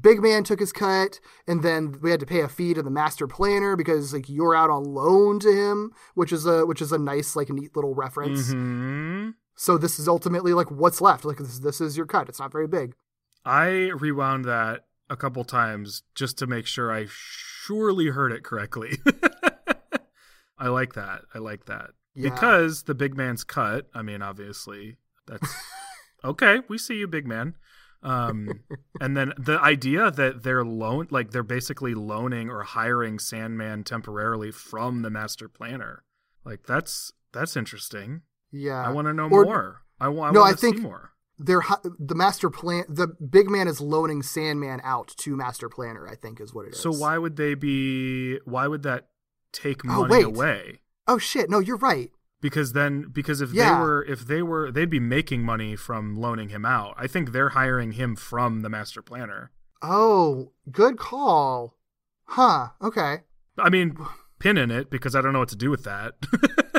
Big 0.00 0.20
Man 0.20 0.42
took 0.44 0.60
his 0.60 0.72
cut, 0.72 1.20
and 1.46 1.62
then 1.62 1.98
we 2.02 2.10
had 2.10 2.20
to 2.20 2.26
pay 2.26 2.40
a 2.40 2.48
fee 2.48 2.74
to 2.74 2.82
the 2.82 2.90
master 2.90 3.26
planner 3.26 3.76
because 3.76 4.12
like 4.12 4.28
you're 4.28 4.54
out 4.54 4.68
on 4.68 4.84
loan 4.84 5.38
to 5.40 5.50
him, 5.52 5.92
which 6.14 6.32
is 6.32 6.44
a 6.44 6.66
which 6.66 6.82
is 6.82 6.92
a 6.92 6.98
nice 6.98 7.36
like 7.36 7.48
neat 7.50 7.74
little 7.76 7.94
reference. 7.94 8.52
hmm 8.52 9.30
So 9.54 9.78
this 9.78 9.98
is 9.98 10.08
ultimately 10.08 10.52
like 10.52 10.70
what's 10.70 11.00
left. 11.00 11.24
Like 11.24 11.38
this, 11.38 11.60
this 11.60 11.80
is 11.80 11.96
your 11.96 12.04
cut. 12.04 12.28
It's 12.28 12.40
not 12.40 12.52
very 12.52 12.66
big. 12.66 12.94
I 13.46 13.90
rewound 13.96 14.44
that 14.46 14.84
a 15.08 15.16
couple 15.16 15.44
times 15.44 16.02
just 16.14 16.36
to 16.38 16.46
make 16.46 16.66
sure 16.66 16.92
I 16.92 17.06
surely 17.08 18.06
heard 18.08 18.32
it 18.32 18.42
correctly. 18.42 18.98
I 20.58 20.68
like 20.68 20.94
that. 20.94 21.22
I 21.34 21.38
like 21.38 21.66
that. 21.66 21.90
Yeah. 22.14 22.30
Because 22.30 22.84
the 22.84 22.94
big 22.94 23.16
man's 23.16 23.44
cut, 23.44 23.86
I 23.94 24.02
mean, 24.02 24.22
obviously, 24.22 24.96
that's 25.26 25.54
okay. 26.24 26.60
We 26.68 26.78
see 26.78 26.94
you, 26.96 27.06
big 27.06 27.26
man. 27.26 27.56
Um, 28.02 28.60
and 29.00 29.16
then 29.16 29.32
the 29.38 29.60
idea 29.60 30.10
that 30.10 30.42
they're 30.42 30.64
loan, 30.64 31.08
like 31.10 31.30
they're 31.30 31.42
basically 31.42 31.94
loaning 31.94 32.48
or 32.48 32.62
hiring 32.62 33.18
Sandman 33.18 33.84
temporarily 33.84 34.50
from 34.50 35.02
the 35.02 35.10
master 35.10 35.48
planner, 35.48 36.04
like 36.44 36.66
that's 36.66 37.12
that's 37.32 37.56
interesting. 37.56 38.22
Yeah, 38.52 38.82
I 38.82 38.90
want 38.92 39.08
to 39.08 39.12
know 39.14 39.28
Or- 39.28 39.44
more. 39.44 39.82
I, 40.00 40.08
wa- 40.08 40.28
I 40.28 40.30
No, 40.30 40.40
want 40.40 40.50
I 40.50 40.52
to 40.54 40.58
see 40.58 40.70
think- 40.72 40.82
more. 40.82 41.12
They're 41.38 41.62
the 41.98 42.14
master 42.14 42.50
plan. 42.50 42.84
The 42.88 43.08
big 43.08 43.48
man 43.50 43.68
is 43.68 43.80
loaning 43.80 44.22
Sandman 44.22 44.80
out 44.84 45.08
to 45.18 45.36
master 45.36 45.68
planner. 45.68 46.08
I 46.08 46.14
think 46.14 46.40
is 46.40 46.54
what 46.54 46.66
it 46.66 46.72
is. 46.74 46.80
So 46.80 46.90
why 46.92 47.18
would 47.18 47.36
they 47.36 47.54
be? 47.54 48.38
Why 48.44 48.66
would 48.66 48.82
that 48.84 49.08
take 49.52 49.82
Oh, 49.84 49.88
money 50.06 50.16
wait. 50.16 50.24
away? 50.24 50.80
Oh 51.06 51.18
shit! 51.18 51.48
No, 51.50 51.58
you're 51.58 51.76
right. 51.76 52.10
Because 52.40 52.74
then, 52.74 53.06
because 53.10 53.40
if 53.40 53.52
Yeah. 53.52 53.74
they 53.74 53.80
were, 53.80 54.04
if 54.04 54.20
they 54.26 54.42
were, 54.42 54.70
they'd 54.70 54.90
be 54.90 55.00
making 55.00 55.42
money 55.42 55.74
from 55.74 56.16
loaning 56.16 56.50
him 56.50 56.64
out. 56.66 56.94
I 56.98 57.06
think 57.06 57.32
they're 57.32 57.48
hiring 57.50 57.92
him 57.92 58.14
from 58.14 58.60
the 58.60 58.68
master 58.68 59.00
planner. 59.02 59.50
Oh, 59.82 60.52
good 60.70 60.98
call. 60.98 61.76
Huh. 62.24 62.68
Okay. 62.82 63.20
I 63.58 63.70
mean, 63.70 63.96
pin 64.38 64.58
in 64.58 64.70
it 64.70 64.90
because 64.90 65.14
I 65.16 65.22
don't 65.22 65.32
know 65.32 65.38
what 65.38 65.48
to 65.48 65.56
do 65.56 65.70
with 65.70 65.84
that. 65.84 66.14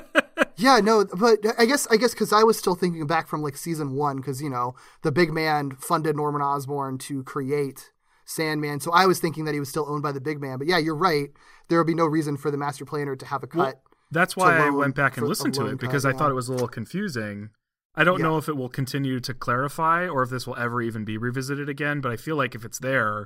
Yeah, 0.58 0.80
no, 0.80 1.06
but 1.06 1.40
I 1.58 1.66
guess 1.66 1.88
I 1.88 1.98
guess 1.98 2.12
because 2.14 2.34
I 2.34 2.44
was 2.44 2.58
still 2.58 2.76
thinking 2.76 3.06
back 3.08 3.28
from 3.28 3.42
like 3.42 3.56
season 3.58 3.94
one, 3.94 4.18
because 4.18 4.42
you 4.42 4.50
know 4.50 4.76
the 5.04 5.12
big 5.12 5.32
man 5.32 5.72
funded 5.80 6.16
Norman 6.16 6.42
Osborn 6.42 6.98
to 7.00 7.24
create 7.24 7.92
Sandman, 8.26 8.80
so 8.80 8.92
I 8.92 9.06
was 9.06 9.20
thinking 9.20 9.46
that 9.46 9.54
he 9.54 9.60
was 9.60 9.70
still 9.70 9.86
owned 9.88 10.04
by 10.04 10.12
the 10.12 10.20
big 10.22 10.42
man. 10.42 10.58
But 10.58 10.68
yeah, 10.68 10.78
you're 10.80 10.96
right. 10.96 11.30
There 11.68 11.78
would 11.80 11.88
be 11.88 11.94
no 11.96 12.06
reason 12.06 12.38
for 12.38 12.50
the 12.52 12.58
master 12.58 12.86
planner 12.86 13.16
to 13.16 13.26
have 13.26 13.44
a 13.44 13.48
cut. 13.48 13.58
Well, 13.58 13.82
That's 14.12 14.36
why 14.36 14.58
I 14.58 14.70
went 14.70 14.96
back 14.96 15.18
and 15.18 15.28
listened 15.28 15.54
to 15.56 15.62
loan 15.62 15.74
it 15.74 15.80
because 15.80 16.04
cut, 16.04 16.16
I 16.16 16.18
thought 16.18 16.32
it 16.32 16.36
was 16.36 16.50
a 16.50 16.54
little 16.54 16.68
confusing. 16.68 17.50
I 17.96 18.04
don't 18.04 18.20
Yeah. 18.20 18.26
know 18.26 18.38
if 18.38 18.48
it 18.50 18.56
will 18.58 18.70
continue 18.70 19.20
to 19.20 19.34
clarify 19.34 20.08
or 20.08 20.24
if 20.24 20.30
this 20.30 20.46
will 20.48 20.56
ever 20.58 20.82
even 20.82 21.04
be 21.06 21.18
revisited 21.18 21.68
again. 21.70 22.00
But 22.02 22.12
I 22.12 22.16
feel 22.18 22.36
like 22.36 22.54
if 22.56 22.64
it's 22.66 22.80
there, 22.80 23.26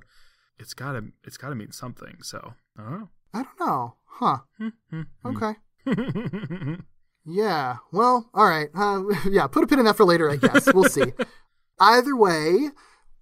it's 0.58 0.74
gotta 0.74 1.06
it's 1.24 1.38
gotta 1.38 1.56
mean 1.56 1.72
something. 1.72 2.18
So 2.22 2.54
I 2.78 2.82
don't 2.84 2.92
know. 3.00 3.10
I 3.34 3.44
don't 3.44 3.60
know. 3.60 3.96
Huh. 4.06 4.38
Hmm, 4.58 5.02
Okay. 5.26 5.54
Yeah. 7.26 7.78
Well, 7.92 8.30
all 8.34 8.48
right. 8.48 8.70
Uh, 8.76 9.04
yeah, 9.30 9.48
put 9.48 9.64
a 9.64 9.68
pin 9.68 9.80
in 9.80 9.86
that 9.86 9.98
for 9.98 10.06
later, 10.06 10.30
I 10.30 10.38
guess. 10.38 10.72
We'll 10.74 10.86
see. 10.86 11.14
Either 11.80 12.16
way, 12.16 12.70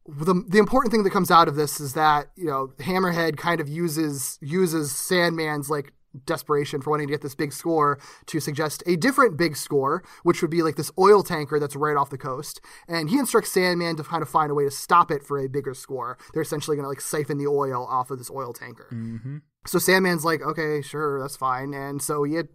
the 0.07 0.43
the 0.47 0.57
important 0.57 0.91
thing 0.91 1.03
that 1.03 1.11
comes 1.11 1.31
out 1.31 1.47
of 1.47 1.55
this 1.55 1.79
is 1.79 1.93
that 1.93 2.27
you 2.35 2.45
know 2.45 2.73
Hammerhead 2.79 3.37
kind 3.37 3.61
of 3.61 3.69
uses 3.69 4.37
uses 4.41 4.91
Sandman's 4.91 5.69
like 5.69 5.93
desperation 6.25 6.81
for 6.81 6.89
wanting 6.89 7.07
to 7.07 7.13
get 7.13 7.21
this 7.21 7.35
big 7.35 7.53
score 7.53 7.99
to 8.25 8.39
suggest 8.39 8.81
a 8.87 8.95
different 8.95 9.37
big 9.37 9.55
score, 9.55 10.03
which 10.23 10.41
would 10.41 10.49
be 10.51 10.63
like 10.63 10.75
this 10.75 10.91
oil 10.97 11.23
tanker 11.23 11.59
that's 11.59 11.75
right 11.75 11.95
off 11.95 12.09
the 12.09 12.17
coast. 12.17 12.59
And 12.87 13.09
he 13.09 13.19
instructs 13.19 13.51
Sandman 13.51 13.95
to 13.97 14.03
kind 14.03 14.21
of 14.21 14.29
find 14.29 14.51
a 14.51 14.55
way 14.55 14.63
to 14.63 14.71
stop 14.71 15.11
it 15.11 15.23
for 15.23 15.37
a 15.39 15.47
bigger 15.47 15.73
score. 15.73 16.17
They're 16.33 16.41
essentially 16.41 16.75
going 16.75 16.85
to 16.85 16.89
like 16.89 17.01
siphon 17.01 17.37
the 17.37 17.47
oil 17.47 17.85
off 17.87 18.09
of 18.11 18.17
this 18.17 18.31
oil 18.31 18.53
tanker. 18.53 18.87
hmm 18.89 19.37
So 19.67 19.77
Sandman's 19.77 20.25
like, 20.25 20.41
okay, 20.41 20.81
sure, 20.81 21.19
that's 21.21 21.37
fine. 21.37 21.73
And 21.73 22.01
so 22.01 22.23
he 22.23 22.33
had, 22.35 22.47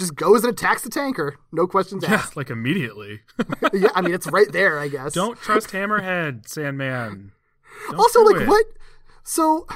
just 0.00 0.16
goes 0.16 0.42
and 0.42 0.52
attacks 0.52 0.82
the 0.82 0.90
tanker. 0.90 1.36
No 1.52 1.66
questions 1.68 2.02
Yeah, 2.02 2.14
asked. 2.14 2.34
like 2.36 2.50
immediately. 2.50 3.20
yeah, 3.72 3.90
I 3.94 4.00
mean, 4.00 4.12
it's 4.14 4.26
right 4.26 4.50
there, 4.50 4.78
I 4.80 4.88
guess. 4.88 5.12
Don't 5.12 5.38
trust 5.40 5.68
Hammerhead, 5.68 6.48
Sandman. 6.48 7.30
Don't 7.90 8.00
also, 8.00 8.22
like, 8.24 8.42
it. 8.42 8.48
what? 8.48 8.66
So, 9.22 9.66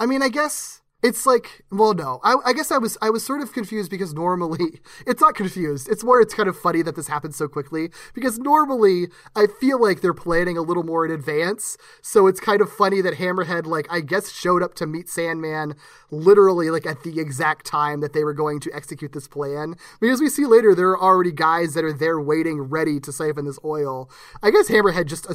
I 0.00 0.06
mean, 0.06 0.22
I 0.22 0.28
guess 0.28 0.77
it's 1.00 1.26
like, 1.26 1.62
well, 1.70 1.94
no. 1.94 2.18
I, 2.24 2.36
I 2.46 2.52
guess 2.52 2.72
I 2.72 2.78
was 2.78 2.98
I 3.00 3.10
was 3.10 3.24
sort 3.24 3.40
of 3.40 3.52
confused 3.52 3.90
because 3.90 4.14
normally 4.14 4.80
it's 5.06 5.20
not 5.20 5.36
confused. 5.36 5.88
It's 5.88 6.02
more 6.02 6.20
it's 6.20 6.34
kind 6.34 6.48
of 6.48 6.58
funny 6.58 6.82
that 6.82 6.96
this 6.96 7.06
happened 7.06 7.36
so 7.36 7.46
quickly 7.46 7.90
because 8.14 8.38
normally 8.38 9.06
I 9.36 9.46
feel 9.46 9.80
like 9.80 10.00
they're 10.00 10.12
planning 10.12 10.58
a 10.58 10.62
little 10.62 10.82
more 10.82 11.04
in 11.04 11.12
advance. 11.12 11.76
So 12.02 12.26
it's 12.26 12.40
kind 12.40 12.60
of 12.60 12.72
funny 12.72 13.00
that 13.00 13.14
Hammerhead, 13.14 13.66
like, 13.66 13.86
I 13.90 14.00
guess 14.00 14.32
showed 14.32 14.62
up 14.62 14.74
to 14.74 14.86
meet 14.86 15.08
Sandman 15.08 15.76
literally 16.10 16.70
like 16.70 16.86
at 16.86 17.04
the 17.04 17.20
exact 17.20 17.64
time 17.64 18.00
that 18.00 18.12
they 18.12 18.24
were 18.24 18.34
going 18.34 18.58
to 18.60 18.70
execute 18.74 19.12
this 19.12 19.28
plan. 19.28 19.76
Because 20.00 20.20
we 20.20 20.28
see 20.28 20.46
later 20.46 20.74
there 20.74 20.90
are 20.90 21.00
already 21.00 21.32
guys 21.32 21.74
that 21.74 21.84
are 21.84 21.92
there 21.92 22.20
waiting, 22.20 22.60
ready 22.60 22.98
to 23.00 23.12
siphon 23.12 23.44
this 23.44 23.58
oil. 23.64 24.10
I 24.42 24.50
guess 24.50 24.68
Hammerhead 24.68 25.06
just 25.06 25.30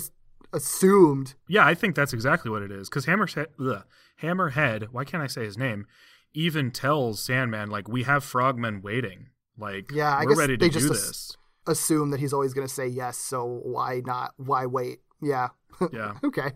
assumed 0.54 1.36
Yeah, 1.48 1.66
I 1.66 1.74
think 1.74 1.96
that's 1.96 2.14
exactly 2.14 2.50
what 2.52 2.62
it 2.62 2.72
is. 2.72 2.90
Because 2.90 3.06
Hammerhead, 3.06 3.48
ugh, 3.60 3.84
Hammerhead, 4.22 4.88
why 4.92 5.04
can't 5.04 5.24
I 5.24 5.28
say 5.28 5.44
his 5.44 5.58
name? 5.58 5.86
Even 6.34 6.72
tells 6.72 7.22
Sandman 7.22 7.70
like 7.70 7.88
we 7.88 8.04
have 8.04 8.24
frogmen 8.24 8.82
waiting. 8.82 9.28
Like 9.58 9.92
Yeah, 9.92 10.16
I 10.16 10.24
we're 10.24 10.30
guess 10.30 10.38
ready 10.40 10.58
to 10.58 10.66
they 10.66 10.70
do 10.70 10.80
just 10.80 10.90
this. 10.90 11.10
ass- 11.10 11.38
assume 11.66 12.12
that 12.12 12.20
he's 12.20 12.34
always 12.34 12.54
going 12.54 12.68
to 12.68 12.74
say 12.74 12.88
yes, 12.88 13.18
so 13.18 13.46
why 13.64 14.02
not? 14.06 14.34
Why 14.38 14.66
wait? 14.66 15.00
Yeah. 15.22 15.50
Yeah, 15.92 16.14
okay. 16.24 16.52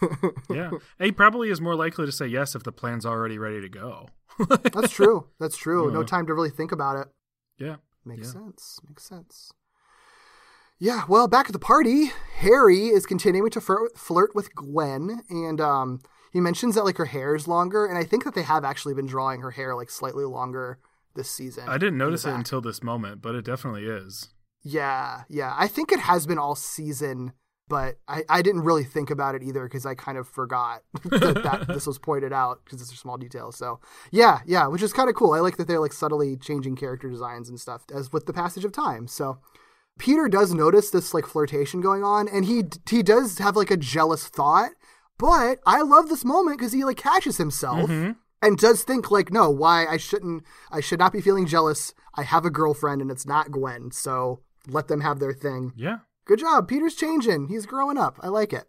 yeah. 0.50 0.70
And 0.98 1.04
he 1.06 1.12
probably 1.12 1.50
is 1.50 1.60
more 1.60 1.74
likely 1.74 2.06
to 2.06 2.12
say 2.12 2.26
yes 2.26 2.54
if 2.54 2.62
the 2.62 2.72
plan's 2.72 3.04
already 3.04 3.36
ready 3.38 3.60
to 3.60 3.68
go. 3.68 4.08
That's 4.72 4.90
true. 4.90 5.26
That's 5.38 5.56
true. 5.58 5.90
No 5.92 6.00
Uh. 6.00 6.04
time 6.04 6.26
to 6.26 6.34
really 6.34 6.48
think 6.50 6.72
about 6.72 6.96
it. 6.96 7.08
yeah. 7.58 7.76
Makes 8.04 8.28
Yeah. 8.28 8.40
sense. 8.40 8.80
Makes 8.88 9.04
sense. 9.04 9.52
Yeah, 10.82 11.04
well, 11.06 11.28
back 11.28 11.46
at 11.46 11.52
the 11.52 11.60
party, 11.60 12.10
Harry 12.38 12.88
is 12.88 13.06
continuing 13.06 13.50
to 13.50 13.60
flirt, 13.60 14.34
with 14.34 14.52
Gwen, 14.56 15.22
and 15.30 15.60
um, 15.60 16.00
he 16.32 16.40
mentions 16.40 16.74
that 16.74 16.84
like 16.84 16.96
her 16.96 17.04
hair 17.04 17.36
is 17.36 17.46
longer, 17.46 17.86
and 17.86 17.96
I 17.96 18.02
think 18.02 18.24
that 18.24 18.34
they 18.34 18.42
have 18.42 18.64
actually 18.64 18.92
been 18.92 19.06
drawing 19.06 19.42
her 19.42 19.52
hair 19.52 19.76
like 19.76 19.90
slightly 19.90 20.24
longer 20.24 20.80
this 21.14 21.30
season. 21.30 21.68
I 21.68 21.78
didn't 21.78 21.98
notice 21.98 22.24
it 22.24 22.32
until 22.32 22.60
this 22.60 22.82
moment, 22.82 23.22
but 23.22 23.36
it 23.36 23.44
definitely 23.44 23.84
is. 23.84 24.30
Yeah, 24.64 25.22
yeah. 25.28 25.54
I 25.56 25.68
think 25.68 25.92
it 25.92 26.00
has 26.00 26.26
been 26.26 26.38
all 26.38 26.56
season, 26.56 27.32
but 27.68 27.98
I, 28.08 28.24
I 28.28 28.42
didn't 28.42 28.62
really 28.62 28.82
think 28.82 29.08
about 29.08 29.36
it 29.36 29.44
either 29.44 29.62
because 29.62 29.86
I 29.86 29.94
kind 29.94 30.18
of 30.18 30.26
forgot 30.26 30.82
that, 31.04 31.42
that 31.44 31.68
this 31.68 31.86
was 31.86 32.00
pointed 32.00 32.32
out 32.32 32.58
because 32.64 32.82
it's 32.82 32.92
a 32.92 32.96
small 32.96 33.18
detail. 33.18 33.52
So 33.52 33.78
yeah, 34.10 34.40
yeah, 34.46 34.66
which 34.66 34.82
is 34.82 34.92
kind 34.92 35.08
of 35.08 35.14
cool. 35.14 35.32
I 35.32 35.38
like 35.38 35.58
that 35.58 35.68
they're 35.68 35.78
like 35.78 35.92
subtly 35.92 36.36
changing 36.36 36.74
character 36.74 37.08
designs 37.08 37.48
and 37.48 37.60
stuff 37.60 37.84
as 37.94 38.12
with 38.12 38.26
the 38.26 38.32
passage 38.32 38.64
of 38.64 38.72
time. 38.72 39.06
So 39.06 39.38
Peter 39.98 40.28
does 40.28 40.52
notice 40.52 40.90
this 40.90 41.14
like 41.14 41.26
flirtation 41.26 41.80
going 41.80 42.02
on, 42.02 42.28
and 42.28 42.44
he 42.44 42.64
he 42.88 43.02
does 43.02 43.38
have 43.38 43.56
like 43.56 43.70
a 43.70 43.76
jealous 43.76 44.26
thought. 44.28 44.70
But 45.18 45.58
I 45.66 45.82
love 45.82 46.08
this 46.08 46.24
moment 46.24 46.58
because 46.58 46.72
he 46.72 46.84
like 46.84 46.96
catches 46.96 47.36
himself 47.36 47.88
and 48.42 48.58
does 48.58 48.82
think 48.82 49.10
like, 49.10 49.32
no, 49.32 49.48
why 49.50 49.86
I 49.86 49.96
shouldn't, 49.96 50.42
I 50.70 50.80
should 50.80 50.98
not 50.98 51.12
be 51.12 51.20
feeling 51.20 51.46
jealous. 51.46 51.94
I 52.14 52.24
have 52.24 52.44
a 52.44 52.50
girlfriend 52.50 53.00
and 53.00 53.10
it's 53.10 53.24
not 53.26 53.52
Gwen, 53.52 53.92
so 53.92 54.40
let 54.66 54.88
them 54.88 55.00
have 55.00 55.20
their 55.20 55.32
thing. 55.32 55.72
Yeah. 55.76 55.98
Good 56.24 56.40
job, 56.40 56.66
Peter's 56.66 56.96
changing. 56.96 57.48
He's 57.48 57.66
growing 57.66 57.98
up. 57.98 58.18
I 58.20 58.28
like 58.28 58.52
it. 58.52 58.64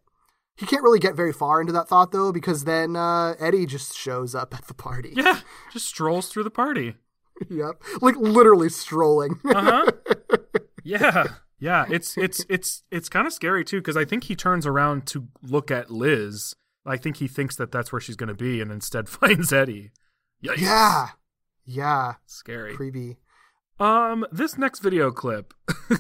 He 0.56 0.68
can't 0.68 0.84
really 0.84 1.00
get 1.00 1.16
very 1.16 1.34
far 1.34 1.60
into 1.60 1.74
that 1.74 1.88
thought 1.88 2.12
though, 2.12 2.32
because 2.32 2.66
then 2.66 2.96
uh, 2.96 3.34
Eddie 3.40 3.66
just 3.66 3.98
shows 3.98 4.36
up 4.36 4.54
at 4.54 4.68
the 4.68 4.76
party. 4.76 5.14
Yeah. 5.16 5.40
Just 5.72 5.88
strolls 5.88 6.30
through 6.30 6.44
the 6.44 6.52
party. 6.52 6.96
yep, 7.50 7.82
like 8.02 8.16
literally 8.18 8.70
strolling. 8.70 9.40
Uh 9.44 9.62
huh. 9.62 9.92
yeah. 10.84 11.28
Yeah. 11.60 11.86
It's 11.90 12.18
it's 12.18 12.46
it's 12.50 12.84
it's 12.92 13.10
kind 13.10 13.26
of 13.26 13.34
scary 13.34 13.64
too 13.64 13.80
because 13.80 13.98
I 13.98 14.06
think 14.06 14.26
he 14.26 14.36
turns 14.36 14.66
around 14.66 15.06
to 15.08 15.28
look 15.42 15.72
at 15.72 15.90
Liz. 15.90 16.56
I 16.86 16.98
think 16.98 17.18
he 17.18 17.28
thinks 17.28 17.56
that 17.56 17.72
that's 17.72 17.92
where 17.92 18.02
she's 18.02 18.18
going 18.18 18.28
to 18.28 18.34
be, 18.34 18.60
and 18.62 18.72
instead 18.72 19.08
finds 19.10 19.54
Eddie. 19.54 19.92
Yikes. 20.44 20.58
yeah, 20.58 21.08
yeah, 21.66 22.14
Scary. 22.26 22.76
creepy. 22.76 23.18
Um, 23.80 24.26
this 24.32 24.58
next 24.58 24.82
video 24.82 25.12
clip. 25.12 25.54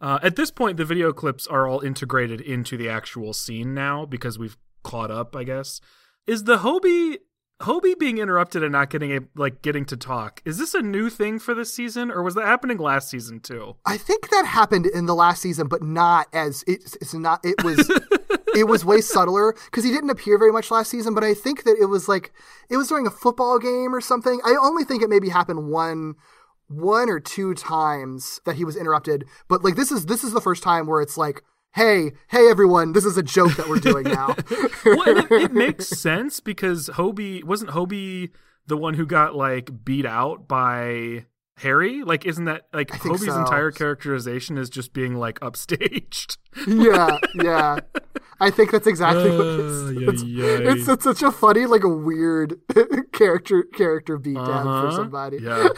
uh, 0.00 0.18
at 0.22 0.36
this 0.36 0.50
point, 0.50 0.76
the 0.76 0.84
video 0.84 1.12
clips 1.12 1.46
are 1.46 1.66
all 1.66 1.80
integrated 1.80 2.40
into 2.40 2.76
the 2.76 2.88
actual 2.88 3.32
scene 3.32 3.74
now 3.74 4.06
because 4.06 4.38
we've 4.38 4.56
caught 4.82 5.10
up. 5.10 5.34
I 5.34 5.44
guess 5.44 5.80
is 6.26 6.44
the 6.44 6.58
Hobie 6.58 7.18
Hobie 7.62 7.98
being 7.98 8.18
interrupted 8.18 8.62
and 8.62 8.72
not 8.72 8.90
getting 8.90 9.12
a, 9.12 9.20
like 9.34 9.62
getting 9.62 9.84
to 9.86 9.96
talk. 9.96 10.42
Is 10.44 10.58
this 10.58 10.74
a 10.74 10.82
new 10.82 11.08
thing 11.08 11.38
for 11.38 11.54
this 11.54 11.72
season, 11.72 12.10
or 12.10 12.22
was 12.22 12.34
that 12.34 12.46
happening 12.46 12.78
last 12.78 13.08
season 13.08 13.40
too? 13.40 13.76
I 13.86 13.96
think 13.96 14.30
that 14.30 14.46
happened 14.46 14.86
in 14.86 15.06
the 15.06 15.14
last 15.14 15.42
season, 15.42 15.68
but 15.68 15.82
not 15.82 16.26
as 16.32 16.64
it's, 16.66 16.96
it's 16.96 17.14
not. 17.14 17.40
It 17.44 17.62
was 17.64 17.88
it 18.54 18.64
was 18.64 18.84
way 18.84 19.00
subtler 19.00 19.54
because 19.66 19.84
he 19.84 19.90
didn't 19.90 20.10
appear 20.10 20.38
very 20.38 20.52
much 20.52 20.70
last 20.70 20.90
season. 20.90 21.14
But 21.14 21.24
I 21.24 21.34
think 21.34 21.64
that 21.64 21.76
it 21.80 21.86
was 21.86 22.08
like 22.08 22.32
it 22.68 22.76
was 22.76 22.88
during 22.88 23.06
a 23.06 23.10
football 23.10 23.58
game 23.58 23.94
or 23.94 24.00
something. 24.00 24.40
I 24.44 24.56
only 24.60 24.84
think 24.84 25.02
it 25.02 25.10
maybe 25.10 25.28
happened 25.28 25.70
one 25.70 26.14
one 26.68 27.08
or 27.08 27.20
two 27.20 27.54
times 27.54 28.40
that 28.44 28.56
he 28.56 28.64
was 28.64 28.76
interrupted. 28.76 29.24
But 29.48 29.62
like 29.62 29.76
this 29.76 29.92
is 29.92 30.06
this 30.06 30.24
is 30.24 30.32
the 30.32 30.40
first 30.40 30.62
time 30.62 30.86
where 30.86 31.00
it's 31.00 31.16
like. 31.16 31.42
Hey, 31.74 32.12
hey 32.28 32.50
everyone, 32.50 32.92
this 32.92 33.06
is 33.06 33.16
a 33.16 33.22
joke 33.22 33.56
that 33.56 33.66
we're 33.66 33.78
doing 33.78 34.04
now. 34.04 34.26
well, 34.84 35.16
it, 35.16 35.32
it 35.32 35.52
makes 35.54 35.88
sense 35.88 36.38
because 36.38 36.90
Hobie 36.90 37.42
wasn't 37.44 37.70
Hobie 37.70 38.28
the 38.66 38.76
one 38.76 38.92
who 38.92 39.06
got 39.06 39.34
like 39.34 39.82
beat 39.82 40.04
out 40.04 40.46
by 40.46 41.24
Harry? 41.58 42.02
Like, 42.02 42.24
isn't 42.26 42.44
that 42.46 42.62
like 42.72 42.88
Hobie's 42.88 43.26
so. 43.26 43.38
entire 43.40 43.70
characterization 43.70 44.58
is 44.58 44.68
just 44.70 44.92
being 44.92 45.14
like 45.16 45.38
upstaged? 45.40 46.36
yeah, 46.66 47.18
yeah. 47.34 47.78
I 48.40 48.50
think 48.50 48.72
that's 48.72 48.88
exactly 48.88 49.30
what 49.30 49.46
Uh, 49.46 49.56
this 49.56 49.92
yeah, 49.94 50.10
it's, 50.10 50.22
yeah. 50.24 50.72
it's, 50.72 50.88
it's 50.88 51.04
such 51.04 51.22
a 51.22 51.30
funny, 51.30 51.64
like 51.66 51.84
a 51.84 51.88
weird 51.88 52.56
character 53.12 53.62
character 53.62 54.18
beat 54.18 54.34
down 54.34 54.64
for 54.64 54.88
Uh-huh. 54.88 54.96
somebody. 54.96 55.38
Yeah. 55.40 55.68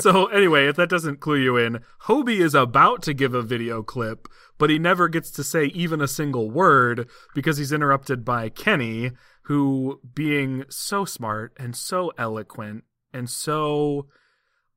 so 0.00 0.26
anyway, 0.26 0.66
if 0.66 0.76
that 0.76 0.88
doesn't 0.88 1.20
clue 1.20 1.36
you 1.36 1.56
in, 1.56 1.80
Hobie 2.06 2.40
is 2.40 2.54
about 2.54 3.02
to 3.02 3.14
give 3.14 3.34
a 3.34 3.42
video 3.42 3.82
clip, 3.82 4.26
but 4.58 4.70
he 4.70 4.78
never 4.78 5.08
gets 5.08 5.30
to 5.32 5.44
say 5.44 5.66
even 5.66 6.00
a 6.00 6.08
single 6.08 6.50
word 6.50 7.08
because 7.34 7.58
he's 7.58 7.72
interrupted 7.72 8.24
by 8.24 8.48
Kenny, 8.48 9.12
who 9.44 10.00
being 10.14 10.64
so 10.68 11.04
smart 11.04 11.52
and 11.58 11.76
so 11.76 12.10
eloquent 12.18 12.84
and 13.12 13.28
so 13.30 14.06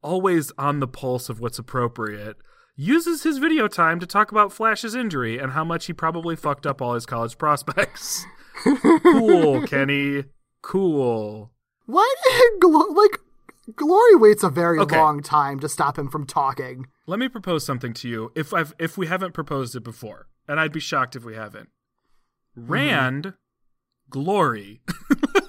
always 0.01 0.51
on 0.57 0.79
the 0.79 0.87
pulse 0.87 1.29
of 1.29 1.39
what's 1.39 1.57
appropriate, 1.59 2.37
uses 2.75 3.23
his 3.23 3.37
video 3.37 3.67
time 3.67 3.99
to 3.99 4.05
talk 4.05 4.31
about 4.31 4.51
Flash's 4.53 4.93
injury 4.95 5.37
and 5.39 5.53
how 5.53 5.63
much 5.63 5.85
he 5.87 5.93
probably 5.93 6.35
fucked 6.35 6.65
up 6.65 6.81
all 6.81 6.93
his 6.93 7.05
college 7.05 7.37
prospects. 7.37 8.25
cool, 8.63 9.65
Kenny. 9.65 10.25
Cool. 10.61 11.51
Glo- 12.59 12.91
like 12.93 13.19
Glory 13.75 14.15
waits 14.15 14.43
a 14.43 14.49
very 14.49 14.77
Okay. 14.79 14.97
long 14.97 15.21
time 15.23 15.59
to 15.59 15.67
stop 15.69 15.97
him 15.97 16.09
from 16.09 16.25
talking? 16.27 16.85
Let 17.07 17.17
me 17.19 17.27
propose 17.29 17.65
something 17.65 17.93
to 17.95 18.07
you. 18.09 18.31
If 18.35 18.53
I've 18.53 18.73
if 18.79 18.97
we 18.97 19.07
haven't 19.07 19.33
proposed 19.33 19.75
it 19.75 19.83
before, 19.83 20.27
and 20.47 20.59
I'd 20.59 20.71
be 20.71 20.79
shocked 20.79 21.15
if 21.15 21.23
we 21.25 21.33
haven't. 21.35 21.69
Mm-hmm. 22.57 22.71
Rand, 22.71 23.33
Glory. 24.09 24.81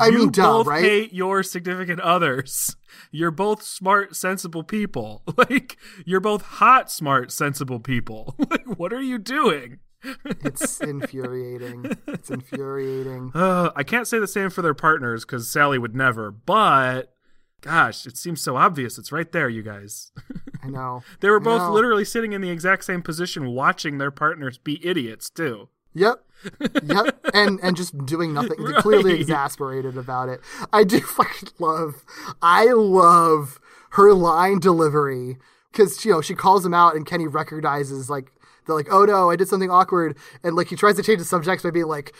I 0.00 0.08
you 0.08 0.18
mean, 0.18 0.30
duh, 0.30 0.42
both 0.42 0.66
right? 0.66 0.82
hate 0.84 1.12
your 1.12 1.42
significant 1.42 2.00
others. 2.00 2.76
You're 3.10 3.30
both 3.30 3.62
smart, 3.62 4.16
sensible 4.16 4.62
people. 4.64 5.22
Like 5.36 5.76
you're 6.04 6.20
both 6.20 6.42
hot, 6.42 6.90
smart, 6.90 7.30
sensible 7.30 7.80
people. 7.80 8.34
Like 8.50 8.78
what 8.78 8.92
are 8.92 9.02
you 9.02 9.18
doing? 9.18 9.78
It's 10.24 10.80
infuriating. 10.80 11.96
It's 12.06 12.30
infuriating. 12.30 13.32
Uh, 13.34 13.70
I 13.76 13.82
can't 13.82 14.06
say 14.08 14.18
the 14.18 14.26
same 14.26 14.50
for 14.50 14.62
their 14.62 14.74
partners 14.74 15.24
because 15.24 15.50
Sally 15.50 15.78
would 15.78 15.94
never. 15.94 16.30
But 16.30 17.12
gosh, 17.60 18.06
it 18.06 18.16
seems 18.16 18.40
so 18.40 18.56
obvious. 18.56 18.98
It's 18.98 19.12
right 19.12 19.30
there, 19.30 19.48
you 19.48 19.62
guys. 19.62 20.12
I 20.62 20.68
know. 20.68 21.02
They 21.20 21.28
were 21.30 21.40
I 21.40 21.44
both 21.44 21.60
know. 21.62 21.72
literally 21.72 22.04
sitting 22.04 22.32
in 22.32 22.40
the 22.40 22.50
exact 22.50 22.84
same 22.84 23.02
position, 23.02 23.50
watching 23.50 23.98
their 23.98 24.10
partners 24.10 24.58
be 24.58 24.84
idiots 24.86 25.28
too. 25.30 25.68
Yep. 25.96 26.22
Yep. 26.84 27.26
And 27.34 27.58
and 27.60 27.76
just 27.76 28.06
doing 28.06 28.32
nothing. 28.32 28.62
They're 28.62 28.80
Clearly 28.80 29.18
exasperated 29.18 29.96
about 29.96 30.28
it. 30.28 30.40
I 30.72 30.84
do 30.84 31.00
fucking 31.18 31.48
love 31.58 32.04
I 32.40 32.66
love 32.66 33.58
her 33.92 34.12
line 34.12 34.60
delivery. 34.60 35.38
Cause 35.72 36.04
you 36.04 36.12
know, 36.12 36.20
she 36.20 36.34
calls 36.34 36.64
him 36.64 36.74
out 36.74 36.94
and 36.94 37.04
Kenny 37.04 37.26
recognizes 37.26 38.08
like 38.08 38.30
they're 38.66 38.74
like, 38.76 38.88
oh 38.90 39.04
no, 39.04 39.30
I 39.30 39.36
did 39.36 39.48
something 39.48 39.70
awkward, 39.70 40.16
and 40.42 40.56
like 40.56 40.68
he 40.68 40.76
tries 40.76 40.96
to 40.96 41.02
change 41.02 41.18
the 41.20 41.24
subject 41.24 41.62
by 41.62 41.70
being 41.70 41.86
like, 41.86 42.14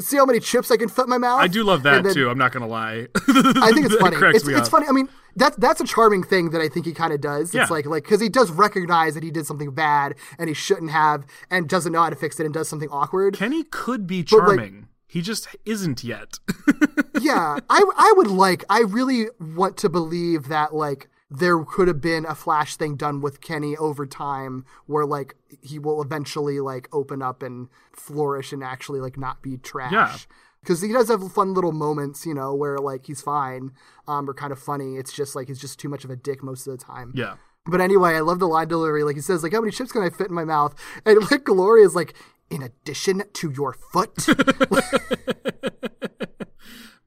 "See 0.00 0.16
how 0.16 0.24
many 0.26 0.40
chips 0.40 0.70
I 0.70 0.76
can 0.76 0.88
fit 0.88 1.04
in 1.04 1.10
my 1.10 1.18
mouth." 1.18 1.40
I 1.40 1.48
do 1.48 1.62
love 1.64 1.82
that 1.84 2.04
then- 2.04 2.14
too. 2.14 2.28
I'm 2.28 2.38
not 2.38 2.52
gonna 2.52 2.66
lie. 2.66 3.08
I 3.28 3.70
think 3.72 3.86
it's 3.86 3.96
funny. 4.00 4.16
cracks 4.16 4.38
It's, 4.38 4.48
it's 4.48 4.68
funny. 4.68 4.86
I 4.88 4.92
mean, 4.92 5.08
that's 5.36 5.56
that's 5.56 5.80
a 5.80 5.84
charming 5.84 6.22
thing 6.22 6.50
that 6.50 6.60
I 6.60 6.68
think 6.68 6.86
he 6.86 6.92
kind 6.92 7.12
of 7.12 7.20
does. 7.20 7.54
Yeah. 7.54 7.62
It's 7.62 7.70
like 7.70 7.86
like 7.86 8.02
because 8.04 8.20
he 8.20 8.28
does 8.28 8.50
recognize 8.50 9.14
that 9.14 9.22
he 9.22 9.30
did 9.30 9.46
something 9.46 9.70
bad 9.72 10.14
and 10.38 10.48
he 10.48 10.54
shouldn't 10.54 10.90
have, 10.90 11.24
and 11.50 11.68
doesn't 11.68 11.92
know 11.92 12.02
how 12.02 12.10
to 12.10 12.16
fix 12.16 12.38
it 12.40 12.44
and 12.44 12.52
does 12.54 12.68
something 12.68 12.88
awkward. 12.90 13.34
Kenny 13.34 13.62
could 13.64 14.06
be 14.06 14.18
like- 14.18 14.26
charming. 14.28 14.88
he 15.06 15.22
just 15.22 15.48
isn't 15.64 16.02
yet. 16.04 16.38
yeah, 17.20 17.58
I 17.70 17.84
I 17.96 18.14
would 18.16 18.26
like. 18.28 18.64
I 18.68 18.80
really 18.80 19.26
want 19.40 19.76
to 19.78 19.88
believe 19.88 20.48
that 20.48 20.74
like 20.74 21.08
there 21.36 21.62
could 21.64 21.88
have 21.88 22.00
been 22.00 22.24
a 22.26 22.34
flash 22.34 22.76
thing 22.76 22.96
done 22.96 23.20
with 23.20 23.40
Kenny 23.40 23.76
over 23.76 24.06
time 24.06 24.64
where 24.86 25.04
like 25.04 25.36
he 25.62 25.78
will 25.78 26.02
eventually 26.02 26.60
like 26.60 26.88
open 26.92 27.22
up 27.22 27.42
and 27.42 27.68
flourish 27.92 28.52
and 28.52 28.62
actually 28.62 29.00
like 29.00 29.18
not 29.18 29.42
be 29.42 29.56
trash. 29.56 29.92
Yeah. 29.92 30.16
Because 30.60 30.80
he 30.80 30.92
does 30.92 31.08
have 31.08 31.32
fun 31.32 31.52
little 31.52 31.72
moments, 31.72 32.24
you 32.24 32.32
know, 32.32 32.54
where 32.54 32.78
like 32.78 33.06
he's 33.06 33.20
fine, 33.20 33.72
um, 34.08 34.30
or 34.30 34.34
kind 34.34 34.52
of 34.52 34.58
funny. 34.58 34.96
It's 34.96 35.12
just 35.12 35.36
like 35.36 35.48
he's 35.48 35.60
just 35.60 35.78
too 35.78 35.90
much 35.90 36.04
of 36.04 36.10
a 36.10 36.16
dick 36.16 36.42
most 36.42 36.66
of 36.66 36.78
the 36.78 36.82
time. 36.82 37.12
yeah. 37.14 37.36
But 37.66 37.80
anyway, 37.80 38.14
I 38.14 38.20
love 38.20 38.40
the 38.40 38.46
line 38.46 38.68
delivery. 38.68 39.04
Like 39.04 39.16
he 39.16 39.22
says, 39.22 39.42
like, 39.42 39.52
how 39.52 39.60
many 39.60 39.72
chips 39.72 39.90
can 39.90 40.02
I 40.02 40.10
fit 40.10 40.28
in 40.28 40.34
my 40.34 40.44
mouth? 40.44 40.74
And 41.06 41.18
like 41.30 41.44
Gloria 41.44 41.86
is 41.86 41.94
like, 41.94 42.14
in 42.50 42.62
addition 42.62 43.22
to 43.32 43.50
your 43.50 43.72
foot. 43.72 44.14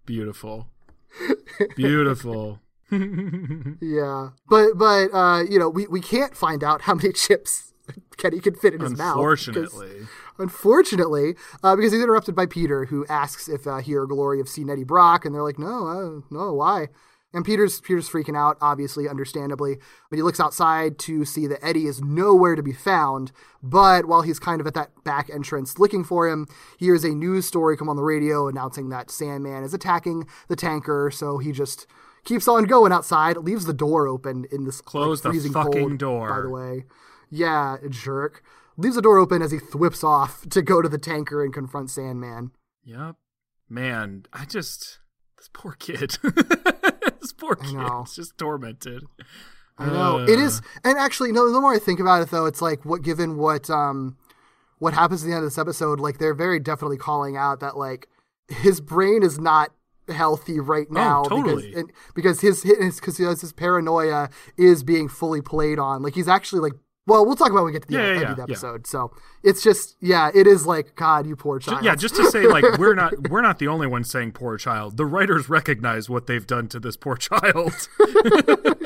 Beautiful. 0.06 0.68
Beautiful. 1.76 2.60
yeah. 3.82 4.30
But 4.50 4.74
but 4.76 5.14
uh, 5.14 5.44
you 5.50 5.60
know, 5.60 5.70
we, 5.70 5.88
we 5.88 6.02
can't 6.02 6.36
find 6.36 6.64
out 6.64 6.82
how 6.82 6.96
many 6.96 7.12
chips 7.14 7.74
Kenny 8.18 8.40
can 8.40 8.56
fit 8.56 8.74
in 8.74 8.82
his 8.82 8.98
mouth. 8.98 9.16
Unfortunately. 9.16 10.08
Unfortunately, 10.40 11.36
uh, 11.64 11.76
because 11.76 11.92
he's 11.92 12.02
interrupted 12.02 12.36
by 12.36 12.46
Peter, 12.46 12.86
who 12.86 13.06
asks 13.08 13.50
if 13.50 13.66
uh, 13.66 13.78
he 13.78 13.96
or 13.96 14.06
Glory 14.06 14.38
have 14.38 14.50
seen 14.50 14.70
Eddie 14.70 14.84
Brock, 14.84 15.26
and 15.26 15.34
they're 15.34 15.44
like, 15.44 15.60
"No, 15.60 15.88
uh, 15.88 16.22
no, 16.30 16.54
why?" 16.54 16.88
And 17.34 17.44
Peter's 17.44 17.82
Peter's 17.82 18.10
freaking 18.10 18.38
out, 18.38 18.58
obviously, 18.62 19.08
understandably. 19.10 19.78
But 20.10 20.16
he 20.16 20.24
looks 20.24 20.40
outside 20.40 20.98
to 21.00 21.26
see 21.26 21.46
that 21.48 21.64
Eddie 21.64 21.86
is 21.86 22.02
nowhere 22.02 22.56
to 22.56 22.64
be 22.64 22.72
found. 22.72 23.32
But 23.62 24.06
while 24.06 24.22
he's 24.22 24.40
kind 24.40 24.62
of 24.62 24.68
at 24.68 24.76
that 24.76 25.04
back 25.04 25.30
entrance 25.32 25.78
looking 25.78 26.04
for 26.04 26.28
him, 26.28 26.48
he 26.78 26.86
hears 26.86 27.04
a 27.04 27.10
news 27.10 27.46
story 27.46 27.76
come 27.76 27.90
on 27.90 27.98
the 27.98 28.04
radio 28.04 28.48
announcing 28.48 28.90
that 28.90 29.12
Sandman 29.12 29.64
is 29.64 29.74
attacking 29.74 30.26
the 30.48 30.56
tanker. 30.56 31.12
So 31.14 31.38
he 31.38 31.52
just 31.52 31.86
keeps 32.28 32.48
on 32.48 32.66
going 32.66 32.92
outside, 32.92 33.38
leaves 33.38 33.66
the 33.66 33.74
door 33.74 34.08
open 34.08 34.46
in 34.52 34.66
this 34.66 34.82
Close 34.82 35.20
like, 35.20 35.24
the 35.24 35.30
freezing 35.30 35.54
fucking 35.54 35.72
cold, 35.72 35.98
door. 35.98 36.30
By 36.30 36.42
the 36.42 36.50
way, 36.50 36.86
yeah, 37.30 37.78
jerk. 37.90 38.44
Leaves 38.76 38.96
the 38.96 39.02
door 39.02 39.18
open 39.18 39.42
as 39.42 39.52
he 39.52 39.58
thwips 39.60 40.04
off 40.04 40.48
to 40.50 40.62
go 40.62 40.82
to 40.82 40.90
the 40.90 40.98
tanker 41.00 41.44
and 41.44 41.54
confront 41.54 41.90
Sandman. 41.90 42.52
Yep. 42.84 43.16
Man, 43.70 44.26
I 44.32 44.46
just 44.46 45.00
this 45.38 45.50
poor 45.52 45.72
kid. 45.74 46.18
this 47.22 47.34
poor 47.34 47.56
kid 47.56 47.76
is 48.06 48.16
just 48.16 48.38
tormented. 48.38 49.04
I 49.78 49.88
know 49.88 50.20
Uh, 50.20 50.24
it 50.26 50.40
is, 50.40 50.62
and 50.84 50.98
actually, 50.98 51.32
no. 51.32 51.52
The 51.52 51.62
more 51.62 51.74
I 51.74 51.80
think 51.80 52.00
about 52.00 52.22
it, 52.22 52.30
though, 52.30 52.46
it's 52.46 52.62
like 52.62 52.84
what 52.86 53.02
given 53.02 53.38
what 53.38 53.70
um 53.70 54.18
what 54.80 54.94
happens 54.94 55.24
at 55.24 55.28
the 55.28 55.34
end 55.34 55.44
of 55.44 55.50
this 55.50 55.58
episode, 55.58 56.00
like 56.00 56.18
they're 56.20 56.34
very 56.36 56.60
definitely 56.60 56.98
calling 56.98 57.36
out 57.38 57.60
that 57.62 57.78
like 57.78 58.08
his 58.48 58.80
brain 58.80 59.24
is 59.24 59.40
not 59.40 59.72
healthy 60.10 60.60
right 60.60 60.88
oh, 60.90 60.94
now 60.94 61.24
Oh, 61.26 61.30
totally. 61.30 61.68
because 61.68 61.82
and, 61.82 61.92
because 62.16 62.42
his 62.42 62.64
his 62.64 63.00
because 63.00 63.18
his, 63.18 63.42
his 63.42 63.54
paranoia 63.54 64.30
is 64.58 64.84
being 64.84 65.08
fully 65.08 65.42
played 65.42 65.80
on. 65.80 66.02
Like 66.02 66.16
he's 66.16 66.28
actually 66.28 66.62
like. 66.62 66.74
Well, 67.10 67.26
we'll 67.26 67.38
talk 67.38 67.52
about 67.52 67.64
when 67.64 67.68
we 67.68 67.72
get 67.72 67.84
to 67.84 67.88
the 67.88 67.94
Yeah, 67.94 68.04
end, 68.04 68.20
yeah, 68.20 68.32
of 68.32 68.36
the 68.36 68.42
yeah. 68.42 68.44
episode. 68.44 68.86
So 68.86 69.14
it's 69.42 69.64
just, 69.64 69.96
yeah, 70.02 70.30
it 70.36 70.46
is 70.46 70.66
like, 70.66 70.94
God, 70.96 71.26
you 71.26 71.38
poor 71.38 71.58
child. 71.58 71.86
yeah, 71.86 71.96
just 71.96 72.18
to 72.18 72.30
say, 72.30 72.48
like 72.48 72.78
we're 72.78 72.96
not 72.96 73.14
we're 73.30 73.40
not 73.40 73.60
the 73.60 73.68
only 73.70 73.88
ones 73.88 74.10
saying 74.10 74.34
poor 74.34 74.58
child. 74.58 74.98
The 74.98 75.06
writers 75.06 75.48
recognize 75.48 76.10
what 76.10 76.28
they've 76.28 76.46
done 76.46 76.68
to 76.68 76.82
this 76.82 76.98
poor 76.98 77.16
child. 77.16 77.72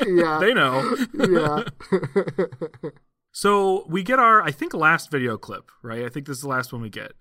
yeah, 0.06 0.38
they 0.40 0.54
know. 0.54 0.96
yeah. 1.18 1.64
So 3.34 3.86
we 3.88 4.02
get 4.02 4.18
our, 4.18 4.42
I 4.42 4.50
think, 4.50 4.74
last 4.74 5.10
video 5.10 5.38
clip, 5.38 5.70
right? 5.82 6.04
I 6.04 6.10
think 6.10 6.26
this 6.26 6.36
is 6.36 6.42
the 6.42 6.48
last 6.50 6.70
one 6.72 6.82
we 6.82 6.90
get. 6.90 7.12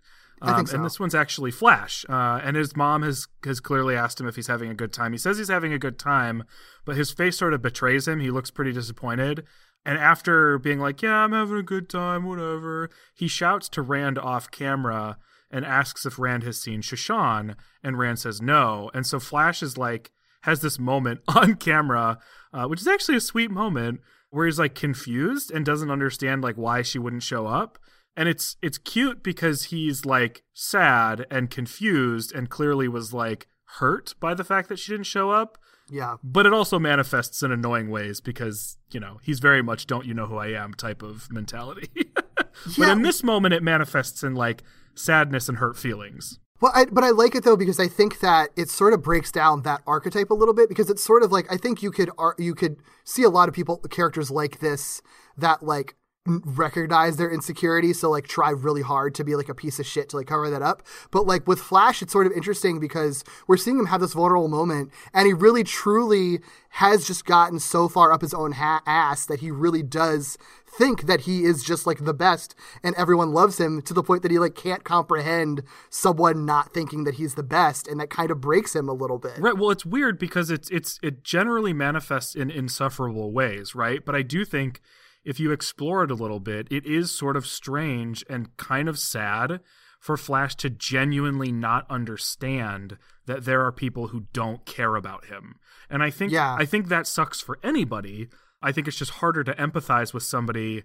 Um, 0.42 0.66
so. 0.66 0.76
And 0.76 0.86
this 0.86 1.00
one's 1.00 1.14
actually 1.14 1.52
Flash. 1.52 2.06
Uh, 2.10 2.40
and 2.44 2.56
his 2.56 2.76
mom 2.76 3.04
has 3.04 3.28
has 3.44 3.60
clearly 3.60 3.96
asked 3.96 4.20
him 4.20 4.28
if 4.28 4.36
he's 4.36 4.48
having 4.48 4.70
a 4.70 4.76
good 4.76 4.92
time. 4.92 5.12
He 5.12 5.18
says 5.18 5.38
he's 5.38 5.50
having 5.50 5.74
a 5.74 5.80
good 5.80 6.00
time, 6.00 6.44
but 6.86 6.96
his 6.96 7.12
face 7.12 7.38
sort 7.38 7.54
of 7.54 7.62
betrays 7.62 8.08
him. 8.08 8.20
He 8.20 8.32
looks 8.32 8.52
pretty 8.52 8.72
disappointed. 8.72 9.44
And 9.86 9.98
after 9.98 10.58
being 10.58 10.80
like, 10.80 11.02
"Yeah, 11.02 11.24
I'm 11.24 11.32
having 11.32 11.58
a 11.58 11.64
good 11.64 11.90
time, 11.90 12.26
whatever," 12.26 12.90
he 13.14 13.28
shouts 13.28 13.70
to 13.70 13.82
Rand 13.82 14.18
off 14.18 14.52
camera 14.52 15.18
and 15.52 15.66
asks 15.66 16.06
if 16.06 16.18
Rand 16.18 16.44
has 16.44 16.60
seen 16.62 16.82
Sha 16.82 16.96
Shan, 16.96 17.56
and 17.84 18.00
Rand 18.00 18.20
says 18.20 18.42
no. 18.42 18.90
And 18.94 19.06
so 19.06 19.20
Flash 19.20 19.62
is 19.62 19.78
like 19.78 20.12
has 20.44 20.62
this 20.62 20.80
moment 20.80 21.22
on 21.28 21.56
camera, 21.56 22.20
uh, 22.54 22.66
which 22.66 22.82
is 22.82 22.88
actually 22.88 23.18
a 23.18 23.22
sweet 23.22 23.52
moment 23.52 24.02
where 24.30 24.46
he's 24.46 24.60
like 24.60 24.76
confused 24.76 25.52
and 25.52 25.66
doesn't 25.66 25.92
understand 25.92 26.42
like 26.42 26.56
why 26.56 26.82
she 26.82 26.98
wouldn't 26.98 27.24
show 27.24 27.48
up. 27.48 27.78
And 28.16 28.28
it's 28.28 28.58
it's 28.62 28.78
cute 28.78 29.24
because 29.24 29.66
he's 29.66 30.06
like 30.06 30.44
sad 30.54 31.26
and 31.32 31.50
confused 31.50 32.34
and 32.34 32.50
clearly 32.50 32.88
was 32.88 33.14
like 33.14 33.48
hurt 33.80 34.16
by 34.20 34.34
the 34.34 34.44
fact 34.44 34.68
that 34.70 34.80
she 34.80 34.92
didn't 34.92 35.06
show 35.06 35.32
up. 35.32 35.58
Yeah. 35.90 36.18
But 36.24 36.46
it 36.46 36.54
also 36.54 36.78
manifests 36.80 37.42
in 37.44 37.52
annoying 37.52 37.90
ways 37.90 38.22
because, 38.22 38.78
you 38.92 39.00
know, 39.00 39.20
he's 39.24 39.40
very 39.40 39.62
much 39.62 39.88
don't 39.88 40.06
you 40.06 40.14
know 40.14 40.26
who 40.28 40.38
I 40.38 40.48
am 40.48 40.74
type 40.74 41.02
of 41.02 41.32
mentality. 41.32 41.90
but 42.16 42.78
Yeah. 42.78 42.92
in 42.92 43.02
this 43.02 43.24
moment 43.24 43.54
it 43.54 43.64
manifests 43.64 44.24
in 44.24 44.36
like 44.36 44.64
sadness 44.96 45.48
and 45.50 45.58
hurt 45.58 45.78
feelings. 45.78 46.40
Well, 46.62 46.72
I, 46.76 46.86
but 46.86 47.04
I 47.04 47.10
like 47.10 47.34
it 47.34 47.44
though 47.44 47.58
because 47.58 47.80
I 47.80 47.88
think 47.88 48.20
that 48.20 48.50
it 48.56 48.70
sort 48.70 48.94
of 48.94 49.02
breaks 49.02 49.32
down 49.32 49.64
that 49.64 49.82
archetype 49.88 50.30
a 50.30 50.36
little 50.36 50.54
bit 50.54 50.70
because 50.70 50.90
it's 50.90 51.04
sort 51.04 51.24
of 51.24 51.32
like 51.32 51.52
I 51.52 51.58
think 51.58 51.82
you 51.82 51.92
could 51.92 52.12
you 52.38 52.54
could 52.56 52.78
see 53.04 53.24
a 53.24 53.30
lot 53.30 53.50
of 53.50 53.56
people 53.56 53.78
characters 53.90 54.30
like 54.30 54.60
this 54.60 55.02
that 55.38 55.64
like 55.64 55.96
recognize 56.26 57.18
their 57.18 57.32
insecurity 57.32 57.94
so 57.94 58.10
like 58.10 58.28
try 58.28 58.52
really 58.52 58.84
hard 58.84 59.16
to 59.16 59.24
be 59.24 59.36
like 59.36 59.50
a 59.50 59.56
piece 59.56 59.80
of 59.80 59.88
shit 59.88 60.08
to 60.10 60.18
like 60.18 60.28
cover 60.28 60.52
that 60.52 60.62
up 60.62 60.84
but 61.10 61.26
like 61.26 61.48
with 61.48 61.60
flash 61.60 62.04
it's 62.04 62.14
sort 62.14 62.28
of 62.28 62.34
interesting 62.34 62.80
because 62.80 63.24
we're 63.48 63.58
seeing 63.58 63.80
him 63.80 63.88
have 63.88 64.02
this 64.02 64.14
vulnerable 64.14 64.48
moment 64.48 64.92
and 65.16 65.26
he 65.26 65.34
really 65.34 65.64
truly 65.64 66.40
has 66.76 67.08
just 67.08 67.26
gotten 67.26 67.60
so 67.60 67.90
far 67.90 68.14
up 68.14 68.22
his 68.22 68.36
own 68.36 68.52
ha- 68.52 68.84
ass 68.86 69.26
that 69.26 69.40
he 69.40 69.50
really 69.50 69.82
does 69.82 70.38
think 70.68 71.08
that 71.08 71.22
he 71.22 71.44
is 71.44 71.64
just 71.64 71.88
like 71.88 72.06
the 72.06 72.14
best 72.14 72.54
and 72.84 72.96
everyone 72.98 73.34
loves 73.34 73.60
him 73.60 73.82
to 73.82 73.94
the 73.94 74.04
point 74.04 74.22
that 74.22 74.30
he 74.30 74.38
like 74.38 74.54
can't 74.54 74.84
comprehend 74.84 75.64
someone 75.90 76.46
not 76.46 76.72
thinking 76.72 77.04
that 77.04 77.16
he's 77.16 77.34
the 77.34 77.44
best 77.44 77.88
and 77.88 78.00
that 78.00 78.12
kind 78.12 78.30
of 78.30 78.40
breaks 78.40 78.76
him 78.76 78.88
a 78.88 78.94
little 78.94 79.18
bit 79.18 79.40
Right. 79.40 79.58
Well, 79.58 79.72
it's 79.72 79.86
weird 79.86 80.20
because 80.20 80.52
it's 80.52 80.70
it's 80.70 81.00
it 81.02 81.24
generally 81.24 81.74
manifests 81.74 82.36
in 82.36 82.52
insufferable 82.52 83.32
ways, 83.32 83.74
right? 83.74 84.06
But 84.06 84.16
I 84.16 84.22
do 84.22 84.46
think 84.46 84.82
if 85.24 85.40
you 85.40 85.52
explore 85.52 86.04
it 86.04 86.12
a 86.12 86.16
little 86.16 86.40
bit, 86.40 86.68
it 86.72 86.86
is 86.86 87.12
sort 87.12 87.36
of 87.38 87.46
strange 87.46 88.24
and 88.30 88.56
kind 88.58 88.90
of 88.90 88.98
sad 88.98 89.60
for 90.00 90.18
Flash 90.18 90.56
to 90.56 90.70
genuinely 90.70 91.52
not 91.52 91.86
understand 91.90 92.98
that 93.28 93.46
there 93.46 93.64
are 93.64 93.72
people 93.72 94.08
who 94.08 94.26
don't 94.34 94.66
care 94.66 94.96
about 94.96 95.26
him. 95.26 95.56
And 95.90 96.02
I 96.02 96.10
think 96.10 96.32
Yeah. 96.32 96.56
I 96.58 96.66
think 96.66 96.88
that 96.88 97.06
sucks 97.06 97.40
for 97.40 97.60
anybody. 97.64 98.30
I 98.64 98.72
think 98.72 98.88
it's 98.88 98.98
just 98.98 99.12
harder 99.12 99.44
to 99.44 99.54
empathize 99.54 100.14
with 100.14 100.24
somebody 100.24 100.84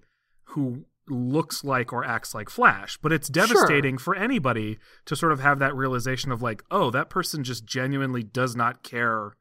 who 0.50 0.84
looks 1.08 1.64
like 1.64 1.92
or 1.92 2.04
acts 2.04 2.34
like 2.34 2.50
Flash. 2.50 2.98
But 2.98 3.12
it's 3.12 3.28
devastating 3.28 3.96
for 3.96 4.14
anybody 4.14 4.78
to 5.06 5.16
sort 5.16 5.32
of 5.32 5.40
have 5.40 5.60
that 5.60 5.74
realization 5.74 6.30
of 6.30 6.42
like, 6.42 6.62
oh, 6.70 6.90
that 6.90 7.08
person 7.08 7.42
just 7.42 7.64
genuinely 7.64 8.22
does 8.22 8.54
not 8.54 8.82
care 8.82 9.34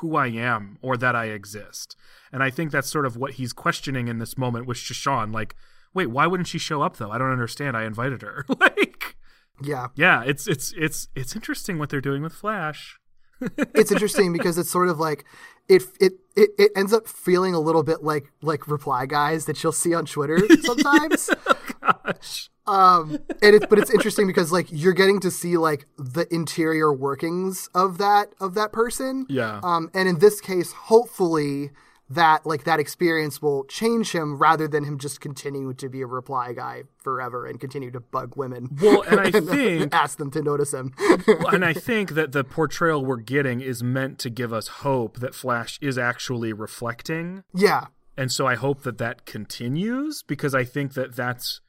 who 0.00 0.16
I 0.16 0.28
am 0.28 0.78
or 0.82 0.96
that 0.96 1.16
I 1.16 1.26
exist. 1.26 1.96
And 2.32 2.42
I 2.42 2.50
think 2.50 2.70
that's 2.70 2.90
sort 2.90 3.06
of 3.06 3.16
what 3.16 3.32
he's 3.34 3.52
questioning 3.52 4.08
in 4.08 4.18
this 4.18 4.38
moment 4.38 4.66
with 4.66 4.76
Sha 4.76 4.94
Shan. 4.94 5.32
Like, 5.32 5.56
wait, 5.94 6.06
why 6.06 6.26
wouldn't 6.26 6.48
she 6.48 6.58
show 6.58 6.82
up 6.82 6.96
though? 6.96 7.10
I 7.10 7.18
don't 7.18 7.32
understand. 7.32 7.76
I 7.76 7.84
invited 7.84 8.22
her. 8.22 8.44
like, 8.60 9.16
yeah 9.62 9.88
yeah, 9.96 10.22
it's 10.24 10.46
it's 10.46 10.72
it's 10.76 11.08
it's 11.14 11.34
interesting 11.34 11.78
what 11.78 11.90
they're 11.90 12.00
doing 12.00 12.22
with 12.22 12.32
Flash. 12.32 12.98
It's 13.74 13.92
interesting 13.92 14.32
because 14.32 14.58
it's 14.58 14.70
sort 14.70 14.88
of 14.88 14.98
like 14.98 15.24
it, 15.68 15.82
it 16.00 16.12
it 16.36 16.50
it 16.58 16.72
ends 16.76 16.92
up 16.92 17.06
feeling 17.06 17.54
a 17.54 17.60
little 17.60 17.82
bit 17.82 18.02
like 18.02 18.32
like 18.42 18.66
reply 18.68 19.06
guys 19.06 19.44
that 19.46 19.62
you'll 19.62 19.72
see 19.72 19.94
on 19.94 20.06
Twitter 20.06 20.38
sometimes. 20.62 21.30
Gosh. 21.80 22.50
um 22.66 23.18
and 23.42 23.54
it's 23.56 23.66
but 23.66 23.78
it's 23.78 23.90
interesting 23.90 24.26
because 24.26 24.50
like 24.52 24.66
you're 24.70 24.92
getting 24.92 25.20
to 25.20 25.30
see 25.30 25.56
like 25.56 25.86
the 25.96 26.26
interior 26.34 26.92
workings 26.92 27.68
of 27.74 27.98
that 27.98 28.32
of 28.40 28.54
that 28.54 28.72
person 28.72 29.26
Yeah. 29.28 29.60
um 29.62 29.90
and 29.94 30.08
in 30.08 30.18
this 30.18 30.40
case 30.40 30.72
hopefully 30.72 31.70
that 32.10 32.46
like 32.46 32.64
that 32.64 32.80
experience 32.80 33.42
will 33.42 33.64
change 33.64 34.12
him 34.12 34.38
rather 34.38 34.66
than 34.66 34.84
him 34.84 34.98
just 34.98 35.20
continue 35.20 35.72
to 35.74 35.88
be 35.88 36.00
a 36.00 36.06
reply 36.06 36.52
guy 36.52 36.82
forever 36.96 37.46
and 37.46 37.60
continue 37.60 37.90
to 37.90 38.00
bug 38.00 38.36
women 38.36 38.68
Well, 38.80 39.02
and 39.02 39.20
I 39.20 39.30
think 39.40 39.94
ask 39.94 40.18
them 40.18 40.30
to 40.32 40.42
notice 40.42 40.72
him 40.72 40.94
and 41.52 41.64
I 41.64 41.72
think 41.88 42.12
that 42.14 42.32
the 42.32 42.44
portrayal 42.44 43.04
we're 43.04 43.16
getting 43.18 43.60
is 43.60 43.82
meant 43.82 44.18
to 44.20 44.30
give 44.30 44.52
us 44.52 44.68
hope 44.68 45.18
that 45.20 45.34
Flash 45.34 45.78
is 45.82 45.98
actually 45.98 46.52
reflecting 46.52 47.44
yeah 47.54 47.86
and 48.16 48.32
so 48.32 48.46
I 48.46 48.56
hope 48.56 48.82
that 48.82 48.98
that 48.98 49.26
continues 49.26 50.22
because 50.22 50.54
I 50.54 50.64
think 50.64 50.94
that 50.94 51.14
that's 51.14 51.60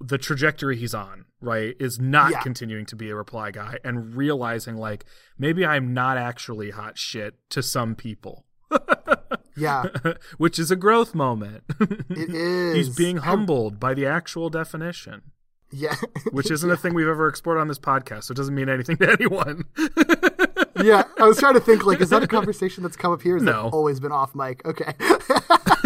the 0.00 0.18
trajectory 0.18 0.76
he's 0.76 0.94
on, 0.94 1.24
right? 1.40 1.74
Is 1.80 1.98
not 1.98 2.30
Yeah. 2.30 2.42
continuing 2.42 2.86
to 2.86 2.96
be 2.96 3.08
a 3.10 3.16
reply 3.16 3.50
guy 3.50 3.78
and 3.82 4.14
realizing 4.14 4.76
like 4.76 5.04
maybe 5.38 5.64
I'm 5.66 5.94
not 5.94 6.16
actually 6.18 6.70
hot 6.70 6.96
shit 6.98 7.34
to 7.50 7.62
some 7.62 7.94
people, 7.96 8.44
yeah 9.56 9.84
which 10.38 10.58
is 10.58 10.70
a 10.70 10.76
growth 10.76 11.14
moment. 11.14 11.64
it 12.10 12.30
is 12.34 12.74
he's 12.74 12.96
being 12.96 13.18
humbled 13.18 13.78
by 13.80 13.94
the 13.94 14.06
actual 14.06 14.50
definition, 14.50 15.22
yeah 15.70 15.94
which 16.32 16.50
isn't 16.50 16.70
a 16.70 16.76
thing 16.76 16.94
we've 16.94 17.08
ever 17.08 17.28
explored 17.28 17.58
on 17.58 17.68
this 17.68 17.78
podcast, 17.78 18.24
so 18.24 18.32
it 18.32 18.36
doesn't 18.36 18.54
mean 18.54 18.68
anything 18.68 18.96
to 18.98 19.10
anyone. 19.10 19.64
yeah, 20.82 21.04
I 21.18 21.24
was 21.24 21.38
trying 21.38 21.54
to 21.54 21.60
think 21.60 21.84
like, 21.86 22.00
is 22.00 22.10
that 22.10 22.22
a 22.22 22.26
conversation 22.28 22.82
that's 22.82 22.96
come 22.96 23.12
up 23.12 23.22
here? 23.22 23.34
Has 23.34 23.42
No. 23.42 23.64
that 23.64 23.72
always 23.72 24.00
been 24.00 24.12
off 24.12 24.34
mic? 24.34 24.64
Okay, 24.66 24.92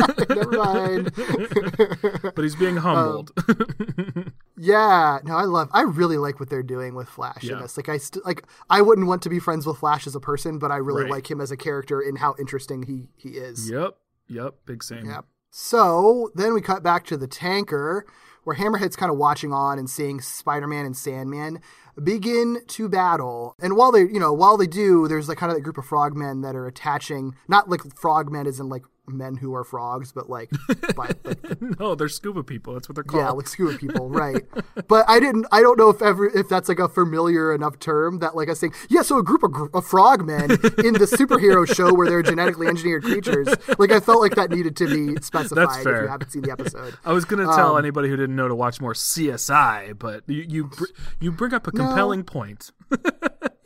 never 0.29 0.51
mind. 0.51 1.13
but 2.35 2.43
he's 2.43 2.57
being 2.57 2.79
um, 2.79 2.83
humbled. 2.83 3.33
yeah, 4.57 5.19
no, 5.25 5.37
I 5.37 5.45
love. 5.45 5.69
I 5.73 5.83
really 5.83 6.17
like 6.17 6.41
what 6.41 6.51
they're 6.51 6.63
doing 6.63 6.95
with 6.95 7.09
Flash 7.09 7.45
in 7.45 7.59
this. 7.59 7.77
Like, 7.77 7.89
I 7.89 7.99
st- 7.99 8.25
like. 8.25 8.45
I 8.69 8.83
wouldn't 8.83 9.07
want 9.07 9.23
to 9.23 9.29
be 9.31 9.39
friends 9.39 9.67
with 9.67 9.79
Flash 9.79 10.07
as 10.07 10.15
a 10.15 10.21
person, 10.21 10.59
but 10.59 10.71
I 10.71 10.77
really 10.77 11.03
Right. 11.05 11.11
like 11.11 11.31
him 11.31 11.41
as 11.41 11.51
a 11.51 11.57
character 11.57 12.01
and 12.01 12.19
how 12.19 12.35
interesting 12.39 12.83
he 12.83 13.09
he 13.17 13.37
is. 13.39 13.71
yep, 13.71 13.97
yep, 14.29 14.55
big 14.67 14.83
same. 14.83 15.07
Yep. 15.07 15.25
So 15.51 16.31
then 16.35 16.55
we 16.55 16.61
cut 16.61 16.83
back 16.83 17.05
to 17.07 17.17
the 17.17 17.27
tanker, 17.27 18.07
where 18.45 18.57
Hammerhead's 18.57 18.97
kind 18.97 19.11
of 19.11 19.19
watching 19.19 19.53
on 19.53 19.79
and 19.79 19.91
seeing 19.91 20.21
Spider-Man 20.21 20.87
and 20.87 20.97
Sandman 20.97 21.61
begin 22.03 22.59
to 22.69 22.89
battle. 22.89 23.55
And 23.61 23.77
while 23.77 23.91
they, 23.93 24.03
you 24.03 24.21
know, 24.21 24.33
while 24.33 24.57
they 24.57 24.69
do, 24.69 25.09
there's 25.09 25.29
like 25.29 25.39
kind 25.39 25.51
of 25.51 25.57
that 25.57 25.63
group 25.63 25.77
of 25.77 25.85
frogmen 25.85 26.43
that 26.43 26.55
are 26.55 26.67
attaching, 26.67 27.35
not 27.49 27.69
like 27.69 27.81
frogmen 27.97 28.47
as 28.47 28.61
in 28.61 28.69
like 28.69 28.85
men 29.13 29.37
who 29.37 29.55
are 29.55 29.65
frogs, 29.65 30.13
but 30.13 30.29
like, 30.31 30.51
by, 30.97 31.11
like 31.25 31.61
No, 31.79 31.95
they're 31.95 32.09
scuba 32.09 32.43
people. 32.43 32.75
That's 32.75 32.89
what 32.89 32.95
they're 32.95 33.05
called. 33.05 33.23
yeah, 33.23 33.31
like 33.31 33.49
scuba 33.49 33.77
people, 33.79 34.09
right? 34.23 34.43
but 34.89 35.05
I 35.09 35.21
didn't. 35.21 35.47
I 35.53 35.61
don't 35.61 35.79
know 35.79 35.89
if 35.91 36.01
ever 36.03 36.27
if 36.27 36.49
that's 36.49 36.69
like 36.69 36.79
a 36.79 36.89
familiar 36.89 37.55
enough 37.55 37.79
term 37.79 38.19
that 38.21 38.35
like 38.37 38.49
I 38.49 38.55
saying. 38.55 38.75
Yeah, 38.89 39.03
so 39.03 39.19
a 39.19 39.23
group 39.23 39.43
of, 39.43 39.53
gr- 39.53 39.67
of 39.75 39.87
frogmen 39.87 40.51
in 40.51 40.95
the 40.95 41.09
superhero 41.11 41.67
show 41.75 41.93
where 41.95 42.09
they're 42.09 42.23
genetically 42.23 42.67
engineered 42.67 43.03
creatures. 43.05 43.49
Like 43.79 43.93
I 43.93 44.01
felt 44.01 44.21
like 44.21 44.35
that 44.37 44.51
needed 44.51 44.77
to 44.77 44.87
be 44.87 45.21
specified 45.23 45.57
That's 45.69 45.83
fair. 45.83 46.03
you 46.03 46.09
haven't 46.09 46.31
seen 46.33 46.43
the 46.43 46.51
episode. 46.53 46.95
I 47.05 47.13
was 47.13 47.25
gonna 47.25 47.45
tell 47.45 47.73
Um, 47.73 47.79
anybody 47.79 48.09
who 48.09 48.17
didn't 48.17 48.37
know 48.37 48.49
to 48.49 48.55
watch 48.55 48.81
more 48.81 48.95
CSI, 48.95 49.99
but 49.99 50.23
you 50.29 50.45
you, 50.49 50.65
br- 50.65 50.85
you 51.21 51.33
bring 51.33 51.55
up 51.55 51.67
a 51.67 51.71
compelling 51.73 52.25
point. 52.25 52.71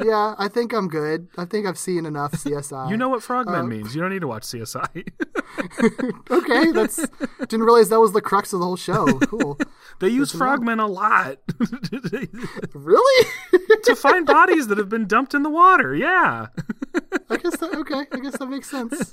Yeah, 0.03 0.35
I 0.39 0.49
think 0.49 0.73
I'm 0.73 0.89
good. 0.89 1.29
I 1.37 1.45
think 1.45 1.67
I've 1.67 1.79
seen 1.79 2.07
enough 2.07 2.33
CSI. 2.43 2.91
You 2.91 2.97
know 2.97 3.09
what 3.09 3.23
frogman 3.23 3.61
Um, 3.61 3.69
means. 3.69 3.95
You 3.95 4.01
don't 4.01 4.11
need 4.11 4.21
to 4.21 4.29
watch 4.29 4.43
CSI. 4.45 5.09
Okay, 6.31 6.73
that's 6.73 6.97
didn't 7.49 7.63
realize 7.63 7.89
that 7.91 8.01
was 8.01 8.13
the 8.13 8.21
crux 8.21 8.53
of 8.53 8.59
the 8.61 8.67
whole 8.67 8.77
show. 8.77 9.07
Cool. 9.29 9.59
they 10.01 10.09
use 10.09 10.33
frogmen 10.33 10.81
a 10.81 10.87
lot 10.87 11.39
really? 12.75 13.29
to 13.85 13.95
find 13.97 14.27
bodies 14.27 14.67
that 14.69 14.79
have 14.79 14.89
been 14.89 15.07
dumped 15.07 15.35
in 15.35 15.43
the 15.43 15.51
water. 15.51 15.95
Yeah. 15.95 16.49
I 17.31 17.37
guess 17.37 17.57
that, 17.59 17.75
okay. 17.75 18.07
I 18.13 18.19
guess 18.19 18.39
that 18.39 18.47
makes 18.47 18.69
sense. 18.71 19.13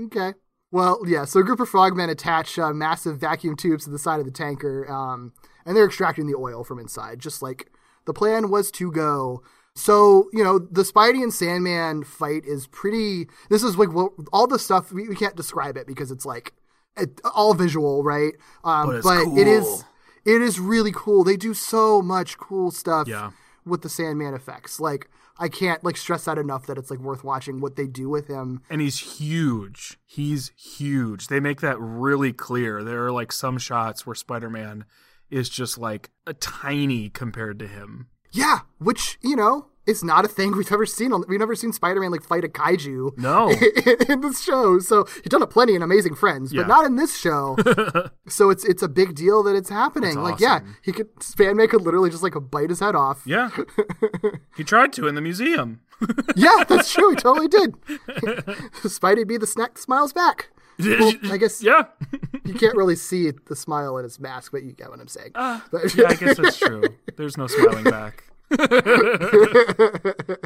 Okay. 0.00 0.34
Well, 0.70 1.00
yeah. 1.06 1.24
So 1.24 1.40
a 1.40 1.44
group 1.44 1.60
of 1.60 1.68
frogmen 1.68 2.10
attach 2.10 2.58
uh, 2.58 2.72
massive 2.72 3.18
vacuum 3.18 3.56
tubes 3.56 3.84
to 3.84 3.90
the 3.90 3.98
side 3.98 4.20
of 4.20 4.26
the 4.26 4.32
tanker, 4.32 4.90
um, 4.90 5.32
and 5.64 5.76
they're 5.76 5.86
extracting 5.86 6.26
the 6.26 6.36
oil 6.36 6.64
from 6.64 6.78
inside, 6.78 7.20
just 7.20 7.42
like 7.42 7.70
the 8.06 8.14
plan 8.14 8.50
was 8.50 8.70
to 8.72 8.90
go. 8.90 9.42
So 9.76 10.28
you 10.32 10.44
know, 10.44 10.58
the 10.58 10.82
Spidey 10.82 11.22
and 11.22 11.32
Sandman 11.34 12.04
fight 12.04 12.44
is 12.44 12.66
pretty. 12.68 13.26
This 13.50 13.62
is 13.62 13.76
like 13.76 13.88
all 14.32 14.46
the 14.46 14.58
stuff 14.58 14.92
we, 14.92 15.08
we 15.08 15.16
can't 15.16 15.36
describe 15.36 15.76
it 15.76 15.86
because 15.86 16.10
it's 16.10 16.24
like 16.24 16.54
it, 16.96 17.20
all 17.34 17.54
visual, 17.54 18.02
right? 18.04 18.34
Um, 18.62 18.86
But 18.86 18.96
it's 18.96 19.38
it 19.38 19.46
is 19.48 19.64
cool. 19.64 19.84
it 20.24 20.42
is 20.42 20.60
really 20.60 20.92
cool. 20.94 21.24
They 21.24 21.36
do 21.36 21.54
so 21.54 22.00
much 22.00 22.38
cool 22.38 22.70
stuff 22.70 23.08
Yeah. 23.08 23.32
with 23.64 23.82
the 23.82 23.88
Sandman 23.88 24.32
effects. 24.34 24.78
Like 24.78 25.08
I 25.38 25.48
can't 25.48 25.82
like 25.82 25.96
stress 25.96 26.26
that 26.26 26.38
enough 26.38 26.66
that 26.66 26.78
it's 26.78 26.90
like 26.92 27.00
worth 27.00 27.24
watching 27.24 27.60
what 27.60 27.74
they 27.74 27.88
do 27.88 28.08
with 28.08 28.28
him. 28.28 28.62
And 28.70 28.80
he's 28.80 29.18
huge. 29.18 29.98
He's 30.06 30.52
huge. 30.56 31.26
They 31.26 31.40
make 31.40 31.60
that 31.62 31.80
really 31.80 32.32
clear. 32.32 32.84
There 32.84 33.04
are 33.06 33.10
like 33.10 33.32
some 33.32 33.58
shots 33.58 34.06
where 34.06 34.14
Spider 34.14 34.48
Man 34.48 34.84
is 35.30 35.48
just 35.48 35.78
like 35.78 36.10
a 36.28 36.32
tiny 36.34 37.08
compared 37.08 37.58
to 37.58 37.66
him. 37.66 38.06
Yeah, 38.34 38.60
which 38.78 39.16
you 39.22 39.36
know 39.36 39.66
it's 39.86 40.02
not 40.02 40.24
a 40.24 40.28
thing 40.28 40.52
we've 40.56 40.72
ever 40.72 40.86
seen. 40.86 41.12
We've 41.28 41.38
never 41.38 41.54
seen 41.54 41.72
Spider-Man 41.72 42.10
like 42.10 42.22
fight 42.22 42.42
a 42.44 42.48
kaiju. 42.48 43.16
No. 43.18 43.50
in 44.08 44.20
this 44.22 44.42
show. 44.42 44.78
So 44.78 45.04
he's 45.04 45.28
done 45.28 45.42
it 45.42 45.50
plenty 45.50 45.74
in 45.74 45.82
Amazing 45.82 46.14
Friends, 46.14 46.52
Yeah. 46.52 46.62
but 46.62 46.68
not 46.68 46.84
in 46.86 46.96
this 46.96 47.16
show. 47.18 47.56
so 48.28 48.50
it's 48.50 48.64
it's 48.64 48.82
a 48.82 48.88
big 48.88 49.14
deal 49.14 49.42
that 49.44 49.54
it's 49.54 49.68
happening. 49.70 50.14
That's 50.16 50.30
like, 50.32 50.40
yeah, 50.40 50.60
he 50.82 50.90
could 50.92 51.08
Sandman 51.22 51.68
could 51.68 51.82
literally 51.82 52.10
just 52.10 52.22
like 52.22 52.34
bite 52.40 52.70
his 52.70 52.80
head 52.80 52.94
off. 52.96 53.22
Yeah. 53.26 53.50
he 54.56 54.64
tried 54.64 54.92
to 54.94 55.06
in 55.06 55.14
the 55.14 55.20
museum. 55.20 55.80
Yeah, 56.34 56.64
that's 56.68 56.92
true. 56.92 57.10
He 57.10 57.16
totally 57.16 57.48
did. 57.48 57.80
Spidey 58.82 59.26
be 59.26 59.36
the 59.36 59.46
snack 59.46 59.74
that 59.74 59.80
smiles 59.80 60.12
back. 60.12 60.50
Well, 60.78 61.12
I 61.32 61.36
guess 61.36 61.62
Yeah. 61.62 61.84
you 62.44 62.54
can't 62.54 62.76
really 62.76 62.96
see 62.96 63.30
the 63.48 63.56
smile 63.56 63.96
in 63.98 64.04
his 64.04 64.18
mask, 64.20 64.52
but 64.52 64.62
you 64.62 64.72
get 64.72 64.90
what 64.90 65.00
I'm 65.00 65.08
saying. 65.08 65.30
Uh, 65.34 65.60
but- 65.70 65.94
Yeah, 65.94 66.08
I 66.08 66.14
guess 66.14 66.36
that's 66.36 66.58
true. 66.58 66.84
There's 67.16 67.36
no 67.36 67.46
smiling 67.46 67.84
back. 67.84 68.24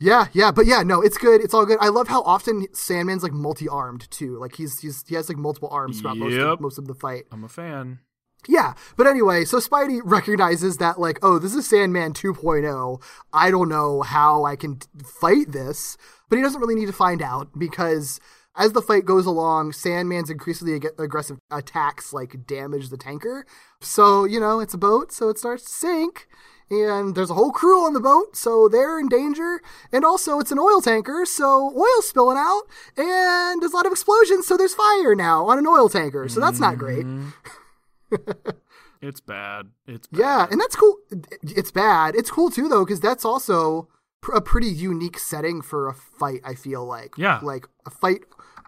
Yeah, 0.00 0.26
yeah, 0.32 0.52
but 0.52 0.66
yeah, 0.66 0.84
no, 0.84 1.00
it's 1.02 1.18
good. 1.18 1.40
It's 1.40 1.52
all 1.52 1.66
good. 1.66 1.78
I 1.80 1.88
love 1.88 2.06
how 2.06 2.22
often 2.22 2.66
Sandman's 2.72 3.24
like 3.24 3.32
multi-armed 3.32 4.08
too. 4.12 4.38
Like 4.38 4.54
he's 4.54 4.78
he's 4.78 5.02
he 5.08 5.16
has 5.16 5.28
like 5.28 5.36
multiple 5.38 5.68
arms 5.72 6.00
throughout 6.00 6.18
most 6.18 6.34
Yep. 6.34 6.46
of, 6.46 6.60
most 6.60 6.78
of 6.78 6.86
the 6.86 6.94
fight. 6.94 7.24
I'm 7.32 7.42
a 7.42 7.48
fan. 7.48 7.98
Yeah, 8.46 8.74
but 8.96 9.08
anyway, 9.08 9.44
so 9.44 9.58
Spidey 9.58 10.00
recognizes 10.04 10.76
that 10.76 11.00
like, 11.00 11.18
oh, 11.20 11.40
this 11.40 11.52
is 11.52 11.68
Sandman 11.68 12.12
2.0. 12.12 13.02
I 13.32 13.50
don't 13.50 13.68
know 13.68 14.02
how 14.02 14.44
I 14.44 14.54
can 14.54 14.76
t- 14.76 14.86
fight 15.04 15.50
this, 15.50 15.96
but 16.30 16.36
he 16.36 16.42
doesn't 16.42 16.60
really 16.60 16.76
need 16.76 16.86
to 16.86 16.92
find 16.92 17.20
out 17.20 17.58
because 17.58 18.20
as 18.58 18.72
the 18.72 18.82
fight 18.82 19.04
goes 19.06 19.24
along, 19.24 19.72
Sandman's 19.72 20.28
increasingly 20.30 20.74
ag- 20.74 20.88
aggressive 20.98 21.38
attacks 21.50 22.12
like 22.12 22.46
damage 22.46 22.90
the 22.90 22.96
tanker. 22.98 23.46
So 23.80 24.24
you 24.24 24.38
know 24.40 24.60
it's 24.60 24.74
a 24.74 24.78
boat, 24.78 25.12
so 25.12 25.28
it 25.28 25.38
starts 25.38 25.64
to 25.64 25.70
sink. 25.70 26.26
And 26.70 27.14
there's 27.14 27.30
a 27.30 27.34
whole 27.34 27.50
crew 27.50 27.86
on 27.86 27.94
the 27.94 28.00
boat, 28.00 28.36
so 28.36 28.68
they're 28.68 29.00
in 29.00 29.08
danger. 29.08 29.62
And 29.90 30.04
also, 30.04 30.38
it's 30.38 30.52
an 30.52 30.58
oil 30.58 30.82
tanker, 30.82 31.24
so 31.24 31.72
oil's 31.74 32.08
spilling 32.10 32.36
out, 32.36 32.64
and 32.94 33.62
there's 33.62 33.72
a 33.72 33.76
lot 33.76 33.86
of 33.86 33.92
explosions, 33.92 34.46
so 34.46 34.54
there's 34.58 34.74
fire 34.74 35.14
now 35.14 35.46
on 35.46 35.56
an 35.56 35.66
oil 35.66 35.88
tanker. 35.88 36.28
So 36.28 36.40
that's 36.40 36.60
not 36.60 36.76
great. 36.76 37.06
Mm-hmm. 37.06 38.16
It's 39.00 39.20
bad. 39.20 39.66
It's 39.86 40.08
bad. 40.08 40.18
Yeah, 40.18 40.46
and 40.50 40.60
that's 40.60 40.74
cool. 40.74 40.96
It's 41.42 41.70
bad. 41.70 42.16
It's 42.16 42.32
cool 42.32 42.50
too, 42.50 42.68
though, 42.68 42.84
because 42.84 43.00
that's 43.00 43.24
also 43.24 43.88
a 44.34 44.40
pretty 44.40 44.66
unique 44.66 45.20
setting 45.20 45.62
for 45.62 45.88
a 45.88 45.94
fight. 45.94 46.40
I 46.44 46.54
feel 46.54 46.84
like, 46.84 47.12
Yeah. 47.16 47.38
like 47.40 47.68
a 47.86 47.90
fight 47.90 48.22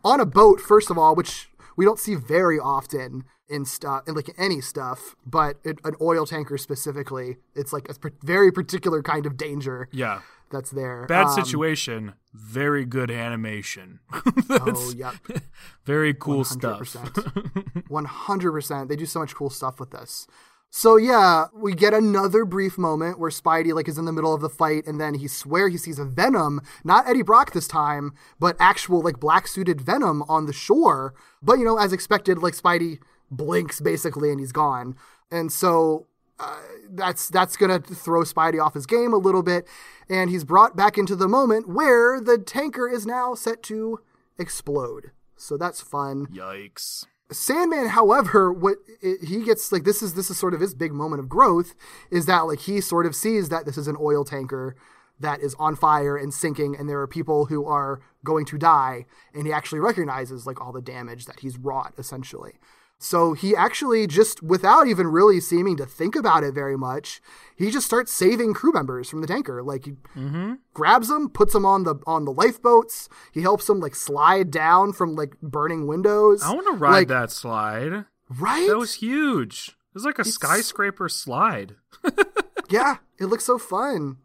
on 0.04 0.20
a 0.20 0.26
boat. 0.26 0.60
First 0.60 0.90
of 0.90 0.98
all, 0.98 1.14
which 1.14 1.48
we 1.76 1.84
don't 1.84 1.98
see 1.98 2.14
very 2.14 2.58
often 2.58 3.24
in 3.48 3.64
stuff, 3.64 4.04
in 4.06 4.14
like 4.14 4.30
any 4.38 4.60
stuff, 4.60 5.16
but 5.26 5.56
it, 5.64 5.78
an 5.84 5.94
oil 6.00 6.24
tanker 6.26 6.56
specifically, 6.56 7.36
it's 7.54 7.72
like 7.72 7.88
a 7.88 7.94
very 8.22 8.52
particular 8.52 9.02
kind 9.02 9.26
of 9.26 9.36
danger 9.36 9.88
Yeah. 9.90 10.20
that's 10.50 10.70
there. 10.70 11.04
Bad 11.06 11.26
Um, 11.26 11.44
situation. 11.44 12.12
Very 12.32 12.84
good 12.84 13.10
animation. 13.10 13.98
Oh, 14.50 14.92
yep. 14.96 15.14
very 15.84 16.12
cool 16.14 16.44
stuff. 16.44 16.80
100%. 16.80 17.88
100%. 17.88 18.88
They 18.88 18.96
do 18.96 19.06
so 19.06 19.20
much 19.20 19.34
cool 19.34 19.50
stuff 19.50 19.78
with 19.80 19.90
this. 19.90 20.26
So 20.72 20.96
yeah, 20.96 21.46
we 21.52 21.74
get 21.74 21.92
another 21.92 22.44
brief 22.44 22.78
moment 22.78 23.18
where 23.18 23.30
Spidey 23.30 23.74
like 23.74 23.88
is 23.88 23.98
in 23.98 24.04
the 24.04 24.12
middle 24.12 24.32
of 24.32 24.40
the 24.40 24.48
fight 24.48 24.86
and 24.86 25.00
then 25.00 25.14
he 25.14 25.26
swear 25.26 25.68
he 25.68 25.76
sees 25.76 25.98
a 25.98 26.04
Venom, 26.04 26.60
not 26.84 27.08
Eddie 27.08 27.22
Brock 27.22 27.52
this 27.52 27.66
time, 27.66 28.14
but 28.38 28.56
actual 28.60 29.00
like 29.02 29.18
black 29.18 29.48
suited 29.48 29.80
Venom 29.80 30.22
on 30.28 30.46
the 30.46 30.52
shore. 30.52 31.12
But 31.42 31.58
you 31.58 31.64
know, 31.64 31.76
as 31.76 31.92
expected, 31.92 32.38
like 32.38 32.54
Spidey 32.54 33.00
blinks 33.32 33.80
basically 33.80 34.30
and 34.30 34.38
he's 34.38 34.52
gone. 34.52 34.96
And 35.28 35.50
so 35.50 36.06
uh, 36.38 36.60
that's 36.88 37.28
that's 37.28 37.56
gonna 37.56 37.80
throw 37.80 38.22
Spidey 38.22 38.64
off 38.64 38.74
his 38.74 38.86
game 38.86 39.12
a 39.12 39.18
little 39.18 39.42
bit, 39.42 39.66
and 40.08 40.30
he's 40.30 40.44
brought 40.44 40.76
back 40.76 40.96
into 40.96 41.14
the 41.14 41.28
moment 41.28 41.68
where 41.68 42.20
the 42.20 42.38
tanker 42.38 42.88
is 42.88 43.06
now 43.06 43.34
set 43.34 43.62
to 43.64 44.00
explode. 44.38 45.10
So 45.36 45.56
that's 45.56 45.80
fun. 45.80 46.26
Yikes. 46.28 47.06
Sandman, 47.32 47.88
however, 47.88 48.52
what 48.52 48.78
he 49.00 49.44
gets 49.44 49.70
like 49.70 49.84
this 49.84 50.02
is 50.02 50.14
this 50.14 50.30
is 50.30 50.38
sort 50.38 50.54
of 50.54 50.60
his 50.60 50.74
big 50.74 50.92
moment 50.92 51.20
of 51.20 51.28
growth 51.28 51.74
is 52.10 52.26
that 52.26 52.40
like 52.40 52.60
he 52.60 52.80
sort 52.80 53.06
of 53.06 53.14
sees 53.14 53.48
that 53.48 53.64
this 53.64 53.78
is 53.78 53.88
an 53.88 53.96
oil 54.00 54.24
tanker 54.24 54.76
that 55.20 55.40
is 55.40 55.54
on 55.58 55.76
fire 55.76 56.16
and 56.16 56.32
sinking 56.32 56.74
and 56.76 56.88
there 56.88 57.00
are 57.00 57.06
people 57.06 57.46
who 57.46 57.66
are 57.66 58.00
going 58.24 58.44
to 58.46 58.58
die 58.58 59.04
and 59.34 59.46
he 59.46 59.52
actually 59.52 59.78
recognizes 59.78 60.46
like 60.46 60.60
all 60.60 60.72
the 60.72 60.80
damage 60.80 61.26
that 61.26 61.40
he's 61.40 61.58
wrought 61.58 61.92
essentially. 61.98 62.54
So 63.02 63.32
he 63.32 63.56
actually 63.56 64.06
just 64.06 64.42
without 64.42 64.86
even 64.86 65.06
really 65.06 65.40
seeming 65.40 65.78
to 65.78 65.86
think 65.86 66.14
about 66.14 66.44
it 66.44 66.52
very 66.52 66.76
much, 66.76 67.22
he 67.56 67.70
just 67.70 67.86
starts 67.86 68.12
saving 68.12 68.52
crew 68.52 68.72
members 68.72 69.08
from 69.08 69.22
the 69.22 69.26
tanker. 69.26 69.62
Like 69.62 69.86
he 69.86 69.92
mm-hmm. 70.14 70.54
grabs 70.74 71.08
them, 71.08 71.30
puts 71.30 71.54
them 71.54 71.64
on 71.64 71.84
the 71.84 71.94
on 72.06 72.26
the 72.26 72.30
lifeboats. 72.30 73.08
He 73.32 73.40
helps 73.40 73.66
them 73.66 73.80
like 73.80 73.94
slide 73.94 74.50
down 74.50 74.92
from 74.92 75.16
like 75.16 75.40
burning 75.40 75.86
windows. 75.86 76.42
I 76.42 76.52
want 76.52 76.66
to 76.66 76.74
ride 76.74 76.90
Like, 76.90 77.08
that 77.08 77.30
slide. 77.30 78.04
Right? 78.28 78.68
That 78.68 78.76
was 78.76 78.96
huge. 78.96 79.68
It 79.68 79.94
was 79.94 80.04
like 80.04 80.18
a 80.18 80.24
skyscraper 80.24 81.08
slide. 81.08 81.76
yeah, 82.68 82.98
it 83.18 83.24
looks 83.24 83.44
so 83.46 83.56
fun. 83.56 84.18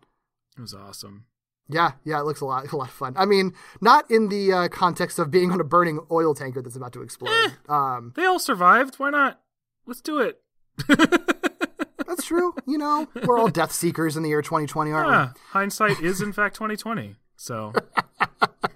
It 0.58 0.62
was 0.62 0.74
awesome. 0.74 1.28
Yeah, 1.68 1.94
yeah, 2.04 2.20
it 2.20 2.26
looks 2.26 2.42
a 2.42 2.46
lot, 2.46 2.72
a 2.72 2.78
lot 2.78 2.90
of 2.90 2.94
fun. 2.94 3.14
I 3.18 3.26
mean, 3.26 3.54
not 3.82 4.10
in 4.12 4.30
the 4.30 4.54
uh, 4.54 4.68
context 4.68 5.18
of 5.20 5.32
being 5.32 5.52
on 5.52 5.60
a 5.60 5.64
burning 5.64 6.00
oil 6.12 6.34
tanker 6.34 6.62
that's 6.62 6.76
about 6.76 6.94
to 6.94 7.02
explode. 7.02 7.32
Eh. 7.32 7.50
Um, 7.70 8.14
They 8.16 8.26
all 8.26 8.40
survived. 8.40 8.96
Why 8.96 9.10
not? 9.10 9.42
Let's 9.86 10.02
do 10.02 10.20
it. 10.20 10.42
that's 10.88 12.26
true. 12.26 12.54
You 12.68 12.78
know, 12.78 13.08
we're 13.26 13.40
all 13.40 13.48
death 13.50 13.72
seekers 13.72 14.18
in 14.18 14.24
the 14.24 14.30
year 14.30 14.42
2020, 14.42 14.92
aren't 14.92 15.10
Yeah, 15.10 15.30
hindsight 15.52 16.02
is 16.02 16.22
in 16.22 16.34
fact 16.34 16.56
2020. 16.56 17.16
So? 17.36 17.74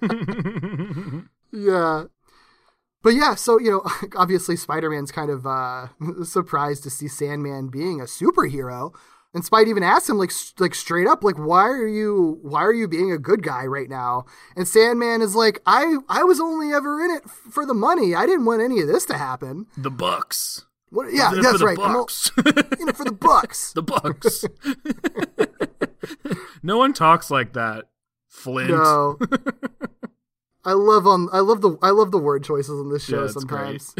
Yeah. 1.52 2.04
But 3.02 3.10
yeah, 3.10 3.34
so 3.34 3.58
you 3.58 3.70
know, 3.70 3.82
obviously 4.16 4.56
Spider-Man's 4.56 5.10
kind 5.10 5.30
of 5.30 5.46
uh, 5.46 5.88
surprised 6.24 6.82
to 6.84 6.90
see 6.90 7.08
Sandman 7.08 7.68
being 7.68 8.00
a 8.00 8.04
superhero, 8.04 8.94
and 9.32 9.44
Spidey 9.44 9.68
even 9.68 9.82
asks 9.82 10.08
him 10.08 10.18
like 10.18 10.32
like 10.58 10.74
straight 10.74 11.06
up 11.06 11.22
like 11.22 11.36
why 11.38 11.68
are 11.68 11.86
you 11.86 12.38
why 12.42 12.60
are 12.62 12.72
you 12.72 12.88
being 12.88 13.12
a 13.12 13.18
good 13.18 13.42
guy 13.42 13.64
right 13.66 13.88
now? 13.88 14.24
And 14.56 14.66
Sandman 14.66 15.22
is 15.22 15.34
like 15.36 15.60
I 15.66 15.98
I 16.08 16.24
was 16.24 16.40
only 16.40 16.72
ever 16.72 17.00
in 17.04 17.10
it 17.12 17.22
for 17.28 17.64
the 17.64 17.74
money. 17.74 18.14
I 18.14 18.26
didn't 18.26 18.44
want 18.46 18.62
any 18.62 18.80
of 18.80 18.88
this 18.88 19.04
to 19.06 19.16
happen. 19.16 19.66
the 19.76 19.90
Bucks. 19.90 20.66
What? 20.90 21.12
Yeah, 21.12 21.28
I'm 21.28 21.34
in 21.34 21.38
it 21.40 21.42
that's 21.44 21.52
for 21.54 21.58
the 21.58 21.66
right. 21.66 21.76
Bucks. 21.76 22.32
in 22.80 22.88
it 22.88 22.96
for 22.96 23.04
the 23.04 23.12
bucks. 23.12 23.72
the 23.74 23.82
Bucks. 23.82 24.44
no 26.62 26.78
one 26.78 26.92
talks 26.92 27.30
like 27.30 27.52
that. 27.52 27.84
Flint. 28.28 28.70
No. 28.70 29.18
I 30.64 30.72
love 30.72 31.06
um 31.06 31.28
I 31.32 31.38
love 31.40 31.60
the 31.62 31.78
I 31.82 31.90
love 31.90 32.10
the 32.10 32.18
word 32.18 32.42
choices 32.44 32.70
on 32.80 32.90
this 32.92 33.04
show 33.04 33.22
Yeah, 33.22 33.28
sometimes. 33.30 33.94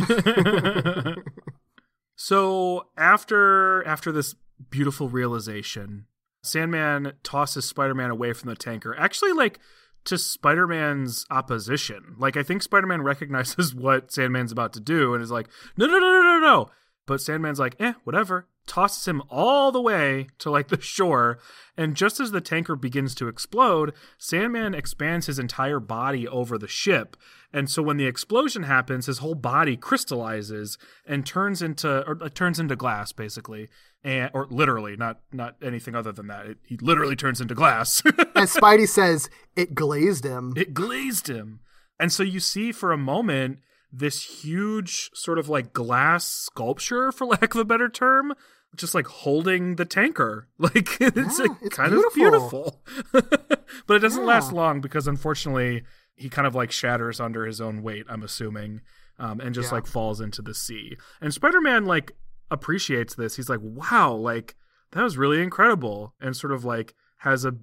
so 2.17 2.87
after 2.97 3.83
after 3.87 4.13
this 4.13 4.35
beautiful 4.71 5.09
realization, 5.09 6.07
Sandman 6.43 7.13
tosses 7.23 7.65
Spider-Man 7.65 8.11
away 8.11 8.33
from 8.33 8.49
the 8.49 8.57
tanker. 8.57 8.95
Actually, 8.99 9.33
like 9.33 9.59
to 10.05 10.19
Spider-Man's 10.19 11.27
opposition. 11.31 12.17
Like 12.19 12.37
I 12.37 12.43
think 12.43 12.63
Spider-Man 12.63 13.03
recognizes 13.03 13.75
what 13.75 14.13
Sandman's 14.13 14.53
about 14.53 14.73
to 14.75 14.81
do 14.81 15.15
and 15.15 15.23
is 15.23 15.31
like, 15.31 15.49
no, 15.77 15.87
no, 15.87 15.99
no, 15.99 16.11
no, 16.11 16.23
no, 16.23 16.39
no. 16.41 16.71
But 17.11 17.21
Sandman's 17.21 17.59
like, 17.59 17.75
eh, 17.81 17.95
whatever. 18.05 18.47
Tosses 18.69 19.09
him 19.09 19.21
all 19.29 19.73
the 19.73 19.81
way 19.81 20.29
to 20.39 20.49
like 20.49 20.69
the 20.69 20.81
shore. 20.81 21.41
And 21.77 21.97
just 21.97 22.21
as 22.21 22.31
the 22.31 22.41
tanker 22.41 22.77
begins 22.77 23.17
to 23.17 23.27
explode, 23.27 23.95
Sandman 24.17 24.77
expands 24.77 25.27
his 25.27 25.37
entire 25.41 25.81
body 25.81 26.29
over 26.29 26.57
the 26.57 26.69
ship. 26.69 27.17
And 27.53 27.69
so 27.69 27.83
when 27.83 27.97
the 27.97 28.07
explosion 28.07 28.63
happens, 28.63 29.07
his 29.07 29.19
whole 29.19 29.35
body 29.35 29.77
crystallizes 29.77 30.79
and 31.05 31.27
turns 31.27 31.63
into 31.63 32.07
or 32.07 32.17
uh, 32.23 32.29
turns 32.29 32.61
into 32.61 32.77
glass, 32.77 33.11
basically, 33.11 33.69
and 34.05 34.31
or 34.33 34.47
literally, 34.49 34.97
not 34.97 35.19
not 35.33 35.57
anything 35.61 35.97
other 35.97 36.13
than 36.13 36.29
that. 36.29 36.47
It, 36.47 36.59
he 36.65 36.77
literally 36.77 37.17
turns 37.17 37.41
into 37.41 37.57
glass. 37.57 38.05
As 38.37 38.55
Spidey 38.55 38.87
says, 38.87 39.29
it 39.57 39.75
glazed 39.75 40.25
him. 40.25 40.53
it 40.57 40.75
glazed 40.75 41.29
him. 41.29 41.59
And 41.99 42.13
so 42.13 42.23
you 42.23 42.39
see 42.39 42.71
for 42.71 42.93
a 42.93 42.97
moment 42.97 43.59
this 43.93 44.43
huge 44.45 45.11
sort 45.15 45.39
of 45.39 45.49
like 45.49 45.73
glass 45.73 46.25
sculpture, 46.27 47.11
for 47.13 47.27
lack 47.27 47.55
of 47.55 47.61
a 47.61 47.65
better 47.65 47.89
term, 47.89 48.35
just 48.77 48.95
like 48.95 49.07
holding 49.07 49.77
the 49.77 49.85
tanker. 49.85 50.49
Like 50.59 51.01
it's 51.01 51.39
Yeah, 51.39 51.47
like 51.47 51.59
it's 51.63 51.77
kind 51.77 51.91
beautiful. 52.15 52.83
of 52.85 52.95
beautiful. 53.13 53.59
but 53.87 53.95
it 53.97 54.01
doesn't 54.01 54.23
Yeah. 54.23 54.27
last 54.29 54.53
long 54.53 54.81
because 54.81 55.09
unfortunately 55.09 55.83
he 56.15 56.29
kind 56.29 56.47
of 56.47 56.55
like 56.55 56.71
shatters 56.71 57.19
under 57.21 57.47
his 57.47 57.61
own 57.61 57.83
weight, 57.83 58.07
I'm 58.09 58.23
assuming. 58.23 58.83
Um, 59.19 59.41
and 59.41 59.55
just 59.55 59.71
Yeah. 59.71 59.77
like 59.77 59.87
falls 59.87 60.21
into 60.21 60.41
the 60.43 60.55
sea. 60.55 60.97
And 61.21 61.33
Spider 61.35 61.61
Man 61.61 61.85
like 61.87 62.13
appreciates 62.51 63.15
this. 63.15 63.37
He's 63.37 63.49
like, 63.49 63.61
wow, 63.63 64.13
like 64.13 64.55
that 64.93 65.03
was 65.03 65.17
really 65.19 65.43
incredible. 65.43 66.15
And 66.21 66.37
sort 66.37 66.53
of 66.53 66.65
like 66.65 66.95
has 67.19 67.45
a 67.45 67.57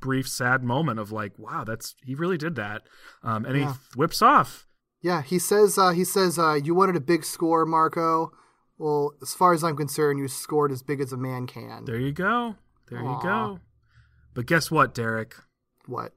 brief 0.00 0.28
sad 0.28 0.62
moment 0.62 0.98
of 1.00 1.12
like, 1.12 1.38
wow, 1.38 1.64
that's 1.64 1.94
he 2.04 2.14
really 2.14 2.36
did 2.38 2.54
that. 2.56 2.82
Um, 3.22 3.44
and 3.44 3.56
he 3.56 3.64
whips 3.96 4.22
off. 4.22 4.66
Yeah, 5.04 5.20
he 5.20 5.38
says 5.38 5.76
uh, 5.76 5.90
he 5.90 6.02
says 6.02 6.38
uh, 6.38 6.54
you 6.54 6.74
wanted 6.74 6.96
a 6.96 7.00
big 7.00 7.24
score, 7.26 7.66
Marko. 7.66 8.32
Well, 8.78 9.12
as 9.20 9.34
far 9.34 9.52
as 9.52 9.62
I'm 9.62 9.76
concerned, 9.76 10.18
you 10.18 10.28
scored 10.28 10.72
as 10.72 10.82
big 10.82 10.98
as 11.00 11.12
a 11.12 11.18
man 11.18 11.46
can. 11.46 11.84
There 11.84 12.00
you 12.00 12.10
go. 12.10 12.54
There 12.88 13.00
you 13.02 13.18
go. 13.22 13.60
But 14.32 14.46
guess 14.46 14.70
what, 14.70 14.94
Derek? 14.94 15.34
What? 15.86 16.12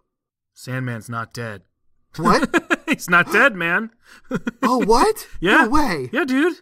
Sandman's 0.53 1.09
not 1.09 1.33
dead. 1.33 1.63
What? 2.15 2.79
He's 2.87 3.09
not 3.09 3.29
dead, 3.31 3.55
man. 3.55 3.91
oh, 4.63 4.83
what? 4.85 5.27
Yeah. 5.41 5.65
No 5.65 5.69
way. 5.69 6.09
Yeah, 6.13 6.23
dude. 6.23 6.55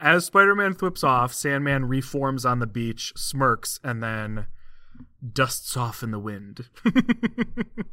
As 0.00 0.24
Spider 0.26 0.54
Man 0.54 0.74
flips 0.74 1.02
off, 1.02 1.34
Sandman 1.34 1.86
reforms 1.86 2.46
on 2.46 2.60
the 2.60 2.66
beach, 2.68 3.12
smirks, 3.16 3.80
and 3.84 4.00
then 4.02 4.46
dusts 5.32 5.76
off 5.76 6.02
in 6.04 6.12
the 6.12 6.18
wind. 6.20 6.68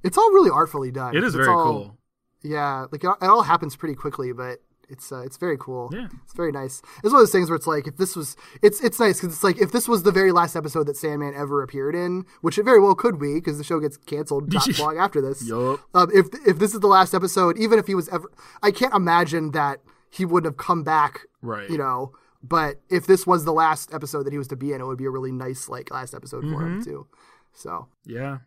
It's 0.03 0.17
all 0.17 0.31
really 0.31 0.49
artfully 0.49 0.91
done. 0.91 1.15
it 1.15 1.23
is 1.23 1.35
It's 1.35 1.43
very 1.43 1.49
all- 1.49 1.63
cool. 1.65 1.97
Yeah, 2.43 2.85
like 2.91 3.03
it 3.03 3.09
all 3.21 3.43
happens 3.43 3.75
pretty 3.75 3.95
quickly, 3.95 4.31
but 4.31 4.59
it's 4.87 5.11
uh, 5.11 5.21
it's 5.21 5.37
very 5.37 5.57
cool. 5.57 5.89
Yeah. 5.93 6.07
it's 6.23 6.33
very 6.33 6.51
nice. 6.51 6.81
It's 7.03 7.11
one 7.13 7.15
of 7.15 7.19
those 7.21 7.31
things 7.31 7.49
where 7.49 7.55
it's 7.57 7.67
like 7.67 7.85
if 7.87 7.97
this 7.97 8.15
was 8.15 8.35
it's 8.61 8.81
it's 8.83 8.99
nice 8.99 9.19
because 9.21 9.35
it's 9.35 9.43
like 9.43 9.59
if 9.61 9.71
this 9.71 9.87
was 9.87 10.03
the 10.03 10.11
very 10.11 10.31
last 10.31 10.55
episode 10.55 10.87
that 10.87 10.97
Sandman 10.97 11.35
ever 11.35 11.61
appeared 11.61 11.95
in, 11.95 12.25
which 12.41 12.57
it 12.57 12.63
very 12.63 12.79
well 12.79 12.95
could 12.95 13.19
be 13.19 13.35
because 13.35 13.57
the 13.57 13.63
show 13.63 13.79
gets 13.79 13.97
canceled 13.97 14.51
not 14.53 14.79
long 14.79 14.97
after 14.97 15.21
this. 15.21 15.47
Yup. 15.47 15.79
Um, 15.93 16.09
if 16.13 16.27
if 16.47 16.57
this 16.59 16.73
is 16.73 16.79
the 16.79 16.87
last 16.87 17.13
episode, 17.13 17.57
even 17.59 17.77
if 17.77 17.87
he 17.87 17.93
was 17.95 18.09
ever, 18.09 18.31
I 18.63 18.71
can't 18.71 18.93
imagine 18.95 19.51
that 19.51 19.79
he 20.09 20.25
wouldn't 20.25 20.51
have 20.53 20.57
come 20.57 20.83
back. 20.83 21.21
Right. 21.41 21.69
You 21.69 21.77
know, 21.77 22.13
but 22.41 22.81
if 22.89 23.05
this 23.05 23.27
was 23.27 23.45
the 23.45 23.53
last 23.53 23.93
episode 23.93 24.23
that 24.23 24.31
he 24.33 24.39
was 24.39 24.47
to 24.47 24.55
be 24.55 24.73
in, 24.73 24.81
it 24.81 24.85
would 24.85 24.97
be 24.97 25.05
a 25.05 25.11
really 25.11 25.31
nice 25.31 25.69
like 25.69 25.91
last 25.91 26.13
episode 26.15 26.41
for 26.45 26.55
Mm-hmm. 26.55 26.77
him 26.77 26.83
too. 26.83 27.07
So 27.53 27.89
Yeah. 28.05 28.39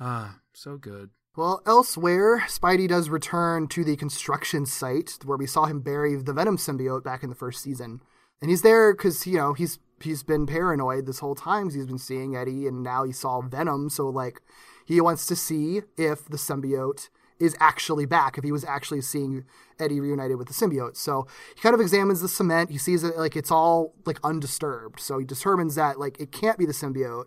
Ah, 0.00 0.38
so 0.54 0.76
good. 0.78 1.10
Well, 1.36 1.62
elsewhere, 1.66 2.40
Spidey 2.48 2.88
does 2.88 3.10
return 3.10 3.68
to 3.68 3.84
the 3.84 3.96
construction 3.96 4.64
site 4.64 5.18
where 5.24 5.36
we 5.36 5.46
saw 5.46 5.66
him 5.66 5.80
bury 5.80 6.16
the 6.16 6.32
Venom 6.32 6.56
symbiote 6.56 7.04
back 7.04 7.22
in 7.22 7.28
the 7.28 7.36
first 7.36 7.62
season, 7.62 8.00
and 8.40 8.50
he's 8.50 8.62
there 8.62 8.94
because 8.94 9.26
you 9.26 9.36
know 9.36 9.52
he's 9.52 9.78
he's 10.00 10.22
been 10.22 10.46
paranoid 10.46 11.06
this 11.06 11.18
whole 11.18 11.34
time. 11.34 11.70
He's 11.70 11.86
been 11.86 11.98
seeing 11.98 12.34
Eddie, 12.34 12.66
and 12.66 12.82
now 12.82 13.04
he 13.04 13.12
saw 13.12 13.42
Venom, 13.42 13.90
so 13.90 14.08
like 14.08 14.40
he 14.86 15.00
wants 15.00 15.26
to 15.26 15.36
see 15.36 15.82
if 15.98 16.24
the 16.26 16.38
symbiote 16.38 17.10
is 17.38 17.54
actually 17.60 18.06
back, 18.06 18.38
if 18.38 18.44
he 18.44 18.52
was 18.52 18.64
actually 18.64 19.02
seeing 19.02 19.44
Eddie 19.78 20.00
reunited 20.00 20.38
with 20.38 20.48
the 20.48 20.54
symbiote. 20.54 20.96
So 20.96 21.26
he 21.54 21.60
kind 21.60 21.74
of 21.74 21.80
examines 21.80 22.22
the 22.22 22.28
cement. 22.28 22.70
He 22.70 22.78
sees 22.78 23.04
it 23.04 23.16
like 23.18 23.36
it's 23.36 23.50
all 23.50 23.94
like 24.06 24.18
undisturbed. 24.24 25.00
So 25.00 25.18
he 25.18 25.26
determines 25.26 25.74
that 25.74 25.98
like 25.98 26.18
it 26.18 26.32
can't 26.32 26.58
be 26.58 26.64
the 26.64 26.72
symbiote 26.72 27.26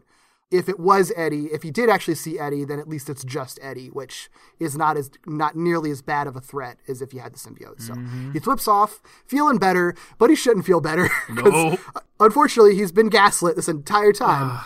if 0.51 0.67
it 0.67 0.79
was 0.79 1.11
Eddie, 1.15 1.45
if 1.47 1.61
he 1.61 1.69
did 1.69 1.89
actually 1.89 2.15
see 2.15 2.39
Eddie, 2.39 2.65
then 2.65 2.79
at 2.79 2.87
least 2.87 3.09
it's 3.09 3.23
just 3.23 3.59
Eddie, 3.61 3.87
which 3.87 4.29
is 4.59 4.75
not 4.75 4.97
as 4.97 5.11
not 5.25 5.55
nearly 5.55 5.91
as 5.91 6.01
bad 6.01 6.25
of 6.25 6.35
a 6.35 6.41
threat 6.41 6.77
as 6.87 7.01
if 7.01 7.11
he 7.11 7.19
had 7.19 7.33
the 7.33 7.37
symbiote. 7.37 7.81
So 7.81 7.93
mm-hmm. 7.93 8.31
he 8.31 8.39
flips 8.39 8.67
off, 8.67 9.01
feeling 9.25 9.57
better, 9.57 9.95
but 10.17 10.29
he 10.29 10.35
shouldn't 10.35 10.65
feel 10.65 10.81
better. 10.81 11.09
No. 11.29 11.77
Uh, 11.95 12.01
unfortunately, 12.19 12.75
he's 12.75 12.91
been 12.91 13.07
gaslit 13.07 13.55
this 13.55 13.69
entire 13.69 14.11
time 14.11 14.59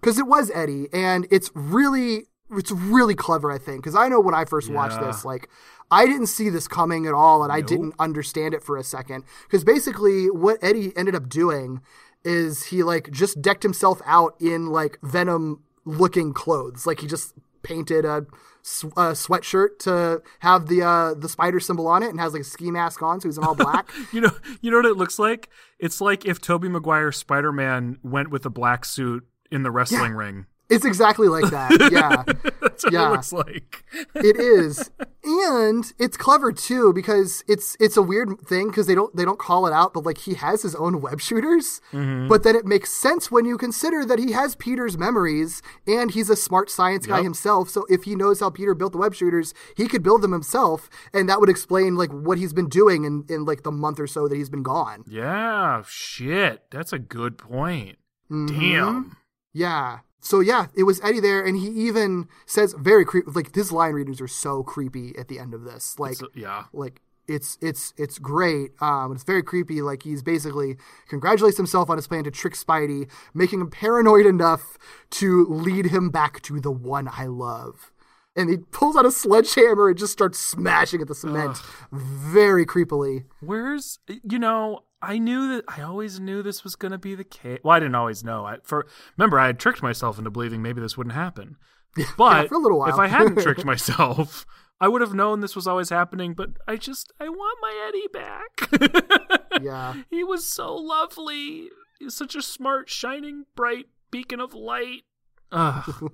because 0.00 0.18
it 0.18 0.26
was 0.26 0.50
Eddie, 0.54 0.88
and 0.92 1.26
it's 1.30 1.50
really 1.54 2.26
it's 2.50 2.70
really 2.70 3.14
clever. 3.14 3.50
I 3.50 3.58
think 3.58 3.82
because 3.82 3.96
I 3.96 4.08
know 4.08 4.20
when 4.20 4.34
I 4.34 4.44
first 4.44 4.70
watched 4.70 5.00
this, 5.00 5.24
like 5.24 5.48
I 5.90 6.06
didn't 6.06 6.28
see 6.28 6.48
this 6.48 6.68
coming 6.68 7.06
at 7.06 7.12
all, 7.12 7.42
and 7.42 7.52
I 7.52 7.60
didn't 7.60 7.94
understand 7.98 8.54
it 8.54 8.62
for 8.62 8.76
a 8.76 8.84
second. 8.84 9.24
Because 9.44 9.64
basically, 9.64 10.30
what 10.30 10.58
Eddie 10.62 10.96
ended 10.96 11.14
up 11.14 11.28
doing 11.28 11.80
is 12.26 12.64
he 12.64 12.82
like 12.82 13.10
just 13.10 13.40
decked 13.40 13.62
himself 13.62 14.02
out 14.04 14.34
in 14.40 14.66
like 14.66 14.98
Venom 15.02 15.62
looking 15.84 16.32
clothes, 16.32 16.86
like 16.86 17.00
he 17.00 17.06
just 17.06 17.34
painted 17.62 18.04
a 18.04 18.26
sweatshirt 18.62 19.78
to 19.78 20.22
have 20.40 20.66
the 20.66 20.82
uh, 20.82 21.14
the 21.14 21.28
spider 21.28 21.60
symbol 21.60 21.86
on 21.86 22.02
it, 22.02 22.10
and 22.10 22.20
has 22.20 22.32
like 22.32 22.42
a 22.42 22.44
ski 22.44 22.70
mask 22.70 23.00
on, 23.00 23.20
so 23.20 23.28
he's 23.28 23.38
in 23.38 23.44
all 23.44 23.54
black. 23.54 23.90
You 24.12 24.20
know, 24.22 24.30
you 24.60 24.70
know 24.70 24.78
what 24.78 24.86
it 24.86 24.96
looks 24.96 25.18
like? 25.18 25.50
It's 25.78 26.00
like 26.00 26.24
if 26.24 26.40
Tobey 26.40 26.68
Maguire 26.68 27.12
Spider 27.12 27.52
Man 27.52 27.98
went 28.02 28.30
with 28.30 28.44
a 28.44 28.50
black 28.50 28.84
suit 28.84 29.26
in 29.50 29.62
the 29.62 29.70
wrestling 29.70 30.12
ring. 30.12 30.46
It's 30.68 30.84
exactly 30.84 31.28
like 31.28 31.50
that. 31.50 31.70
Yeah. 31.92 32.22
That's 32.60 32.84
what 32.84 32.92
Yeah. 32.92 33.08
it 33.08 33.12
looks 33.12 33.32
like. 33.32 33.84
it 34.14 34.36
is 34.38 34.90
and 35.24 35.92
it's 35.98 36.16
clever 36.16 36.52
too 36.52 36.92
because 36.92 37.42
it's 37.48 37.76
it's 37.80 37.96
a 37.96 38.02
weird 38.02 38.38
thing 38.46 38.68
because 38.68 38.86
they 38.86 38.94
don't 38.94 39.14
they 39.16 39.24
don't 39.24 39.38
call 39.38 39.66
it 39.66 39.72
out 39.72 39.92
but 39.94 40.04
like 40.04 40.18
he 40.18 40.34
has 40.34 40.62
his 40.62 40.74
own 40.76 41.00
web 41.00 41.20
shooters 41.20 41.80
but 41.92 42.42
then 42.44 42.54
it 42.54 42.64
makes 42.64 42.90
sense 42.92 43.30
when 43.30 43.44
you 43.44 43.56
consider 43.58 44.04
that 44.04 44.18
he 44.18 44.32
has 44.32 44.54
peter's 44.56 44.96
memories 44.98 45.62
and 45.86 46.12
he's 46.12 46.30
a 46.30 46.36
smart 46.36 46.70
science 46.70 47.06
guy 47.06 47.16
Yep. 47.16 47.24
himself 47.24 47.68
so 47.70 47.86
if 47.88 48.04
he 48.04 48.14
knows 48.14 48.38
how 48.40 48.50
peter 48.50 48.74
built 48.74 48.92
the 48.92 48.98
web 48.98 49.14
shooters 49.14 49.52
he 49.76 49.88
could 49.88 50.02
build 50.02 50.22
them 50.22 50.32
himself 50.32 50.88
and 51.12 51.28
that 51.28 51.40
would 51.40 51.48
explain 51.50 51.96
like 51.96 52.10
what 52.12 52.38
he's 52.38 52.52
been 52.52 52.68
doing 52.68 53.04
in 53.04 53.24
in 53.28 53.44
like 53.44 53.62
the 53.64 53.72
month 53.72 53.98
or 53.98 54.06
so 54.06 54.28
that 54.28 54.36
he's 54.36 54.50
been 54.50 54.62
gone 54.62 55.02
Yeah, 55.08 55.82
shit. 55.88 56.62
That's 56.70 56.92
a 56.92 56.98
good 56.98 57.36
point. 57.38 57.96
Mm-hmm. 58.30 58.60
Damn. 58.60 59.16
Yeah. 59.52 59.98
So 60.26 60.40
yeah, 60.40 60.66
it 60.74 60.82
was 60.82 61.00
Eddie 61.02 61.20
there, 61.20 61.44
and 61.44 61.56
he 61.56 61.68
even 61.86 62.26
says 62.46 62.74
very 62.76 63.04
creepy. 63.04 63.30
Like 63.30 63.54
his 63.54 63.70
line 63.70 63.92
readings 63.94 64.20
are 64.20 64.26
so 64.28 64.64
creepy 64.64 65.14
at 65.16 65.28
the 65.28 65.38
end 65.38 65.54
of 65.54 65.62
this. 65.62 65.98
Like, 66.00 66.16
So- 66.16 66.28
yeah. 66.34 66.64
like 66.72 67.00
it's 67.28 67.56
it's 67.60 67.92
it's 67.96 68.18
great. 68.18 68.70
Um, 68.80 69.12
it's 69.12 69.22
very 69.24 69.42
creepy. 69.42 69.82
Like 69.82 70.02
he's 70.02 70.22
basically 70.24 70.76
congratulates 71.08 71.56
himself 71.56 71.88
on 71.90 71.96
his 71.96 72.08
plan 72.08 72.24
to 72.24 72.30
trick 72.32 72.54
Spidey, 72.54 73.08
making 73.34 73.60
him 73.60 73.70
paranoid 73.70 74.26
enough 74.26 74.76
to 75.10 75.46
lead 75.46 75.86
him 75.86 76.10
back 76.10 76.42
to 76.42 76.60
the 76.60 76.70
one 76.72 77.08
I 77.10 77.26
love. 77.26 77.92
And 78.36 78.50
he 78.50 78.58
pulls 78.58 78.96
out 78.96 79.06
a 79.06 79.10
sledgehammer 79.10 79.88
and 79.88 79.96
just 79.96 80.12
starts 80.12 80.38
smashing 80.38 81.00
at 81.00 81.08
the 81.08 81.14
cement, 81.14 81.56
very 81.90 82.66
creepily. 82.66 83.24
Where's 83.40 83.98
you 84.08 84.38
know, 84.38 84.80
I 85.08 85.18
knew 85.18 85.48
that 85.54 85.64
I 85.68 85.82
always 85.82 86.18
knew 86.20 86.42
this 86.42 86.64
was 86.64 86.74
gonna 86.76 86.98
be 86.98 87.14
the 87.14 87.24
case. 87.24 87.60
Well, 87.62 87.74
I 87.76 87.78
didn't 87.80 87.94
always 87.94 88.24
know. 88.24 88.44
I 88.44 88.56
for 88.64 88.86
remember 89.16 89.38
I 89.38 89.46
had 89.46 89.58
tricked 89.58 89.82
myself 89.82 90.18
into 90.18 90.30
believing 90.30 90.60
maybe 90.62 90.80
this 90.80 90.96
wouldn't 90.96 91.14
happen. 91.14 91.56
But 92.18 92.48
for 92.48 92.56
a 92.56 92.58
little 92.58 92.78
while. 92.80 92.90
if 92.90 92.98
I 92.98 93.06
hadn't 93.06 93.40
tricked 93.40 93.64
myself, 93.72 94.44
I 94.80 94.88
would 94.88 95.00
have 95.00 95.14
known 95.14 95.40
this 95.40 95.56
was 95.56 95.66
always 95.66 95.88
happening, 95.88 96.34
but 96.34 96.50
I 96.68 96.76
just 96.76 97.12
I 97.20 97.28
want 97.30 97.58
my 97.62 97.88
Eddie 97.88 98.08
back. 98.12 99.30
Yeah. 99.62 99.94
he 100.10 100.22
was 100.22 100.46
so 100.46 100.74
lovely. 100.74 101.70
He's 101.98 102.12
such 102.14 102.34
a 102.34 102.42
smart, 102.42 102.90
shining, 102.90 103.46
bright 103.54 103.86
beacon 104.10 104.38
of 104.38 104.52
light. 104.52 105.04
Ugh. 105.50 106.12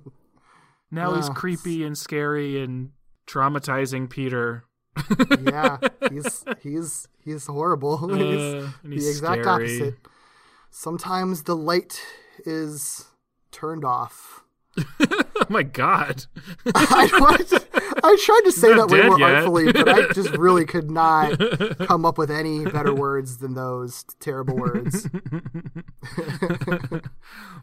now 0.89 1.13
he's 1.15 1.27
Ah. 1.29 1.33
creepy 1.33 1.83
and 1.83 1.97
scary 1.97 2.61
and 2.63 2.91
traumatizing 3.27 4.09
Peter. 4.09 4.63
Yeah, 5.43 5.77
he's 6.11 6.45
he's 6.61 7.07
he's 7.23 7.45
horrible. 7.47 7.99
Uh, 8.13 8.69
he's 8.87 9.03
the 9.05 9.09
exact 9.09 9.43
scary. 9.43 9.65
opposite. 9.65 9.95
Sometimes 10.69 11.43
the 11.43 11.55
light 11.55 12.01
is 12.45 13.05
turned 13.51 13.85
off. 13.85 14.43
Oh 15.49 15.53
my 15.53 15.63
god. 15.63 16.25
I, 16.73 17.07
tried- 17.09 17.63
I 18.03 18.17
tried 18.23 18.41
to 18.45 18.51
say 18.51 18.69
not 18.73 18.89
that 18.89 18.93
way 18.95 19.07
more 19.07 19.19
yet. 19.19 19.35
artfully, 19.35 19.71
but 19.71 19.89
I 19.89 20.11
just 20.13 20.31
really 20.37 20.65
could 20.65 20.89
not 20.89 21.37
come 21.87 22.05
up 22.05 22.17
with 22.17 22.31
any 22.31 22.65
better 22.65 22.93
words 22.93 23.37
than 23.37 23.53
those 23.53 24.03
terrible 24.19 24.55
words. 24.55 25.07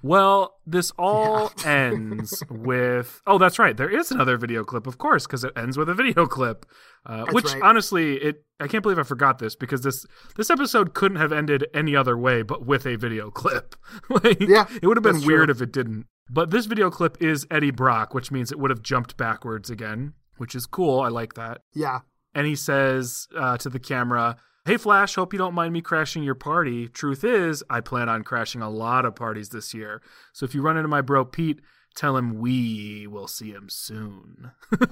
Well, 0.03 0.57
this 0.67 0.93
all 0.99 1.53
ends 1.65 2.43
with. 2.51 3.21
Oh, 3.27 3.39
that's 3.39 3.59
right. 3.59 3.77
There 3.77 3.91
is 3.91 4.11
another 4.11 4.37
video 4.39 4.65
clip, 4.65 4.87
of 4.87 4.97
course, 4.99 5.27
because 5.27 5.45
it 5.45 5.53
ends 5.57 5.77
with 5.77 5.89
a 5.89 5.95
video 5.95 6.27
clip. 6.27 6.65
Uh, 7.05 7.27
which 7.33 7.47
right. 7.47 7.63
honestly, 7.63 8.17
it 8.17 8.45
I 8.61 8.67
can't 8.69 8.83
believe 8.83 8.99
I 8.99 9.03
forgot 9.05 9.39
this 9.39 9.57
because 9.57 9.83
this 9.83 10.05
this 10.37 10.51
episode 10.51 10.93
couldn't 10.95 11.17
have 11.19 11.33
ended 11.33 11.67
any 11.75 11.97
other 11.97 12.17
way 12.17 12.43
but 12.43 12.67
with 12.67 12.87
a 12.87 12.97
video 12.97 13.31
clip. 13.31 13.75
like, 14.09 14.39
Yeah, 14.41 14.67
it 14.83 14.87
would 14.87 14.97
have 14.97 15.05
been 15.05 15.25
weird 15.25 15.47
true. 15.49 15.55
if 15.55 15.63
it 15.63 15.73
didn't. 15.73 16.07
But 16.33 16.51
this 16.53 16.67
video 16.67 16.91
clip 16.91 17.21
is 17.21 17.45
Eddie 17.51 17.73
Brock, 17.73 18.15
which 18.15 18.31
means 18.31 18.53
it 18.53 18.59
would 18.61 18.71
have 18.71 18.83
jumped 18.83 19.17
backwards 19.17 19.69
again, 19.69 20.15
which 20.37 20.55
is 20.55 20.65
cool. 20.65 21.01
I 21.01 21.09
like 21.09 21.35
that. 21.35 21.63
Yeah, 21.75 22.01
and 22.35 22.47
he 22.47 22.55
says 22.55 23.27
uh, 23.37 23.57
to 23.59 23.69
the 23.69 23.81
camera, 23.81 24.37
Hey 24.65 24.77
Flash, 24.77 25.17
hope 25.17 25.33
you 25.33 25.39
don't 25.41 25.55
mind 25.55 25.73
me 25.73 25.81
crashing 25.81 26.23
your 26.23 26.37
party. 26.37 26.87
Truth 26.87 27.25
is, 27.25 27.65
I 27.69 27.81
plan 27.81 28.09
on 28.09 28.23
crashing 28.23 28.63
a 28.63 28.71
lot 28.71 29.05
of 29.05 29.17
parties 29.17 29.49
this 29.49 29.75
year. 29.75 30.03
So 30.33 30.45
if 30.45 30.55
you 30.55 30.63
run 30.63 30.77
into 30.77 30.89
my 30.89 31.01
bro 31.01 31.25
Pete, 31.25 31.61
tell 31.97 32.17
him 32.17 32.39
we 32.39 33.09
will 33.09 33.27
see 33.27 33.51
him 33.51 33.69
soon. 33.69 34.53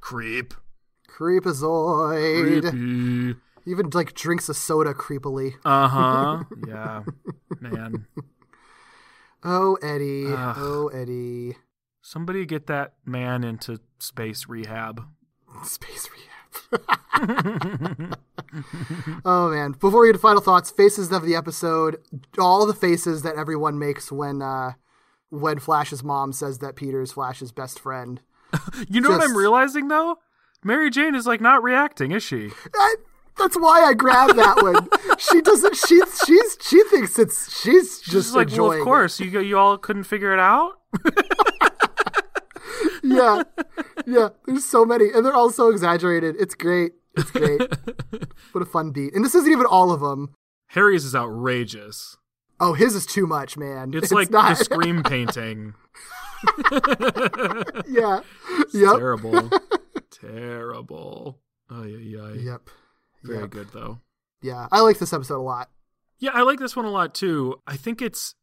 Creep. 0.00 0.54
creepazoid. 1.08 2.70
Creepy. 2.70 3.38
Even 3.66 3.90
like 3.90 4.14
drinks 4.14 4.48
a 4.48 4.54
soda 4.54 4.94
creepily. 4.94 5.52
Uh 5.64 5.88
huh. 5.88 6.44
Yeah. 6.66 7.02
Man. 7.60 8.06
Oh 9.44 9.76
Eddie, 9.82 10.26
Ugh. 10.28 10.56
oh 10.58 10.88
Eddie, 10.88 11.56
Somebody 12.02 12.46
get 12.46 12.66
that 12.66 12.94
man 13.04 13.44
into 13.44 13.80
space 13.98 14.46
rehab. 14.48 15.04
space 15.64 16.08
rehab. 16.10 16.28
oh 19.24 19.50
man! 19.50 19.72
Before 19.72 20.00
we 20.00 20.08
get 20.08 20.14
to 20.14 20.18
final 20.18 20.40
thoughts, 20.40 20.70
faces 20.70 21.12
of 21.12 21.24
the 21.24 21.34
episode, 21.36 21.98
all 22.38 22.66
the 22.66 22.74
faces 22.74 23.22
that 23.22 23.36
everyone 23.36 23.78
makes 23.78 24.10
when 24.10 24.42
uh, 24.42 24.72
when 25.30 25.58
Flash's 25.58 26.02
mom 26.02 26.32
says 26.32 26.58
that 26.58 26.76
Peter 26.76 27.00
is 27.00 27.12
Flash's 27.12 27.52
best 27.52 27.78
friend. 27.78 28.20
You 28.88 29.00
know 29.02 29.10
what 29.10 29.22
I'm 29.22 29.36
realizing 29.36 29.88
though? 29.88 30.16
Mary 30.64 30.88
Jane 30.88 31.14
is 31.14 31.26
like 31.26 31.40
not 31.40 31.62
reacting, 31.62 32.12
is 32.12 32.22
she? 32.22 32.50
I, 32.74 32.94
That's 33.38 33.56
why 33.56 33.84
I 33.84 33.94
grabbed 33.94 34.36
that 34.36 34.62
one. 34.62 34.88
She 35.18 35.40
doesn't. 35.40 35.76
She 35.76 36.00
she's 36.26 36.58
she 36.60 36.82
thinks 36.84 37.18
it's 37.18 37.60
she's 37.60 38.00
She's 38.02 38.12
just 38.12 38.34
like, 38.34 38.50
well, 38.50 38.72
of 38.72 38.78
it. 38.80 38.84
course, 38.84 39.20
you 39.20 39.40
you 39.40 39.58
all 39.58 39.78
couldn't 39.78 40.04
figure 40.04 40.32
it 40.32 40.40
out. 40.40 40.72
Yeah, 43.02 43.42
yeah. 44.06 44.28
There's 44.46 44.64
so 44.64 44.84
many, 44.84 45.06
and 45.14 45.24
they're 45.24 45.34
all 45.34 45.50
so 45.50 45.70
exaggerated. 45.70 46.36
It's 46.38 46.54
great. 46.54 46.92
It's 47.16 47.30
great. 47.30 47.60
what 48.52 48.62
a 48.62 48.66
fun 48.66 48.90
beat. 48.90 49.14
And 49.14 49.24
this 49.24 49.34
isn't 49.34 49.50
even 49.50 49.66
all 49.66 49.90
of 49.92 50.00
them. 50.00 50.34
Harry's 50.68 51.04
is 51.04 51.14
outrageous. 51.14 52.16
Oh, 52.60 52.74
his 52.74 52.94
is 52.94 53.06
too 53.06 53.26
much, 53.26 53.56
man. 53.56 53.92
It's, 53.94 54.12
like 54.12 54.30
not. 54.30 54.58
the 54.58 54.64
scream 54.64 55.02
painting. 55.02 55.74
yeah. 57.88 58.20
Yep. 58.74 58.96
Terrible. 58.98 59.50
Terrible. 60.10 61.38
Oh 61.70 61.84
yeah, 61.84 61.98
yeah. 61.98 62.32
Yep. 62.52 62.70
Very 63.28 63.40
Yep. 63.42 63.50
good 63.50 63.68
though. 63.72 64.00
Yeah, 64.42 64.68
I 64.70 64.80
like 64.80 64.98
this 64.98 65.12
episode 65.12 65.38
a 65.38 65.42
lot. 65.42 65.70
Yeah, 66.18 66.30
I 66.32 66.42
like 66.42 66.58
this 66.58 66.74
one 66.76 66.84
a 66.84 66.90
lot 66.90 67.14
too. 67.14 67.60
I 67.66 67.76
think 67.76 68.02
it's 68.02 68.34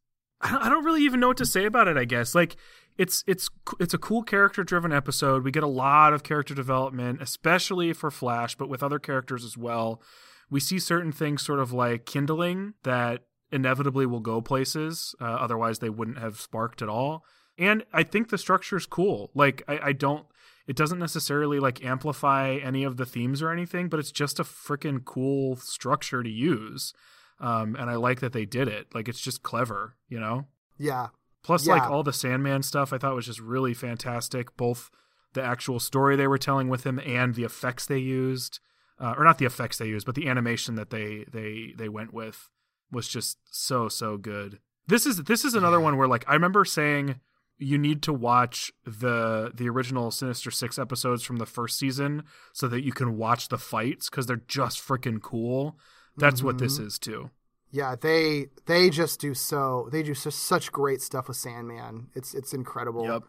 I 0.41 0.69
don't, 0.69 0.83
really 0.83 1.03
even 1.03 1.19
know 1.19 1.29
what 1.29 1.37
to 1.37 1.45
say 1.45 1.65
about 1.65 1.87
it, 1.87 1.97
I 1.97 2.05
guess. 2.05 2.35
Like 2.35 2.55
it's 2.97 3.23
it's 3.25 3.49
it's 3.79 3.93
a 3.93 3.97
cool 3.97 4.21
character 4.23 4.63
driven 4.63 4.91
episode. 4.91 5.43
We 5.43 5.51
get 5.51 5.63
a 5.63 5.67
lot 5.67 6.13
of 6.13 6.23
character 6.23 6.53
development, 6.53 7.21
especially 7.21 7.93
for 7.93 8.11
Flash, 8.11 8.55
but 8.55 8.69
with 8.69 8.83
other 8.83 8.99
characters 8.99 9.43
as 9.43 9.57
well. 9.57 10.01
We 10.49 10.59
see 10.59 10.77
certain 10.77 11.11
things 11.11 11.41
sort 11.41 11.59
of 11.59 11.71
like 11.73 12.05
kindling 12.05 12.73
that 12.83 13.23
inevitably 13.51 14.05
will 14.05 14.19
go 14.19 14.41
places. 14.41 15.15
Uh, 15.19 15.25
otherwise, 15.25 15.79
they 15.79 15.89
wouldn't 15.89 16.19
have 16.19 16.37
sparked 16.39 16.81
at 16.81 16.89
all. 16.89 17.23
And 17.57 17.83
I 17.93 18.03
think 18.03 18.29
the 18.29 18.37
structure's 18.37 18.85
cool. 18.85 19.31
Like 19.33 19.63
I, 19.67 19.79
I 19.79 19.91
don't. 19.93 20.25
It 20.67 20.75
doesn't 20.75 20.99
necessarily 20.99 21.59
like 21.59 21.83
amplify 21.83 22.55
any 22.55 22.83
of 22.83 22.97
the 22.97 23.05
themes 23.05 23.41
or 23.41 23.51
anything, 23.51 23.87
but 23.87 23.99
it's 23.99 24.11
just 24.11 24.39
a 24.39 24.43
freaking 24.43 25.05
cool 25.05 25.55
structure 25.57 26.23
to 26.23 26.29
use. 26.29 26.93
Um, 27.39 27.75
and 27.75 27.89
I 27.89 27.95
like 27.95 28.19
that 28.21 28.33
they 28.33 28.45
did 28.45 28.67
it. 28.67 28.87
Like 28.93 29.07
it's 29.07 29.19
just 29.19 29.43
clever, 29.43 29.95
you 30.07 30.19
know. 30.19 30.45
Yeah. 30.77 31.09
Plus, 31.43 31.67
like 31.67 31.83
all 31.83 32.01
the 32.01 32.11
Sandman 32.11 32.63
stuff, 32.63 32.91
I 32.91 32.97
thought 32.97 33.13
was 33.13 33.27
just 33.27 33.39
really 33.39 33.75
fantastic. 33.75 34.57
Both 34.57 34.89
the 35.33 35.43
actual 35.43 35.79
story 35.79 36.15
they 36.15 36.27
were 36.27 36.39
telling 36.39 36.69
with 36.69 36.85
him 36.85 36.99
and 36.99 37.35
the 37.35 37.43
effects 37.43 37.85
they 37.85 37.99
used, 37.99 38.59
uh, 38.99 39.13
or 39.15 39.23
not 39.23 39.37
the 39.37 39.45
effects 39.45 39.77
they 39.77 39.85
used, 39.85 40.07
but 40.07 40.15
the 40.15 40.27
animation 40.27 40.73
that 40.73 40.89
they 40.89 41.25
they 41.31 41.73
they 41.77 41.87
went 41.87 42.13
with 42.13 42.49
was 42.91 43.07
just 43.07 43.37
so 43.51 43.87
so 43.87 44.17
good. 44.17 44.59
This 44.87 45.05
is 45.05 45.23
this 45.25 45.45
is 45.45 45.53
another 45.53 45.79
one 45.79 45.97
where 45.97 46.07
like 46.07 46.25
I 46.27 46.33
remember 46.33 46.65
saying 46.65 47.19
you 47.57 47.77
need 47.77 48.01
to 48.03 48.13
watch 48.13 48.71
the 48.85 49.51
the 49.53 49.69
original 49.69 50.11
Sinister 50.11 50.51
Six 50.51 50.77
episodes 50.77 51.23
from 51.23 51.37
the 51.37 51.45
first 51.45 51.77
season 51.79 52.23
so 52.53 52.67
that 52.67 52.83
you 52.83 52.91
can 52.91 53.17
watch 53.17 53.47
the 53.49 53.57
fights 53.57 54.09
because 54.09 54.25
they're 54.25 54.41
just 54.47 54.79
freaking 54.85 55.21
cool. 55.21 55.77
That's 56.17 56.41
what 56.43 56.57
this 56.57 56.77
Mm-hmm. 56.77 56.87
is 56.87 56.99
too. 56.99 57.29
Yeah, 57.71 57.95
they 57.99 58.47
they 58.67 58.89
just 58.89 59.19
do 59.19 59.33
so 59.33 59.89
they 59.91 60.01
do 60.03 60.13
so, 60.13 60.29
such 60.29 60.71
great 60.71 61.01
stuff 61.01 61.27
with 61.27 61.37
Sandman. 61.37 62.07
It's 62.13 62.33
it's 62.33 62.53
incredible. 62.53 63.05
Yep. 63.05 63.23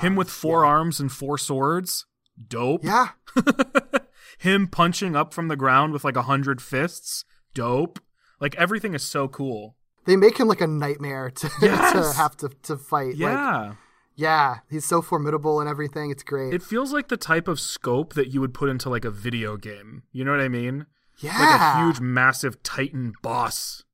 Him 0.00 0.14
with 0.14 0.30
four 0.30 0.64
arms 0.64 1.00
and 1.00 1.10
four 1.10 1.36
swords, 1.38 2.06
dope. 2.48 2.84
Yeah. 2.84 3.08
Him 4.38 4.68
punching 4.68 5.16
up 5.16 5.34
from 5.34 5.48
the 5.48 5.56
ground 5.56 5.92
with 5.92 6.04
like 6.04 6.16
a 6.16 6.22
hundred 6.22 6.62
fists, 6.62 7.24
dope. 7.54 7.98
Like 8.40 8.54
everything 8.56 8.94
is 8.94 9.02
so 9.02 9.28
cool. 9.28 9.76
They 10.06 10.16
make 10.16 10.38
him 10.38 10.48
like 10.48 10.60
a 10.60 10.66
nightmare 10.66 11.30
to, 11.30 11.48
to 11.60 12.12
have 12.16 12.36
to, 12.38 12.48
to 12.64 12.76
fight. 12.76 13.08
Like, 13.10 13.18
Yeah. 13.18 13.74
yeah, 14.16 14.58
he's 14.70 14.84
so 14.84 15.02
formidable 15.02 15.60
and 15.60 15.68
everything. 15.68 16.10
It's 16.10 16.22
great. 16.22 16.54
it 16.54 16.62
feels 16.62 16.92
like 16.92 17.08
the 17.08 17.16
type 17.16 17.48
of 17.48 17.60
scope 17.60 18.14
that 18.14 18.28
you 18.28 18.40
would 18.40 18.54
put 18.54 18.68
into 18.70 18.88
like 18.90 19.04
a 19.04 19.10
video 19.10 19.56
game. 19.56 20.02
You 20.12 20.24
know 20.24 20.30
what 20.32 20.40
I 20.40 20.48
mean? 20.48 20.86
yeah. 21.18 21.38
Like 21.38 21.60
a 21.60 21.84
huge, 21.86 22.00
massive 22.00 22.62
Titan 22.62 23.12
boss 23.22 23.84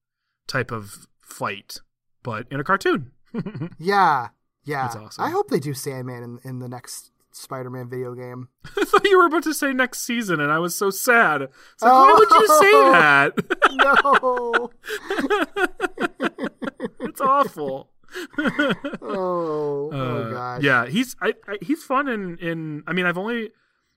type 0.47 0.71
of 0.71 1.07
fight, 1.21 1.79
but 2.23 2.47
in 2.51 2.61
a 2.61 2.65
cartoon. 2.65 3.11
Yeah. 3.79 4.29
Yeah. 4.65 4.83
That's 4.85 4.97
awesome. 4.97 5.25
I 5.25 5.31
hope 5.31 5.49
they 5.49 5.61
do 5.61 5.75
Sandman 5.75 6.23
in, 6.23 6.39
in 6.45 6.59
the 6.61 6.69
next 6.69 7.11
Spider 7.37 7.71
Man 7.71 7.89
video 7.89 8.15
game. 8.15 8.49
I 8.77 8.85
thought 8.85 9.05
you 9.05 9.19
were 9.19 9.27
about 9.27 9.43
to 9.45 9.55
say 9.55 9.73
next 9.73 10.01
season, 10.01 10.41
and 10.41 10.51
I 10.51 10.59
was 10.59 10.75
so 10.75 10.91
sad. 10.91 11.43
It's 11.43 11.83
like, 11.83 11.93
why 11.93 12.13
would 12.19 12.31
you 12.31 12.47
say 12.47 12.73
that? 12.93 13.33
no. 13.73 14.71
it's 17.01 17.21
awful. 17.21 17.91
Oh, 18.39 18.73
oh 19.03 19.91
Uh, 19.93 20.31
gosh. 20.31 20.63
Yeah, 20.63 20.87
he's 20.87 21.17
I, 21.21 21.35
I 21.47 21.59
he's 21.61 21.83
fun 21.83 22.09
in 22.09 22.39
in. 22.39 22.83
I 22.87 22.93
mean, 22.93 23.07
I've 23.07 23.19
only 23.19 23.51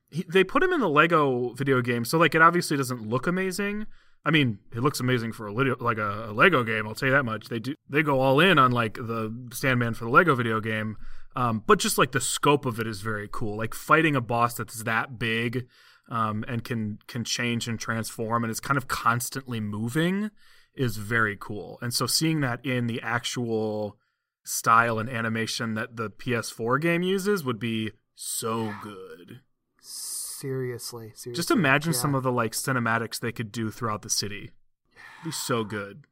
he, 0.09 0.25
they 0.27 0.43
put 0.43 0.63
him 0.63 0.73
in 0.73 0.79
the 0.81 0.89
Lego 0.89 1.53
video 1.53 1.81
game, 1.81 2.05
so 2.05 2.17
like 2.17 2.35
it 2.35 2.41
obviously 2.41 2.77
doesn't 2.77 3.07
look 3.07 3.27
amazing. 3.27 3.85
I 4.25 4.31
mean, 4.31 4.59
it 4.73 4.79
looks 4.79 4.99
amazing 4.99 5.31
for 5.31 5.47
a 5.47 5.53
like 5.53 5.97
a, 5.97 6.29
a 6.29 6.33
Lego 6.33 6.63
game. 6.63 6.87
I'll 6.87 6.95
tell 6.95 7.07
you 7.07 7.15
that 7.15 7.23
much. 7.23 7.47
They 7.47 7.59
do 7.59 7.75
they 7.89 8.03
go 8.03 8.19
all 8.19 8.39
in 8.39 8.57
on 8.59 8.71
like 8.71 8.95
the 8.95 9.33
Sandman 9.53 9.93
for 9.93 10.05
the 10.05 10.11
Lego 10.11 10.35
video 10.35 10.59
game, 10.59 10.97
um, 11.35 11.63
but 11.65 11.79
just 11.79 11.97
like 11.97 12.11
the 12.11 12.21
scope 12.21 12.65
of 12.65 12.79
it 12.79 12.87
is 12.87 13.01
very 13.01 13.29
cool. 13.31 13.57
Like 13.57 13.73
fighting 13.73 14.15
a 14.15 14.21
boss 14.21 14.55
that's 14.55 14.83
that 14.83 15.19
big 15.19 15.67
um, 16.09 16.43
and 16.47 16.63
can 16.63 16.99
can 17.07 17.23
change 17.23 17.67
and 17.67 17.79
transform 17.79 18.43
and 18.43 18.51
is 18.51 18.59
kind 18.59 18.77
of 18.77 18.87
constantly 18.87 19.59
moving 19.59 20.31
is 20.75 20.97
very 20.97 21.37
cool. 21.39 21.77
And 21.81 21.93
so 21.93 22.07
seeing 22.07 22.41
that 22.41 22.65
in 22.65 22.87
the 22.87 23.01
actual 23.01 23.97
style 24.43 24.97
and 24.97 25.09
animation 25.09 25.75
that 25.75 25.97
the 25.97 26.09
PS4 26.09 26.81
game 26.81 27.03
uses 27.03 27.43
would 27.43 27.59
be 27.59 27.91
so 28.15 28.73
good. 28.81 29.41
Seriously. 29.81 31.11
Seriously. 31.15 31.33
Just 31.33 31.51
imagine 31.51 31.93
Yeah. 31.93 31.99
some 31.99 32.15
of 32.15 32.23
the 32.23 32.31
like 32.31 32.53
cinematics 32.53 33.19
they 33.19 33.31
could 33.31 33.51
do 33.51 33.69
throughout 33.71 34.01
the 34.01 34.09
city. 34.09 34.51
It'd 34.93 35.25
be 35.25 35.31
so 35.31 35.63
good. 35.63 36.05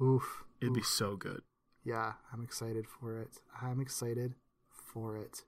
Oof. 0.00 0.44
It'd 0.60 0.74
be 0.74 0.82
so 0.82 1.16
good. 1.16 1.40
Yeah, 1.82 2.12
I'm 2.32 2.42
excited 2.42 2.86
for 2.86 3.18
it. 3.20 3.38
I'm 3.60 3.80
excited 3.80 4.34
for 4.92 5.16
it. 5.16 5.42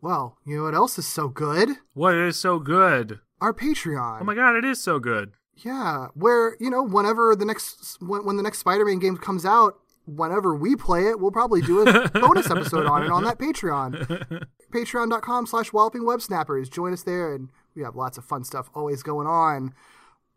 Well, 0.00 0.36
you 0.44 0.56
know 0.58 0.64
what 0.64 0.74
else 0.74 0.98
is 0.98 1.06
so 1.06 1.28
good? 1.28 1.70
What 1.94 2.14
is 2.14 2.38
so 2.38 2.58
good. 2.58 3.20
Our 3.40 3.52
Patreon. 3.52 4.20
Oh 4.20 4.24
my 4.24 4.34
god, 4.34 4.56
it 4.56 4.64
is 4.64 4.82
so 4.82 4.98
good. 4.98 5.32
Yeah, 5.56 6.08
where 6.14 6.56
you 6.60 6.70
know 6.70 6.82
whenever 6.82 7.34
the 7.34 7.44
next 7.44 8.00
when, 8.00 8.24
when 8.24 8.36
the 8.36 8.42
next 8.42 8.58
Spider-Man 8.58 8.98
game 8.98 9.16
comes 9.16 9.46
out, 9.46 9.78
whenever 10.06 10.54
we 10.54 10.76
play 10.76 11.08
it, 11.08 11.18
we'll 11.18 11.30
probably 11.30 11.60
do 11.60 11.86
a 11.86 12.08
bonus 12.20 12.50
episode 12.50 12.86
on 12.86 13.02
it 13.02 13.10
on 13.10 13.24
that 13.24 13.38
Patreon. 13.38 14.46
Patreon.com 14.72 15.46
slash 15.46 15.72
walloping 15.72 16.04
web 16.04 16.20
snappers. 16.20 16.68
Join 16.68 16.92
us 16.92 17.02
there 17.02 17.34
and 17.34 17.48
we 17.74 17.82
have 17.82 17.96
lots 17.96 18.18
of 18.18 18.24
fun 18.24 18.44
stuff 18.44 18.70
always 18.74 19.02
going 19.02 19.26
on. 19.26 19.74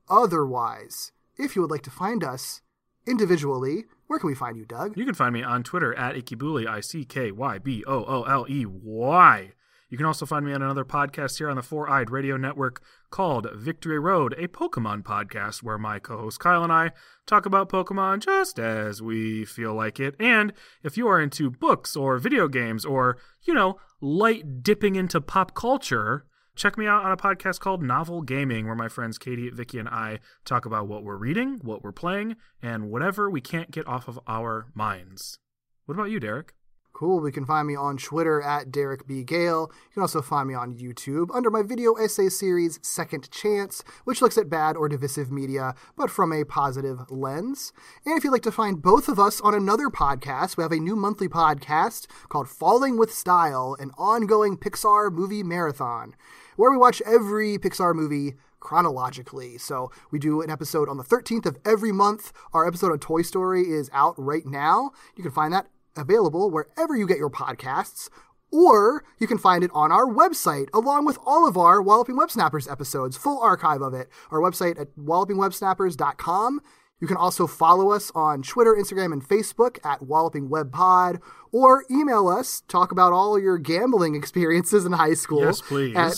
Otherwise, 0.09 1.11
if 1.37 1.55
you 1.55 1.61
would 1.61 1.71
like 1.71 1.83
to 1.83 1.91
find 1.91 2.23
us 2.23 2.61
individually, 3.05 3.85
where 4.09 4.17
can 4.17 4.27
we 4.27 4.35
find 4.35 4.57
you, 4.57 4.65
Doug? 4.65 4.97
You 4.97 5.05
can 5.05 5.13
find 5.13 5.31
me 5.31 5.43
on 5.43 5.61
Twitter 5.61 5.93
at 5.93 6.15
Ickybooley, 6.15 6.65
I 6.65 6.79
C 6.79 7.05
K 7.05 7.31
Y 7.31 7.59
B 7.59 7.83
O 7.85 8.03
O 8.05 8.23
L 8.23 8.47
E 8.49 8.65
Y. 8.65 9.51
You 9.87 9.97
can 9.97 10.07
also 10.07 10.25
find 10.25 10.43
me 10.43 10.51
on 10.51 10.63
another 10.63 10.83
podcast 10.83 11.37
here 11.37 11.47
on 11.47 11.55
the 11.55 11.61
Four 11.61 11.87
Eyed 11.87 12.09
Radio 12.09 12.35
Network 12.35 12.81
called 13.11 13.47
Victory 13.53 13.99
Road, 13.99 14.33
a 14.39 14.47
Pokemon 14.47 15.03
podcast 15.03 15.61
where 15.61 15.77
my 15.77 15.99
co 15.99 16.17
host 16.17 16.39
Kyle 16.39 16.63
and 16.63 16.73
I 16.73 16.91
talk 17.27 17.45
about 17.45 17.69
Pokemon 17.69 18.21
just 18.21 18.57
as 18.57 18.99
we 18.99 19.45
feel 19.45 19.75
like 19.75 19.99
it. 19.99 20.15
And 20.19 20.53
if 20.81 20.97
you 20.97 21.07
are 21.07 21.21
into 21.21 21.51
books 21.51 21.95
or 21.95 22.17
video 22.17 22.47
games 22.47 22.85
or, 22.85 23.17
you 23.43 23.53
know, 23.53 23.77
light 24.01 24.63
dipping 24.63 24.95
into 24.95 25.21
pop 25.21 25.53
culture, 25.53 26.25
check 26.55 26.77
me 26.77 26.87
out 26.87 27.05
on 27.05 27.11
a 27.11 27.17
podcast 27.17 27.59
called 27.59 27.81
Novel 27.81 28.21
Gaming, 28.21 28.65
where 28.65 28.75
my 28.75 28.87
friends 28.87 29.17
Katie, 29.17 29.49
Vicky, 29.49 29.79
and 29.79 29.89
I 29.89 30.19
talk 30.45 30.65
about 30.65 30.87
what 30.87 31.03
we're 31.03 31.17
reading, 31.17 31.59
what 31.63 31.83
we're 31.83 31.91
playing, 31.91 32.35
and 32.61 32.89
whatever 32.89 33.29
we 33.29 33.41
can't 33.41 33.71
get 33.71 33.87
off 33.87 34.07
of 34.07 34.19
our 34.27 34.67
minds. 34.73 35.39
What 35.85 35.95
about 35.95 36.11
you, 36.11 36.19
Derek? 36.19 36.53
Cool. 36.93 37.25
You 37.25 37.31
can 37.31 37.45
find 37.45 37.67
me 37.67 37.75
on 37.75 37.97
Twitter 37.97 38.41
at 38.41 38.71
Derek 38.71 39.07
B. 39.07 39.23
Gale. 39.23 39.71
You 39.71 39.93
can 39.93 40.01
also 40.01 40.21
find 40.21 40.47
me 40.47 40.53
on 40.53 40.75
YouTube 40.75 41.33
under 41.33 41.49
my 41.49 41.61
video 41.61 41.93
essay 41.93 42.27
series 42.27 42.77
Second 42.81 43.31
Chance, 43.31 43.83
which 44.03 44.21
looks 44.21 44.37
at 44.37 44.49
bad 44.49 44.75
or 44.75 44.89
divisive 44.89 45.31
media, 45.31 45.75
but 45.95 46.09
from 46.09 46.33
a 46.33 46.43
positive 46.43 46.99
lens. 47.09 47.71
And 48.05 48.17
if 48.17 48.23
you'd 48.23 48.31
like 48.31 48.43
to 48.43 48.51
find 48.51 48.81
both 48.81 49.07
of 49.07 49.19
us 49.19 49.39
on 49.41 49.53
another 49.53 49.87
podcast, 49.87 50.57
we 50.57 50.63
have 50.63 50.73
a 50.73 50.79
new 50.79 50.95
monthly 50.95 51.29
podcast 51.29 52.07
called 52.27 52.49
Falling 52.49 52.97
with 52.97 53.13
Style, 53.13 53.77
an 53.79 53.91
ongoing 53.97 54.57
Pixar 54.57 55.11
movie 55.11 55.43
marathon, 55.43 56.15
where 56.57 56.71
we 56.71 56.77
watch 56.77 57.01
every 57.05 57.57
Pixar 57.57 57.95
movie 57.95 58.35
chronologically. 58.59 59.57
So 59.57 59.89
we 60.11 60.19
do 60.19 60.41
an 60.41 60.49
episode 60.49 60.89
on 60.89 60.97
the 60.97 61.03
13th 61.03 61.45
of 61.45 61.57
every 61.65 61.91
month. 61.91 62.33
Our 62.53 62.67
episode 62.67 62.91
on 62.91 62.99
Toy 62.99 63.21
Story 63.21 63.69
is 63.69 63.89
out 63.93 64.15
right 64.17 64.45
now. 64.45 64.91
You 65.15 65.23
can 65.23 65.31
find 65.31 65.53
that 65.53 65.67
available 65.95 66.49
wherever 66.49 66.95
you 66.95 67.07
get 67.07 67.17
your 67.17 67.29
podcasts, 67.29 68.09
or 68.51 69.03
you 69.19 69.27
can 69.27 69.37
find 69.37 69.63
it 69.63 69.71
on 69.73 69.91
our 69.91 70.05
website 70.05 70.69
along 70.73 71.05
with 71.05 71.17
all 71.25 71.47
of 71.47 71.57
our 71.57 71.81
Walloping 71.81 72.17
Web 72.17 72.31
Snappers 72.31 72.67
episodes, 72.67 73.17
full 73.17 73.39
archive 73.41 73.81
of 73.81 73.93
it. 73.93 74.09
Our 74.31 74.39
website 74.39 74.79
at 74.79 74.95
wallopingwebsnappers.com. 74.97 76.61
You 77.01 77.07
can 77.07 77.17
also 77.17 77.47
follow 77.47 77.91
us 77.91 78.11
on 78.13 78.41
Twitter, 78.41 78.75
Instagram, 78.75 79.13
and 79.13 79.25
Facebook 79.25 79.77
at 79.85 80.01
Walloping 80.01 80.49
Web 80.49 80.71
Pod, 80.71 81.21
or 81.51 81.85
email 81.89 82.27
us, 82.27 82.61
talk 82.67 82.91
about 82.91 83.13
all 83.13 83.39
your 83.39 83.57
gambling 83.57 84.15
experiences 84.17 84.85
in 84.85 84.91
high 84.93 85.13
school. 85.13 85.45
Yes, 85.45 85.61
please. 85.61 85.95
At 85.95 86.15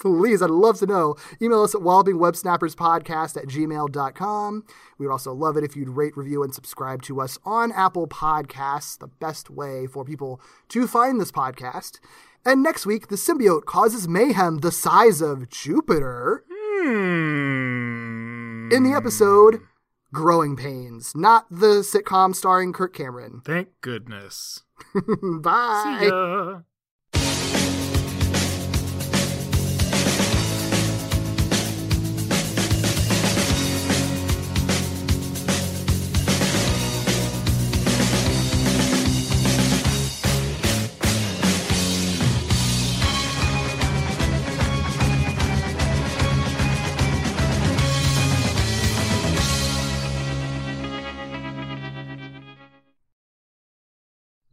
Please, 0.00 0.40
I'd 0.42 0.50
love 0.50 0.78
to 0.78 0.86
know. 0.86 1.14
Email 1.42 1.62
us 1.62 1.74
at 1.74 1.82
wallopingwebsnapperspodcast 1.82 3.36
at 3.36 3.46
gmail.com. 3.46 4.64
We 4.98 5.06
would 5.06 5.12
also 5.12 5.32
love 5.32 5.56
it 5.56 5.64
if 5.64 5.76
you'd 5.76 5.90
rate, 5.90 6.16
review, 6.16 6.42
and 6.42 6.54
subscribe 6.54 7.02
to 7.02 7.20
us 7.20 7.38
on 7.44 7.70
Apple 7.72 8.08
Podcasts, 8.08 8.98
the 8.98 9.08
best 9.08 9.50
way 9.50 9.86
for 9.86 10.04
people 10.04 10.40
to 10.70 10.86
find 10.86 11.20
this 11.20 11.30
podcast. 11.30 12.00
And 12.44 12.62
next 12.62 12.86
week, 12.86 13.08
the 13.08 13.16
symbiote 13.16 13.66
causes 13.66 14.08
mayhem 14.08 14.58
the 14.58 14.72
size 14.72 15.20
of 15.20 15.48
Jupiter 15.50 16.44
Hmm. 16.82 18.70
in 18.72 18.82
the 18.84 18.92
episode 18.96 19.60
Growing 20.14 20.56
Pains, 20.56 21.12
not 21.14 21.46
the 21.50 21.82
sitcom 21.82 22.34
starring 22.34 22.72
Kirk 22.72 22.94
Cameron. 22.94 23.42
Thank 23.44 23.68
goodness. 23.82 24.62
Bye. 25.22 26.62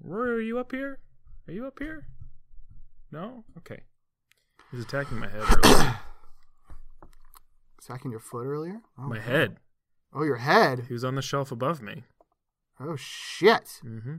Rory, 0.08 0.38
are 0.38 0.40
you 0.40 0.58
up 0.58 0.72
here? 0.72 1.00
Are 1.50 1.54
you 1.54 1.68
up 1.68 1.80
here? 1.80 2.08
No? 3.12 3.44
Okay. 3.58 3.82
He's 4.72 4.80
attacking 4.80 5.20
my 5.20 5.28
head 5.28 5.44
earlier. 5.66 6.00
Attacking 7.84 8.12
your 8.12 8.22
foot 8.22 8.46
earlier? 8.46 8.80
Oh, 8.98 9.10
my 9.10 9.20
head. 9.20 9.58
Oh, 10.14 10.24
your 10.24 10.38
head. 10.38 10.86
He 10.88 10.94
was 10.94 11.04
on 11.04 11.16
the 11.16 11.22
shelf 11.22 11.52
above 11.52 11.82
me. 11.82 12.06
Oh, 12.80 12.96
shit. 12.96 13.82
Mm-hmm. 13.86 14.16